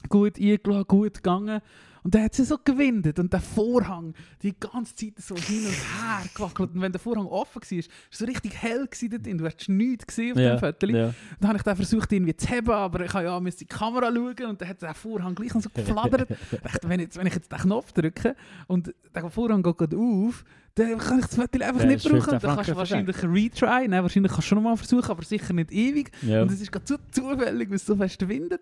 gut 0.09 0.39
eingeladen, 0.39 0.85
gut 0.87 1.15
gegangen. 1.15 1.61
Und 2.03 2.15
dann 2.15 2.23
hat 2.23 2.35
sie 2.37 2.45
so 2.45 2.57
gewindet 2.65 3.19
und 3.19 3.33
der 3.33 3.41
Vorhang 3.41 4.15
die 4.41 4.55
ganze 4.61 4.95
Zeit 4.95 5.15
so 5.19 5.35
hin 5.35 5.67
und 5.67 5.73
her 5.73 6.21
gewackelt. 6.37 6.71
Und 6.73 6.81
wenn 6.81 6.93
der 6.93 7.01
Vorhang 7.01 7.27
offen 7.27 7.61
war, 7.61 7.69
war 7.69 7.79
es 7.79 7.89
so 8.13 8.25
richtig 8.27 8.55
hell 8.63 8.89
dort 9.11 9.27
drin. 9.27 9.39
Du 9.39 9.45
hast 9.45 9.69
nichts 9.69 10.07
gesehen 10.07 10.35
auf 10.35 10.39
Ja, 10.39 10.55
dem 10.55 10.61
Foto. 10.61 10.87
ja. 10.87 11.13
Dann 11.41 11.49
habe 11.49 11.57
ich 11.57 11.65
dann 11.65 11.75
versucht, 11.75 12.13
irgendwie 12.13 12.37
zu 12.37 12.47
heben, 12.47 12.71
aber 12.71 13.05
ich 13.05 13.13
habe 13.13 13.25
ja 13.25 13.41
die 13.41 13.65
Kamera 13.65 14.07
schauen 14.15 14.51
und 14.51 14.61
dann 14.61 14.69
hat 14.69 14.83
der 14.83 14.95
Vorhang 14.95 15.35
gleich 15.35 15.53
so 15.55 15.69
geflattert. 15.75 16.31
dachte, 16.63 16.89
wenn, 16.89 17.01
jetzt, 17.01 17.17
wenn 17.19 17.27
ich 17.27 17.35
jetzt 17.35 17.51
den 17.51 17.59
Knopf 17.59 17.91
drücke 17.91 18.37
und 18.69 18.95
der 19.13 19.29
Vorhang 19.29 19.65
geht 19.65 19.93
auf, 19.93 20.45
dann 20.77 20.99
kann 20.99 21.19
ich 21.19 21.27
das 21.27 21.35
Foto 21.35 21.59
einfach 21.65 21.81
Ja, 21.81 21.87
nicht 21.87 21.97
ist 21.97 22.09
15 22.09 22.21
brauchen. 22.21 22.39
Dann 22.41 22.55
kannst 22.55 22.71
du 22.71 22.77
wahrscheinlich 22.77 23.17
retry, 23.25 23.89
nein, 23.89 24.03
wahrscheinlich 24.03 24.31
kannst 24.31 24.47
du 24.47 24.55
schon 24.55 24.63
mal 24.63 24.77
versuchen, 24.77 25.11
aber 25.11 25.25
sicher 25.25 25.53
nicht 25.55 25.73
ewig. 25.73 26.13
Ja. 26.23 26.43
Und 26.43 26.53
es 26.53 26.61
ist 26.61 26.71
gerade 26.71 26.87
so 26.87 26.97
zufällig, 27.11 27.69
weil 27.69 27.75
es 27.77 27.85
so 27.87 27.97
fest 27.97 28.29
windet. 28.29 28.61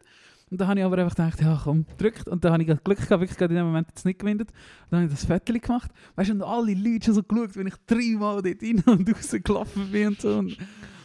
Und 0.55 0.61
dann 0.61 0.69
habe 0.69 0.79
ich 0.79 0.87
aber 0.87 0.99
einfach 0.99 1.17
gedacht, 1.17 1.41
ja 1.41 1.61
komm, 1.65 1.85
drückt. 1.99 2.29
Und 2.29 2.45
dann 2.45 2.53
habe 2.53 2.63
ich 2.63 2.69
Glück 2.69 2.97
gehabt, 2.99 3.11
wirklich 3.11 3.37
gerade 3.37 3.55
in 3.55 3.59
dem 3.59 3.67
Moment 3.67 3.89
jetzt 3.89 4.05
nicht 4.07 4.21
gewindet. 4.21 4.51
Und 4.51 4.93
dann 4.93 5.01
habe 5.03 5.13
ich 5.13 5.19
das 5.19 5.25
Foto 5.25 5.53
gemacht. 5.59 5.91
Weißt 6.15 6.31
du, 6.31 6.35
und 6.35 6.43
alle 6.43 6.75
Leute 6.75 7.07
schon 7.07 7.15
so 7.15 7.23
geschaut, 7.25 7.57
wenn 7.57 7.67
ich 7.67 7.75
dreimal 7.89 8.41
dort 8.41 8.63
rein 8.63 8.83
und 8.87 9.13
rausgelaufen 9.13 9.91
bin 9.91 10.07
und 10.09 10.21
so. 10.21 10.39
Und, 10.39 10.57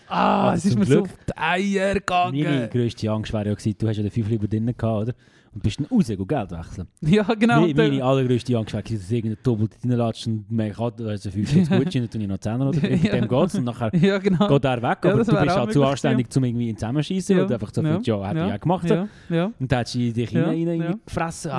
ah, 0.07 0.51
Also 0.51 0.67
es 0.67 0.73
ist 0.75 0.77
mir 0.79 0.85
so 0.85 1.01
Glück. 1.01 1.05
auf 1.11 1.25
die 1.27 1.37
Eier 1.37 1.87
Meine 1.87 1.99
gegangen. 1.99 2.69
grösste 2.69 3.09
Angst 3.09 3.33
wäre 3.33 3.47
ja 3.47 3.53
gewesen, 3.55 3.75
du 3.79 3.87
hast 3.87 3.97
ja 3.97 4.03
den 4.03 4.11
Fünf 4.11 4.29
lieber 4.29 4.47
drinnen 4.47 4.77
gehabt, 4.77 5.01
oder? 5.01 5.15
Und 5.59 5.63
bist 5.63 5.77
dann 5.79 5.87
raus, 5.87 6.07
go 6.17 6.25
Geld 6.25 6.51
wechseln. 6.51 6.87
Ja, 7.01 7.23
genau. 7.33 7.55
Meine, 7.55 7.67
Und 7.71 7.77
dann- 7.77 7.89
meine 7.89 8.03
allergrößte 8.03 8.57
Angst 8.57 8.71
gewesen, 8.71 8.97
dass 8.97 9.11
irgendein 9.11 9.43
Doppelt 9.43 9.71
reinlatscht 9.83 10.27
und 10.27 10.49
merkt, 10.49 10.79
ah, 10.79 10.89
da 10.89 11.11
ist 11.11 11.25
ein 11.25 11.31
5 11.33 11.53
jetzt 11.53 11.69
gut, 11.69 11.79
dann 11.95 12.09
tue 12.09 12.21
ich 12.21 12.27
noch 12.29 12.37
10 12.37 12.61
oder 12.61 12.79
mit 12.81 13.03
Ja. 13.03 13.11
dem 13.19 13.27
geht's 13.27 13.55
und 13.55 13.63
nachher 13.65 13.93
ja, 13.95 14.17
genau. 14.19 14.47
geht 14.47 14.63
er 14.65 14.77
weg, 14.81 14.83
Ja, 14.83 14.89
aber 14.93 15.11
du 15.11 15.17
bist 15.17 15.31
auch 15.31 15.57
halt 15.57 15.73
zu 15.73 15.83
anständig, 15.83 16.27
um 16.37 16.43
irgendwie 16.45 16.69
ihn 16.69 16.77
zusammenschießen 16.77 17.35
Ja. 17.37 17.43
und 17.43 17.51
einfach 17.51 17.71
so 17.73 17.81
Ja. 17.81 17.99
viel, 17.99 18.03
ja, 18.13 18.27
hätte 18.27 18.39
Ja. 18.39 18.47
ich 18.47 18.53
auch 18.53 18.59
gemacht. 18.61 18.89
ja, 18.89 19.07
ja. 19.29 19.51
Und 19.59 19.69
dann 19.71 19.79
hast 19.79 19.95
du 19.95 20.13
dich 20.13 20.31
Ja. 20.31 20.43
rein, 20.45 20.67
rein 20.67 20.81
Ja. 20.81 20.93
gefressen. 21.05 21.51
Ja. 21.51 21.57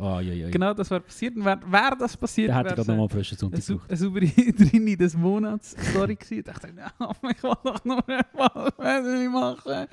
Ah, 0.00 0.16
ah, 0.16 0.20
ja, 0.20 0.32
ja. 0.34 0.50
Genau, 0.50 0.74
das 0.74 0.90
wäre 0.90 1.00
passiert. 1.02 1.36
Und 1.36 1.44
Wäre 1.44 1.60
wär 1.70 1.96
das 1.98 2.16
passiert, 2.16 2.48
Dann 2.48 2.56
hätte 2.56 2.68
ich 2.70 2.74
gerade 2.74 2.90
nochmal 2.90 3.08
frischen 3.08 3.38
Sonntag 3.38 3.64
gebraucht. 3.64 3.88
eine 3.88 3.96
saubere 3.96 4.26
Drini 4.58 4.96
des 4.96 5.16
Monats 5.16 5.76
Story 5.92 6.16
gewesen. 6.16 6.38
Ich 6.38 6.44
dachte, 6.44 6.68
ja, 6.76 6.90
ich 7.30 7.42
will 7.42 7.52
doch 7.64 7.84
nur 7.84 8.02
was 8.06 9.04
will 9.04 9.22
ich 9.22 9.30
machen. 9.30 9.86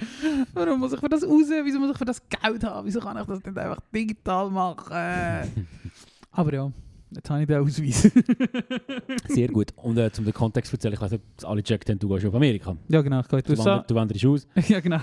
Warum 0.54 0.80
muss 0.80 0.93
ich 0.93 0.99
für 0.99 1.10
das 1.10 1.24
raus? 1.24 1.45
Wieso 1.64 1.80
muss 1.80 1.91
ich 1.91 1.97
für 1.97 2.06
das 2.06 2.22
Geld 2.28 2.64
haben? 2.64 2.86
Wieso 2.88 2.99
kann 2.99 3.18
ich 3.18 3.26
das 3.26 3.43
nicht 3.46 3.58
einfach 3.58 3.80
digital 3.94 4.50
machen? 4.50 4.91
Aber 6.32 6.54
ja, 6.54 6.72
jetzt 7.12 7.30
habe 7.30 7.41
ich 7.41 7.48
den 7.48 7.58
Ausweis. 7.62 8.02
Sehr 9.28 9.48
gut. 9.50 9.72
Und 9.78 9.98
äh, 9.98 10.12
zum 10.12 10.26
den 10.26 10.34
Kontext 10.34 10.70
zu 10.72 10.76
erzählen, 10.78 10.94
ich 10.96 11.02
weiß 11.02 11.12
nicht, 11.12 11.24
ob 11.44 11.50
alle 11.50 11.62
gecheckt 11.62 11.89
haben, 11.89 12.00
du 12.00 12.10
gehst 12.10 12.26
auf 12.26 12.34
Amerika. 12.36 12.76
ja, 12.88 13.02
genau, 13.02 13.20
ich 13.20 13.28
gehe 13.28 13.39
in 13.39 13.46
die 13.46 13.54
Du, 13.54 13.60
USA. 13.60 13.80
du 13.88 13.96
wanderst 13.96 14.26
aus. 14.26 14.48
ja, 14.68 14.80
genau. 14.80 15.00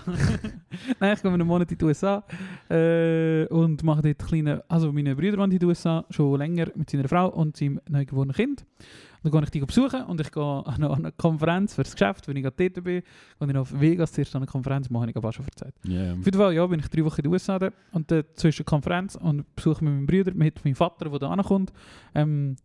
Nein, 0.98 1.14
ich 1.14 1.22
gehe 1.22 1.30
einen 1.32 1.46
Monat 1.46 1.70
in 1.70 1.78
die 1.78 1.84
USA 1.84 2.24
äh, 2.68 3.46
und 3.46 3.82
mache 3.84 4.02
dort 4.02 4.18
kleine, 4.18 4.64
also 4.68 4.92
meine 4.92 5.14
Brüder 5.14 5.38
waren 5.38 5.52
in 5.52 5.58
den 5.58 5.68
USA 5.68 6.04
schon 6.10 6.38
länger 6.38 6.66
mit 6.74 6.90
seiner 6.90 7.08
Frau 7.08 7.28
und 7.28 7.56
seinem 7.56 7.80
neugeborenen 7.88 8.34
Kind. 8.34 8.64
Dann 9.22 9.32
gehe 9.32 9.42
ich 9.42 9.50
die 9.50 9.60
besuchen 9.60 10.02
und 10.04 10.20
ich 10.20 10.32
gehe 10.32 10.42
an 10.42 10.82
eine, 10.82 11.12
Konferenz 11.12 11.74
für 11.74 11.82
das 11.82 11.92
Geschäft, 11.92 12.26
wenn 12.28 12.36
ich 12.36 12.42
gerade 12.42 12.70
dort 12.70 12.84
bin. 12.84 13.02
Gehe 13.40 13.50
ich 13.50 13.56
auf 13.56 13.80
Vegas 13.80 14.12
zuerst 14.12 14.34
an 14.34 14.42
eine 14.42 14.50
Konferenz, 14.50 14.88
mache 14.88 15.10
ich 15.10 15.16
aber 15.16 15.32
schon. 15.32 15.46
Ja, 15.84 16.04
ja. 16.04 16.12
Auf 16.12 16.24
jeden 16.24 16.38
Fall, 16.38 16.54
ja, 16.54 16.66
bin 16.66 16.80
ich 16.80 16.88
drei 16.88 17.04
Wochen 17.04 17.20
in 17.20 17.24
den 17.24 17.32
USA 17.32 17.58
da 17.58 17.70
und 17.92 18.10
dann 18.10 18.24
zwischen 18.34 18.64
Konferenz 18.64 19.16
und 19.16 19.54
besuche 19.54 19.84
mit 19.84 19.92
meinem 19.92 20.06
Bruder, 20.06 20.34
mit 20.34 20.64
meinem 20.64 20.74
Vater, 20.74 21.08
der 21.10 21.18
da 21.18 21.30
ankommt, 21.30 21.72
ähm, 22.14 22.56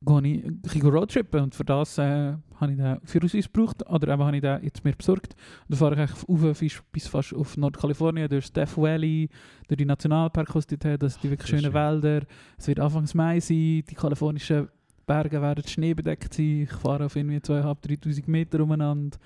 gehe 0.00 0.22
ich 0.22 0.62
bisschen 0.62 0.88
Roadtrippen 0.88 1.42
und 1.42 1.54
für 1.54 1.64
das 1.64 1.98
äh, 1.98 2.34
habe 2.60 2.72
ich 2.72 2.78
den 2.78 3.00
Führerausweis 3.04 3.52
gebraucht 3.52 3.84
oder 3.88 4.12
eben 4.12 4.22
habe 4.22 4.36
ich 4.36 4.42
den 4.42 4.62
jetzt 4.62 4.84
mir 4.84 4.92
besorgt. 4.92 5.34
Und 5.34 5.70
dann 5.70 5.78
fahre 5.78 5.94
ich 5.94 6.30
eigentlich 6.30 6.58
bis, 6.58 6.82
bis 6.92 7.08
fast 7.08 7.34
auf 7.34 7.56
Nordkalifornien, 7.56 8.28
durch 8.28 8.52
Death 8.52 8.76
Valley, 8.76 9.28
durch 9.66 9.78
die 9.78 9.84
Nationalparks, 9.84 10.66
die 10.66 10.76
das 10.78 11.14
sind 11.14 11.24
die 11.24 11.30
wirklich 11.30 11.48
schönen 11.48 11.64
schön. 11.64 11.74
Wälder. 11.74 12.22
Es 12.56 12.68
wird 12.68 12.80
Anfangs 12.80 13.14
Mai 13.14 13.40
sein, 13.40 13.82
die 13.88 13.94
kalifornischen 13.94 14.68
Berge 15.08 15.42
werden 15.42 15.66
schneebedeckt 15.66 16.32
sein. 16.34 16.62
Ich 16.62 16.70
fahre 16.72 17.06
auf 17.06 17.16
irgendwie 17.16 17.38
2'500, 17.38 17.76
3'000 17.82 18.22
Meter 18.30 18.60
umeinander. 18.60 19.18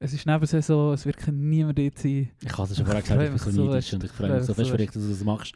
Es 0.00 0.12
ist 0.12 0.26
Nebensaison, 0.26 0.94
es 0.94 1.06
wird 1.06 1.18
niemand 1.30 1.78
dort 1.78 1.96
sein. 1.98 2.30
Ich 2.42 2.58
habe 2.58 2.68
es 2.68 2.76
schon 2.76 2.84
vorher 2.86 3.02
gesagt, 3.02 3.22
ich 3.22 3.44
bin 3.44 3.52
so 3.52 3.64
neidisch 3.70 3.92
und 3.92 4.02
ich 4.04 4.10
freue 4.10 4.26
freu 4.28 4.36
mich 4.38 4.44
so 4.46 4.54
fest 4.54 4.96
dass 4.96 5.02
du 5.04 5.08
das 5.10 5.22
machst. 5.24 5.54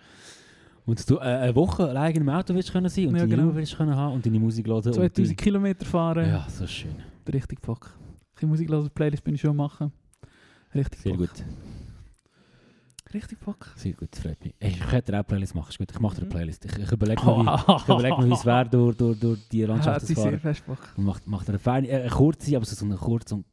Und 0.85 1.11
du 1.11 1.17
äh, 1.17 1.21
eine 1.23 1.55
Woche 1.57 1.89
allein 1.89 2.15
im 2.15 2.29
Auto 2.29 2.55
willst 2.55 2.71
können 2.71 2.89
sein 2.89 3.09
und 3.09 3.15
Ja, 3.17 3.23
deine 3.23 3.35
genau. 3.35 3.49
Ruhe 3.49 3.57
willst 3.57 3.77
können 3.77 3.97
haben 3.97 4.15
und 4.15 4.25
deine 4.25 4.39
Musik 4.39 4.69
hören. 4.69 4.77
und 4.77 4.95
2000 4.95 5.31
die- 5.31 5.35
Kilometer 5.35 5.85
fahren, 5.85 6.29
Ja, 6.29 6.47
so 6.49 6.65
schön. 6.69 6.95
richtig 7.33 7.61
Bock. 7.61 7.91
Ein 7.99 8.25
bisschen 8.35 8.49
Musik 8.51 8.71
hören, 8.71 8.89
Playlist 8.95 9.25
bin 9.25 9.35
ich 9.35 9.41
schon 9.41 9.57
machen. 9.57 9.91
Richtig 10.73 11.01
Sehr 11.01 11.13
Bock. 11.15 11.23
gut. 11.23 11.45
Richtig 13.15 13.39
Bock. 13.41 13.73
Sehr 13.77 13.93
gut, 13.93 14.09
das 14.13 14.21
freut 14.21 14.43
mich. 14.45 14.55
Ey, 14.59 14.71
ich 14.71 14.93
hätte 14.93 15.13
dir 15.13 15.21
auch 15.21 15.27
Playlist 15.27 15.55
machen. 15.55 15.69
Ist 15.71 15.79
gut, 15.79 15.91
ich 15.93 16.01
mache 16.01 16.17
dir 16.17 16.23
eine 16.23 16.27
Mhm. 16.27 16.33
Playlist. 16.35 16.65
Ich, 16.65 16.77
ich 16.79 16.93
überlege 16.93 17.25
mir, 17.25 17.37
wie, 17.37 17.93
überleg 17.93 18.19
mir, 18.19 18.27
wie 18.29 18.33
es 18.33 18.45
wäre, 18.45 18.69
durch, 18.69 18.97
durch, 18.97 19.19
durch 19.21 19.49
die 19.49 19.63
Landschaft 19.63 20.01
Hat 20.03 20.07
zu 20.07 20.15
sehr 20.15 20.17
fahren. 20.25 20.39
fest 20.41 20.67
Bock. 20.67 20.79
Und 20.97 21.05
macht, 21.05 21.27
macht 21.27 21.49
eine 21.49 21.59
feine, 21.59 21.89
äh, 21.89 22.01
eine 22.03 22.11
kurze, 22.11 22.57
aber 22.57 22.65
so 22.65 22.85
eine 22.85 22.97
kurze 22.97 23.37
und 23.37 23.47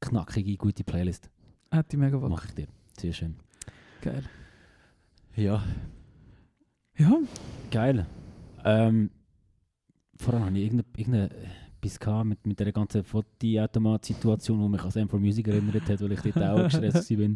knackige, 0.00 0.56
gute 0.56 0.84
Playlist. 0.84 1.30
Hat 1.70 1.92
die 1.92 1.96
mega 1.96 2.16
Bock. 2.16 2.30
Mache 2.30 2.48
ich 2.48 2.54
dir. 2.54 2.66
Sehr 2.98 3.12
schön. 3.12 3.36
Geil. 4.00 4.22
Ja, 5.36 5.62
Ja, 6.96 7.18
geil. 7.70 8.06
Ähm, 8.64 9.10
vorher 10.16 10.44
habe 10.46 10.56
ich 10.58 10.64
irgendeine, 10.64 10.88
irgendeine 10.96 11.30
etwas 11.82 11.98
gehabt 12.00 12.26
mit, 12.26 12.46
mit 12.46 12.58
der 12.60 12.72
ganzen 12.72 13.04
Fotoautomat-Situation, 13.04 14.62
die 14.62 14.68
mich 14.68 14.82
an 14.82 14.90
Sam 14.90 15.08
for 15.08 15.18
Music 15.20 15.48
erinnert 15.48 15.88
hat, 15.88 16.00
weil 16.00 16.12
ich 16.12 16.20
dort 16.22 16.36
auch 16.38 16.64
gestresst 16.64 17.10
war. 17.18 17.28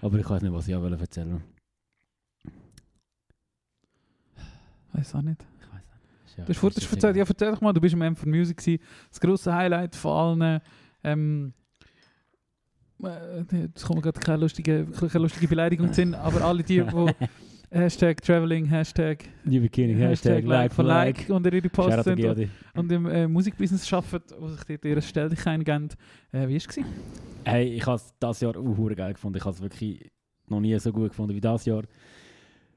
Aber 0.00 0.18
ich 0.18 0.28
weiß 0.28 0.42
nicht, 0.42 0.52
was 0.52 0.68
ich 0.68 0.74
auch 0.74 0.84
erzählen 0.84 1.32
wollte. 1.32 1.44
weiß 4.92 5.14
auch 5.14 5.22
nicht. 5.22 5.40
Ich 5.60 5.66
weiß 5.66 5.82
nicht. 5.82 6.38
Ja, 6.38 6.44
Du 6.44 6.50
hast 6.50 6.58
vorhin 6.58 6.82
erzählt, 6.82 7.16
ja, 7.16 7.24
erzähl 7.26 7.50
doch 7.50 7.60
mal, 7.60 7.72
du 7.72 7.80
bist 7.80 7.94
im 7.94 8.02
M 8.02 8.16
von 8.16 8.30
Music 8.30 8.56
gewesen. 8.56 8.82
Das 9.10 9.20
grosse 9.20 9.54
Highlight 9.54 9.96
von 9.96 10.40
allen. 10.40 10.60
Ähm, 11.04 11.52
äh, 13.02 13.42
jetzt 13.62 13.84
kommt 13.84 14.02
gerade 14.02 14.20
keine 14.20 14.38
lustige, 14.38 14.86
keine 14.86 15.22
lustige 15.22 15.48
Beleidigung 15.48 15.88
zu 15.88 15.94
Sinn, 15.94 16.14
aber 16.14 16.42
alle 16.42 16.62
die, 16.62 16.82
die 16.82 16.82
Hashtag 17.72 18.20
Traveling, 18.20 18.66
Hashtag, 18.66 19.24
New 19.44 19.62
Beginning, 19.62 19.96
Hashtag 19.96 20.44
Like 20.44 20.74
for 20.74 20.84
Like. 20.84 21.24
unter 21.30 21.50
ihre 21.50 21.70
Posts 21.70 22.04
sind 22.04 22.22
und, 22.22 22.48
und 22.74 22.92
im 22.92 23.06
äh, 23.06 23.26
Musikbusiness 23.26 23.90
arbeiten, 23.90 24.22
die 24.28 24.48
sich 24.50 24.64
dort 24.66 24.84
ihre 24.84 25.00
Stellung 25.00 25.64
geben. 25.64 25.88
Äh, 26.32 26.48
wie 26.48 26.60
war 26.60 26.68
es? 26.68 26.78
Hey, 27.44 27.68
ich 27.68 27.86
habe 27.86 27.96
es 27.96 28.12
dieses 28.22 28.40
Jahr 28.42 28.56
auch 28.56 28.94
geil 28.94 29.14
gefunden. 29.14 29.38
Ich 29.38 29.44
habe 29.44 29.54
es 29.54 29.62
wirklich 29.62 30.10
noch 30.48 30.60
nie 30.60 30.78
so 30.78 30.92
gut 30.92 31.10
gefunden 31.10 31.34
wie 31.34 31.40
dieses 31.40 31.64
Jahr. 31.64 31.84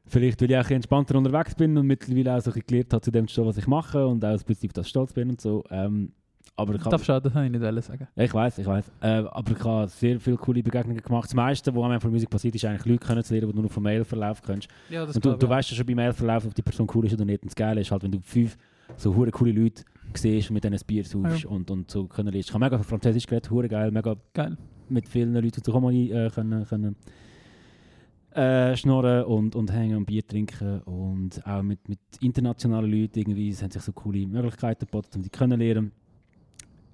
Vielleicht, 0.07 0.41
weil 0.41 0.51
ich 0.51 0.57
auch 0.57 0.69
entspannter 0.69 1.17
unterwegs 1.17 1.55
bin 1.55 1.77
und 1.77 1.87
mittlerweile 1.87 2.37
auch 2.37 2.41
so 2.41 2.51
ein 2.51 2.53
bisschen 2.53 2.67
gelernt 2.67 2.93
habe, 2.93 3.01
zu 3.01 3.11
dem 3.11 3.27
zu 3.27 3.45
was 3.45 3.57
ich 3.57 3.67
mache 3.67 4.07
und 4.07 4.23
auch 4.23 4.29
ein 4.29 4.39
bisschen 4.45 4.69
auf 4.69 4.73
das 4.73 4.87
stolz 4.87 5.11
bin 5.11 5.29
und 5.31 5.41
so. 5.41 5.63
Ähm, 5.71 6.13
aber 6.57 6.75
ich 6.75 6.81
habe 6.81 6.91
Darf 6.91 7.03
schon, 7.03 7.21
das 7.21 7.33
wollte 7.35 7.45
ich 7.47 7.51
nicht 7.51 7.61
wollen 7.61 7.81
sagen. 7.81 8.07
Ich 8.15 8.33
weiß, 8.33 8.57
ich 8.59 8.65
weiß. 8.65 8.91
Äh, 9.01 9.07
aber 9.07 9.51
ich 9.51 9.63
habe 9.63 9.87
sehr 9.89 10.19
viele 10.19 10.37
coole 10.37 10.63
Begegnungen 10.63 11.01
gemacht. 11.01 11.25
Das 11.25 11.33
meiste, 11.33 11.75
was 11.75 11.83
am 11.83 11.91
Ende 11.91 12.01
von 12.01 12.11
Musik 12.11 12.29
passiert, 12.29 12.55
ist 12.55 12.63
eigentlich 12.65 12.85
Leute 12.85 13.05
kennenzulernen, 13.05 13.49
die 13.49 13.55
du 13.55 13.61
nur 13.61 13.69
vom 13.69 13.83
Mailverlauf 13.83 14.41
kennst. 14.41 14.67
Ja, 14.89 15.05
das 15.05 15.15
Und 15.15 15.25
du, 15.25 15.33
du 15.33 15.49
weißt 15.49 15.71
ja 15.71 15.77
schon 15.77 15.85
beim 15.85 15.95
Mailverlauf, 15.97 16.45
ob 16.45 16.55
die 16.55 16.61
Person 16.61 16.87
cool 16.93 17.05
ist 17.05 17.13
oder 17.13 17.25
nicht. 17.25 17.43
Und 17.43 17.51
das 17.51 17.55
Geile 17.55 17.81
ist 17.81 17.91
halt, 17.91 18.03
wenn 18.03 18.11
du 18.11 18.19
fünf 18.21 18.57
so 18.95 19.15
hure 19.15 19.31
coole 19.31 19.51
Leute 19.51 19.83
siehst 20.13 20.49
und 20.49 20.53
mit 20.53 20.63
denen 20.63 20.75
ein 20.75 20.85
Bier 20.85 21.03
saufst 21.03 21.43
Ja. 21.43 21.49
und, 21.49 21.69
und 21.71 21.91
so 21.91 22.05
können. 22.05 22.33
Ich 22.35 22.53
habe 22.53 22.63
mega 22.63 22.77
Französisch 22.77 23.25
geredet, 23.27 23.49
hure 23.51 23.67
geil, 23.67 23.91
mega 23.91 24.15
Geil. 24.33 24.55
mit 24.87 25.09
vielen 25.09 25.33
Leuten 25.33 25.61
zu 25.63 25.71
kommen 25.71 25.93
äh, 25.93 26.29
können, 26.33 26.65
können 26.65 26.95
äh, 28.33 28.75
schnurren 28.75 29.23
und, 29.25 29.55
und 29.55 29.71
hängen 29.73 29.97
und 29.97 30.05
Bier 30.05 30.25
trinken 30.25 30.81
und 30.81 31.45
auch 31.47 31.63
mit, 31.63 31.87
mit 31.89 31.99
internationalen 32.21 32.89
Leuten 32.91 33.19
irgendwie, 33.19 33.49
es 33.49 33.63
haben 33.63 33.71
sich 33.71 33.81
so 33.81 33.91
coole 33.93 34.27
Möglichkeiten 34.27 34.85
geboten, 34.85 35.09
um 35.15 35.21
die 35.23 35.29
kennenzulernen. 35.29 35.91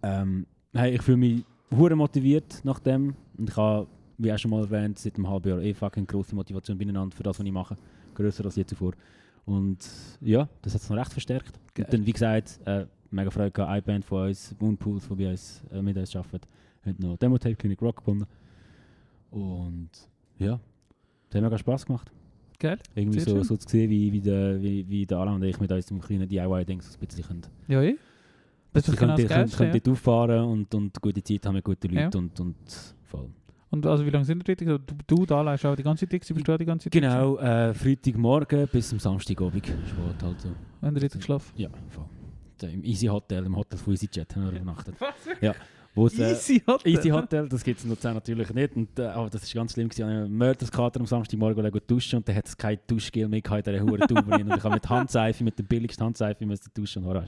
Ähm, 0.04 0.46
hey, 0.74 0.96
ich 0.96 1.02
fühle 1.02 1.18
mich 1.18 1.44
hure 1.76 1.96
motiviert 1.96 2.62
nach 2.64 2.80
dem 2.80 3.16
und 3.38 3.50
ich 3.50 3.56
habe, 3.56 3.88
wie 4.18 4.32
auch 4.32 4.38
schon 4.38 4.52
mal 4.52 4.64
erwähnt, 4.64 5.00
seit 5.00 5.16
einem 5.16 5.30
halben 5.30 5.50
Jahr 5.50 5.62
eh 5.62 5.74
fucking 5.74 6.06
grosse 6.06 6.36
Motivation 6.36 6.78
beieinander 6.78 7.16
für 7.16 7.24
das, 7.24 7.40
was 7.40 7.46
ich 7.46 7.52
mache. 7.52 7.76
Grösser 8.14 8.46
als 8.46 8.56
je 8.56 8.66
zuvor. 8.66 8.94
Und 9.46 9.80
ja, 10.22 10.48
das 10.62 10.74
hat 10.74 10.82
es 10.82 10.90
noch 10.90 10.98
recht 10.98 11.12
verstärkt. 11.12 11.60
Geil. 11.74 11.86
Und 11.86 11.94
dann, 11.94 12.06
wie 12.06 12.12
gesagt, 12.12 12.60
äh, 12.66 12.86
mega 13.10 13.30
Freude 13.30 13.52
gehabt, 13.52 13.72
eine 13.72 13.82
Band 13.82 14.06
von 14.06 14.28
uns, 14.28 14.56
Moonpools, 14.60 15.08
die 15.08 15.16
bei 15.16 15.32
uns, 15.32 15.64
äh, 15.72 15.82
mit 15.82 15.98
uns 15.98 16.16
arbeitet, 16.16 16.48
hat 16.86 17.00
noch 17.00 17.18
Demo-Tape 17.18 17.56
Clinic 17.56 17.82
Rock 17.82 17.98
gewonnen. 17.98 18.26
Und 19.32 19.90
ja, 20.38 20.60
das 21.30 21.38
hat 21.38 21.44
mega 21.44 21.58
Spass 21.58 21.86
gemacht. 21.86 22.12
Geil. 22.60 22.78
Irgendwie 22.94 23.20
Sehr 23.20 23.30
so, 23.30 23.36
schön. 23.38 23.44
so 23.44 23.58
zu 23.58 23.70
sehen, 23.70 23.90
wie, 23.90 24.12
wie, 24.12 24.22
der, 24.22 24.62
wie, 24.62 24.88
wie 24.88 25.06
der 25.06 25.18
Alan 25.18 25.36
und 25.36 25.44
ich 25.44 25.60
mit 25.60 25.72
unserem 25.72 26.00
kleinen 26.00 26.30
DIY-Ding 26.30 26.82
so 26.82 26.96
ein 26.96 27.08
bisschen 27.08 27.24
können. 27.24 27.42
Ja, 27.68 27.82
eh? 27.82 27.98
Das 28.74 28.88
ist 28.88 28.98
genau 28.98 29.16
das 29.16 29.28
Geilste, 29.28 29.58
können 29.58 29.82
ja. 29.86 29.92
auffahren 29.92 30.44
und, 30.46 30.74
und 30.74 31.02
gute 31.02 31.24
Zeit 31.24 31.46
haben 31.46 31.56
mit 31.56 31.64
guten 31.64 31.94
Ja. 31.94 32.06
Leuten 32.06 32.18
und, 32.18 32.40
und 32.40 32.56
voll. 33.04 33.30
Und 33.70 33.86
also 33.86 34.06
wie 34.06 34.10
lange 34.10 34.26
sind 34.26 34.48
ihr 34.48 34.56
dort? 34.56 34.90
Du, 34.90 34.96
du 35.08 35.26
da 35.26 35.46
hast 35.46 35.66
auch 35.66 35.76
die 35.76 35.84
ganze 35.84 36.08
Zeit, 36.08 36.20
bist 36.20 36.48
du 36.48 36.54
auch 36.54 36.58
die 36.58 36.66
ganze 36.66 36.90
Zeit? 36.90 36.94
Genau, 36.94 37.38
äh, 37.38 37.74
Freitagmorgen 37.74 38.68
bis 38.68 38.90
zum 38.90 39.00
Samstagabend. 39.00 39.66
Sport 39.66 40.24
halt 40.24 40.42
so. 40.42 40.50
gewesen? 40.50 40.56
Wenn 40.82 40.96
ihr 40.96 41.02
dort 41.02 41.14
geschlafen 41.14 41.54
Ja, 41.56 41.70
voll. 41.90 42.06
Da 42.58 42.68
Im 42.68 42.84
Easy 42.84 43.08
Hotel, 43.08 43.46
im 43.46 43.56
Hotel 43.56 43.80
von 43.80 43.94
EasyJet 43.94 44.36
haben 44.36 44.52
wir 44.52 44.62
übernachtet. 44.62 44.96
Was? 45.00 45.14
Ja. 45.42 45.56
wo's, 45.96 46.20
äh, 46.20 46.32
Easy 46.32 46.62
Hotel. 46.68 46.92
Easy 46.92 47.10
Hotel, 47.10 47.48
das 47.48 47.64
gibt 47.64 47.80
es 47.80 47.86
in 47.86 47.92
Luzern 47.92 48.14
natürlich 48.14 48.54
nicht. 48.54 48.76
Und, 48.76 49.00
äh, 49.00 49.04
aber 49.04 49.30
das 49.30 49.44
ist 49.44 49.54
ganz 49.54 49.72
schlimm. 49.72 49.88
gewesen. 49.88 50.02
Ich 50.02 50.14
hatte 50.14 50.26
einen 50.26 50.38
Mörderskater 50.38 51.00
am 51.00 51.06
Samstagmorgen 51.06 51.72
duschen 51.88 52.18
und 52.18 52.28
dann 52.28 52.36
hat 52.36 52.48
es 52.48 52.58
kein 52.58 52.78
Duschgel 52.88 53.30
mehr 53.30 53.42
in 53.44 53.64
dieser 53.64 53.82
Hure 53.82 54.00
Tube. 54.00 54.28
Und 54.28 54.54
ich 54.54 54.64
habe 54.64 54.74
mit 54.74 54.90
Handseife, 54.90 55.44
mit 55.46 55.58
der 55.58 55.64
billigsten 55.64 56.06
Handseife 56.06 56.46
müssen 56.46 56.70
duschen 56.74 57.04
und 57.04 57.10
Horror. 57.10 57.28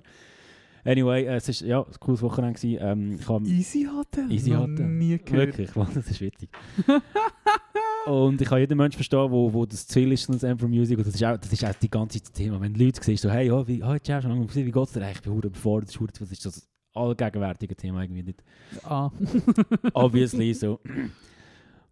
Anyway, 0.85 1.23
äh, 1.23 1.35
es 1.35 1.47
ist 1.47 1.61
ja 1.61 1.81
ein 1.81 1.93
cooles 1.99 2.21
Wochenende. 2.21 2.59
Ähm, 2.61 3.17
ich 3.17 3.29
Easy 3.49 3.87
Hotel. 3.91 4.31
Easy 4.31 4.51
Hotel. 4.51 4.85
Nie 4.87 5.17
gehört. 5.17 5.57
Wirklich, 5.57 5.75
Mann, 5.75 5.87
das 5.93 6.07
ist 6.07 6.19
witzig. 6.19 6.49
und 8.05 8.41
ich 8.41 8.47
kann 8.47 8.59
jeden 8.59 8.77
Menschen 8.77 8.97
verstehen, 8.97 9.31
wo, 9.31 9.53
wo 9.53 9.65
das 9.65 9.87
Ziel 9.87 10.11
ist 10.11 10.25
von 10.25 10.43
Amber 10.43 10.67
Music. 10.67 10.97
Und 10.97 11.07
das 11.07 11.15
ist 11.15 11.23
auch, 11.23 11.37
das 11.37 11.53
ist 11.53 11.63
auch 11.63 11.73
die 11.73 11.89
ganze 11.89 12.17
Zeit 12.17 12.29
das 12.29 12.31
Thema. 12.33 12.59
Wenn 12.59 12.73
Leute 12.73 13.01
sehen, 13.01 13.15
so, 13.15 13.29
hey, 13.29 13.47
ja, 13.47 13.65
wie, 13.65 13.81
oh, 13.81 13.97
ciao, 13.99 14.21
schon 14.21 14.31
lange 14.31 14.45
gesehen, 14.45 14.65
wie 14.65 14.71
geht's 14.71 14.91
dir 14.91 15.01
eigentlich? 15.01 15.17
Ich 15.17 15.21
bin 15.21 15.37
überfordert, 15.37 15.89
das 15.89 16.01
ist 16.01 16.21
das 16.21 16.31
ist 16.31 16.45
das 16.45 16.69
allgegenwärtige 16.93 17.75
Thema 17.75 18.01
irgendwie 18.01 18.23
nicht. 18.23 18.43
Ah. 18.83 19.09
Obviously 19.93 20.53
so. 20.53 20.79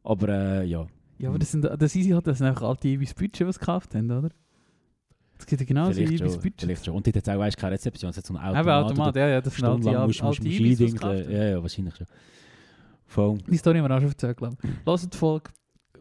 Aber 0.03 0.29
äh, 0.29 0.65
ja. 0.65 0.85
ja, 1.17 1.29
aber 1.29 1.39
das, 1.39 1.51
sind, 1.51 1.63
das 1.63 1.95
Easy 1.95 2.09
Hotel, 2.09 2.31
das 2.31 2.39
sind 2.39 2.47
einfach 2.47 2.67
alte 2.67 2.89
Ibis 2.89 3.13
Budget, 3.13 3.53
sie 3.53 3.59
gekauft 3.59 3.95
haben, 3.95 4.11
oder? 4.11 4.31
Das 5.41 5.47
gibt 5.47 5.59
ja 5.61 5.65
genauso 5.65 5.99
Ibis 5.99 6.19
schon, 6.19 6.27
Budget. 6.27 6.53
vielleicht 6.61 6.85
schon. 6.85 6.93
Und 6.95 7.07
dort 7.07 7.15
hat 7.15 7.27
es 7.27 7.33
auch 7.33 7.39
weißt, 7.39 7.57
keine 7.57 7.73
Rezeption, 7.73 8.11
es 8.11 8.17
hat 8.17 8.25
so 8.27 8.35
einen 8.35 8.43
Eben 8.47 8.57
Automat. 8.69 8.85
Automat, 8.91 9.15
ja, 9.15 9.27
ja, 9.27 9.41
das 9.41 9.53
alte, 9.53 9.57
Stundenlang 9.57 9.95
alte, 9.95 10.07
musst, 10.07 10.21
musst, 10.23 10.39
alte 10.39 10.49
musst 10.49 10.79
die 10.79 10.85
gekauft 10.85 11.03
haben. 11.25 11.31
Ja, 11.31 11.43
ja, 11.45 11.61
wahrscheinlich 11.61 11.95
schon. 11.95 12.07
Voll. 13.07 13.37
Die 13.47 13.57
Story 13.57 13.79
haben 13.79 13.89
wir 13.89 13.95
auch 13.95 13.99
schon 14.01 14.09
erzählt, 14.09 14.37
glaube 14.37 14.55
ich. 14.61 14.69
Lass 14.85 15.09
die 15.09 15.17
Folge 15.17 15.49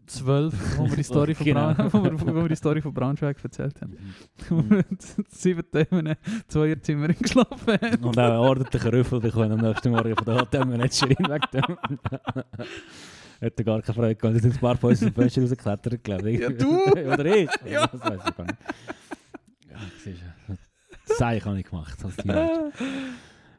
12, 0.05 0.77
wo 0.77 0.89
wir 0.89 0.95
die 0.95 1.03
Story, 1.03 1.33
von, 1.33 1.45
Genau. 1.47 1.73
Braun, 1.73 1.89
wo 1.93 2.03
wir, 2.03 2.35
wo 2.35 2.41
wir 2.43 2.49
die 2.49 2.55
Story 2.55 2.81
von 2.81 2.93
Braunschweig 2.93 3.43
erzählt 3.43 3.81
haben. 3.81 3.97
Wo 4.49 4.55
Mhm. 4.57 4.69
wir 4.69 4.83
sieben 5.29 5.63
Tage 5.71 5.87
in 5.91 6.07
einem 6.07 6.15
Zweierzimmer 6.47 7.07
geschlafen 7.07 7.73
haben. 7.81 8.03
Und 8.05 8.17
auch 8.19 8.23
einen 8.23 8.37
ordentlichen 8.37 8.89
Rüffel 8.91 9.19
bekommen 9.19 9.51
am 9.53 9.59
nächsten 9.61 9.89
Morgen 9.89 10.15
von 10.15 10.25
der 10.25 10.35
Hotelmanagerin 10.41 11.17
weg. 11.27 11.41
Hat 13.41 13.53
er 13.57 13.63
gar 13.63 13.81
keine 13.81 13.95
Freude 13.95 14.15
gehabt. 14.15 14.35
Da 14.35 14.39
sind 14.39 14.53
ein 14.53 14.59
paar 14.59 14.77
von 14.77 14.91
uns 14.91 14.99
aus 15.01 15.05
dem 15.09 15.15
Fenster 15.15 15.41
rausgeklettert, 15.41 16.03
glaube 16.03 16.29
ich. 16.31 16.39
Ja, 16.41 16.49
du? 16.49 16.83
Oder 16.85 17.25
ich? 17.25 17.49
Ja. 17.69 17.87
Das 17.87 17.99
weiß 18.01 18.19
ich 18.27 18.35
gar 18.37 18.45
nicht. 18.45 18.57
Das 21.07 21.21
habe 21.21 21.37
ich 21.37 21.65
gemacht. 21.65 22.03
als 22.03 22.15
Teenager. 22.15 22.71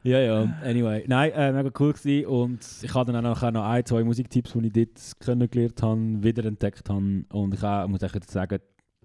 Ja, 0.03 0.19
ja, 0.19 0.43
anyway. 0.63 1.05
Nein, 1.07 1.31
äh, 1.31 1.53
mega 1.53 1.71
cool 1.79 1.93
gewesen. 1.93 2.25
Und 2.25 2.59
ich 2.81 2.93
habe 2.93 3.11
dann 3.11 3.25
auch 3.25 3.29
nachher 3.29 3.51
noch 3.51 3.63
ein, 3.63 3.85
zwei 3.85 4.03
Musiktipps, 4.03 4.51
die 4.51 4.67
ich 4.67 4.73
dort 4.73 5.19
kennengelernt 5.21 5.81
habe, 5.81 6.23
wiederentdeckt 6.23 6.89
habe. 6.89 7.23
Und 7.29 7.53
ich 7.53 7.63
auch, 7.63 7.87
muss 7.87 8.03
auch 8.03 8.13
wieder 8.13 8.27
sagen, 8.27 8.59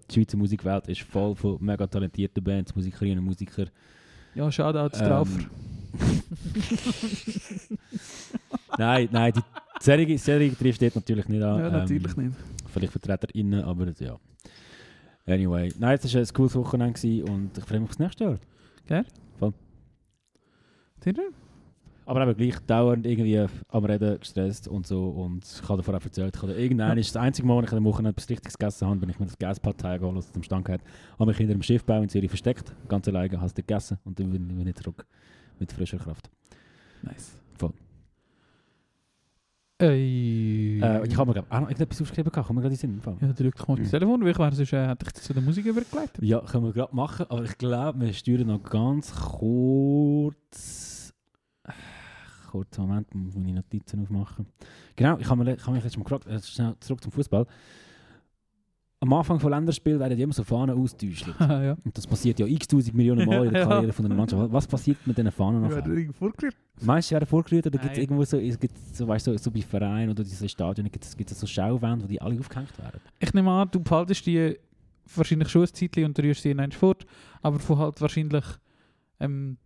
die 0.09 0.13
Schweizer 0.13 0.37
Musikwelt 0.37 0.87
ist 0.89 1.01
voll 1.01 1.35
von 1.35 1.57
mega 1.61 1.87
talentierten 1.87 2.43
Bands, 2.43 2.75
Musikerinnen 2.75 3.19
und 3.19 3.25
Musiker. 3.25 3.67
Ja, 4.35 4.51
Shoutouts 4.51 4.99
Ähm, 4.99 5.07
drauf. 5.07 5.29
nein, 8.77 9.09
nein, 9.11 9.33
die 9.33 9.41
Serie, 9.79 10.17
Serie 10.17 10.53
trifft 10.55 10.81
dort 10.81 10.95
natürlich 10.95 11.27
nicht 11.29 11.41
an. 11.41 11.59
Ja, 11.59 11.69
natürlich 11.69 12.17
ähm, 12.17 12.25
nicht. 12.25 12.35
Vielleicht 12.71 12.93
VertreterInnen, 12.93 13.63
aber 13.63 13.87
ja. 13.99 14.19
Anyway, 15.29 15.71
nein, 15.77 15.99
es 16.01 16.13
war 16.13 16.21
ein 16.21 16.27
cooles 16.33 16.55
Wochenende 16.55 17.25
und 17.25 17.57
ich 17.57 17.63
freue 17.63 17.79
mich 17.79 17.89
aufs 17.89 17.99
nächste 17.99 18.23
Jahr. 18.23 18.39
Tinder? 20.99 21.23
Aber 22.05 22.23
eben 22.23 22.35
gleich 22.35 22.59
dauernd 22.65 23.05
irgendwie 23.05 23.45
am 23.67 23.85
Reden 23.85 24.19
gestresst 24.19 24.67
und 24.67 24.87
so. 24.87 25.09
Und 25.09 25.45
ich 25.45 25.69
habe 25.69 25.77
davon 25.77 25.93
auch 25.93 26.03
erzählt, 26.03 26.35
ich 26.35 26.41
habe 26.41 26.53
irgendwann 26.53 26.97
ist 26.97 27.15
das 27.15 27.21
einzige 27.21 27.47
Mal, 27.47 27.57
wo 27.57 27.61
ich 27.61 27.71
am 27.71 27.85
Wochenende 27.85 28.09
etwas 28.09 28.27
Richtiges 28.29 28.57
gegessen 28.57 28.87
habe, 28.87 28.99
bin 28.99 29.09
ich 29.09 29.19
mir 29.19 29.27
das 29.27 29.37
Gaspad 29.37 29.77
geholt, 29.77 30.17
das 30.17 30.35
am 30.35 30.41
Stand 30.41 30.67
hat. 30.67 30.81
Habe 31.19 31.27
mich 31.27 31.37
hinter 31.37 31.53
dem 31.53 31.61
Schiffbau 31.61 32.01
in 32.01 32.09
Zürich 32.09 32.31
versteckt, 32.31 32.73
ganz 32.87 33.07
alleine, 33.07 33.37
habe 33.37 33.45
es 33.45 33.53
gegessen 33.53 33.99
und 34.05 34.19
dann 34.19 34.31
bin 34.31 34.67
ich 34.67 34.75
zurück 34.75 35.05
mit 35.59 35.71
frischer 35.71 35.99
Kraft. 35.99 36.31
Nice. 37.03 37.37
Ey. 39.81 40.79
Äh, 40.83 41.07
ich 41.07 41.15
habe 41.17 41.27
mir 41.29 41.33
glaub, 41.33 41.45
auch 41.49 41.59
noch 41.61 41.69
irgendetwas 41.69 42.01
aufgeschrieben, 42.01 42.31
kommt 42.33 42.49
mir 42.49 42.61
gerade 42.61 42.67
in 42.67 42.71
den 42.73 42.77
Sinn. 42.77 42.93
im 42.95 43.01
Fall. 43.01 43.15
ja, 43.21 43.31
drück 43.31 43.67
mal 43.67 43.77
das 43.77 43.87
Mhm. 43.87 43.91
Telefon, 43.91 44.21
weil 44.23 44.31
ich 44.31 44.37
wäre 44.37 44.55
sonst 44.55 44.73
äh, 44.73 44.87
hätte 44.87 45.05
ich 45.07 45.13
das 45.13 45.23
zu 45.23 45.33
der 45.33 45.41
Musik 45.41 45.65
übergelegt. 45.65 46.19
Ja, 46.21 46.41
können 46.41 46.65
wir 46.65 46.73
gerade 46.73 46.93
machen, 46.93 47.25
aber 47.29 47.43
ich 47.45 47.57
glaube, 47.57 47.99
wir 48.01 48.13
steuern 48.13 48.47
noch 48.47 48.61
ganz 48.63 49.13
kurz. 49.15 51.13
Kurz, 52.51 52.77
Moment, 52.77 53.13
muss 53.15 53.35
meine 53.35 53.53
Notizen 53.53 54.01
aufmachen. 54.01 54.47
Genau, 54.95 55.17
ich 55.17 55.29
habe 55.29 55.43
mich, 55.45 55.57
ich 55.59 55.67
mich 55.67 55.83
jetzt 55.83 55.97
mal 55.97 56.03
gefragt, 56.03 56.25
äh, 56.27 56.41
schnell 56.41 56.75
zurück 56.79 57.01
zum 57.01 57.11
Fußball. 57.11 57.45
Am 59.01 59.13
Anfang 59.13 59.39
von 59.39 59.49
Länderspielen 59.51 59.97
werden 59.97 60.17
die 60.17 60.23
immer 60.23 60.33
so 60.33 60.43
Fahnen 60.43 60.77
austäuscht. 60.77 61.25
ja. 61.39 61.77
Und 61.85 61.97
das 61.97 62.05
passiert 62.05 62.37
ja 62.39 62.45
x-tausend 62.45 62.93
Millionen 62.93 63.25
Mal 63.25 63.45
in 63.47 63.53
der 63.53 63.61
Ja. 63.63 63.67
Karriere 63.67 63.93
von 63.93 64.05
einer 64.05 64.15
Mannschaft. 64.15 64.51
Was 64.51 64.67
passiert 64.67 64.97
mit 65.05 65.17
diesen 65.17 65.31
Fahnen 65.31 65.61
nachher? 65.61 65.83
vorgerührt. 66.13 66.55
Meinst 66.81 67.07
du, 67.07 67.09
sie 67.09 67.15
werden 67.15 67.25
vorgerührt 67.25 67.67
oder 67.67 67.77
gibt 67.79 67.93
es 67.93 67.97
irgendwo 67.99 68.25
so, 68.25 68.37
es 68.37 68.59
gibt 68.59 68.77
so, 68.93 69.07
weißt, 69.07 69.27
du, 69.27 69.31
so, 69.31 69.37
so 69.37 69.51
bei 69.51 69.61
Vereinen 69.61 70.09
oder 70.11 70.23
diese 70.23 70.49
Stadien, 70.49 70.89
gibt 70.91 71.05
es 71.05 71.39
so 71.39 71.47
Schauwände, 71.47 72.03
wo 72.03 72.07
die 72.09 72.21
alle 72.21 72.37
aufgehängt 72.39 72.77
werden? 72.77 72.99
Ich 73.19 73.33
nehme 73.33 73.51
an, 73.51 73.69
du 73.71 73.79
behaltest 73.79 74.25
die 74.25 74.57
wahrscheinlich 75.15 75.47
schon 75.49 75.61
ein 75.63 75.73
Zeitchen 75.73 76.05
und 76.05 76.19
rührst 76.19 76.41
sie 76.41 76.51
in 76.51 76.71
fort, 76.73 77.05
aber 77.41 77.59
von 77.59 77.77
halt 77.77 78.01
wahrscheinlich 78.01 78.43
ähm, 79.21 79.57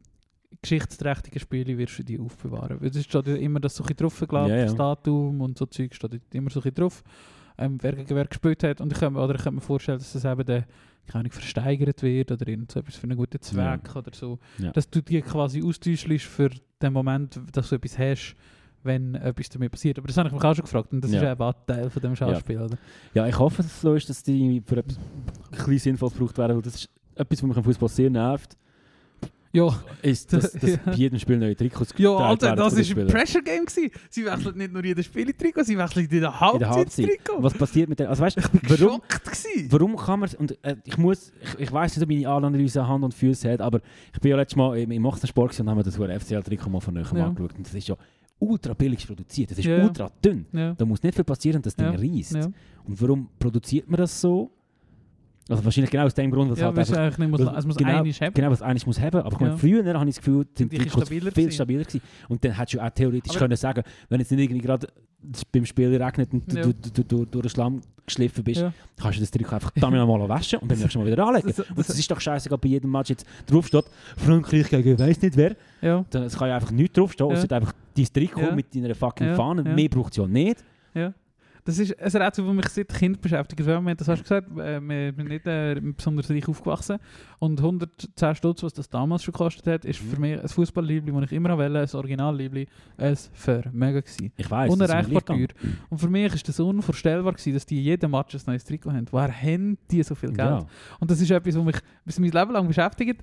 geschichtsträchtigen 0.61 1.39
Spielen 1.39 1.77
wirst 1.79 1.97
du 1.99 2.03
die 2.03 2.19
aufbewahren. 2.19 2.79
Weil 2.81 2.89
Es 2.89 3.03
steht 3.03 3.27
ja 3.27 3.35
immer 3.35 3.59
das 3.59 3.75
so 3.75 3.83
ein 3.83 3.87
bisschen 3.87 3.97
drauf, 3.97 4.23
glaube 4.27 4.49
Ja, 4.49 4.55
ich, 4.55 4.59
ja. 4.61 4.65
das 4.67 4.75
Datum 4.75 5.41
und 5.41 5.57
so 5.57 5.65
Zeug 5.65 5.93
steht 5.95 6.13
immer 6.33 6.49
so 6.51 6.59
ein 6.59 6.63
bisschen 6.63 6.75
drauf, 6.75 7.03
ähm, 7.57 7.77
wer 7.81 7.93
gegen 7.93 8.15
wer 8.15 8.25
gespielt 8.25 8.63
hat. 8.63 8.81
Und 8.81 8.91
ich 8.93 8.99
kann, 8.99 9.13
mir- 9.13 9.21
oder 9.23 9.35
ich 9.35 9.43
kann 9.43 9.55
mir 9.55 9.61
vorstellen, 9.61 9.97
dass 9.99 10.13
das 10.13 10.25
eben 10.25 10.45
dann 10.45 10.65
keine 11.05 11.19
Ahnung, 11.21 11.31
versteigert 11.33 12.01
wird 12.01 12.31
oder 12.31 12.47
irgend 12.47 12.71
so 12.71 12.79
etwas 12.79 12.95
für 12.95 13.03
einen 13.03 13.17
guten 13.17 13.41
Zweck 13.41 13.93
oder 13.95 14.11
so. 14.13 14.39
Ja. 14.57 14.71
Dass 14.71 14.89
du 14.89 15.01
die 15.01 15.21
quasi 15.21 15.61
austauschst 15.61 16.07
für 16.23 16.49
den 16.81 16.93
Moment, 16.93 17.39
dass 17.51 17.69
du 17.69 17.75
etwas 17.75 17.97
hast, 17.99 18.35
wenn 18.83 19.15
etwas 19.15 19.49
damit 19.49 19.71
passiert. 19.71 19.97
Aber 19.97 20.07
das 20.07 20.15
habe 20.17 20.29
ich 20.29 20.33
mich 20.33 20.43
auch 20.43 20.55
schon 20.55 20.63
gefragt 20.63 20.93
und 20.93 21.01
das 21.03 21.11
Ja. 21.11 21.33
ist 21.33 21.39
eben 21.41 21.53
Teil 21.67 21.89
von 21.89 22.01
dem 22.01 22.15
Schauspiel. 22.15 22.61
Oder? 22.61 22.77
Ja, 23.13 23.27
ich 23.27 23.37
hoffe, 23.37 23.57
dass 23.57 23.65
es 23.67 23.81
so 23.81 23.93
ist, 23.95 24.09
dass 24.09 24.23
die 24.23 24.61
für 24.65 24.77
etwas 24.77 24.97
ein 24.97 25.03
bisschen 25.51 25.77
Sinnvolles 25.79 26.13
gebraucht 26.13 26.37
werden, 26.37 26.55
weil 26.55 26.61
das 26.61 26.75
ist 26.75 26.89
etwas, 27.15 27.43
was 27.43 27.47
mich 27.49 27.57
am 27.57 27.63
Fußball 27.65 27.89
sehr 27.89 28.09
nervt, 28.09 28.57
Ja, 29.55 29.83
ist, 30.01 30.33
dass, 30.33 30.51
dass 30.51 30.71
Ja. 30.71 30.77
bei 30.83 30.93
jedem 30.93 31.19
Spiel 31.19 31.37
neue 31.37 31.55
Trikots 31.55 31.93
Ja, 31.97 32.15
Alter, 32.15 32.55
das 32.55 32.75
war 32.75 32.97
ein. 33.03 33.07
Pressure-Game. 33.07 33.65
Sie 34.09 34.25
wechseln 34.25 34.57
nicht 34.57 34.73
nur 34.73 34.83
jedes 34.83 35.05
Spieltrikot, 35.05 35.63
sie 35.63 35.77
wechseln 35.77 36.07
in 36.07 36.21
der 36.21 36.39
Halbzeit. 36.39 37.05
Trikot. 37.05 37.41
Was 37.43 37.53
passiert 37.53 37.87
mit 37.87 37.99
dem? 37.99 38.07
Also 38.07 38.23
weißt, 38.23 38.37
Ich 38.37 38.49
bin 38.49 38.61
warum, 38.67 39.01
warum 39.69 39.95
kann 39.95 40.19
man 40.21 40.29
und 40.39 40.57
äh, 40.63 40.75
ich 40.85 40.97
muss, 40.97 41.31
ich, 41.41 41.59
ich 41.59 41.71
weiß 41.71 41.95
nicht, 41.95 42.03
ob 42.03 42.09
meine 42.09 42.27
Analyse 42.29 42.87
Hand 42.87 43.03
und 43.03 43.13
Füße 43.13 43.51
hat, 43.51 43.61
aber 43.61 43.79
ich 44.13 44.19
bin 44.19 44.31
ja 44.31 44.37
letztes 44.37 44.55
Mal 44.55 44.77
im, 44.79 44.89
im 44.91 45.03
Sport 45.23 45.51
gewesen 45.51 45.61
und 45.61 45.69
haben 45.69 45.77
wir 45.77 45.83
das 45.83 45.95
FCL-Trikot 45.97 46.69
mal 46.71 46.79
von 46.81 46.95
näher 46.95 47.05
Ja. 47.15 47.27
angeschaut 47.27 47.53
und 47.55 47.65
das 47.67 47.75
ist 47.75 47.87
ja 47.87 47.95
ultra 48.39 48.73
billig 48.73 49.05
produziert, 49.07 49.51
das 49.51 49.59
ist 49.59 49.65
Ja, 49.65 49.83
ultra 49.83 50.09
dünn. 50.25 50.47
Ja, 50.51 50.73
Da 50.73 50.83
muss 50.85 51.01
nicht 51.03 51.13
viel 51.15 51.23
passieren, 51.23 51.61
dass 51.61 51.75
das 51.75 51.93
Ding 51.93 51.93
Ja, 52.03 52.17
reißt. 52.17 52.49
Und 52.85 53.01
warum 53.01 53.29
produziert 53.39 53.87
man 53.89 53.99
das 53.99 54.19
so? 54.19 54.51
Also 55.49 55.65
wahrscheinlich 55.65 55.91
genau 55.91 56.05
aus 56.05 56.13
dem 56.13 56.31
Grund, 56.31 56.51
dass 56.51 56.59
ja 56.59 56.67
halt 56.67 56.79
einfach 56.79 56.97
eigentlich 56.97 57.17
nicht 57.17 57.29
muss, 57.31 57.41
es 57.41 57.65
muss 57.65 57.75
genau- 57.75 57.97
einiges 57.99 58.21
haben. 58.21 58.33
Genau, 58.33 58.49
was 58.51 58.61
eines 58.61 58.85
muss 58.85 58.99
haben. 58.99 59.21
Aber 59.21 59.45
Ja. 59.45 59.57
früher 59.57 59.83
habe 59.93 60.09
ich 60.09 60.15
das 60.15 60.23
Gefühl, 60.23 60.47
sind 60.57 60.71
die 60.71 60.77
Trikots 60.77 61.05
stabiler 61.07 61.31
viel 61.31 61.51
stabiler 61.51 61.83
gewesen. 61.83 62.01
Und 62.29 62.45
dann 62.45 62.53
hättest 62.57 62.73
du 62.75 62.79
auch 62.83 62.89
theoretisch 62.91 63.31
Aber- 63.31 63.39
können 63.39 63.57
sagen, 63.57 63.83
wenn 64.09 64.19
jetzt 64.21 64.31
nicht 64.31 64.39
irgendwie 64.39 64.61
gerade 64.61 64.87
beim 65.51 65.65
Spiel 65.65 65.95
regnet 66.01 66.31
und 66.33 66.51
du, 66.51 66.57
Ja. 66.57 66.63
du, 66.63 66.73
du, 66.73 67.03
du 67.03 67.25
durch 67.25 67.43
den 67.43 67.49
Schlamm 67.49 67.81
geschliffen 68.05 68.43
bist, 68.43 68.61
Ja. 68.61 68.73
kannst 69.01 69.17
du 69.17 69.21
das 69.21 69.31
Trikot 69.31 69.55
einfach 69.55 69.71
dann 69.71 69.91
mal 69.93 70.29
waschen 70.29 70.59
und 70.59 70.67
beim 70.67 70.77
nächsten 70.79 70.99
Mal 70.99 71.07
wieder 71.11 71.25
anlegen. 71.25 71.47
Das- 71.47 71.59
und 71.59 71.77
das- 71.77 71.89
es 71.89 71.99
ist 71.99 72.09
doch 72.11 72.19
scheißegal, 72.21 72.57
bei 72.57 72.69
jedem 72.69 72.91
Match 72.91 73.09
jetzt 73.09 73.25
draufsteht, 73.47 73.85
Frankreich 74.17 74.69
gegen 74.69 74.97
weiss 74.99 75.21
nicht 75.21 75.35
wer. 75.37 75.55
Ja, 75.81 76.05
Dann- 76.09 76.23
Es 76.23 76.37
kann 76.37 76.47
ja 76.49 76.55
einfach 76.55 76.71
nichts 76.71 76.93
draufstehen, 76.95 77.29
Ja. 77.29 77.35
außer 77.37 77.51
einfach 77.53 77.73
dein 77.97 78.05
Trikot 78.05 78.55
mit 78.55 78.73
deiner 78.75 78.95
fucking. 78.95 79.35
Fahne. 79.35 79.63
Mehr 79.63 79.89
braucht 79.89 80.11
es 80.11 80.17
ja 80.17 80.27
nicht. 80.27 80.63
ja. 80.93 81.13
Das 81.65 81.79
ist 81.79 81.97
ein 81.97 82.21
Rätsel, 82.21 82.45
das 82.45 82.53
mich 82.53 82.67
seit 82.69 82.89
Kind 82.93 83.21
beschäftigt. 83.21 83.59
Weil, 83.65 83.81
wir 83.81 83.89
haben 83.91 83.97
das 83.97 84.07
hast 84.09 84.19
du 84.19 84.23
gesagt, 84.23 84.49
äh, 84.57 84.81
wir 84.81 85.13
sind 85.13 85.29
nicht 85.29 85.47
äh, 85.47 85.79
besonders 85.81 86.29
reich 86.29 86.47
aufgewachsen. 86.47 86.97
Und 87.39 87.59
110 87.59 88.35
Stutz, 88.35 88.63
was 88.63 88.73
das 88.73 88.89
damals 88.89 89.23
schon 89.23 89.31
gekostet 89.31 89.65
hat, 89.67 89.85
ist 89.85 90.03
Mhm. 90.03 90.07
für 90.09 90.19
mich 90.19 90.41
ein 90.41 90.47
Fußballliebli, 90.47 91.11
das 91.13 91.23
ich 91.23 91.31
immer 91.31 91.57
wollte, 91.57 91.79
ein 91.79 91.89
Originalliebli, 91.97 92.67
ein 92.97 93.15
Vermögen 93.33 94.01
gewesen. 94.01 94.31
Ich 94.35 94.51
weiss. 94.51 94.71
Unerreichbar 94.73 95.23
teuer. 95.25 95.47
Und 95.89 95.97
für 95.99 96.09
mich 96.09 96.33
ist 96.33 96.47
das 96.49 96.59
unvorstellbar 96.59 97.31
gewesen, 97.33 97.53
dass 97.53 97.65
die 97.65 97.81
jeden 97.81 98.11
Match 98.11 98.35
ein 98.35 98.41
neues 98.45 98.65
Trikot 98.65 98.91
haben. 98.91 99.05
Woher 99.11 99.31
haben 99.31 99.77
die 99.89 100.03
so 100.03 100.15
viel 100.15 100.29
Geld? 100.29 100.39
gegangen. 100.39 100.65
Und 100.99 101.09
das 101.11 101.21
ist 101.21 101.31
etwas, 101.31 101.55
was 101.55 101.63
mich 101.63 101.77
bis 102.03 102.19
mein 102.19 102.31
Leben 102.31 102.51
lang 102.51 102.67
beschäftigt. 102.67 103.21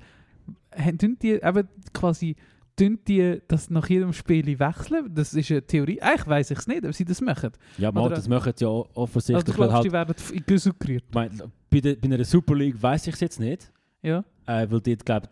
Haben 0.75 1.19
die 1.19 1.33
eben 1.33 1.69
quasi 1.93 2.37
tun 2.81 2.99
die 3.07 3.41
das 3.49 3.71
nach 3.71 3.89
jedem 3.89 4.13
Spiel 4.13 4.47
wechseln? 4.59 5.11
Das 5.15 5.35
ist 5.35 5.51
eine 5.51 5.63
Theorie. 5.67 6.01
Eigentlich 6.01 6.27
weiss 6.27 6.51
ich 6.51 6.59
es 6.59 6.67
nicht, 6.67 6.85
ob 6.85 6.95
sie 6.95 7.05
das 7.05 7.21
machen. 7.21 7.51
Ja, 7.79 7.93
mal, 7.93 8.09
das 8.09 8.29
machen 8.29 8.53
sie 8.57 8.65
ja 8.65 8.71
Also 8.71 8.89
offensichtlich. 8.95 9.49
weil 9.59 9.69
glaubst, 9.69 9.75
halt, 9.75 9.85
die 9.87 9.93
werden 9.93 10.15
in 10.33 10.45
Güssel 10.47 10.73
gerührt? 10.79 11.05
bei, 11.11 11.29
der, 11.81 11.95
bei 11.97 12.05
einer 12.09 12.25
Super 12.25 12.55
League 12.55 12.83
weiss 12.83 13.07
ich 13.07 13.15
es 13.15 13.21
jetzt 13.21 13.41
nicht. 13.41 13.71
Ja. 14.03 14.25
Äh, 14.47 14.67
weil 14.71 14.81
dort, 14.81 15.05
glaube 15.07 15.29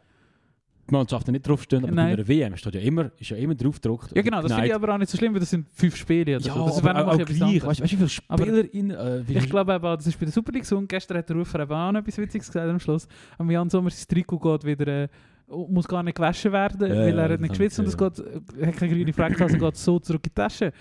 die 0.90 0.94
Mannschaften 0.94 1.32
nicht 1.32 1.46
draufstehen, 1.46 1.84
aber 1.84 1.92
Nein. 1.92 2.16
bei 2.16 2.22
einer 2.22 2.28
WM 2.28 2.56
steht 2.56 2.74
ja 2.76 2.80
immer, 2.80 3.10
ist 3.18 3.28
ja 3.28 3.36
immer 3.36 3.54
drauf 3.54 3.74
gedruckt. 3.74 4.10
ja, 4.16 4.22
genau. 4.22 4.40
Das 4.40 4.50
finde 4.52 4.68
ich 4.68 4.74
aber 4.74 4.94
auch 4.94 4.96
nicht 4.98 5.10
so 5.10 5.18
schlimm, 5.18 5.34
weil 5.34 5.40
das 5.40 5.50
sind 5.50 5.68
fünf 5.68 5.94
Spiele 5.96 6.36
oder 6.36 6.46
ja, 6.46 6.54
so. 6.54 6.64
Das 6.64 6.78
aber 6.82 7.06
auch, 7.06 7.12
auch 7.20 7.24
gleich. 7.26 7.62
Weißt 7.66 7.80
du, 7.80 7.84
wie 7.84 7.88
viele 7.88 8.08
Aber- 8.28 8.42
Spieler 8.42 8.74
in... 8.74 8.90
Äh, 8.90 9.20
Ich 9.28 9.50
glaube 9.50 9.74
auch, 9.76 9.96
das 9.96 10.06
ist 10.06 10.18
bei 10.18 10.24
der 10.24 10.32
Super 10.32 10.50
League 10.52 10.64
so 10.64 10.78
und 10.78 10.88
gestern 10.88 11.18
hat 11.18 11.28
der 11.28 11.36
Rufer 11.36 11.60
eben 11.60 11.72
auch 11.72 11.92
noch 11.92 12.00
etwas 12.00 12.16
Witziges 12.16 12.46
gesagt 12.46 12.70
am 12.70 12.80
Schluss. 12.80 13.06
Und 13.36 13.50
Jan 13.50 13.68
Sommer, 13.68 13.90
sein 13.90 14.06
Trikot 14.08 14.38
geht 14.38 14.64
wieder, 14.64 14.86
äh, 15.04 15.08
muss 15.48 15.88
gar 15.88 16.02
nicht 16.02 16.16
gewaschen 16.16 16.52
werden, 16.52 16.88
Ja, 16.88 16.94
weil 16.94 17.16
ja, 17.16 17.22
er 17.22 17.32
hat 17.32 17.40
nicht 17.40 17.50
geschwitzt 17.50 17.78
und 17.78 17.86
es 17.86 17.96
geht, 17.96 18.22
er 18.58 18.66
hat 18.66 18.76
keine 18.76 18.94
grüne 18.94 19.12
Flecken, 19.12 19.42
also 19.42 19.58
geht 19.58 19.76
so 19.76 19.98
zurück 19.98 20.20
in 20.24 20.30
die 20.30 20.34
Tasche. 20.34 20.72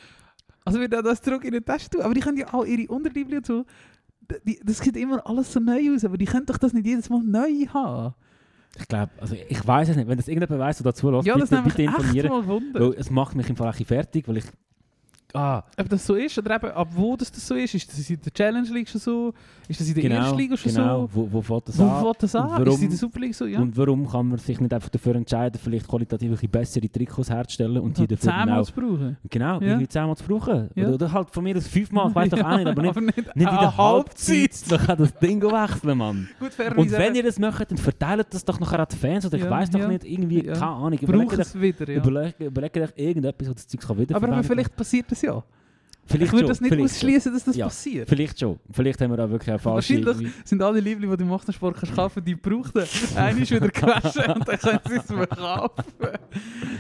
Also 0.66 0.80
wird 0.80 0.94
er 0.94 1.02
das 1.02 1.22
zurück 1.22 1.46
in 1.46 1.54
die 1.54 1.62
Tasche 1.62 1.90
tun. 1.90 2.02
Aber 2.02 2.14
die 2.14 2.20
können 2.20 2.38
ja 2.38 2.54
auch 2.54 2.66
ihre 2.66 2.88
so, 3.46 3.66
die, 4.46 4.60
das 4.64 4.80
sieht 4.80 4.98
immer 4.98 5.26
alles 5.26 5.54
so 5.54 5.60
neu 5.60 5.94
aus, 5.94 6.04
aber 6.04 6.18
die 6.18 6.26
können 6.26 6.46
doch 6.46 6.58
das 6.58 6.74
nicht 6.74 6.86
jedes 6.86 7.10
Mal 7.10 7.24
neu 7.24 7.66
haben. 7.74 8.14
Ich 8.80 8.88
glaube, 8.88 9.12
also 9.20 9.36
ich 9.48 9.66
weiß 9.66 9.90
es 9.90 9.96
nicht. 9.96 10.08
Wenn 10.08 10.18
das 10.18 10.28
irgendjemand 10.28 10.62
weiss, 10.62 10.78
der 10.78 10.84
dazu 10.84 11.10
lässt, 11.10 11.26
ja, 11.26 11.38
das 11.38 11.50
bitte, 11.50 11.62
bitte 11.64 11.84
informieren. 11.84 12.74
Weil 12.74 12.94
es 12.94 13.10
macht 13.10 13.36
mich 13.36 13.50
im 13.50 13.56
Fall 13.56 13.74
fertig, 13.74 14.28
weil 14.28 14.38
ich... 14.38 14.46
Ah, 15.34 15.62
Ob 15.78 15.90
das 15.90 16.06
so 16.06 16.16
ist 16.16 16.38
oder 16.38 16.56
eben, 16.56 16.72
ab 16.72 16.88
wo 16.96 17.16
das, 17.18 17.30
das 17.32 17.46
so 17.46 17.54
ist. 17.56 17.76
Ist 17.76 17.90
das 17.92 18.10
in 18.10 18.20
der 18.22 18.34
Challenge 18.34 18.68
League 18.70 18.88
schon 18.88 19.02
so? 19.02 19.34
Ist 19.68 19.80
das 19.82 19.88
in 19.90 19.94
der 19.96 20.04
genau, 20.04 20.16
ersten 20.22 20.38
Liga 20.38 20.56
schon 20.56 20.74
genau. 20.74 21.02
so? 21.02 21.10
Wo, 21.14 21.30
wo 21.34 21.42
fängt 21.42 21.68
das 21.68 21.78
Wo 21.78 21.84
an? 21.84 22.02
fängt 22.04 22.24
das 22.24 22.36
an? 22.36 22.50
warum- 22.52 22.68
Ist 22.68 22.76
es 22.76 22.82
in 22.84 22.90
der 22.90 22.98
Super 22.98 23.20
League 23.20 23.36
so? 23.36 23.46
Ja. 23.46 23.60
Und 23.60 23.76
warum 23.76 24.10
kann 24.10 24.30
man 24.30 24.38
sich 24.40 24.58
nicht 24.62 24.74
einfach 24.74 24.88
dafür 24.88 25.16
entscheiden, 25.16 25.60
vielleicht 25.62 25.86
qualitativ 25.88 26.42
ein 26.42 26.50
bessere 26.50 26.90
Trikots 26.90 27.30
herzustellen 27.30 27.78
und 27.80 27.98
die 27.98 28.08
dafür 28.08 28.32
zehnmal 28.32 28.64
zu 28.64 28.72
brauchen. 28.74 29.18
Genau, 29.30 29.56
Ja. 29.60 29.68
irgendwie 29.68 29.88
zehnmal 29.90 30.16
zu 30.16 30.24
brauchen. 30.24 30.70
Ja. 30.76 30.86
Oder, 30.86 30.94
oder 30.96 31.12
halt 31.12 31.30
von 31.32 31.44
mir 31.44 31.58
aus 31.58 31.68
fünfmal, 31.68 32.08
ich 32.10 32.16
weiß 32.16 32.30
doch 32.30 32.40
auch 32.44 32.58
nicht, 32.58 32.68
aber 32.68 32.82
nicht, 32.82 32.96
nicht, 32.96 33.18
nicht 33.18 33.28
in 33.36 33.44
der 33.60 33.78
Halbzeit. 33.78 34.72
Dann 34.72 34.80
kann 34.80 34.98
das 34.98 35.14
Ding 35.20 35.42
wechseln, 35.42 35.98
Mann. 35.98 36.30
Gut, 36.40 36.52
Und 36.78 36.92
wenn 36.92 37.16
ihr 37.16 37.24
das 37.24 37.38
möchtet, 37.38 37.72
dann 37.72 37.78
verteilt 37.78 38.28
das 38.30 38.46
doch 38.46 38.60
nachher 38.62 38.80
an 38.80 38.88
die 38.90 38.96
Fans. 38.96 39.26
Oder 39.26 39.38
ich 39.38 39.44
Ja, 39.44 39.50
weiß 39.50 39.70
doch 39.72 39.86
nicht, 39.88 40.06
irgendwie, 40.06 40.44
keine 40.44 40.66
Ahnung. 40.66 40.98
Braucht 41.02 41.38
es 41.40 41.60
wieder, 41.60 41.90
ja. 41.92 42.02
überlegt, 42.02 42.78
euch 42.78 42.90
irgendetwas, 42.96 43.50
wo 43.50 43.54
das 43.54 43.68
Zeug 43.68 43.82
kann 43.82 43.98
wieder 43.98 44.16
Aber, 44.16 44.30
aber 44.30 44.44
vielleicht 44.44 44.74
passiert 44.76 45.06
das 45.12 45.17
ja. 45.22 45.34
werden. 45.34 45.44
Vielleicht 46.10 46.28
ich 46.28 46.32
würde 46.32 46.44
schon, 46.44 46.48
das 46.50 46.62
nicht 46.62 46.70
vielleicht 46.74 46.94
ausschließen, 46.96 47.34
dass 47.34 47.44
das 47.44 47.56
Ja. 47.58 47.66
passiert. 47.66 48.08
Vielleicht 48.08 48.40
schon. 48.40 48.58
Vielleicht 48.72 49.02
haben 49.02 49.12
wir 49.12 49.18
da 49.18 49.30
wirklich 49.30 49.50
eine 49.50 49.60
falsche... 49.60 50.06
Wahrscheinlich 50.06 50.32
sind 50.46 50.62
alle 50.64 50.80
Liebling, 50.80 51.12
die 51.12 51.18
du 51.18 51.24
im 51.24 51.30
Machtensport 51.30 51.76
kannst 51.76 51.94
kaufen, 51.96 52.24
die 52.24 52.34
brauchen 52.36 52.82
einen 53.18 53.42
ist 53.42 53.52
wieder 53.52 53.68
gewaschen 53.68 54.32
und 54.32 54.48
dann 54.48 54.58
können 54.58 54.80
sie 54.88 54.96
es 54.96 55.10
mir 55.10 55.28
kaufen. 55.28 55.84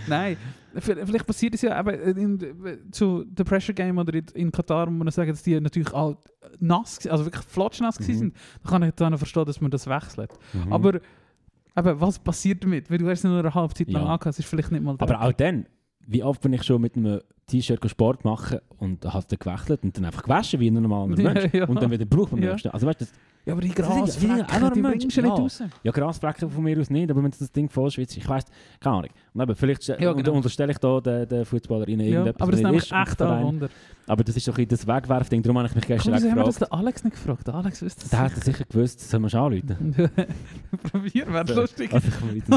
Nein, 0.08 0.38
vielleicht 0.80 1.28
passiert 1.28 1.56
es 1.56 1.62
ja 1.62 1.78
eben 1.78 2.18
in, 2.18 2.92
zu 2.92 3.26
der 3.26 3.44
Pressure 3.44 3.74
Game 3.76 3.98
oder 3.98 4.14
in, 4.34 4.50
Katar, 4.50 4.90
muss 4.90 5.04
man 5.04 5.12
sagen, 5.12 5.32
dass 5.32 5.44
die 5.44 5.60
natürlich 5.60 5.94
auch 5.94 6.16
nass, 6.60 7.06
also 7.08 7.26
wirklich 7.26 7.44
flotschnass 7.46 8.00
Mhm. 8.00 8.04
sind. 8.06 8.34
Dann 8.64 8.70
kann 8.72 8.84
ich 8.84 8.92
dann 8.96 9.18
verstehen, 9.18 9.44
dass 9.46 9.60
man 9.60 9.72
das 9.72 9.88
wechselt. 9.88 10.32
Mhm. 10.54 10.72
Aber 10.72 10.94
eben, 10.96 12.02
was 12.02 12.18
passiert 12.20 12.64
damit? 12.64 12.90
Weil 12.90 13.00
du 13.00 13.10
hast 13.10 13.26
nur 13.26 13.40
eine 13.40 13.54
halbe 13.54 13.74
Zeit 13.74 13.92
lang 13.92 14.04
Ja. 14.04 14.14
angehört, 14.14 14.40
ist 14.40 14.46
vielleicht 14.48 14.72
nicht 14.72 14.84
mal 14.84 14.96
Aber 15.00 15.22
auch 15.22 15.34
dann, 15.34 15.66
wie 16.06 16.24
oft 16.24 16.40
bin 16.42 16.54
ich 16.54 16.64
schon 16.64 16.82
mit 16.82 16.96
einem 16.96 17.20
T-Shirt 17.48 17.90
Sport 17.90 18.26
machen 18.26 18.60
und 18.78 19.06
hast 19.12 19.32
dann 19.32 19.40
gewechselt 19.40 19.82
und 19.84 19.96
dann 19.98 20.06
einfach 20.06 20.24
gewaschen 20.24 20.60
wie 20.60 20.68
ein 20.70 20.74
normaler 20.76 21.18
Ja, 21.18 21.34
Mensch. 21.34 21.54
ja. 21.54 21.66
Und 21.66 21.82
dann 21.82 21.90
wieder 21.92 22.06
Brauch 22.06 22.28
beim 22.30 22.44
Ja. 22.44 22.52
nächsten. 22.52 22.70
Also 22.70 22.86
weißt 22.86 23.02
du, 23.02 23.06
das- 23.06 23.14
Ja, 23.46 23.54
aber 23.54 23.62
die 23.62 23.70
Das 23.70 23.88
ja- 23.88 24.02
das 24.02 24.22
ja 24.22 24.28
Grasflecken, 24.36 24.62
noch 24.68 24.74
die 24.74 24.82
bringst 24.82 25.04
du 25.18 25.22
nicht 25.22 25.30
ja. 25.30 25.34
raus. 25.34 25.64
ja, 25.84 25.92
Grasflecken 25.94 26.50
von 26.52 26.62
mir 26.66 26.78
aus 26.82 26.90
nicht, 26.90 27.10
aber 27.10 27.24
wenn 27.24 27.32
das 27.32 27.50
Ding 27.54 27.70
voll 27.70 27.90
schwitzt, 27.90 28.18
ich 28.18 28.28
weiß, 28.28 28.44
keine 28.82 28.96
Ahnung. 28.98 29.10
Und 29.34 29.42
eben, 29.42 29.56
vielleicht 29.56 29.88
Ja, 29.88 30.12
genau. 30.12 30.34
unterstelle 30.34 30.74
ich 30.74 30.78
da 30.80 31.00
den, 31.00 31.26
den 31.30 31.46
Fußballerinnen 31.46 32.06
Ja, 32.06 32.12
irgendetwas, 32.12 32.42
aber 32.42 32.52
das 32.52 32.62
nicht 32.62 32.84
ist, 32.84 32.92
echt 32.92 33.16
Verein. 33.18 33.44
Wunder. 33.46 33.70
Aber 34.08 34.24
das 34.26 34.36
ist 34.36 34.46
doch 34.50 34.58
ein 34.58 34.68
das 34.68 34.86
Wegwerfding, 34.86 35.42
darum 35.42 35.58
habe 35.60 35.70
ich 35.70 35.76
mich 35.76 35.88
gestern 35.88 36.12
Komm, 36.12 36.14
auch 36.14 36.18
wieso 36.18 36.30
haben 36.32 36.38
wir 36.38 36.44
das 36.44 36.56
gefragt. 36.56 36.72
den 36.74 36.80
Alex 36.80 37.04
nicht 37.06 37.14
gefragt? 37.16 37.48
Der 37.48 37.56
Alex 37.56 37.82
wüsste 37.82 38.02
das 38.02 38.10
Der 38.10 38.20
hat 38.20 38.34
er 38.36 38.42
sicher 38.44 38.66
gewusst, 38.66 39.00
sollen 39.10 39.24
wir 39.24 39.28
es 39.28 39.36
anrufen? 39.36 39.96
Probier, 40.92 41.28
wäre 41.32 41.54
lustig. 41.54 41.94
Also 41.94 42.08
ich 42.10 42.20
komme 42.20 42.34
mit 42.34 42.50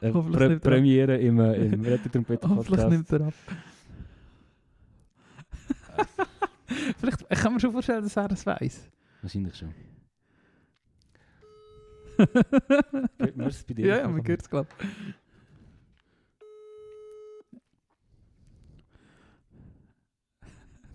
Pre. 0.00 0.60
Premiere 0.60 1.16
im, 1.16 1.38
äh, 1.40 1.54
im 1.54 1.84
Rettertrompeter 1.84 2.48
Hoffentlich 2.48 2.86
nimmt 2.86 3.12
er 3.12 3.20
ab. 3.28 3.34
Vielleicht 6.98 7.26
ich 7.28 7.38
kann 7.38 7.54
mir 7.54 7.60
schon 7.60 7.72
vorstellen, 7.72 8.02
dass 8.02 8.16
er 8.16 8.28
das 8.28 8.46
weiss. 8.46 8.88
Wahrscheinlich 9.22 9.54
schon. 9.56 9.74
Hört 12.16 13.36
man 13.36 13.46
es 13.48 13.64
bei 13.64 13.74
dir? 13.74 13.86
ja, 13.86 13.98
ja, 13.98 14.08
man 14.08 14.26
hört 14.26 14.42
es, 14.42 14.48
glaube 14.48 14.68
ich. 14.78 14.86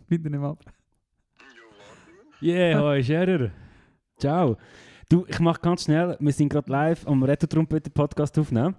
Bitte 0.07 0.29
nicht 0.29 0.41
ab. 0.41 0.59
Yeah, 2.41 2.81
hoi 2.81 3.03
Scherer. 3.03 3.51
Ciao. 4.17 4.57
Du, 5.11 5.25
ich 5.27 5.39
mache 5.41 5.59
ganz 5.59 5.83
schnell, 5.83 6.15
wir 6.21 6.31
sind 6.31 6.47
gerade 6.47 6.71
live 6.71 7.05
am 7.05 7.21
Retro-Trompeter 7.21 7.89
Podcast 7.89 8.39
aufnehmen. 8.39 8.75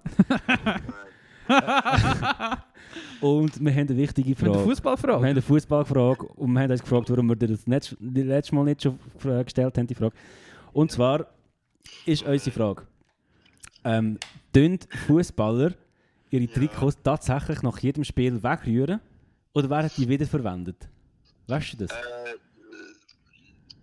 und 3.21 3.63
wir 3.63 3.71
haben 3.71 3.87
eine 3.87 3.95
wichtige 3.95 4.35
Frage. 4.35 4.55
Wir 4.55 4.63
Fußballfrage. 4.63 5.17
haben 5.17 5.25
eine 5.25 5.43
Fußballfrage 5.43 6.25
und 6.25 6.51
wir 6.53 6.61
haben 6.61 6.71
uns 6.71 6.81
gefragt, 6.81 7.11
warum 7.11 7.27
wir 7.27 7.35
dir 7.35 7.49
das 7.49 7.67
nicht, 7.67 7.95
die 7.99 8.23
letztes 8.23 8.51
Mal 8.51 8.63
nicht 8.63 8.81
schon 8.81 8.97
gestellt 9.45 9.77
haben, 9.77 9.85
die 9.85 9.93
Frage. 9.93 10.15
Und 10.71 10.91
zwar 10.91 11.27
ist 12.07 12.23
unsere 12.23 12.51
Frage, 12.51 12.87
ähm, 13.83 14.17
Fußballer 15.05 15.73
ihre 16.31 16.47
Trikots 16.47 16.97
tatsächlich 17.03 17.61
nach 17.61 17.77
jedem 17.77 18.03
Spiel 18.03 18.41
wegrühren 18.41 19.01
oder 19.53 19.69
werden 19.69 19.91
die 19.95 20.09
wiederverwendet? 20.09 20.89
Weißt 21.45 21.73
du 21.73 21.77
das? 21.85 21.91
Äh, 21.91 22.42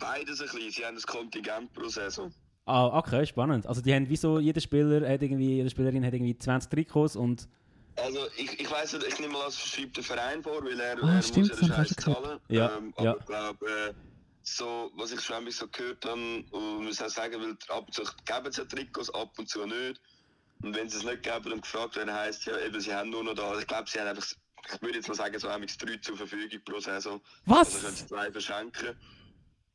beides 0.01 0.41
ein 0.41 0.47
bisschen. 0.49 0.71
Sie 0.73 0.85
haben 0.85 0.97
ein 0.97 1.03
Kontingent 1.03 1.73
pro 1.73 1.89
Saison. 1.89 2.33
Ah, 2.67 2.87
okay, 2.99 3.25
spannend. 3.27 3.67
Also 3.67 3.81
die 3.81 3.95
haben 3.95 4.09
wie 4.09 4.17
so, 4.17 4.39
jeder 4.39 4.61
Spieler 4.61 5.09
hat 5.09 5.23
irgendwie, 5.23 5.57
jede 5.57 5.71
Spielerin 5.71 6.05
hat 6.05 6.13
irgendwie 6.13 6.37
20 6.37 6.71
Trikots 6.71 7.17
und 7.17 7.49
Also 7.97 8.27
ich, 8.37 8.61
ich 8.61 8.71
weiß 8.71 8.93
nicht, 8.95 9.07
ich 9.07 9.19
nehme 9.21 9.33
mal 9.35 9.45
als 9.45 9.59
schreibt 9.59 9.97
der 9.97 10.05
Verein 10.05 10.43
vor, 10.43 10.63
weil 10.65 10.79
er, 10.79 11.03
Ah, 11.03 11.17
er 11.17 11.23
stimmt, 11.23 11.49
muss 11.49 11.61
ja 11.61 11.67
den 11.67 11.75
Scheiß 11.75 11.97
zahlen. 11.97 12.41
Ja, 12.49 12.77
ähm, 12.77 12.95
ja. 12.99 13.11
aber 13.11 13.21
ich 13.21 13.27
glaube, 13.27 13.67
äh, 13.67 13.95
so, 14.43 14.91
was 14.97 15.13
ich 15.13 15.21
schon 15.21 15.37
ein 15.37 15.45
bisschen 15.45 15.69
so 15.73 15.79
gehört 15.79 16.05
habe, 16.05 16.21
und 16.51 16.85
muss 16.85 17.03
auch 17.03 17.09
sagen, 17.09 17.41
weil 17.41 17.57
ab 17.77 17.85
und 17.87 17.95
zu 17.95 18.03
geben 18.25 18.53
sie 18.53 18.67
Trikots, 18.67 19.11
ab 19.15 19.33
und 19.39 19.49
zu 19.49 19.67
nicht. 19.67 20.01
Und 20.63 20.77
wenn 20.77 20.89
sie 20.89 20.99
es 20.99 21.05
nicht 21.05 21.23
geben 21.23 21.53
und 21.53 21.63
gefragt 21.63 21.97
werden, 21.97 22.13
heisst 22.13 22.45
ja 22.47 22.59
eben, 22.59 22.79
sie 22.81 22.95
haben 22.95 23.11
nur 23.11 23.25
noch 23.25 23.35
da, 23.35 23.59
ich 23.59 23.67
glaube, 23.67 23.89
sie 23.89 23.99
haben 23.99 24.09
einfach, 24.09 24.27
ich 24.75 24.83
würde 24.83 24.97
jetzt 24.97 25.09
mal 25.09 25.15
sagen, 25.15 25.39
so 25.39 25.49
haben 25.51 25.67
drei 25.67 25.97
zur 25.97 26.17
Verfügung 26.17 26.61
pro 26.65 26.79
Saison. 26.81 27.21
Also 27.47 27.71
können 27.71 27.85
Was? 27.85 27.99
sie 27.99 28.07
zwei 28.07 28.31
verschenken. 28.31 28.97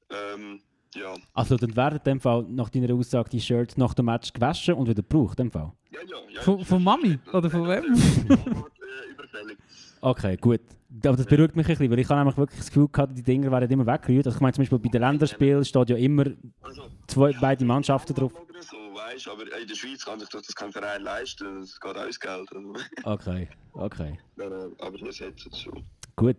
Ähm, 0.09 0.61
ja. 0.95 1.13
also 1.33 1.57
dann 1.57 1.75
werden 1.75 1.97
in 1.97 2.03
dem 2.03 2.19
Fall 2.19 2.45
nach 2.47 2.69
deiner 2.69 2.93
Aussage 2.93 3.29
die 3.29 3.41
Shirts 3.41 3.75
nach 3.77 3.93
dem 3.93 4.05
Match 4.05 4.31
gewaschen 4.31 4.75
und 4.75 4.87
wieder 4.87 5.01
gebraucht, 5.01 5.39
in 5.39 5.47
dem 5.47 5.51
Fall. 5.51 5.71
Ja, 5.91 5.99
ja, 6.01 6.17
ja. 6.29 6.41
Von, 6.41 6.63
von 6.63 6.83
Mami? 6.83 7.19
Oder 7.33 7.49
von 7.49 7.67
wem? 7.67 7.83
Überfällig. 7.83 9.57
Okay, 10.01 10.37
gut. 10.37 10.61
Aber 11.03 11.17
das 11.17 11.25
beruhigt 11.25 11.55
mich 11.55 11.65
ein 11.65 11.69
bisschen, 11.69 11.91
weil 11.91 11.99
ich 11.99 12.09
habe 12.09 12.19
nämlich 12.19 12.37
wirklich 12.37 12.59
das 12.59 12.67
Gefühl 12.67 12.87
gehabt, 12.87 13.17
die 13.17 13.23
Dinger 13.23 13.51
werden 13.51 13.69
immer 13.69 13.85
weggerührt. 13.85 14.27
Also 14.27 14.37
ich 14.37 14.41
meine 14.41 14.53
zum 14.53 14.61
Beispiel 14.61 14.79
bei 14.79 14.89
den 14.89 15.01
Länderspielen 15.01 15.65
steht 15.65 15.89
ja 15.89 15.97
immer 15.97 16.25
Also, 16.61 16.83
zwei, 17.07 17.33
beide 17.33 17.65
Mannschaften 17.65 18.13
drauf. 18.13 18.31
So, 18.61 18.77
weißt, 18.77 19.27
aber 19.27 19.43
in 19.59 19.67
der 19.67 19.75
Schweiz 19.75 20.05
kann 20.05 20.19
sich 20.19 20.29
doch 20.29 20.41
das 20.41 20.55
kein 20.55 20.71
Verein 20.71 21.01
leisten, 21.01 21.61
es 21.61 21.79
geht 21.79 21.97
auch 21.97 22.19
Geld. 22.19 22.49
Also, 22.55 22.73
Okay, 23.03 23.49
okay. 23.73 24.17
aber 24.79 24.97
das 24.99 25.19
jetzt 25.19 25.47
es 25.51 25.61
schon. 25.61 25.83
Gut. 26.15 26.37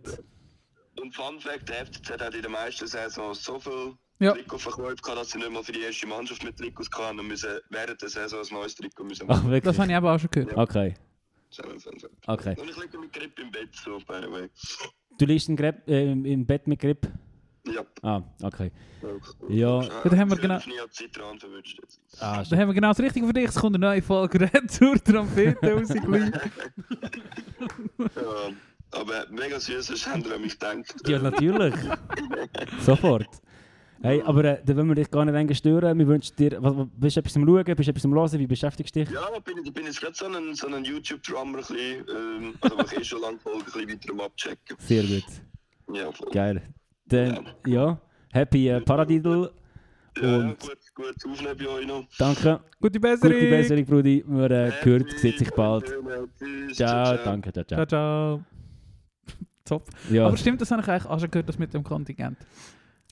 Und 1.01 1.13
Fun 1.15 1.39
Fact, 1.39 1.69
der 1.69 1.85
FCZ 1.85 2.09
hat 2.21 2.33
in 2.35 2.41
der 2.41 2.51
meisten 2.51 2.87
Saisons 2.87 3.43
so 3.43 3.59
viel 3.59 3.93
Ja. 4.19 4.33
Trikotverkäufe 4.33 4.95
gehabt, 4.95 5.19
dass 5.19 5.29
sie 5.31 5.37
nicht 5.37 5.51
mal 5.51 5.63
für 5.63 5.71
die 5.71 5.81
erste 5.81 6.07
Mannschaft 6.07 6.43
mit 6.43 6.57
Trikots 6.57 6.89
hatten 6.97 7.19
und 7.19 7.27
müssen 7.27 7.59
während 7.69 8.01
der 8.01 8.09
Saison 8.09 8.39
ein 8.41 8.53
neues 8.53 8.73
Trikot 8.75 9.03
müssen 9.03 9.23
Ach, 9.29 9.35
machen. 9.37 9.51
wirklich? 9.51 9.63
Das 9.63 9.77
habe 9.79 9.89
ich 9.91 9.95
aber 9.95 10.15
auch 10.15 10.19
schon 10.19 10.31
gehört. 10.31 10.57
Okay, 10.57 10.95
so, 11.49 11.63
so. 11.77 11.91
okay. 12.27 12.55
Und 12.59 12.69
ich 12.69 12.77
liege 12.81 12.97
mit 12.97 13.13
Grip 13.13 13.37
im 13.39 13.51
Bett, 13.51 13.69
so, 13.75 13.99
by 13.99 14.21
the 14.23 14.31
way. 14.31 14.49
Du 15.19 15.25
liegst 15.25 15.49
im, 15.49 15.55
Grip, 15.55 15.87
äh, 15.87 16.11
im- 16.11 16.45
Bett 16.45 16.67
mit 16.67 16.79
Grip? 16.79 17.07
Ja. 17.67 17.85
Ah, 18.01 18.21
okay. 18.43 18.71
Ja. 19.49 19.81
Ja. 19.81 20.01
dann 20.03 20.19
haben 20.19 20.29
wir 20.31 20.37
genau-. 20.37 20.55
Ah, 22.19 22.43
Dann 22.49 22.59
haben 22.59 22.69
wir 22.69 22.73
genau 22.73 22.87
das 22.89 22.99
Richtige 22.99 23.27
für 23.27 23.33
dich. 23.33 23.49
Es 23.49 23.55
kommt 23.55 23.75
eine 23.75 23.85
neue 23.85 24.01
Folge 24.01 24.39
Retour 24.41 24.95
Trompete 25.03 25.73
raus. 25.73 25.89
Ja. 28.15 28.49
Aber 28.91 29.25
mega 29.29 29.59
süß, 29.59 29.89
hast 29.91 30.05
du 30.25 30.33
an 30.33 30.41
mich 30.41 30.53
gedacht. 30.57 30.93
ja, 31.07 31.19
natürlich. 31.19 31.73
Sofort. 32.81 33.27
Hey, 34.01 34.21
aber 34.25 34.45
äh, 34.45 34.61
dann 34.63 34.77
wollen 34.77 34.89
wir 34.89 34.95
dich 34.95 35.09
gar 35.09 35.25
nicht 35.25 35.33
länger 35.33 35.55
stören. 35.55 35.97
Wir 35.97 36.07
wünschen 36.07 36.35
dir, 36.37 36.57
was, 36.61 36.75
was- 36.77 36.87
bist 36.95 37.15
du 37.17 37.19
etwas 37.19 37.35
am 37.35 37.45
Schauen, 37.47 37.63
bist 37.65 37.87
du 37.87 37.91
etwas 37.91 38.05
am 38.05 38.13
Hören, 38.13 38.39
wie 38.39 38.47
beschäftigst 38.47 38.95
du 38.95 38.99
dich? 39.03 39.09
Ja, 39.09 39.21
ich 39.35 39.43
bin, 39.43 39.57
ich 39.65 39.73
bin 39.73 39.85
jetzt 39.85 39.99
gerade 39.99 40.13
so 40.15 40.25
ein, 40.27 40.53
so 40.53 40.67
ein 40.67 40.85
YouTube-Drummer, 40.85 41.59
ähm, 41.71 42.53
also 42.61 42.77
ich 42.85 42.97
eh 42.99 43.03
schon 43.03 43.21
lange 43.21 43.39
folge, 43.39 43.59
ein 43.59 43.65
bisschen 43.65 43.89
weiter 43.89 44.11
am 44.13 44.19
Abchecken. 44.21 44.77
Sehr 44.79 45.03
gut. 45.03 45.23
Ja, 45.93 46.11
voll. 46.11 46.29
Geil. 46.31 46.61
Dann, 47.07 47.47
ja, 47.65 47.99
happy 48.33 48.69
äh, 48.69 48.81
Paradiddle. 48.81 49.51
Ja, 50.21 50.37
Und- 50.37 50.59
gut, 50.59 50.77
gut 50.93 51.15
aufnehmen 51.31 51.57
bei 51.57 51.67
euch 51.67 51.87
noch. 51.87 52.05
Danke. 52.19 52.59
Gute 52.79 52.99
Besserung. 52.99 53.33
Gute 53.33 53.49
Besserung, 53.49 53.85
Brudi. 53.85 54.23
Wir 54.27 54.51
äh, 54.51 54.71
hören, 54.83 55.05
sieht 55.17 55.39
sich 55.39 55.49
bald. 55.51 55.85
Tschüss, 56.37 56.77
Ciao, 56.77 57.17
danke, 57.23 57.51
ciao, 57.51 57.63
ciao. 57.65 57.85
Ciao, 57.85 57.85
ciao. 57.87 58.66
Top. 59.67 59.83
Ja, 60.09 60.27
Aber 60.27 60.37
stimmt, 60.37 60.61
das 60.61 60.71
habe 60.71 60.81
ich 60.81 60.87
eigentlich 60.87 61.05
auch 61.05 61.19
schon 61.19 61.31
gehört, 61.31 61.49
das 61.49 61.59
mit 61.59 61.73
dem 61.73 61.83
Kontingent. 61.83 62.37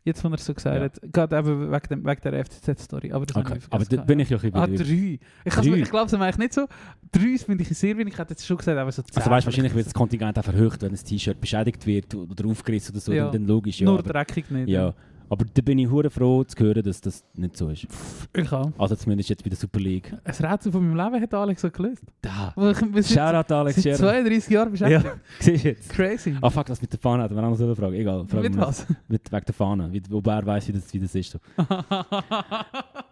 Jetzt, 0.04 0.24
wo 0.24 0.28
er 0.28 0.36
es 0.36 0.46
so 0.46 0.54
gesagt 0.54 0.76
Ja. 0.78 0.84
hat. 0.84 1.00
Gerade 1.12 1.36
eben 1.40 1.72
wegen, 1.72 1.88
dem, 1.90 2.06
wegen 2.06 2.22
der 2.22 2.46
FCZ-Story. 2.46 3.12
Aber 3.12 3.26
das 3.26 3.36
okay. 3.36 3.58
aber 3.72 3.86
da 3.86 4.02
bin 4.04 4.20
ich 4.20 4.30
ja 4.30 4.38
ein 4.38 4.42
bisschen 4.52 4.56
Ah, 4.62 4.68
drei. 4.68 5.20
Ich, 5.46 5.54
Drei? 5.54 5.78
ich 5.80 5.90
glaube 5.90 6.06
es 6.06 6.14
eigentlich 6.14 6.38
nicht 6.38 6.54
so. 6.54 6.68
Drei 7.12 7.38
finde 7.40 7.64
ich 7.64 7.70
sehr 7.76 7.98
wenig. 7.98 8.14
Ich 8.14 8.20
hätte 8.20 8.32
jetzt 8.34 8.46
schon 8.46 8.58
gesagt, 8.58 8.78
aber 8.78 8.92
so 8.92 9.02
zehn. 9.02 9.18
Also 9.18 9.32
weißt, 9.32 9.48
wahrscheinlich 9.48 9.74
wird 9.74 9.88
das 9.88 9.96
Kontingent 9.96 10.38
auch 10.38 10.44
verhöht, 10.44 10.80
wenn 10.84 10.92
ein 10.92 10.96
T-Shirt 10.96 11.42
beschädigt 11.42 11.88
wird 11.88 12.14
oder 12.14 12.46
aufgerissen 12.48 12.94
oder 12.94 13.02
so, 13.02 13.14
Ja. 13.14 13.24
dann, 13.26 13.34
dann 13.34 13.48
logisch, 13.48 13.80
ja. 13.82 13.86
Nur 13.86 14.04
dreckig 14.04 14.52
nicht. 14.52 14.70
ja. 14.70 14.94
Aber 15.30 15.44
da 15.52 15.62
bin 15.62 15.80
ich 15.80 15.90
hure 15.90 16.10
froh 16.10 16.44
zu 16.44 16.64
hören, 16.64 16.84
dass 16.84 17.02
das 17.02 17.24
nicht 17.34 17.58
so 17.58 17.70
ist. 17.70 17.88
Ich 18.36 18.52
auch. 18.52 18.72
Also 18.78 18.96
zumindest 18.96 19.30
jetzt 19.30 19.44
bei 19.44 19.50
der 19.50 19.58
Super 19.58 19.80
League. 19.80 20.14
Ein 20.24 20.34
Rätsel 20.52 20.72
von 20.72 20.88
meinem 20.88 21.12
Leben 21.12 21.24
hat 21.24 21.34
Alex 21.34 21.62
so 21.62 21.70
gelöst. 21.72 22.04
Da. 22.22 22.54
Shoutout 22.56 23.54
Alex 23.54 23.82
Scherr. 23.82 23.96
32 23.96 24.50
Jahren 24.54 24.76
Ja, 24.76 24.88
beschäftigt. 25.00 25.16
siehst 25.40 25.64
du 25.64 25.68
jetzt. 25.70 25.90
Crazy. 25.90 26.36
Ah 26.42 26.50
fuck, 26.50 26.66
das 26.68 26.82
mit 26.82 26.92
der 26.94 27.00
Fahne 27.00 27.24
hat 27.24 27.32
man 27.32 27.44
auch 27.44 27.50
noch 27.50 27.58
so 27.58 27.64
eine 27.66 27.76
Frage. 27.76 27.98
Egal. 27.98 28.26
Frag 28.28 28.44
Mit 28.44 28.58
was? 28.58 28.86
Mit, 29.08 29.32
wegen 29.32 29.46
der 29.46 29.54
Fahne. 29.56 29.92
Wie, 29.92 30.02
wo 30.10 30.22
wer 30.24 30.46
weiß, 30.46 30.68
wie 30.68 30.74
das, 30.74 30.94
wie 30.94 31.00
das 31.00 31.16
ist. 31.16 31.32
So. 31.32 31.40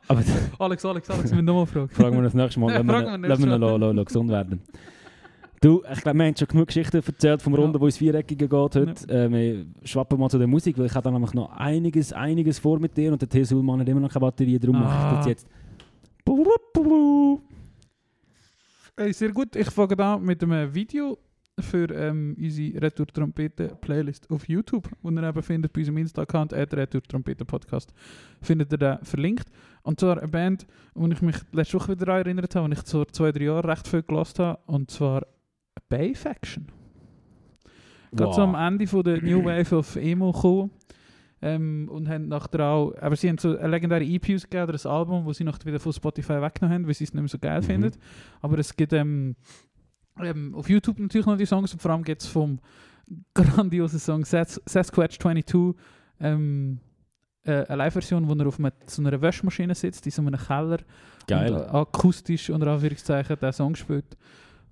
Aber 0.08 0.24
Alex, 0.60 0.86
Alex, 0.86 1.10
Alex, 1.10 1.32
wir 1.36 1.42
nochmal 1.42 1.66
fragen. 1.66 1.90
fragen 1.90 2.16
wir 2.18 2.24
das 2.24 2.34
nächste 2.34 2.60
Mal. 2.60 2.72
Ja, 2.74 2.82
Lassen 2.82 3.42
wir 3.50 3.92
ihn- 3.92 4.06
gesund 4.06 4.30
werden. 4.30 4.62
Du, 5.64 5.82
ich 5.90 6.02
glaube, 6.02 6.18
wir 6.20 6.26
haben 6.26 6.36
schon 6.36 6.48
genug 6.50 6.68
Geschichten 6.68 6.98
erzählt 6.98 7.42
vom 7.42 7.54
Runde, 7.54 7.78
Ja. 7.78 7.82
wo 7.82 7.86
ins 7.86 7.96
Viereckige 7.98 8.50
geht 8.50 8.52
heute. 8.76 8.82
Äh, 9.08 9.32
wir 9.32 9.66
schwappen 9.86 10.20
mal 10.20 10.30
zu 10.30 10.38
der 10.38 10.46
Musik, 10.48 10.78
weil 10.78 10.88
ich 10.88 10.94
habe 10.94 11.06
da 11.06 11.12
nämlich 11.12 11.34
noch 11.34 11.52
einiges, 11.54 12.12
einiges 12.12 12.60
vor 12.60 12.80
mit 12.80 12.98
dir 12.98 13.14
und 13.14 13.22
der 13.22 13.30
T. 13.30 13.44
Sulman 13.46 13.80
hat 13.80 13.88
immer 13.88 14.02
noch 14.02 14.12
keine 14.12 14.26
Batterie, 14.26 14.60
darum 14.60 14.78
mache 14.82 14.94
ich 14.94 15.16
das 15.20 15.26
Ah. 15.26 15.30
jetzt. 15.30 15.48
Hey, 18.98 19.14
sehr 19.14 19.32
gut. 19.32 19.56
Ich 19.56 19.70
fange 19.72 19.98
an 20.00 20.22
mit 20.24 20.44
einem 20.44 20.74
Video 20.76 21.18
für 21.58 21.90
ähm, 21.92 22.36
unsere 22.38 22.82
Retour 22.82 23.08
Trompete 23.08 23.70
Playlist 23.80 24.30
auf 24.30 24.50
YouTube, 24.50 24.90
wo 25.02 25.12
ihr 25.12 25.24
eben 25.24 25.42
findet 25.44 25.72
bei 25.72 25.80
unserem 25.80 25.98
Insta-Account 26.00 26.52
Retour 26.52 27.04
Trompete 27.04 27.46
Podcast. 27.46 27.94
Findet 28.42 28.70
ihr 28.74 28.78
da 28.80 29.00
verlinkt. 29.04 29.48
Und 29.84 29.98
zwar 30.00 30.18
eine 30.18 30.28
Band, 30.28 30.68
wo 30.94 31.08
ich 31.08 31.22
mich 31.22 31.38
letzte 31.54 31.80
Woche 31.80 31.98
wieder 31.98 32.18
erinnert 32.18 32.54
habe, 32.54 32.66
und 32.66 32.74
ich 32.74 32.80
vor 32.82 33.08
zwei, 33.08 33.32
drei 33.32 33.46
Jahren 33.46 33.70
recht 33.70 33.88
viel 33.88 34.04
gelost 34.04 34.40
habe, 34.40 34.60
und 34.66 34.92
zwar 34.92 35.26
Bay 35.90 36.14
Faction. 36.16 36.68
Gerade 38.16 38.34
so 38.34 38.42
am 38.42 38.56
Ende 38.56 38.86
von 38.88 39.04
der 39.04 39.22
New 39.24 39.44
Wave 39.44 39.76
of 39.78 39.96
Emo 39.96 40.32
gekommen. 40.32 40.72
Ähm, 41.42 41.90
und 41.92 42.08
haben 42.08 42.30
nachher 42.30 42.62
auch, 42.66 42.94
aber 43.02 43.18
sie 43.18 43.28
haben 43.28 43.38
so 43.38 43.58
eine 43.58 43.68
legendäre 43.68 44.06
EP 44.06 44.34
ausgegeben, 44.34 44.70
oder 44.70 44.80
ein 44.82 44.90
Album, 44.92 45.26
wo 45.26 45.34
sie 45.34 45.44
nachher 45.44 45.66
wieder 45.66 45.80
von 45.80 45.92
Spotify 45.92 46.42
weggenommen 46.42 46.74
haben, 46.76 46.88
weil 46.88 46.94
sie 46.94 47.04
es 47.04 47.14
nicht 47.14 47.22
mehr 47.22 47.28
so 47.28 47.38
geil 47.38 47.60
Mhm. 47.60 47.66
finden. 47.66 47.92
Aber 48.42 48.58
es 48.60 48.74
gibt 48.78 48.94
ähm, 48.94 49.36
ähm, 50.22 50.56
auf 50.56 50.70
YouTube 50.70 51.00
natürlich 51.00 51.26
noch 51.28 51.36
die 51.36 51.46
Songs 51.46 51.74
und 51.74 51.82
vor 51.82 51.92
allem 51.92 52.04
gibt 52.04 52.22
es 52.22 52.28
vom 52.30 52.60
grandiosen 53.34 54.00
Song 54.00 54.24
Sas 54.24 54.62
Sasquatch 54.66 55.20
22 55.20 55.76
ähm, 56.22 56.80
äh, 57.44 57.66
eine 57.66 57.76
Live-Version, 57.76 58.26
wo 58.30 58.34
er 58.36 58.48
auf 58.48 58.58
einer, 58.60 58.72
so 58.86 59.02
einer 59.02 59.22
Waschmaschine 59.22 59.76
sitzt, 59.76 60.06
in 60.06 60.12
so 60.14 60.22
einem 60.22 60.40
Keller 60.40 60.78
Geil. 61.28 61.52
und 61.54 61.60
äh, 61.60 61.66
akustisch 61.66 62.50
unter 62.52 62.68
Anführungszeichen 62.68 63.36
den 63.38 63.52
Song 63.52 63.76
spielt. 63.76 64.16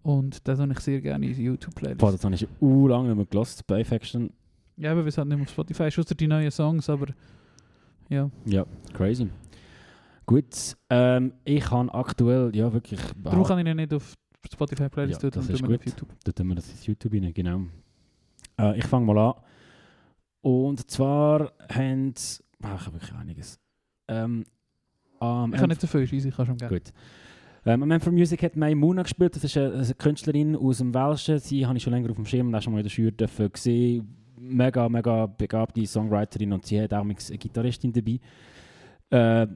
Und 0.04 0.48
das 0.48 0.60
habe 0.60 0.72
ich 0.74 0.80
sehr 0.80 1.02
gerne 1.02 1.26
in 1.26 1.40
YouTube-Playlist. 1.40 2.00
Boah, 2.00 2.12
das 2.12 2.24
habe 2.24 2.34
ich 2.34 2.48
schon 2.60 2.88
lange 2.88 3.10
nicht 3.10 3.18
mehr 3.18 3.26
gelassen, 3.26 3.64
bei 3.68 3.84
Faction. 3.84 4.32
Ja, 4.78 4.92
aber 4.92 5.06
wir 5.06 5.12
sind 5.12 5.28
nicht 5.28 5.38
mehr 5.38 5.46
auf 5.46 5.52
Spotify, 5.52 5.84
außer 5.84 6.16
die 6.16 6.28
neuen 6.28 6.50
Songs, 6.50 6.90
aber 6.90 7.08
ja. 8.10 8.30
Ja, 8.46 8.66
crazy. 8.94 9.30
Gut, 10.26 10.76
ähm, 10.90 11.34
ich 11.44 11.70
habe 11.70 11.94
aktuell, 11.94 12.56
ja 12.56 12.72
wirklich... 12.72 13.00
Darum 13.24 13.44
kann 13.44 13.60
ich 13.60 13.66
ihn 13.68 13.76
nicht 13.76 13.94
auf 13.94 14.16
Spotify 14.52 14.90
Playlist 14.90 15.22
Ja, 15.22 15.30
tun, 15.30 15.42
das 15.42 15.50
ist 15.50 15.62
gut. 15.62 15.76
auf 15.76 15.86
YouTube. 15.86 16.10
Da 16.24 16.32
tun 16.32 16.48
wir 16.48 16.56
das 16.56 16.70
ins 16.70 16.86
YouTube 16.86 17.14
rein, 17.14 17.34
genau. 17.34 17.62
Äh, 18.58 18.80
ich 18.80 18.86
fange 18.86 19.06
mal 19.06 19.18
an. 19.18 19.34
Und 20.42 20.90
zwar 20.90 21.52
haben. 21.72 22.14
Ah, 22.64 22.76
ich 22.76 22.86
habe 22.86 22.94
wirklich 22.94 23.14
einiges. 23.14 23.60
Ähm, 24.08 24.46
am 25.20 25.54
Ich 25.54 25.60
kann 25.60 25.70
nicht 25.70 25.82
so 25.82 25.88
viel, 25.88 26.02
ich 26.02 26.36
kann 26.36 26.46
schon 26.46 26.58
gerne. 26.58 26.80
Gut. 26.80 26.92
Ähm, 27.64 28.02
for 28.02 28.12
Music 28.12 28.42
hat 28.42 28.56
Maimuna 28.56 29.04
gespielt. 29.04 29.36
Das 29.36 29.44
ist 29.44 29.56
eine, 29.56 29.74
eine 29.74 29.94
Künstlerin 29.94 30.56
aus 30.56 30.80
dem 30.80 30.94
Welschen. 30.94 31.38
Sie 31.40 31.66
habe 31.66 31.78
ich 31.78 31.84
schon 31.84 31.94
länger 31.94 32.10
auf 32.10 32.16
dem 32.16 32.26
Schirm 32.26 32.48
und 32.48 32.56
auch 32.56 32.62
schon 32.62 32.74
mal 32.74 32.80
in 32.80 32.84
der 32.84 32.90
Schür 32.90 33.12
gesehen. 33.12 34.18
Mega, 34.40 34.90
mega 34.90 35.28
begabte 35.28 35.86
Songwriterin 35.86 36.54
und 36.54 36.66
sie 36.66 36.82
hat 36.82 36.94
auch 36.94 37.02
eine 37.02 37.14
Gitarristin 37.14 37.94
dabei. 37.94 38.20
Äh, 39.12 39.48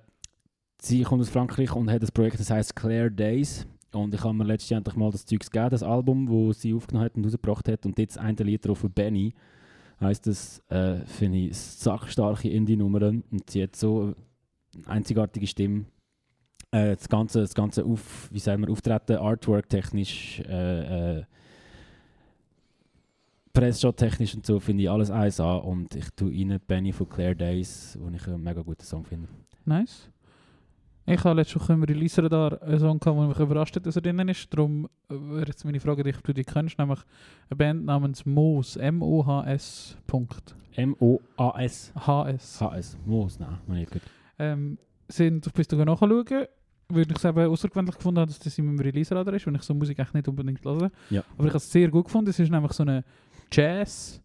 sie 0.79 1.01
kommt 1.01 1.21
aus 1.21 1.29
Frankreich 1.29 1.75
und 1.75 1.89
hat 1.89 2.03
ein 2.03 2.09
Projekt, 2.13 2.39
das 2.39 2.51
heißt 2.51 2.75
Claire 2.75 3.09
Days. 3.09 3.65
Und 3.91 4.13
ich 4.13 4.23
habe 4.23 4.35
mir 4.35 4.43
letztendlich 4.43 4.95
mal 4.95 5.09
das 5.09 5.25
Zeug 5.25 5.39
gegeben, 5.39 5.69
das 5.71 5.81
Album, 5.81 6.47
das 6.47 6.61
sie 6.61 6.75
aufgenommen 6.75 7.05
hat 7.05 7.15
und 7.15 7.25
rausgebracht 7.25 7.67
hat. 7.67 7.85
Und 7.87 7.97
jetzt 7.97 8.19
ein 8.19 8.35
Lied 8.35 8.65
drauf 8.67 8.79
von 8.79 8.91
Benny. 8.91 9.33
Heißt 9.99 10.27
das, 10.27 10.59
äh, 10.69 10.97
finde 11.05 11.39
ich, 11.39 11.57
sackstarke 11.57 12.49
Indie-Nummer. 12.49 13.01
Und 13.07 13.49
sie 13.49 13.63
hat 13.63 13.75
so 13.75 14.13
eine 14.75 14.87
einzigartige 14.87 15.47
Stimme 15.47 15.85
äh, 16.76 16.95
das 16.95 17.07
ganze, 17.07 17.41
das 17.41 17.53
ganze 17.53 17.86
auf, 17.86 18.30
wie 18.32 18.39
sagen 18.39 18.61
wir, 18.61 18.71
Auftreten, 18.71 19.17
Artwork 19.17 19.69
technisch, 19.69 20.41
äh, 20.41 21.19
äh, 21.19 21.23
Pressshot 23.53 23.95
technisch 23.95 24.36
und 24.36 24.45
so 24.45 24.59
finde 24.59 24.84
ich 24.84 24.89
alles 24.89 25.09
eins 25.09 25.39
an 25.39 25.61
und 25.61 25.95
ich 25.95 26.09
tue 26.11 26.32
rein 26.32 26.59
Benny 26.67 26.91
von 26.91 27.07
Claire 27.07 27.36
Days, 27.36 27.97
wo 28.01 28.09
ich 28.13 28.28
einen 28.28 28.43
mega 28.43 28.61
guten 28.61 28.84
Song 28.84 29.05
finde. 29.05 29.30
Nice. 29.63 30.09
Ich 31.07 31.23
habe 31.23 31.36
letzte 31.36 31.59
Woche 31.59 31.73
im 31.73 31.84
Release-Radar 31.84 32.61
einen 32.63 32.80
Song 32.80 32.99
gehabt, 32.99 33.19
der 33.19 33.28
mich 33.28 33.39
überrascht 33.39 33.76
hat, 33.76 33.86
dass 33.86 33.95
er 33.95 34.01
drin 34.01 34.28
ist. 34.28 34.51
Darum 34.51 34.89
äh, 35.07 35.13
wäre 35.13 35.45
jetzt 35.47 35.63
meine 35.63 35.80
Frage, 35.80 36.03
dich, 36.03 36.17
ob 36.17 36.23
du 36.23 36.34
die 36.34 36.43
kennst, 36.43 36.80
nämlich 36.80 36.99
eine 37.49 37.57
Band 37.57 37.86
namens 37.86 38.26
Moos. 38.26 38.76
M-O-H-S. 38.76 39.97
M-O-A-S. 40.76 41.93
H-S. 41.95 42.61
H-S. 42.61 42.97
Moos, 43.05 43.39
nein, 43.39 43.59
noch 43.67 43.76
nicht 43.76 43.91
gut. 43.91 44.01
Ähm, 44.39 44.80
sind 45.07 45.45
auf 45.45 45.53
bist 45.53 45.71
du 45.71 45.78
nachschauen, 45.78 46.26
weil 46.89 47.03
ich 47.09 47.15
es 47.17 47.25
eben 47.25 47.39
außergewöhnlich 47.49 47.95
gefunden 47.95 48.19
habe, 48.19 48.27
dass 48.31 48.39
das 48.39 48.57
in 48.57 48.65
meinem 48.65 48.79
Release-Radar 48.79 49.33
ist, 49.33 49.47
und 49.47 49.55
ich 49.55 49.61
so 49.63 49.73
Musik 49.73 49.97
echt 49.99 50.13
nicht 50.13 50.27
unbedingt 50.27 50.63
höre. 50.63 50.91
Ja. 51.09 51.23
Aber 51.38 51.43
ich 51.47 51.49
habe 51.53 51.57
es 51.57 51.71
sehr 51.71 51.89
gut 51.89 52.05
gefunden. 52.05 52.29
Es 52.29 52.39
ist 52.39 52.51
nämlich 52.51 52.71
so 52.73 52.83
eine 52.83 53.03
Jazz, 53.51 54.21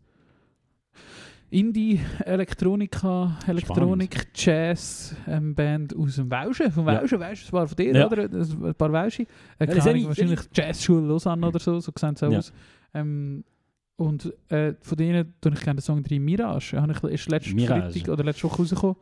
Indie, 1.52 2.00
Elektronika, 2.24 3.36
Elektronik, 3.48 4.28
Jazz 4.36 5.16
ähm, 5.26 5.52
Band 5.54 5.96
aus 5.96 6.14
dem 6.14 6.30
Welschen. 6.30 6.70
Vom 6.70 6.86
Ja. 6.86 7.00
Welschen, 7.00 7.18
weißt 7.18 7.42
du, 7.42 7.46
es 7.46 7.52
war 7.52 7.66
von 7.66 7.76
dir, 7.76 7.92
Ja. 7.92 8.06
oder? 8.06 8.22
Ein 8.24 8.74
paar 8.76 8.92
Welsche. 8.92 9.22
Äh, 9.58 9.66
Ja, 9.76 9.82
Ahnung, 9.84 10.04
wahrscheinlich 10.06 10.40
Jazzschule 10.54 11.08
Lausanne 11.08 11.48
oder 11.48 11.58
so, 11.58 11.80
so 11.80 11.90
sehen 11.98 12.14
sie 12.14 12.26
Ja. 12.30 12.38
aus. 12.38 12.52
Ähm, 12.94 13.42
und 13.96 14.32
äh, 14.48 14.74
von 14.80 14.96
denen 14.96 15.34
tue 15.40 15.52
ich 15.52 15.60
gerne 15.60 15.78
den 15.80 15.82
Song 15.82 16.02
3 16.04 16.20
Mirage. 16.20 16.80
Habe 16.80 16.92
ich, 16.92 17.02
ist 17.02 17.28
letzte 17.28 17.54
Mirage. 17.54 17.90
Freitag 17.90 18.12
oder 18.12 18.22
letzte 18.24 18.44
Woche 18.44 18.58
rausgekommen. 18.58 18.96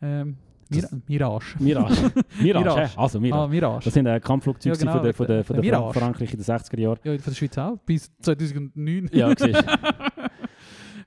Ähm, 0.00 0.36
Mir 0.70 0.88
Mirage. 1.06 1.56
Mirage. 1.58 2.10
Mirage, 2.40 2.64
Mirage. 2.64 2.80
hä? 2.80 2.88
also 2.96 3.20
Mirage. 3.20 3.42
Ah, 3.42 3.46
Mirage. 3.48 3.84
Das 3.84 3.94
sind 3.94 4.06
äh, 4.06 4.20
Kampfflugzeuge 4.20 4.76
Ja, 4.76 4.80
genau, 4.80 4.92
von 4.92 5.02
der, 5.02 5.14
von 5.14 5.26
der, 5.26 5.44
von 5.44 5.56
der 5.56 5.64
Fra 5.64 5.78
Mirage. 5.78 5.98
Frankreich 5.98 6.32
in 6.32 6.38
den 6.38 6.44
60er 6.44 6.80
Jahren. 6.80 6.98
ja, 7.04 7.12
von 7.18 7.32
der 7.32 7.34
Schweiz 7.34 7.58
auch. 7.58 7.78
Bis 7.86 8.10
2009. 8.20 9.10
Ja, 9.12 9.28
siehst 9.36 9.64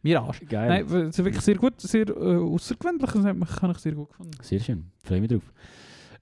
Mirage. 0.03 0.45
Geil. 0.45 0.67
Nein, 0.67 0.85
es 0.85 1.17
ist 1.19 1.25
wirklich 1.25 1.43
sehr 1.43 1.55
gut, 1.55 1.79
sehr 1.79 2.07
äh, 2.09 2.37
außergewöhnlich. 2.37 3.11
Das 3.11 3.23
habe 3.61 3.73
ich 3.73 3.77
sehr 3.77 3.91
gut 3.93 4.09
gefunden. 4.09 4.31
Sehr 4.41 4.59
schön, 4.59 4.91
freue 5.03 5.21
mich 5.21 5.29
drauf. 5.29 5.53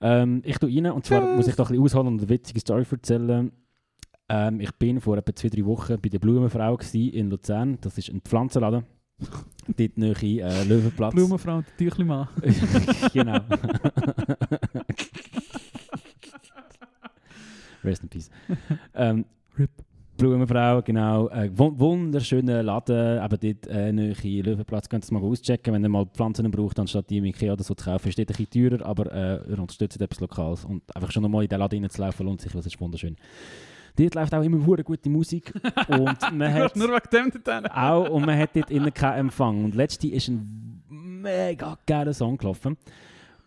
Ähm, 0.02 0.42
ich 0.46 0.58
tue 0.58 0.70
rein, 0.70 0.92
und 0.92 1.06
zwar 1.06 1.22
muss 1.36 1.48
ich 1.48 1.56
da 1.56 1.64
ein 1.64 1.70
bisschen 1.70 1.84
ausholen 1.84 2.08
und 2.08 2.20
eine 2.20 2.30
witzige 2.30 2.60
Story 2.60 2.86
erzählen. 2.90 3.52
Ähm, 4.30 4.60
ich 4.60 4.72
bin 4.76 5.02
vor 5.02 5.18
etwa 5.18 5.36
zwei, 5.36 5.50
drei 5.50 5.66
Wochen 5.66 5.98
bei 6.00 6.10
der 6.10 6.20
Blumenfrau 6.20 6.78
in 6.94 7.30
Luzern. 7.30 7.78
Das 7.82 7.98
ist 7.98 8.10
ein 8.10 8.22
Pflanzenladen. 8.22 8.86
Dort 9.78 9.98
nahe 9.98 10.14
äh, 10.42 10.64
Löwenplatz. 10.64 11.14
Blumenfrau 11.14 11.58
und 11.58 11.66
Tüchlimann. 11.78 12.28
genau. 13.14 13.40
Rest 17.84 18.04
in 18.04 18.10
peace. 18.10 18.30
ähm, 18.96 19.26
Rip. 19.58 19.70
Blumenfrau, 20.18 20.82
genau. 20.82 21.30
Äh, 21.30 21.50
wun- 21.56 21.80
wunderschöner 21.80 22.62
Laden, 22.62 23.24
eben 23.24 23.40
dort 23.40 23.68
äh, 23.74 23.92
nahe 23.94 24.42
Löwenplatz. 24.42 24.90
Könnt 24.90 25.10
ihr 25.10 25.14
mal 25.18 25.24
auschecken, 25.26 25.74
wenn 25.74 25.84
ihr 25.84 25.88
mal 25.90 26.06
Pflanzen 26.08 26.52
braucht, 26.52 26.78
anstatt 26.78 27.10
die 27.10 27.20
im 27.20 27.26
Ikea 27.26 27.54
oder 27.54 27.64
so 27.64 27.74
zu 27.74 27.86
kaufen. 27.86 28.10
Ist 28.10 28.20
dort 28.20 28.30
ein 28.30 28.36
bisschen 28.46 28.70
teurer, 28.70 28.86
aber 28.86 29.10
äh, 29.14 29.50
ihr 29.50 29.60
unterstützt 29.60 30.02
etwas 30.02 30.20
Lokales. 30.20 30.66
Und 30.66 30.84
einfach 30.94 31.12
schon 31.12 31.24
nochmal 31.24 31.44
in 31.44 31.50
den 31.50 31.60
Laden 31.60 31.84
reinzulaufen, 31.84 32.26
lohnt 32.26 32.42
sich, 32.42 32.52
das 32.52 32.66
ist 32.66 32.82
wunderschön. 32.82 33.16
Dort 34.00 34.16
läuft 34.16 34.34
auch 34.34 34.42
immer 34.44 34.66
hure 34.66 34.84
gute 34.84 35.10
Musik. 35.10 35.54
und 35.90 36.18
man 36.34 36.54
hat 36.54 36.76
Nur 36.76 36.88
wegen 36.90 37.10
dem 37.32 37.44
dort 37.44 37.72
auch 37.72 38.10
und 38.10 38.26
man 38.26 38.38
hat 38.38 38.56
dort 38.56 38.72
innen 38.72 38.94
keinen 38.94 39.20
Empfang. 39.28 39.66
Und 39.66 39.76
letzte 39.76 40.08
ist 40.08 40.30
ein 40.30 40.82
mega 40.90 41.78
geiler 41.86 42.14
Song 42.14 42.38
gelaufen. 42.38 42.78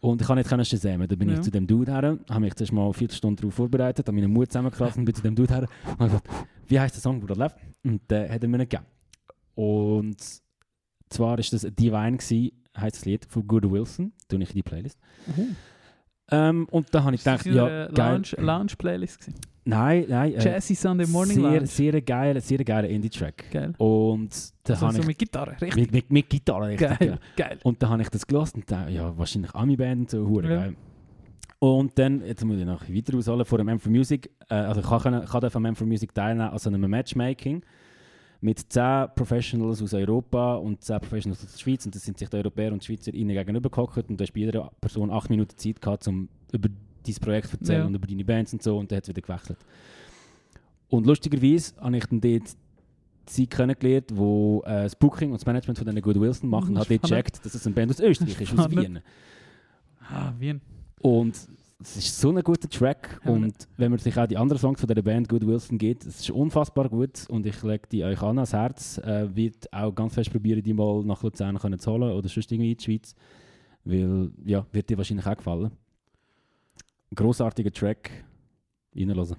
Und 0.00 0.20
ich 0.20 0.26
kann 0.26 0.36
nicht 0.36 0.48
können 0.50 0.64
shazammen. 0.64 1.07
Da 1.09 1.14
bin 1.14 1.28
Ja. 1.28 1.36
ich 1.36 1.42
zu 1.42 1.50
dem 1.50 1.66
Dude 1.66 1.92
her, 1.92 2.18
habe 2.28 2.40
mich 2.40 2.55
zuerst 2.55 2.72
mal 2.72 2.92
vier 2.92 3.09
Stunden 3.11 3.36
darauf 3.36 3.55
vorbereitet, 3.55 4.07
habe 4.07 4.14
meinen 4.16 4.32
Mut 4.32 4.48
zusammengekratzt 4.48 4.98
und 4.98 5.05
bin 5.05 5.14
zu 5.14 5.22
dem 5.22 5.34
Dude 5.36 5.55
her 5.55 5.66
und 5.86 5.90
habe 6.00 6.05
gesagt, 6.07 6.28
wie 6.66 6.80
heißt 6.80 6.94
der 6.96 7.00
Song, 7.00 7.24
der 7.26 7.36
läuft? 7.36 7.57
Und 7.84 8.00
der 8.11 8.28
hat 8.30 8.42
er 8.42 8.48
mir 8.48 8.59
nicht 8.59 8.70
gegeben. 8.70 8.86
Und 9.55 10.16
zwar 11.09 11.38
ist 11.38 11.53
das 11.53 11.62
Divine 11.62 12.16
gewesen, 12.16 12.50
heisst 12.76 12.96
das 12.96 13.05
Lied 13.05 13.24
von 13.26 13.46
Good 13.46 13.70
Wilson, 13.70 14.12
tue 14.28 14.42
ich 14.42 14.50
in 14.50 14.55
die 14.57 14.62
Playlist. 14.62 14.98
Ähm, 16.30 16.66
und 16.70 16.92
da 16.94 17.05
habe 17.05 17.14
ich 17.14 17.22
gedacht, 17.22 17.46
ja, 17.46 17.86
geil. 17.88 18.22
Lounge, 18.22 18.28
Lounge 18.44 18.72
Playlist 18.76 19.20
gewesen. 19.20 19.38
Nein, 19.65 20.07
nein. 20.09 20.35
Äh, 20.35 20.45
Jazzy 20.45 20.75
Sunday 20.75 21.07
Morning 21.07 21.35
sehr, 21.37 21.43
Lounge. 21.51 21.67
sehr 21.67 22.01
geiler, 22.03 22.41
sehr 22.41 22.65
geiler 22.65 22.89
Indie-Track. 22.89 23.51
Geil. 23.51 23.73
Und 23.79 24.31
da 24.65 24.73
Also 24.75 24.87
habe 24.87 24.95
so 24.97 25.01
ich 25.03 25.07
mit 25.07 25.19
Gitarre, 25.19 25.53
richtig 25.61 25.77
mit, 25.77 25.93
mit, 25.93 26.11
mit 26.11 26.31
Gitarre 26.31 26.69
richtig, 26.69 26.89
ja. 26.91 26.97
geil. 26.97 27.19
Geil. 27.37 27.59
Und 27.63 27.81
dann 27.83 27.91
habe 27.91 28.03
ich 28.03 28.09
das 28.09 28.27
gelassen 28.27 28.57
und 28.61 28.71
dachte, 28.71 28.91
ja, 28.91 29.17
wahrscheinlich 29.17 29.55
Ami-Band 29.55 30.01
und 30.01 30.11
so, 30.11 30.29
hure 30.29 30.49
Ja. 30.51 30.57
geil. 30.63 30.77
Und 31.61 31.97
dann, 31.97 32.25
jetzt 32.27 32.45
muss 32.45 32.59
ich 32.59 32.65
noch 32.65 32.89
weiter 32.89 33.17
ausholen, 33.17 33.45
vor 33.45 33.59
dem 33.59 33.69
M4 33.69 33.89
Music, 33.89 34.31
äh, 34.49 34.55
also 34.55 34.81
ich 34.81 34.87
kann, 35.03 35.25
kann 35.25 35.51
von 35.51 35.65
M4 35.65 35.85
Music 35.87 36.13
teilnehmen 36.13 36.49
an 36.51 36.59
so 36.59 36.69
einem 36.69 36.91
Matchmaking 36.91 37.63
mit 38.41 38.59
10 38.73 39.11
Professionals 39.15 39.81
aus 39.81 39.95
Europa 39.95 40.57
und 40.57 40.83
10 40.83 40.99
Professionals 40.99 41.45
aus 41.45 41.53
der 41.53 41.59
Schweiz. 41.61 41.87
Und 41.87 41.95
das 41.95 42.03
sind 42.05 42.19
sich 42.19 42.29
die 42.29 42.37
Europäer 42.37 42.73
und 42.73 42.83
Schweizer 42.83 43.15
ihnen 43.15 43.33
gegenüber 43.33 43.71
gehockt. 43.71 44.11
Und 44.11 44.19
da 44.21 44.25
hast 44.25 44.33
bei 44.33 44.41
jeder 44.41 44.73
Person 44.81 45.13
8 45.13 45.31
Minuten 45.31 45.57
Zeit 45.57 45.81
gehabt, 45.81 46.09
um 46.09 46.29
über 46.53 46.69
dein 47.07 47.14
Projekt 47.16 47.53
erzählen 47.53 47.80
Ja. 47.80 47.86
und 47.86 47.94
über 47.94 48.07
deine 48.07 48.24
Bands 48.24 48.53
und 48.53 48.62
so. 48.62 48.78
Und 48.78 48.90
dann 48.90 48.96
hat 48.98 49.05
es 49.05 49.09
wieder 49.09 49.22
gewechselt. 49.22 49.59
Und 50.88 51.07
lustigerweise 51.07 51.74
habe 51.80 51.96
ich 51.96 52.05
dann 52.07 52.20
dort 52.20 52.57
sie 53.26 53.46
kennengelernt, 53.46 54.11
wo 54.14 54.62
äh, 54.66 54.82
das 54.82 54.96
Booking 54.96 55.30
und 55.30 55.40
das 55.40 55.46
Management 55.46 55.78
von 55.78 55.86
diesen 55.86 56.03
Good 56.03 56.20
Wilson 56.20 56.50
machen, 56.50 56.78
hat 56.78 56.90
dort 56.90 57.03
gecheckt, 57.03 57.44
dass 57.44 57.55
es 57.55 57.64
eine 57.66 57.74
Band 57.74 57.90
aus 57.92 58.00
Österreich 58.00 58.40
ist, 58.40 58.59
aus. 58.59 58.70
Wien. 58.70 59.00
Ah, 60.00 60.32
Wien. 60.38 60.61
Und 61.00 61.34
es 61.80 61.96
ist 61.96 62.20
so 62.20 62.30
ein 62.30 62.42
guter 62.42 62.68
Track. 62.68 63.20
Ja, 63.24 63.30
und 63.30 63.55
wenn 63.76 63.90
man 63.90 63.98
sich 63.98 64.16
auch 64.18 64.26
die 64.26 64.36
anderen 64.36 64.61
Songs 64.61 64.80
von 64.80 64.88
dieser 64.88 65.03
Band 65.03 65.28
Good 65.28 65.46
Wilson 65.46 65.78
gibt, 65.78 66.05
es 66.05 66.20
ist 66.20 66.30
unfassbar 66.30 66.88
gut. 66.88 67.26
Und 67.28 67.46
ich 67.46 67.62
lege 67.62 67.88
die 67.90 68.05
euch 68.05 68.20
an 68.22 68.38
ans 68.38 68.53
Herz. 68.53 68.98
Äh, 68.98 69.34
wird 69.34 69.72
auch 69.72 69.92
ganz 69.94 70.14
fest 70.14 70.30
probieren, 70.30 70.62
die 70.62 70.72
mal 70.74 71.03
nach 71.05 71.22
Luzern 71.22 71.59
können 71.59 71.78
zu 71.78 71.90
holen 71.92 72.12
oder 72.12 72.28
sonst 72.28 72.50
irgendwie 72.53 72.72
in 72.72 72.76
die 72.76 72.84
Schweiz. 72.84 73.14
Weil, 73.84 74.30
ja, 74.44 74.64
wird 74.72 74.90
dir 74.90 74.96
wahrscheinlich 74.96 75.26
auch 75.26 75.36
gefallen. 75.36 75.70
Ein 77.13 77.17
grossartiger 77.17 77.71
Track. 77.71 78.11
Reinhören. 78.97 79.37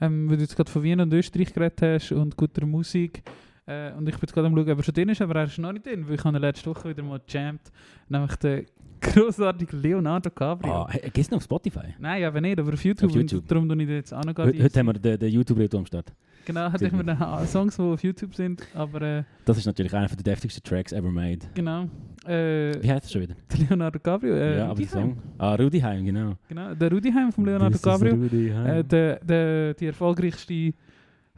Ähm, 0.00 0.30
weil 0.30 0.36
du 0.36 0.42
jetzt 0.44 0.54
gerade 0.54 0.70
von 0.70 0.84
Wien 0.84 1.00
und 1.00 1.12
Österreich 1.12 1.52
geredet 1.52 1.82
hast 1.82 2.12
und 2.12 2.36
guter 2.36 2.64
Musik. 2.64 3.24
Äh, 3.68 3.92
und 3.92 4.08
ich 4.08 4.14
bin 4.14 4.22
jetzt 4.22 4.32
gerade 4.32 4.46
am 4.46 4.54
schauen, 4.56 4.70
ob 4.70 4.78
er 4.78 4.82
schon 4.82 4.94
drin 4.94 5.08
ist, 5.10 5.20
aber 5.20 5.36
er 5.36 5.44
ist 5.44 5.58
noch 5.58 5.72
nicht 5.72 5.84
drin, 5.84 6.08
weil 6.08 6.14
ich 6.14 6.24
habe 6.24 6.38
letzte 6.38 6.70
Woche 6.70 6.88
wieder 6.88 7.02
mal 7.02 7.20
gejammt. 7.26 7.60
Nämlich 8.08 8.34
den 8.36 8.66
grossartigen 9.00 9.82
Leonardo 9.82 10.30
Cabrio. 10.30 10.72
Ah, 10.72 10.88
hey, 10.90 11.10
gehst 11.12 11.30
du 11.30 11.34
noch 11.34 11.38
auf 11.40 11.44
Spotify? 11.44 11.94
Nein, 11.98 12.24
aber 12.24 12.40
nicht, 12.40 12.58
aber 12.58 12.72
auf 12.72 12.82
YouTube. 12.84 13.10
Auf 13.10 13.16
YouTube. 13.16 13.42
Und 13.42 13.50
darum 13.50 13.68
tue 13.68 13.82
ich 13.82 13.88
jetzt 13.88 14.14
auch 14.14 14.24
noch 14.24 14.36
Heute, 14.38 14.62
heute 14.62 14.78
haben 14.78 14.86
wir 14.86 14.92
den, 14.94 15.18
den 15.18 15.32
YouTube-Reto 15.32 15.78
am 15.78 15.86
Start. 15.86 16.12
Genau, 16.46 16.72
hatte 16.72 16.86
ich 16.86 16.92
mir 16.92 17.04
dann 17.04 17.46
Songs, 17.46 17.76
die 17.76 17.82
auf 17.82 18.02
YouTube 18.02 18.34
sind, 18.34 18.66
aber 18.74 19.02
äh, 19.02 19.22
Das 19.44 19.58
ist 19.58 19.66
natürlich 19.66 19.92
einer 19.92 20.08
der 20.08 20.16
deftigsten 20.16 20.62
Tracks 20.62 20.92
ever 20.92 21.10
made. 21.10 21.40
genau. 21.54 21.90
Äh, 22.26 22.82
Wie 22.82 22.90
heißt 22.90 23.04
das 23.04 23.12
schon 23.12 23.20
wieder? 23.22 23.34
der 23.52 23.58
Leonardo 23.68 23.98
Cabrio. 23.98 24.34
Äh, 24.34 24.56
ja, 24.58 24.66
aber 24.70 24.80
der. 24.80 24.88
Song. 24.88 25.18
Ah, 25.36 25.54
Rudiheim, 25.56 26.04
genau. 26.06 26.36
Genau, 26.48 26.74
der 26.74 26.90
Rudiheim 26.90 27.32
von 27.32 27.44
Leonardo 27.44 27.78
Cabrio. 27.78 28.14
Äh, 28.24 28.82
der, 28.82 29.20
der, 29.20 29.74
die 29.74 29.86
erfolgreichste, 29.86 30.72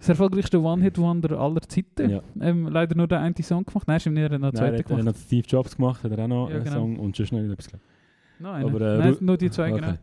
das 0.00 0.08
erfolgreichste 0.08 0.60
One-Hit-Wonder 0.60 1.38
aller 1.38 1.60
Zeiten. 1.62 2.10
Ja. 2.10 2.22
Ähm, 2.40 2.66
leider 2.68 2.96
nur 2.96 3.06
den 3.06 3.18
einen 3.18 3.34
Song 3.42 3.64
gemacht. 3.64 3.86
Nein, 3.86 4.00
stimmt 4.00 4.16
nicht, 4.16 4.24
er 4.24 4.30
hat 4.34 4.40
noch 4.40 4.48
einen 4.48 4.54
Nein, 4.54 4.54
zweiten 4.56 4.74
er 4.74 4.78
hat- 4.78 4.90
er 4.90 4.96
hat 4.96 5.02
gemacht. 5.04 5.16
noch 5.16 5.22
Steve 5.26 5.46
Jobs 5.46 5.76
gemacht, 5.76 6.02
hat 6.04 6.10
er 6.10 6.18
auch 6.24 6.28
noch 6.28 6.48
Ja, 6.48 6.54
einen 6.56 6.64
genau. 6.64 6.76
Song 6.76 6.98
und 6.98 7.16
sonst 7.16 7.32
noch 7.32 7.38
etwas. 7.40 7.68
Nein, 8.38 8.64
aber, 8.64 8.80
äh, 8.80 8.98
Nein, 8.98 9.16
nur 9.20 9.36
die 9.36 9.50
zwei, 9.50 9.70
Okay. 9.72 9.80
genau. 9.80 9.94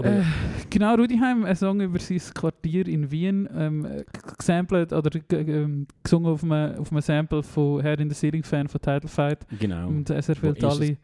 Aber- 0.00 0.08
Äh, 0.10 0.22
genau, 0.70 0.94
Rudiheim, 0.94 1.44
ein 1.44 1.56
Song 1.56 1.80
über 1.80 1.98
sein 1.98 2.20
Quartier 2.32 2.86
in 2.86 3.10
Wien, 3.10 3.48
ähm, 3.52 3.84
äh, 3.84 4.04
gesampelt 4.38 4.92
oder 4.92 5.10
ähm, 5.32 5.88
gesungen 6.04 6.30
auf 6.32 6.44
einem, 6.44 6.78
auf 6.78 6.92
einem 6.92 7.00
Sample 7.00 7.42
von 7.42 7.82
Head 7.82 7.98
in 8.00 8.08
the 8.08 8.14
Ceiling 8.14 8.44
Fan 8.44 8.68
von 8.68 8.80
Title 8.80 9.08
Fight. 9.08 9.44
Genau. 9.58 9.88
Und 9.88 10.08
er 10.08 10.16
erfüllt 10.16 10.62
alle 10.62 10.96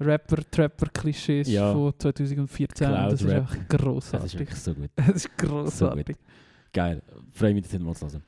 Rapper-Trapper-Klischees 0.00 1.48
Ja. 1.48 1.72
von 1.72 1.92
2014. 1.98 2.88
Und 2.88 2.94
das 2.94 3.12
ist 3.12 3.18
Cloud-Rap. 3.20 3.40
einfach 3.42 3.54
das 3.54 3.62
ist 3.62 3.68
grossartig. 3.68 4.38
wirklich 4.40 4.58
so 4.58 4.74
gut. 4.74 4.90
Das 4.96 5.08
ist 5.16 5.38
grossartig. 5.38 6.16
Geil. 6.72 7.02
Freue 7.32 7.54
mich, 7.54 7.68
das 7.68 7.78
mal 7.78 7.94
zu 7.94 8.06
hören. 8.06 8.22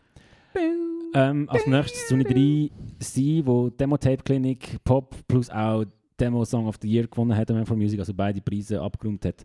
Ähm, 1.14 1.48
als 1.48 1.66
nächstes 1.66 2.08
zu 2.08 2.18
drei 2.18 2.70
sein, 2.98 3.42
wo 3.44 3.70
Demo-Tape 3.70 4.22
Clinic 4.24 4.82
Pop 4.82 5.14
plus 5.28 5.48
auch 5.48 5.84
Demo 6.18 6.44
Song 6.44 6.66
of 6.66 6.76
the 6.82 6.88
Year 6.88 7.06
gewonnen 7.06 7.36
hat, 7.36 7.48
Man 7.50 7.64
for 7.64 7.76
Music, 7.76 8.00
also 8.00 8.12
beide 8.12 8.40
Preise 8.40 8.80
abgeräumt 8.80 9.24
hat. 9.24 9.44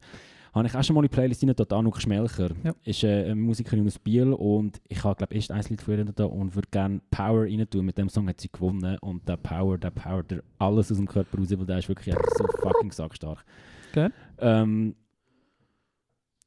Habe 0.54 0.68
ich 0.68 0.76
auch 0.76 0.84
schon 0.84 0.96
mal 0.96 1.02
in 1.02 1.10
die 1.10 1.14
Playlist 1.14 1.44
rein, 1.44 1.54
dort 1.56 1.72
Anuk 1.72 2.02
Schmelcher. 2.02 2.50
Ja. 2.64 2.74
Ist 2.84 3.04
äh, 3.04 3.26
eine 3.26 3.36
Musikerin 3.36 3.86
aus 3.86 4.00
Biel 4.00 4.34
und 4.34 4.82
ich 4.88 5.04
habe, 5.04 5.16
glaube 5.16 5.36
ich, 5.36 5.42
erst 5.42 5.52
ein 5.52 5.64
Lied 5.70 5.82
von 5.82 5.94
ihr 5.94 6.06
da 6.06 6.26
und 6.26 6.56
würde 6.56 6.68
gerne 6.72 7.02
Power 7.12 7.44
rein 7.44 7.70
tun. 7.70 7.86
Mit 7.86 8.00
dem 8.00 8.10
Song 8.10 8.28
hat 8.28 8.42
sie 8.42 8.50
gewonnen 8.52 8.98
und 9.02 9.30
der 9.30 9.38
Power, 9.38 9.78
der 9.78 9.92
Power, 9.92 10.24
der 10.24 10.42
alles 10.58 10.92
aus 10.92 10.98
dem 10.98 11.08
Körper 11.08 11.38
raus, 11.38 11.52
weil 11.52 11.66
der 11.68 11.78
ist 11.78 11.88
wirklich 11.88 12.16
so 12.36 12.46
fucking 12.62 12.92
sackstark. 12.92 13.46
Geil. 13.94 14.12
Ähm, 14.40 14.96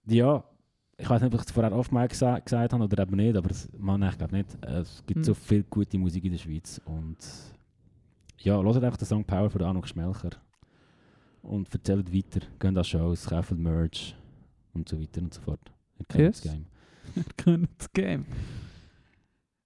ja, 0.07 0.45
ich 1.03 1.11
weiß 1.11 1.21
nicht, 1.23 1.35
ob 1.35 1.41
ich 1.41 1.47
es 1.47 1.53
vorher 1.53 1.73
oftmals 1.77 2.11
gesa 2.13 2.39
gesagt 2.39 2.73
habe 2.73 2.85
oder 2.85 3.03
eben 3.03 3.17
nicht, 3.17 3.37
aber 3.37 3.49
das, 3.49 3.69
man, 3.77 4.03
ich 4.05 4.17
glaube 4.17 4.37
nicht. 4.37 4.57
Äh, 4.65 4.81
Es 4.81 5.03
gibt 5.07 5.19
Hm. 5.19 5.25
so 5.25 5.35
viel 5.35 5.65
gute 5.65 5.99
Musik 5.99 6.25
in 6.25 6.33
der 6.33 6.39
Schweiz 6.39 6.81
und 6.85 7.17
ja, 8.39 8.61
hört 8.63 8.77
einfach 8.85 8.97
den 8.99 9.07
Song 9.07 9.25
Power 9.25 9.51
von 9.51 9.63
Anuk 9.63 9.89
Schmelcher 9.89 10.31
und 11.43 11.73
erzählt 11.73 12.13
weiter, 12.15 12.47
geht 12.59 12.77
an 12.77 12.85
Shows, 12.85 13.27
kauft 13.27 13.53
Merch 13.53 14.15
und 14.75 14.89
so 14.89 15.01
weiter 15.01 15.21
und 15.21 15.35
so 15.35 15.41
fort. 15.41 15.61
Ihr 15.99 16.07
kennt 16.07 16.23
Yes. 16.23 16.41
das 16.43 16.53
Game. 16.53 16.67
können 17.37 17.69
das 17.79 17.93
Game. 17.93 18.27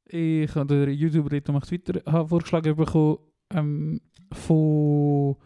Ich 0.09 0.55
habe 0.55 0.87
den 0.87 0.95
YouTube-Reto 0.95 1.53
macht 1.53 1.71
weiter 1.73 2.01
habe 2.11 2.29
vorgeschlagen 2.29 2.77
bekommen 2.77 3.19
ähm, 3.51 4.01
von 4.33 5.37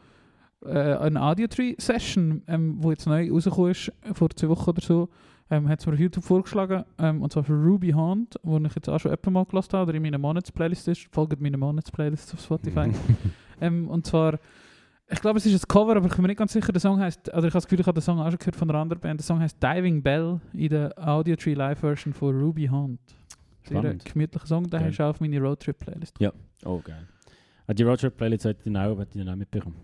äh, 0.65 0.69
einer 0.95 1.23
Audio-Tree-Session, 1.23 2.43
ähm, 2.47 2.77
wo 2.83 2.91
jetzt 2.91 3.07
neu 3.07 3.31
rausgekommen 3.31 3.71
ist, 3.71 3.93
vor 4.13 4.31
zwei 4.31 4.49
Wochen 4.51 4.71
oder 4.71 4.83
so. 4.83 5.09
Ähm, 5.53 5.69
hat 5.69 5.81
es 5.81 5.87
mir 5.87 5.95
auf 5.95 5.99
YouTube 5.99 6.25
vorgeschlagen, 6.25 6.85
ähm, 6.99 7.23
und 7.23 7.33
zwar 7.33 7.43
für 7.43 7.55
Ruby 7.55 7.91
Hunt, 7.91 8.37
wo 8.45 8.59
ich 8.59 8.75
jetzt 8.75 8.89
auch 8.89 9.01
schon 9.01 9.13
etwa 9.13 9.31
mal 9.31 9.45
gelassen 9.45 9.73
habe, 9.73 9.89
oder 9.89 9.97
in 9.97 10.03
meiner 10.03 10.19
Monats-Playlist 10.19 10.87
ist. 10.89 11.09
Folgt 11.11 11.41
meiner 11.41 11.59
Monats-Playlist 11.59 12.35
auf 12.35 12.41
Spotify. 12.41 12.93
ähm, 13.61 13.89
und 13.89 14.07
zwar, 14.07 14.39
ich 15.09 15.21
glaube, 15.21 15.39
es 15.39 15.47
ist 15.47 15.65
ein 15.65 15.69
Cover, 15.69 15.97
aber 15.97 16.07
ich 16.07 16.13
bin 16.13 16.23
mir 16.23 16.29
nicht 16.29 16.39
ganz 16.39 16.53
sicher. 16.53 16.71
Der 16.71 16.81
Song 16.81 17.01
heißt, 17.01 17.31
oder 17.31 17.39
ich 17.39 17.45
habe 17.45 17.51
das 17.53 17.65
Gefühl, 17.65 17.81
ich 17.81 17.87
habe 17.87 17.99
den 17.99 18.03
Song 18.03 18.21
auch 18.21 18.31
schon 18.31 18.39
gehört 18.39 18.55
von 18.55 18.71
einer 18.71 18.79
anderen 18.79 19.01
Band. 19.01 19.19
Der 19.19 19.25
Song 19.25 19.41
heißt 19.41 19.61
Diving 19.61 20.03
Bell 20.03 20.41
in 20.53 20.69
der 20.69 20.95
Audio 20.97 21.35
Tree 21.35 21.55
Live 21.55 21.81
Version 21.81 22.15
von 22.15 22.41
Ruby 22.41 22.67
Hunt. 22.67 23.01
Sehr 23.65 23.95
gemütlicher 23.95 24.47
Song, 24.47 24.71
den 24.71 24.85
hast 24.85 24.99
du 24.99 25.05
auch 25.05 25.11
auf 25.11 25.21
meine 25.21 25.41
Roadtrip-Playlist. 25.41 26.17
Oh, 26.65 26.81
geil. 26.83 27.09
Ah, 27.67 27.75
die 27.75 27.83
Roadtrip-Playlist 27.83 28.43
sollte 28.43 28.69
ich 28.69 28.77
auch, 28.77 28.99
auch 28.99 29.37
mitbekommen. 29.37 29.77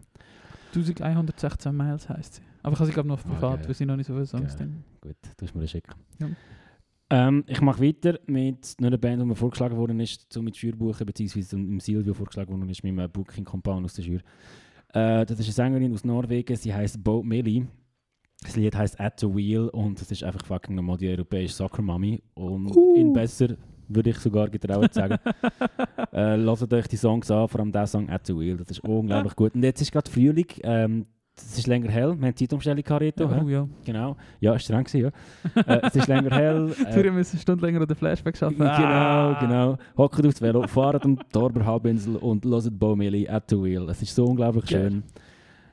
1116 1.00 1.76
Miles 1.76 2.08
heisst 2.08 2.34
sie. 2.34 2.42
Aber 2.66 2.72
ich 2.74 2.78
habe 2.80 2.86
sie 2.86 2.92
glaube 2.92 3.08
noch 3.08 3.20
Ah, 3.24 3.28
privat, 3.28 3.58
geil. 3.60 3.68
weil 3.68 3.74
sie 3.74 3.86
noch 3.86 3.96
nicht 3.96 4.06
so 4.06 4.12
viele 4.12 4.26
Songs 4.26 4.56
drin 4.56 4.82
Gut, 5.00 5.16
du 5.22 5.44
musst 5.44 5.54
mir 5.54 5.60
das 5.62 5.70
schicken. 5.70 5.92
Ja. 6.20 6.28
Ähm, 7.10 7.44
ich 7.46 7.60
mache 7.60 7.80
weiter 7.80 8.18
mit 8.26 8.74
einer 8.80 8.98
Band, 8.98 9.22
die 9.22 9.26
mir 9.26 9.36
vorgeschlagen 9.36 9.76
worden 9.76 10.00
ist, 10.00 10.26
so 10.32 10.42
mit 10.42 10.56
Schürbuchen, 10.56 11.06
beziehungsweise 11.06 11.54
im 11.54 11.78
Silvio 11.78 12.12
vorgeschlagen 12.14 12.50
worden 12.52 12.68
ist, 12.68 12.82
mit 12.82 12.98
einem 12.98 13.10
Booking-Kompan 13.10 13.84
aus 13.84 13.94
der 13.94 14.02
Schür. 14.02 14.20
Äh, 14.92 15.24
das 15.24 15.38
ist 15.38 15.46
eine 15.46 15.52
Sängerin 15.52 15.92
aus 15.94 16.02
Norwegen, 16.04 16.56
sie 16.56 16.74
heißt 16.74 17.02
Bo 17.04 17.22
Millie. 17.22 17.68
Das 18.42 18.56
Lied 18.56 18.74
heißt 18.74 18.98
At 19.00 19.20
the 19.20 19.26
Wheel 19.32 19.68
und 19.68 20.00
es 20.02 20.10
ist 20.10 20.24
einfach 20.24 20.44
fucking 20.44 20.74
nochmal 20.74 20.96
die 20.98 21.08
europäische 21.08 21.54
Soccer-Mami. 21.54 22.22
Und 22.34 22.74
Uh. 22.76 22.94
in 22.96 23.12
besser 23.12 23.56
würde 23.88 24.10
ich 24.10 24.18
sogar 24.18 24.48
getraut 24.50 24.92
sagen. 24.92 25.16
äh, 26.12 26.34
Lasst 26.36 26.72
euch 26.72 26.88
die 26.88 26.96
Songs 26.96 27.30
an, 27.30 27.46
vor 27.48 27.60
allem 27.60 27.70
der 27.70 27.86
Song 27.86 28.10
At 28.10 28.26
the 28.26 28.36
Wheel, 28.36 28.56
das 28.56 28.70
ist 28.72 28.80
unglaublich 28.80 29.36
gut. 29.36 29.54
Und 29.54 29.62
jetzt 29.62 29.80
ist 29.80 29.92
gerade 29.92 30.10
Frühling, 30.10 30.46
ähm, 30.64 31.06
es 31.39 31.59
ist 31.59 31.66
länger 31.66 31.91
hell, 31.91 32.18
wir 32.18 32.26
haben 32.28 32.37
Zeitumstellung 32.37 32.82
gehabt, 32.82 33.20
Ja, 33.20 33.43
oh 33.43 33.49
ja. 33.49 33.68
Genau. 33.84 34.16
Ja, 34.41 34.55
ist 34.55 34.62
streng 34.64 34.87
ja. 34.95 35.09
äh, 35.55 35.80
es 35.82 35.95
ist 35.97 36.09
länger 36.09 36.30
hell. 36.34 36.72
Äh, 36.87 37.03
wir 37.05 37.12
müssen 37.12 37.32
eine 37.37 37.41
Stunde 37.43 37.66
länger 37.66 37.80
an 37.82 37.87
der 37.87 37.97
Flashback 37.97 38.43
arbeiten. 38.43 38.59
Genau, 38.59 38.72
Ah. 38.72 39.39
genau. 39.41 39.78
Hockt 39.99 40.24
aufs 40.26 40.41
Velo, 40.41 40.66
fahrt 40.66 41.05
am 41.05 41.18
Torber 41.30 41.64
Halbinsel 41.64 42.16
und 42.16 42.45
hört 42.45 42.78
Bo 42.78 42.97
Milli 42.97 43.28
at 43.28 43.45
the 43.51 43.57
Wheel. 43.62 43.89
Es 43.91 44.01
ist 44.03 44.14
so 44.14 44.24
unglaublich 44.24 44.68
schön. 44.68 45.03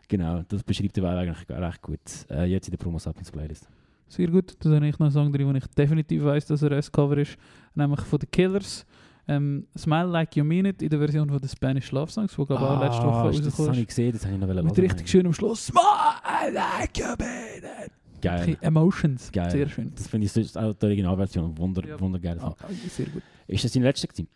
Genau, 0.10 0.42
das 0.48 0.64
beschreibt 0.64 0.96
den 0.98 1.04
Vibe 1.04 1.18
eigentlich 1.18 1.48
gar 1.48 1.62
recht 1.62 1.82
gut. 1.82 2.00
Äh, 2.30 2.46
jetzt 2.46 2.68
in 2.68 2.72
der 2.72 2.78
Promo 2.78 3.00
Sapiens 3.00 3.32
Playlist. 3.32 3.68
Sehr 4.10 4.28
gut. 4.28 4.54
Da 4.60 4.70
habe 4.70 4.86
ich 4.88 5.00
noch 5.00 5.08
einen 5.08 5.12
Song 5.12 5.32
drin, 5.32 5.48
wo 5.48 5.54
ich 5.54 5.66
definitiv 5.68 6.24
weiß, 6.26 6.46
dass 6.48 6.62
er 6.62 6.72
ein 6.74 6.84
Cover 6.92 7.18
ist. 7.18 7.38
Nämlich 7.74 8.02
von 8.02 8.20
The 8.20 8.28
Killers. 8.28 8.86
Ähm, 9.28 9.68
Smile 9.78 10.08
Like 10.08 10.36
You 10.36 10.44
Mean 10.44 10.66
It 10.66 10.82
in 10.82 10.90
der 10.90 11.00
Version 11.00 11.30
von 11.30 11.40
den 11.40 11.48
Spanish 11.48 11.92
Love 11.92 12.12
Songs, 12.12 12.32
die 12.32 12.36
glaube 12.36 12.54
ich 12.56 12.60
auch 12.60 12.82
letzte 12.82 13.04
Woche 13.04 13.16
Ah, 13.16 13.28
das 13.28 13.36
rausgekommen 13.38 13.68
habe 13.70 13.78
ist. 13.78 13.82
ich 13.82 13.88
gesehen, 13.88 14.12
das 14.12 14.26
habe 14.26 14.34
ich 14.36 14.40
noch 14.42 14.48
hören. 14.48 14.66
Mit 14.66 14.78
richtig 14.80 15.10
schön 15.10 15.26
am 15.26 15.34
Schluss. 15.34 15.68
Smile 15.68 16.54
Like 16.54 16.98
You 16.98 17.06
Mean 17.18 17.64
It. 17.86 17.92
Geil. 18.22 18.58
Emotions. 18.62 19.32
Geil. 19.32 19.52
Sehr 19.52 19.68
schön. 19.70 19.92
Das 19.96 20.08
finde 20.08 20.26
ich 20.26 20.32
sonst 20.32 20.58
auch 20.58 20.74
die 20.74 20.86
Originalversion 20.86 21.58
wunder, 21.58 21.86
Ja. 21.88 22.00
wundergeil. 22.00 22.38
Ah, 22.40 22.56
ah, 22.60 22.66
sehr 22.90 23.06
gut. 23.08 23.22
Ist 23.48 23.64
das 23.64 23.72
deine 23.74 23.86
letzte 23.86 24.08
gewesen? 24.08 24.28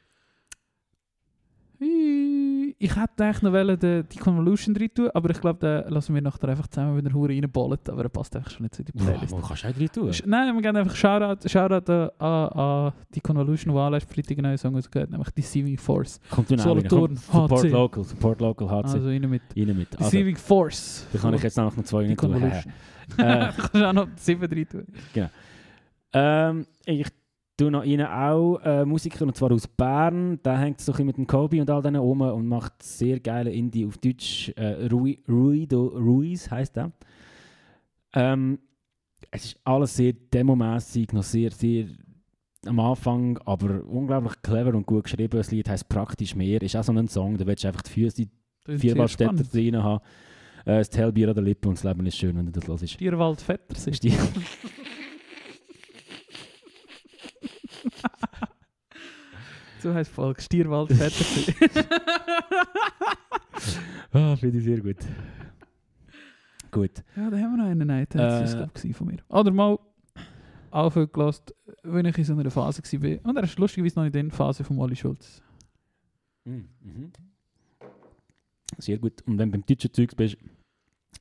Ich 2.80 2.96
hätte 2.96 3.24
eigentlich 3.24 3.42
noch 3.42 3.54
wollen, 3.54 3.80
die, 3.80 4.04
die 4.04 4.20
Convolution 4.20 4.76
drin 4.76 4.90
tun, 4.94 5.10
aber 5.12 5.32
ich 5.32 5.42
glaube, 5.42 5.60
den 5.60 5.92
lassen 5.92 6.14
wir 6.14 6.22
nachher 6.22 6.48
einfach 6.50 6.68
zusammen 6.68 6.96
wieder 6.96 7.12
Hure 7.12 7.30
reinballen, 7.30 7.80
aber 7.88 8.04
er 8.04 8.10
passt 8.10 8.36
einfach 8.36 8.52
schon 8.52 8.64
nicht 8.64 8.76
zu 8.76 8.84
die 8.84 8.92
Playlist. 8.92 9.32
Boah, 9.32 9.42
kannst 9.42 9.64
du 9.64 9.68
auch 9.68 9.74
drin 9.74 9.90
tun? 9.92 10.12
Nein, 10.26 10.54
wir 10.54 10.62
gehen 10.62 10.78
einfach 10.78 10.96
Shoutout, 10.96 11.50
Shoutout 11.50 11.92
an, 12.20 12.50
an, 12.50 12.94
die 13.16 13.22
Convolution, 13.22 13.74
die 13.74 13.80
alle 13.80 14.00
Freitag 14.00 14.38
einen 14.38 14.44
neuen 14.44 14.58
Song 14.60 14.76
rausgehört, 14.76 15.10
nämlich 15.10 15.30
Deceiving 15.32 15.78
Force. 15.80 16.20
Kommt 16.30 16.52
du 16.52 16.58
Solothurn, 16.60 17.16
Support 17.16 17.64
HC. 17.64 17.70
Local, 17.70 18.04
Support 18.04 18.42
Local 18.42 18.70
HC. 18.70 18.86
Also 18.94 19.08
rein 19.08 19.28
mit 19.28 19.42
Rein 19.56 19.78
mit. 19.78 19.92
Also, 19.98 20.04
Deceiving 20.04 20.36
Force. 20.36 21.08
da 21.14 21.20
kann 21.20 21.34
ich 21.34 21.42
jetzt 21.42 21.58
noch 21.58 21.76
zwei 21.84 22.04
nicht 22.04 22.20
tun. 22.20 22.32
Convolution. 22.32 22.74
Äh, 23.18 23.52
Kannst 23.58 23.74
du 23.74 23.90
auch 23.90 23.94
noch 23.94 24.08
sieben 24.18 24.48
drin 24.48 24.68
tun. 24.70 24.86
Ähm, 26.14 26.66
ich 26.86 27.08
tue 27.58 27.72
noch 27.72 27.84
ihnen 27.84 28.06
auch 28.08 28.60
äh, 28.64 28.86
Musiker, 28.86 29.26
und 29.26 29.36
zwar 29.36 29.52
aus 29.52 29.68
Bern. 29.68 30.40
Der 30.44 30.58
hängt 30.60 30.80
so 30.80 30.92
ein 30.92 30.94
bisschen 30.94 31.08
mit 31.08 31.18
dem 31.18 31.28
Kobe 31.28 31.60
und 31.60 31.70
all 31.70 31.82
denen 31.82 32.02
um 32.02 32.22
und 32.22 32.48
macht 32.48 32.82
sehr 32.84 33.20
geile 33.20 33.52
Indie 33.52 33.86
auf 33.86 33.98
Deutsch. 33.98 34.50
Äh, 34.56 34.88
Rui, 34.88 35.20
Ruido 35.28 35.88
Ruiz 35.88 36.50
heisst 36.52 36.76
der. 36.76 36.92
Ähm, 38.14 38.60
es 39.32 39.46
ist 39.46 39.60
alles 39.64 39.96
sehr 39.96 40.14
demomässig, 40.14 41.12
noch 41.14 41.24
sehr, 41.24 41.52
sehr 41.52 41.88
am 42.66 42.80
Anfang, 42.80 43.38
aber 43.46 43.84
unglaublich 43.86 44.42
clever 44.42 44.76
und 44.76 44.86
gut 44.86 45.06
geschrieben. 45.06 45.38
Das 45.38 45.52
Lied 45.52 45.70
heisst 45.70 45.90
«Praktisch 45.90 46.36
mehr». 46.36 46.62
Ist 46.62 46.76
auch 46.76 46.84
so 46.84 46.92
ein 46.92 47.08
Song, 47.08 47.38
da 47.38 47.46
willst 47.46 47.64
du 47.64 47.68
einfach 47.70 47.82
die 47.82 47.92
Füße 47.92 48.28
Das 48.66 48.76
ist 48.76 48.82
viermal 48.82 49.08
sehr 49.08 49.14
Städter 49.14 49.44
spannend. 49.44 49.54
drin 49.54 49.84
haben. 49.84 50.04
Äh, 50.66 50.78
das 50.80 50.96
Hellbier 50.98 51.30
an 51.30 51.36
der 51.36 51.44
Lippe 51.44 51.70
und 51.70 51.78
das 51.78 51.84
Leben 51.84 52.06
ist 52.06 52.18
schön, 52.18 52.38
wenn 52.38 52.46
du 52.46 52.52
das 52.52 52.68
hörst. 52.68 52.90
Stierwald 52.90 53.42
Vetter 53.42 53.76
sind. 53.76 53.94
Ist 53.94 54.04
die 54.04 54.14
So 59.80 59.94
die 59.94 60.04
Folge. 60.06 60.42
Stierwald 60.42 60.92
Vetter 60.92 61.24
sind. 61.24 61.56
ah, 64.12 64.36
finde 64.36 64.58
ich 64.58 64.64
sehr 64.64 64.82
gut. 64.82 64.98
Gut. 66.72 67.04
Ja, 67.16 67.30
da 67.30 67.38
haben 67.38 67.56
wir 67.56 67.64
noch 67.64 67.70
einen. 67.70 67.88
Nein, 67.88 68.08
das 68.10 68.56
war 68.58 68.70
Äh. 68.84 68.94
von 68.94 69.08
mir. 69.08 69.18
Oder 69.30 69.52
mal 69.52 69.78
aufgelassen, 70.72 71.46
wenn 71.84 72.06
ich 72.08 72.18
in 72.18 72.24
so 72.24 72.34
einer 72.34 72.50
Phase 72.50 72.82
war. 72.84 73.30
Und 73.30 73.38
er 73.38 73.44
ist 73.44 73.58
lustigerweise 73.60 74.00
noch 74.00 74.06
in 74.06 74.12
der 74.12 74.32
Phase 74.32 74.64
von 74.64 74.78
Wally 74.80 74.96
Schulz. 74.96 75.42
Mhm. 76.46 76.70
Mhm. 76.82 77.12
Sehr 78.80 78.98
gut. 78.98 79.22
Und 79.28 79.38
wenn 79.38 79.52
du 79.52 79.58
beim 79.60 79.66
deutschen 79.66 79.94
Zeugs 79.94 80.16
bist, 80.16 80.38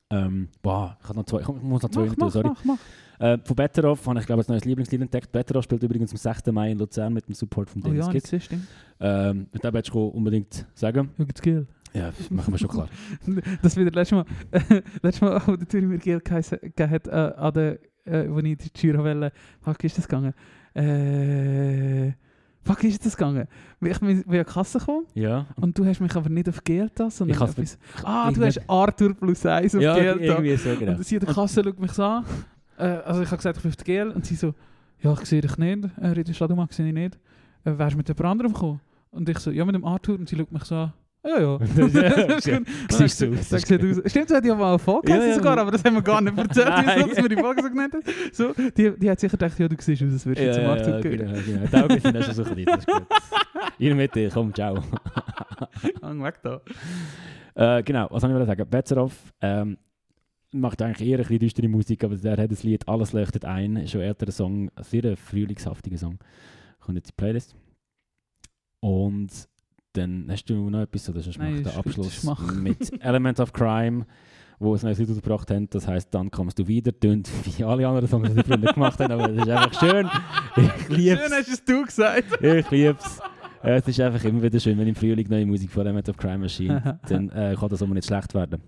ähm, 0.09 0.49
boah, 0.61 0.97
ich, 1.03 1.13
noch 1.13 1.25
zwei, 1.25 1.41
ich 1.41 1.47
muss 1.47 1.83
noch 1.83 1.89
zwei 1.91 2.05
Mach, 2.07 2.15
mach, 2.17 2.31
sorry. 2.31 2.47
mach, 2.49 2.65
mach. 2.65 2.77
Äh, 3.19 3.37
von 3.43 3.55
Betteroff 3.55 4.05
habe 4.07 4.19
ich, 4.19 4.25
glaube 4.25 4.41
ich, 4.41 4.47
ein 4.47 4.51
neues 4.53 4.65
Lieblingslied 4.65 5.01
entdeckt. 5.01 5.31
Betteroff 5.31 5.63
spielt 5.63 5.83
übrigens 5.83 6.11
am 6.11 6.17
6. 6.17 6.45
Mai 6.47 6.71
in 6.71 6.77
Luzern 6.77 7.13
mit 7.13 7.27
dem 7.27 7.33
Support 7.33 7.69
von 7.69 7.81
Oh 7.81 7.85
Dennis 7.87 8.05
ja, 8.05 8.11
Gick. 8.11 8.23
nicht 8.23 8.27
so 8.27 8.39
stimmt. 8.39 8.67
Ähm, 8.99 9.47
und 9.51 9.63
da 9.63 9.73
willst 9.73 9.93
du 9.93 9.99
unbedingt 10.05 10.65
sagen. 10.73 11.09
Jetzt 11.17 11.41
Gil. 11.41 11.67
Ja, 11.93 12.11
das 12.15 12.29
machen 12.29 12.53
wir 12.53 12.57
schon 12.59 12.69
klar. 12.69 12.89
Das 13.61 13.75
wieder 13.75 13.91
letztes 13.91 14.15
Mal, 14.17 14.25
letztes 15.01 15.21
Mal, 15.21 15.41
wo 15.45 15.55
der 15.55 15.67
Zürich 15.67 15.87
mir 15.87 15.97
gegeben 15.97 16.91
hat, 16.91 17.07
äh, 17.07 17.11
an 17.11 17.53
der, 17.53 17.79
äh, 18.05 18.29
wo 18.29 18.39
ich 18.39 18.57
die 18.57 18.69
Giro 18.73 19.03
wähle, 19.03 19.31
fuck, 19.61 19.83
ist 19.83 19.97
das 19.97 20.07
gegangen? 20.07 20.33
Äh, 20.75 22.13
fuck, 22.61 22.83
ist 22.83 23.05
das 23.05 23.15
gegangen? 23.15 23.47
Ich 23.81 23.99
bin 23.99 24.09
an 24.09 24.23
die 24.29 24.43
Kasse 24.43 24.79
gekommen 24.79 25.05
Ja. 25.15 25.47
und 25.59 25.77
du 25.77 25.85
hast 25.85 26.01
mich 26.01 26.15
aber 26.15 26.29
nicht 26.29 26.49
auf 26.49 26.63
Geld 26.63 26.97
sondern 26.97 27.29
Ich 27.29 27.39
hab's 27.39 27.53
etwas... 27.53 27.79
Ah, 28.03 28.31
du 28.31 28.45
hast 28.45 28.61
Arthur 28.69 29.13
plus 29.15 29.45
1 29.45 29.75
auf 29.75 29.81
ja, 29.81 29.95
Geld 29.95 30.21
irgendwie 30.21 30.55
so, 30.57 30.75
genau. 30.75 30.91
Und 30.97 31.05
sie 31.05 31.15
an 31.17 31.25
der 31.25 31.33
Kasse 31.33 31.63
schaut 31.63 31.79
mich 31.79 31.91
so 31.93 32.03
an. 32.03 32.25
Äh, 32.77 32.83
also 32.83 33.21
ich 33.21 33.27
habe 33.27 33.37
gesagt, 33.37 33.57
ich 33.57 33.63
bin 33.63 33.71
auf 33.71 33.75
der 33.75 33.85
GL. 33.85 34.11
Und 34.11 34.25
sie 34.25 34.35
so, 34.35 34.53
ja, 35.01 35.13
ich 35.13 35.25
sehe 35.25 35.41
dich 35.41 35.57
nicht. 35.57 35.89
Äh, 35.99 36.07
Rita 36.07 36.33
Staduma 36.33 36.67
sehe 36.69 36.87
ich 36.87 36.93
nicht. 36.93 37.15
Äh, 37.65 37.77
wärst 37.77 37.93
du 37.93 37.97
mit 37.97 38.07
jemand 38.07 38.25
anderem 38.25 38.53
gekommen? 38.53 38.81
Und 39.11 39.27
ich 39.29 39.39
so, 39.39 39.51
ja, 39.51 39.65
mit 39.65 39.75
dem 39.75 39.85
Arthur. 39.85 40.15
Und 40.19 40.29
sie 40.29 40.35
schaut 40.37 40.51
mich 40.51 40.63
so 40.63 40.75
an. 40.75 40.93
Ja, 41.25 41.39
ja. 41.41 41.59
Siehst 42.89 43.21
du 43.21 43.33
aus. 43.33 43.47
Stimmt, 43.61 44.29
sie 44.29 44.35
hat 44.35 44.45
ja 44.45 44.55
mal 44.55 44.69
eine 44.69 44.79
Folge 44.79 45.11
Ja, 45.11 45.25
ja. 45.25 45.33
sogar, 45.35 45.57
aber 45.57 45.71
das 45.71 45.83
haben 45.83 45.95
wir 45.95 46.01
gar 46.01 46.21
nicht 46.21 46.37
erzählt, 46.37 46.71
wieso 46.85 47.07
dass 47.07 47.17
wir 47.17 47.29
die 47.29 47.35
Folge 47.35 47.63
so 47.63 47.69
genannt 47.69 47.93
haben. 47.95 48.03
So, 48.31 48.53
die, 48.53 48.97
die 48.97 49.09
hat 49.09 49.19
sicher 49.19 49.31
gedacht, 49.35 49.59
ja, 49.59 49.67
du 49.67 49.75
siehst 49.77 50.03
aus, 50.03 50.13
als 50.13 50.25
würdest 50.25 50.45
du 50.45 50.49
Ja, 50.49 50.53
zum 50.53 50.65
Arthur 50.65 50.93
ja, 50.93 51.01
genau, 51.01 51.39
genau. 51.45 51.67
Die 51.67 51.75
Augen 51.75 51.99
sind 51.99 52.23
schon 52.23 52.33
so 52.33 52.43
klein, 52.43 52.65
das 52.65 52.77
ist 52.77 52.87
gut. 52.87 53.03
Ihr 53.79 53.95
mit 53.95 54.15
dir, 54.15 54.29
komm, 54.29 54.53
ciao. 54.53 54.81
Hang 56.01 56.23
weg 56.23 56.35
da. 56.43 56.61
Äh, 57.55 57.83
genau, 57.83 58.07
was 58.09 58.21
soll 58.21 58.39
ich 58.39 58.47
sagen? 58.47 58.69
Betzeroff 58.69 59.13
ähm, 59.41 59.77
macht 60.59 60.81
eigentlich 60.81 61.07
eher 61.07 61.17
ein 61.17 61.23
bisschen 61.23 61.39
düstere 61.39 61.67
Musik, 61.67 62.03
aber 62.03 62.15
der 62.15 62.37
hat 62.37 62.51
das 62.51 62.63
Lied 62.63 62.87
«Alles 62.87 63.13
leuchtet 63.13 63.45
ein», 63.45 63.87
schon 63.87 64.01
älterer 64.01 64.31
Song, 64.31 64.69
ein 64.75 64.83
sehr 64.83 65.15
frühlingshaftiger 65.17 65.97
Song. 65.97 66.19
Kommt 66.79 66.97
jetzt 66.97 67.09
in 67.09 67.13
die 67.17 67.21
Playlist. 67.21 67.55
Und 68.79 69.29
dann 69.93 70.27
hast 70.29 70.45
du 70.45 70.69
noch 70.69 70.81
etwas, 70.81 71.09
oder 71.09 71.21
sonst 71.21 71.39
Nein, 71.39 71.63
mache 71.63 71.63
den 71.63 71.77
Abschluss 71.77 72.23
mit 72.55 73.01
«Element 73.03 73.39
of 73.39 73.53
Crime», 73.53 74.05
wo 74.59 74.73
es 74.75 74.83
ein 74.83 74.87
neues 74.87 74.99
Lied 74.99 75.09
rausgebracht 75.09 75.51
haben. 75.51 75.69
Das 75.69 75.87
heisst 75.87 76.13
«Dann 76.13 76.31
kommst 76.31 76.59
du 76.59 76.67
wieder», 76.67 76.97
tönt 76.97 77.29
wie 77.43 77.63
alle 77.63 77.87
anderen 77.87 78.07
Songs, 78.07 78.33
die 78.33 78.43
Freunde 78.43 78.73
gemacht 78.73 78.99
haben, 78.99 79.11
aber 79.11 79.29
es 79.31 79.37
ist 79.37 79.49
einfach 79.49 79.79
schön. 79.79 80.09
Ich 80.57 80.89
liebe 80.89 81.17
Schön 81.17 81.31
hast 81.31 81.49
es 81.49 81.63
du 81.63 81.85
gesagt. 81.85 82.41
ich 82.41 82.71
lieb's. 82.71 83.19
Es 83.61 83.87
ist 83.87 83.99
einfach 83.99 84.23
immer 84.23 84.41
wieder 84.41 84.59
schön, 84.59 84.77
wenn 84.77 84.87
im 84.87 84.95
Frühling 84.95 85.27
neue 85.29 85.45
Musik 85.45 85.69
von 85.71 85.81
Element 85.81 86.09
of 86.09 86.17
Crime 86.17 86.43
erscheint. 86.43 86.81
dann 87.09 87.29
äh, 87.29 87.55
kann 87.59 87.69
das 87.69 87.81
auch 87.81 87.87
nicht 87.87 88.07
schlecht 88.07 88.33
werden. 88.33 88.61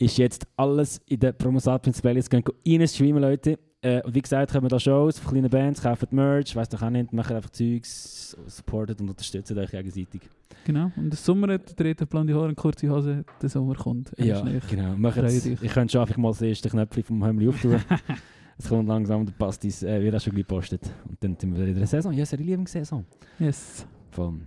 Ist 0.00 0.16
jetzt 0.16 0.46
alles 0.56 0.98
in 1.06 1.20
der 1.20 1.32
Promo 1.32 1.58
Sapiens 1.58 2.00
Playlist. 2.00 2.30
Gehen 2.30 2.42
rein 2.66 2.88
streamen, 2.88 3.20
Leute. 3.20 3.58
Äh, 3.82 4.02
und 4.02 4.14
wie 4.14 4.22
gesagt, 4.22 4.50
kommen 4.50 4.68
da 4.68 4.80
Shows 4.80 5.18
von 5.18 5.32
kleinen 5.32 5.50
Bands, 5.50 5.82
kaufen 5.82 6.08
Merch, 6.10 6.56
weiss 6.56 6.70
doch 6.70 6.80
auch 6.80 6.88
nicht, 6.88 7.12
machen 7.12 7.36
einfach 7.36 7.50
Zeugs, 7.50 8.34
supportet 8.46 8.98
und 9.00 9.10
unterstützt 9.10 9.52
euch 9.52 9.70
gegenseitig. 9.70 10.22
Genau, 10.64 10.90
und 10.96 11.10
der 11.10 11.18
Sommer 11.18 11.52
hat 11.52 11.68
der 11.68 11.76
dritte 11.76 12.06
blonde 12.06 12.34
Haare 12.34 12.48
und 12.48 12.56
kurze 12.56 12.88
Hose, 12.90 13.24
der 13.42 13.48
Sommer 13.50 13.74
kommt. 13.74 14.10
Ja, 14.16 14.42
genau. 14.68 14.94
Dich. 14.94 15.62
ich 15.62 15.72
könnte 15.72 15.92
schon 15.92 16.00
einfach 16.00 16.16
mal 16.16 16.28
das 16.28 16.42
erste 16.42 16.70
Knöpfchen 16.70 17.04
vom 17.04 17.24
Hemmli 17.24 17.48
auftun. 17.48 17.76
es 18.58 18.68
kommt 18.68 18.88
langsam, 18.88 19.26
der 19.26 19.32
Pastis 19.32 19.82
äh, 19.82 20.02
wird 20.02 20.14
auch 20.14 20.20
schon 20.20 20.34
gepostet. 20.34 20.82
Und 21.06 21.22
dann 21.22 21.36
sind 21.38 21.52
wir 21.52 21.60
wieder 21.60 21.68
in 21.72 21.78
der 21.78 21.86
Saison. 21.86 22.12
Ja, 22.12 22.22
es 22.22 22.32
ist 22.32 22.38
eine 22.38 22.46
Lieblingssaison. 22.46 23.04
Yes. 23.38 23.86
Voll. 24.10 24.40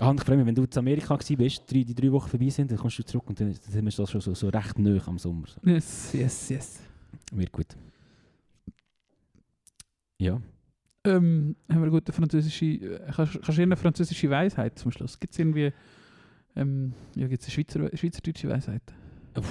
Ah, 0.00 0.14
ich 0.14 0.22
freue 0.22 0.36
mich, 0.38 0.46
wenn 0.46 0.54
du 0.54 0.64
in 0.64 0.78
Amerika 0.78 1.10
warst, 1.10 1.36
bist, 1.36 1.70
drei, 1.70 1.82
die 1.82 1.94
drei 1.94 2.10
Wochen 2.10 2.28
vorbei 2.28 2.48
sind, 2.48 2.70
dann 2.70 2.78
kommst 2.78 2.98
du 2.98 3.02
zurück 3.02 3.28
und 3.28 3.38
dann, 3.38 3.52
sind 3.52 3.84
wir 3.84 3.92
das 3.92 4.10
schon 4.10 4.20
so, 4.20 4.34
so 4.34 4.48
recht 4.48 4.78
nah 4.78 4.98
am 5.06 5.18
Sommer. 5.18 5.46
So. 5.46 5.60
Yes, 5.70 6.12
yes, 6.14 6.48
yes. 6.48 6.80
Wird 7.32 7.52
gut. 7.52 7.66
Ja. 10.18 10.40
Ähm, 11.04 11.56
haben 11.68 11.76
wir 11.76 11.82
eine 11.82 11.90
gute 11.90 12.12
französische. 12.12 12.64
Äh, 12.64 13.12
kannst, 13.14 13.40
kannst 13.42 13.58
du 13.58 13.62
eine 13.62 13.76
französische 13.76 14.28
Weisheit 14.28 14.78
zum 14.78 14.90
Schluss? 14.90 15.18
Gibt 15.18 15.32
es 15.32 15.38
irgendwie. 15.38 15.72
Ähm, 16.56 16.92
ja, 17.14 17.26
gibt 17.26 17.42
es 17.42 17.48
eine 17.48 17.54
Schweizer, 17.54 17.96
schweizerdeutsche 17.96 18.48
Weisheit? 18.48 18.82
Puh, 19.34 19.42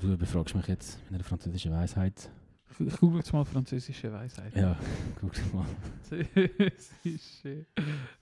du 0.00 0.16
befragst 0.16 0.54
mich 0.54 0.68
jetzt 0.68 0.98
mit 1.04 1.14
einer 1.14 1.24
französischen 1.24 1.72
Weisheit. 1.72 2.30
Ich, 2.70 2.86
ich 2.86 2.96
google 2.98 3.18
jetzt 3.18 3.32
mal 3.32 3.44
französische 3.44 4.12
Weisheit. 4.12 4.54
Ja, 4.54 4.76
guck 5.20 5.32
mal. 5.54 5.64
Französische 6.02 7.66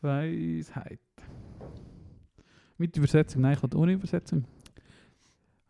Weisheit. 0.01 1.01
Mit 2.79 2.97
Übersetzung? 2.97 3.43
Nein, 3.43 3.55
ich 3.55 3.63
hatte 3.63 3.79
ohne 3.79 3.93
Übersetzung. 3.93 4.45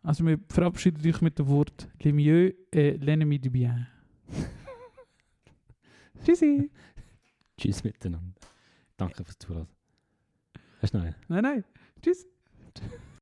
Also, 0.03 0.25
wir 0.25 0.39
verabschieden 0.49 1.01
dich 1.01 1.21
mit 1.21 1.37
dem 1.39 1.47
Wort 1.47 1.89
Le 2.03 2.13
mieux 2.13 2.53
est 2.71 3.01
l'ennemi 3.03 3.39
du 3.39 3.49
bien. 3.49 3.87
Tschüssi. 6.23 6.69
Tschüss 7.57 7.83
miteinander. 7.83 8.39
Danke 8.97 9.23
fürs 9.23 9.37
Zuhören. 9.37 9.67
Hast 10.81 10.93
du 10.93 10.97
noch 10.97 11.05
einen? 11.05 11.15
Nein, 11.27 11.43
nein. 11.43 11.63
Tschüss. 12.01 12.27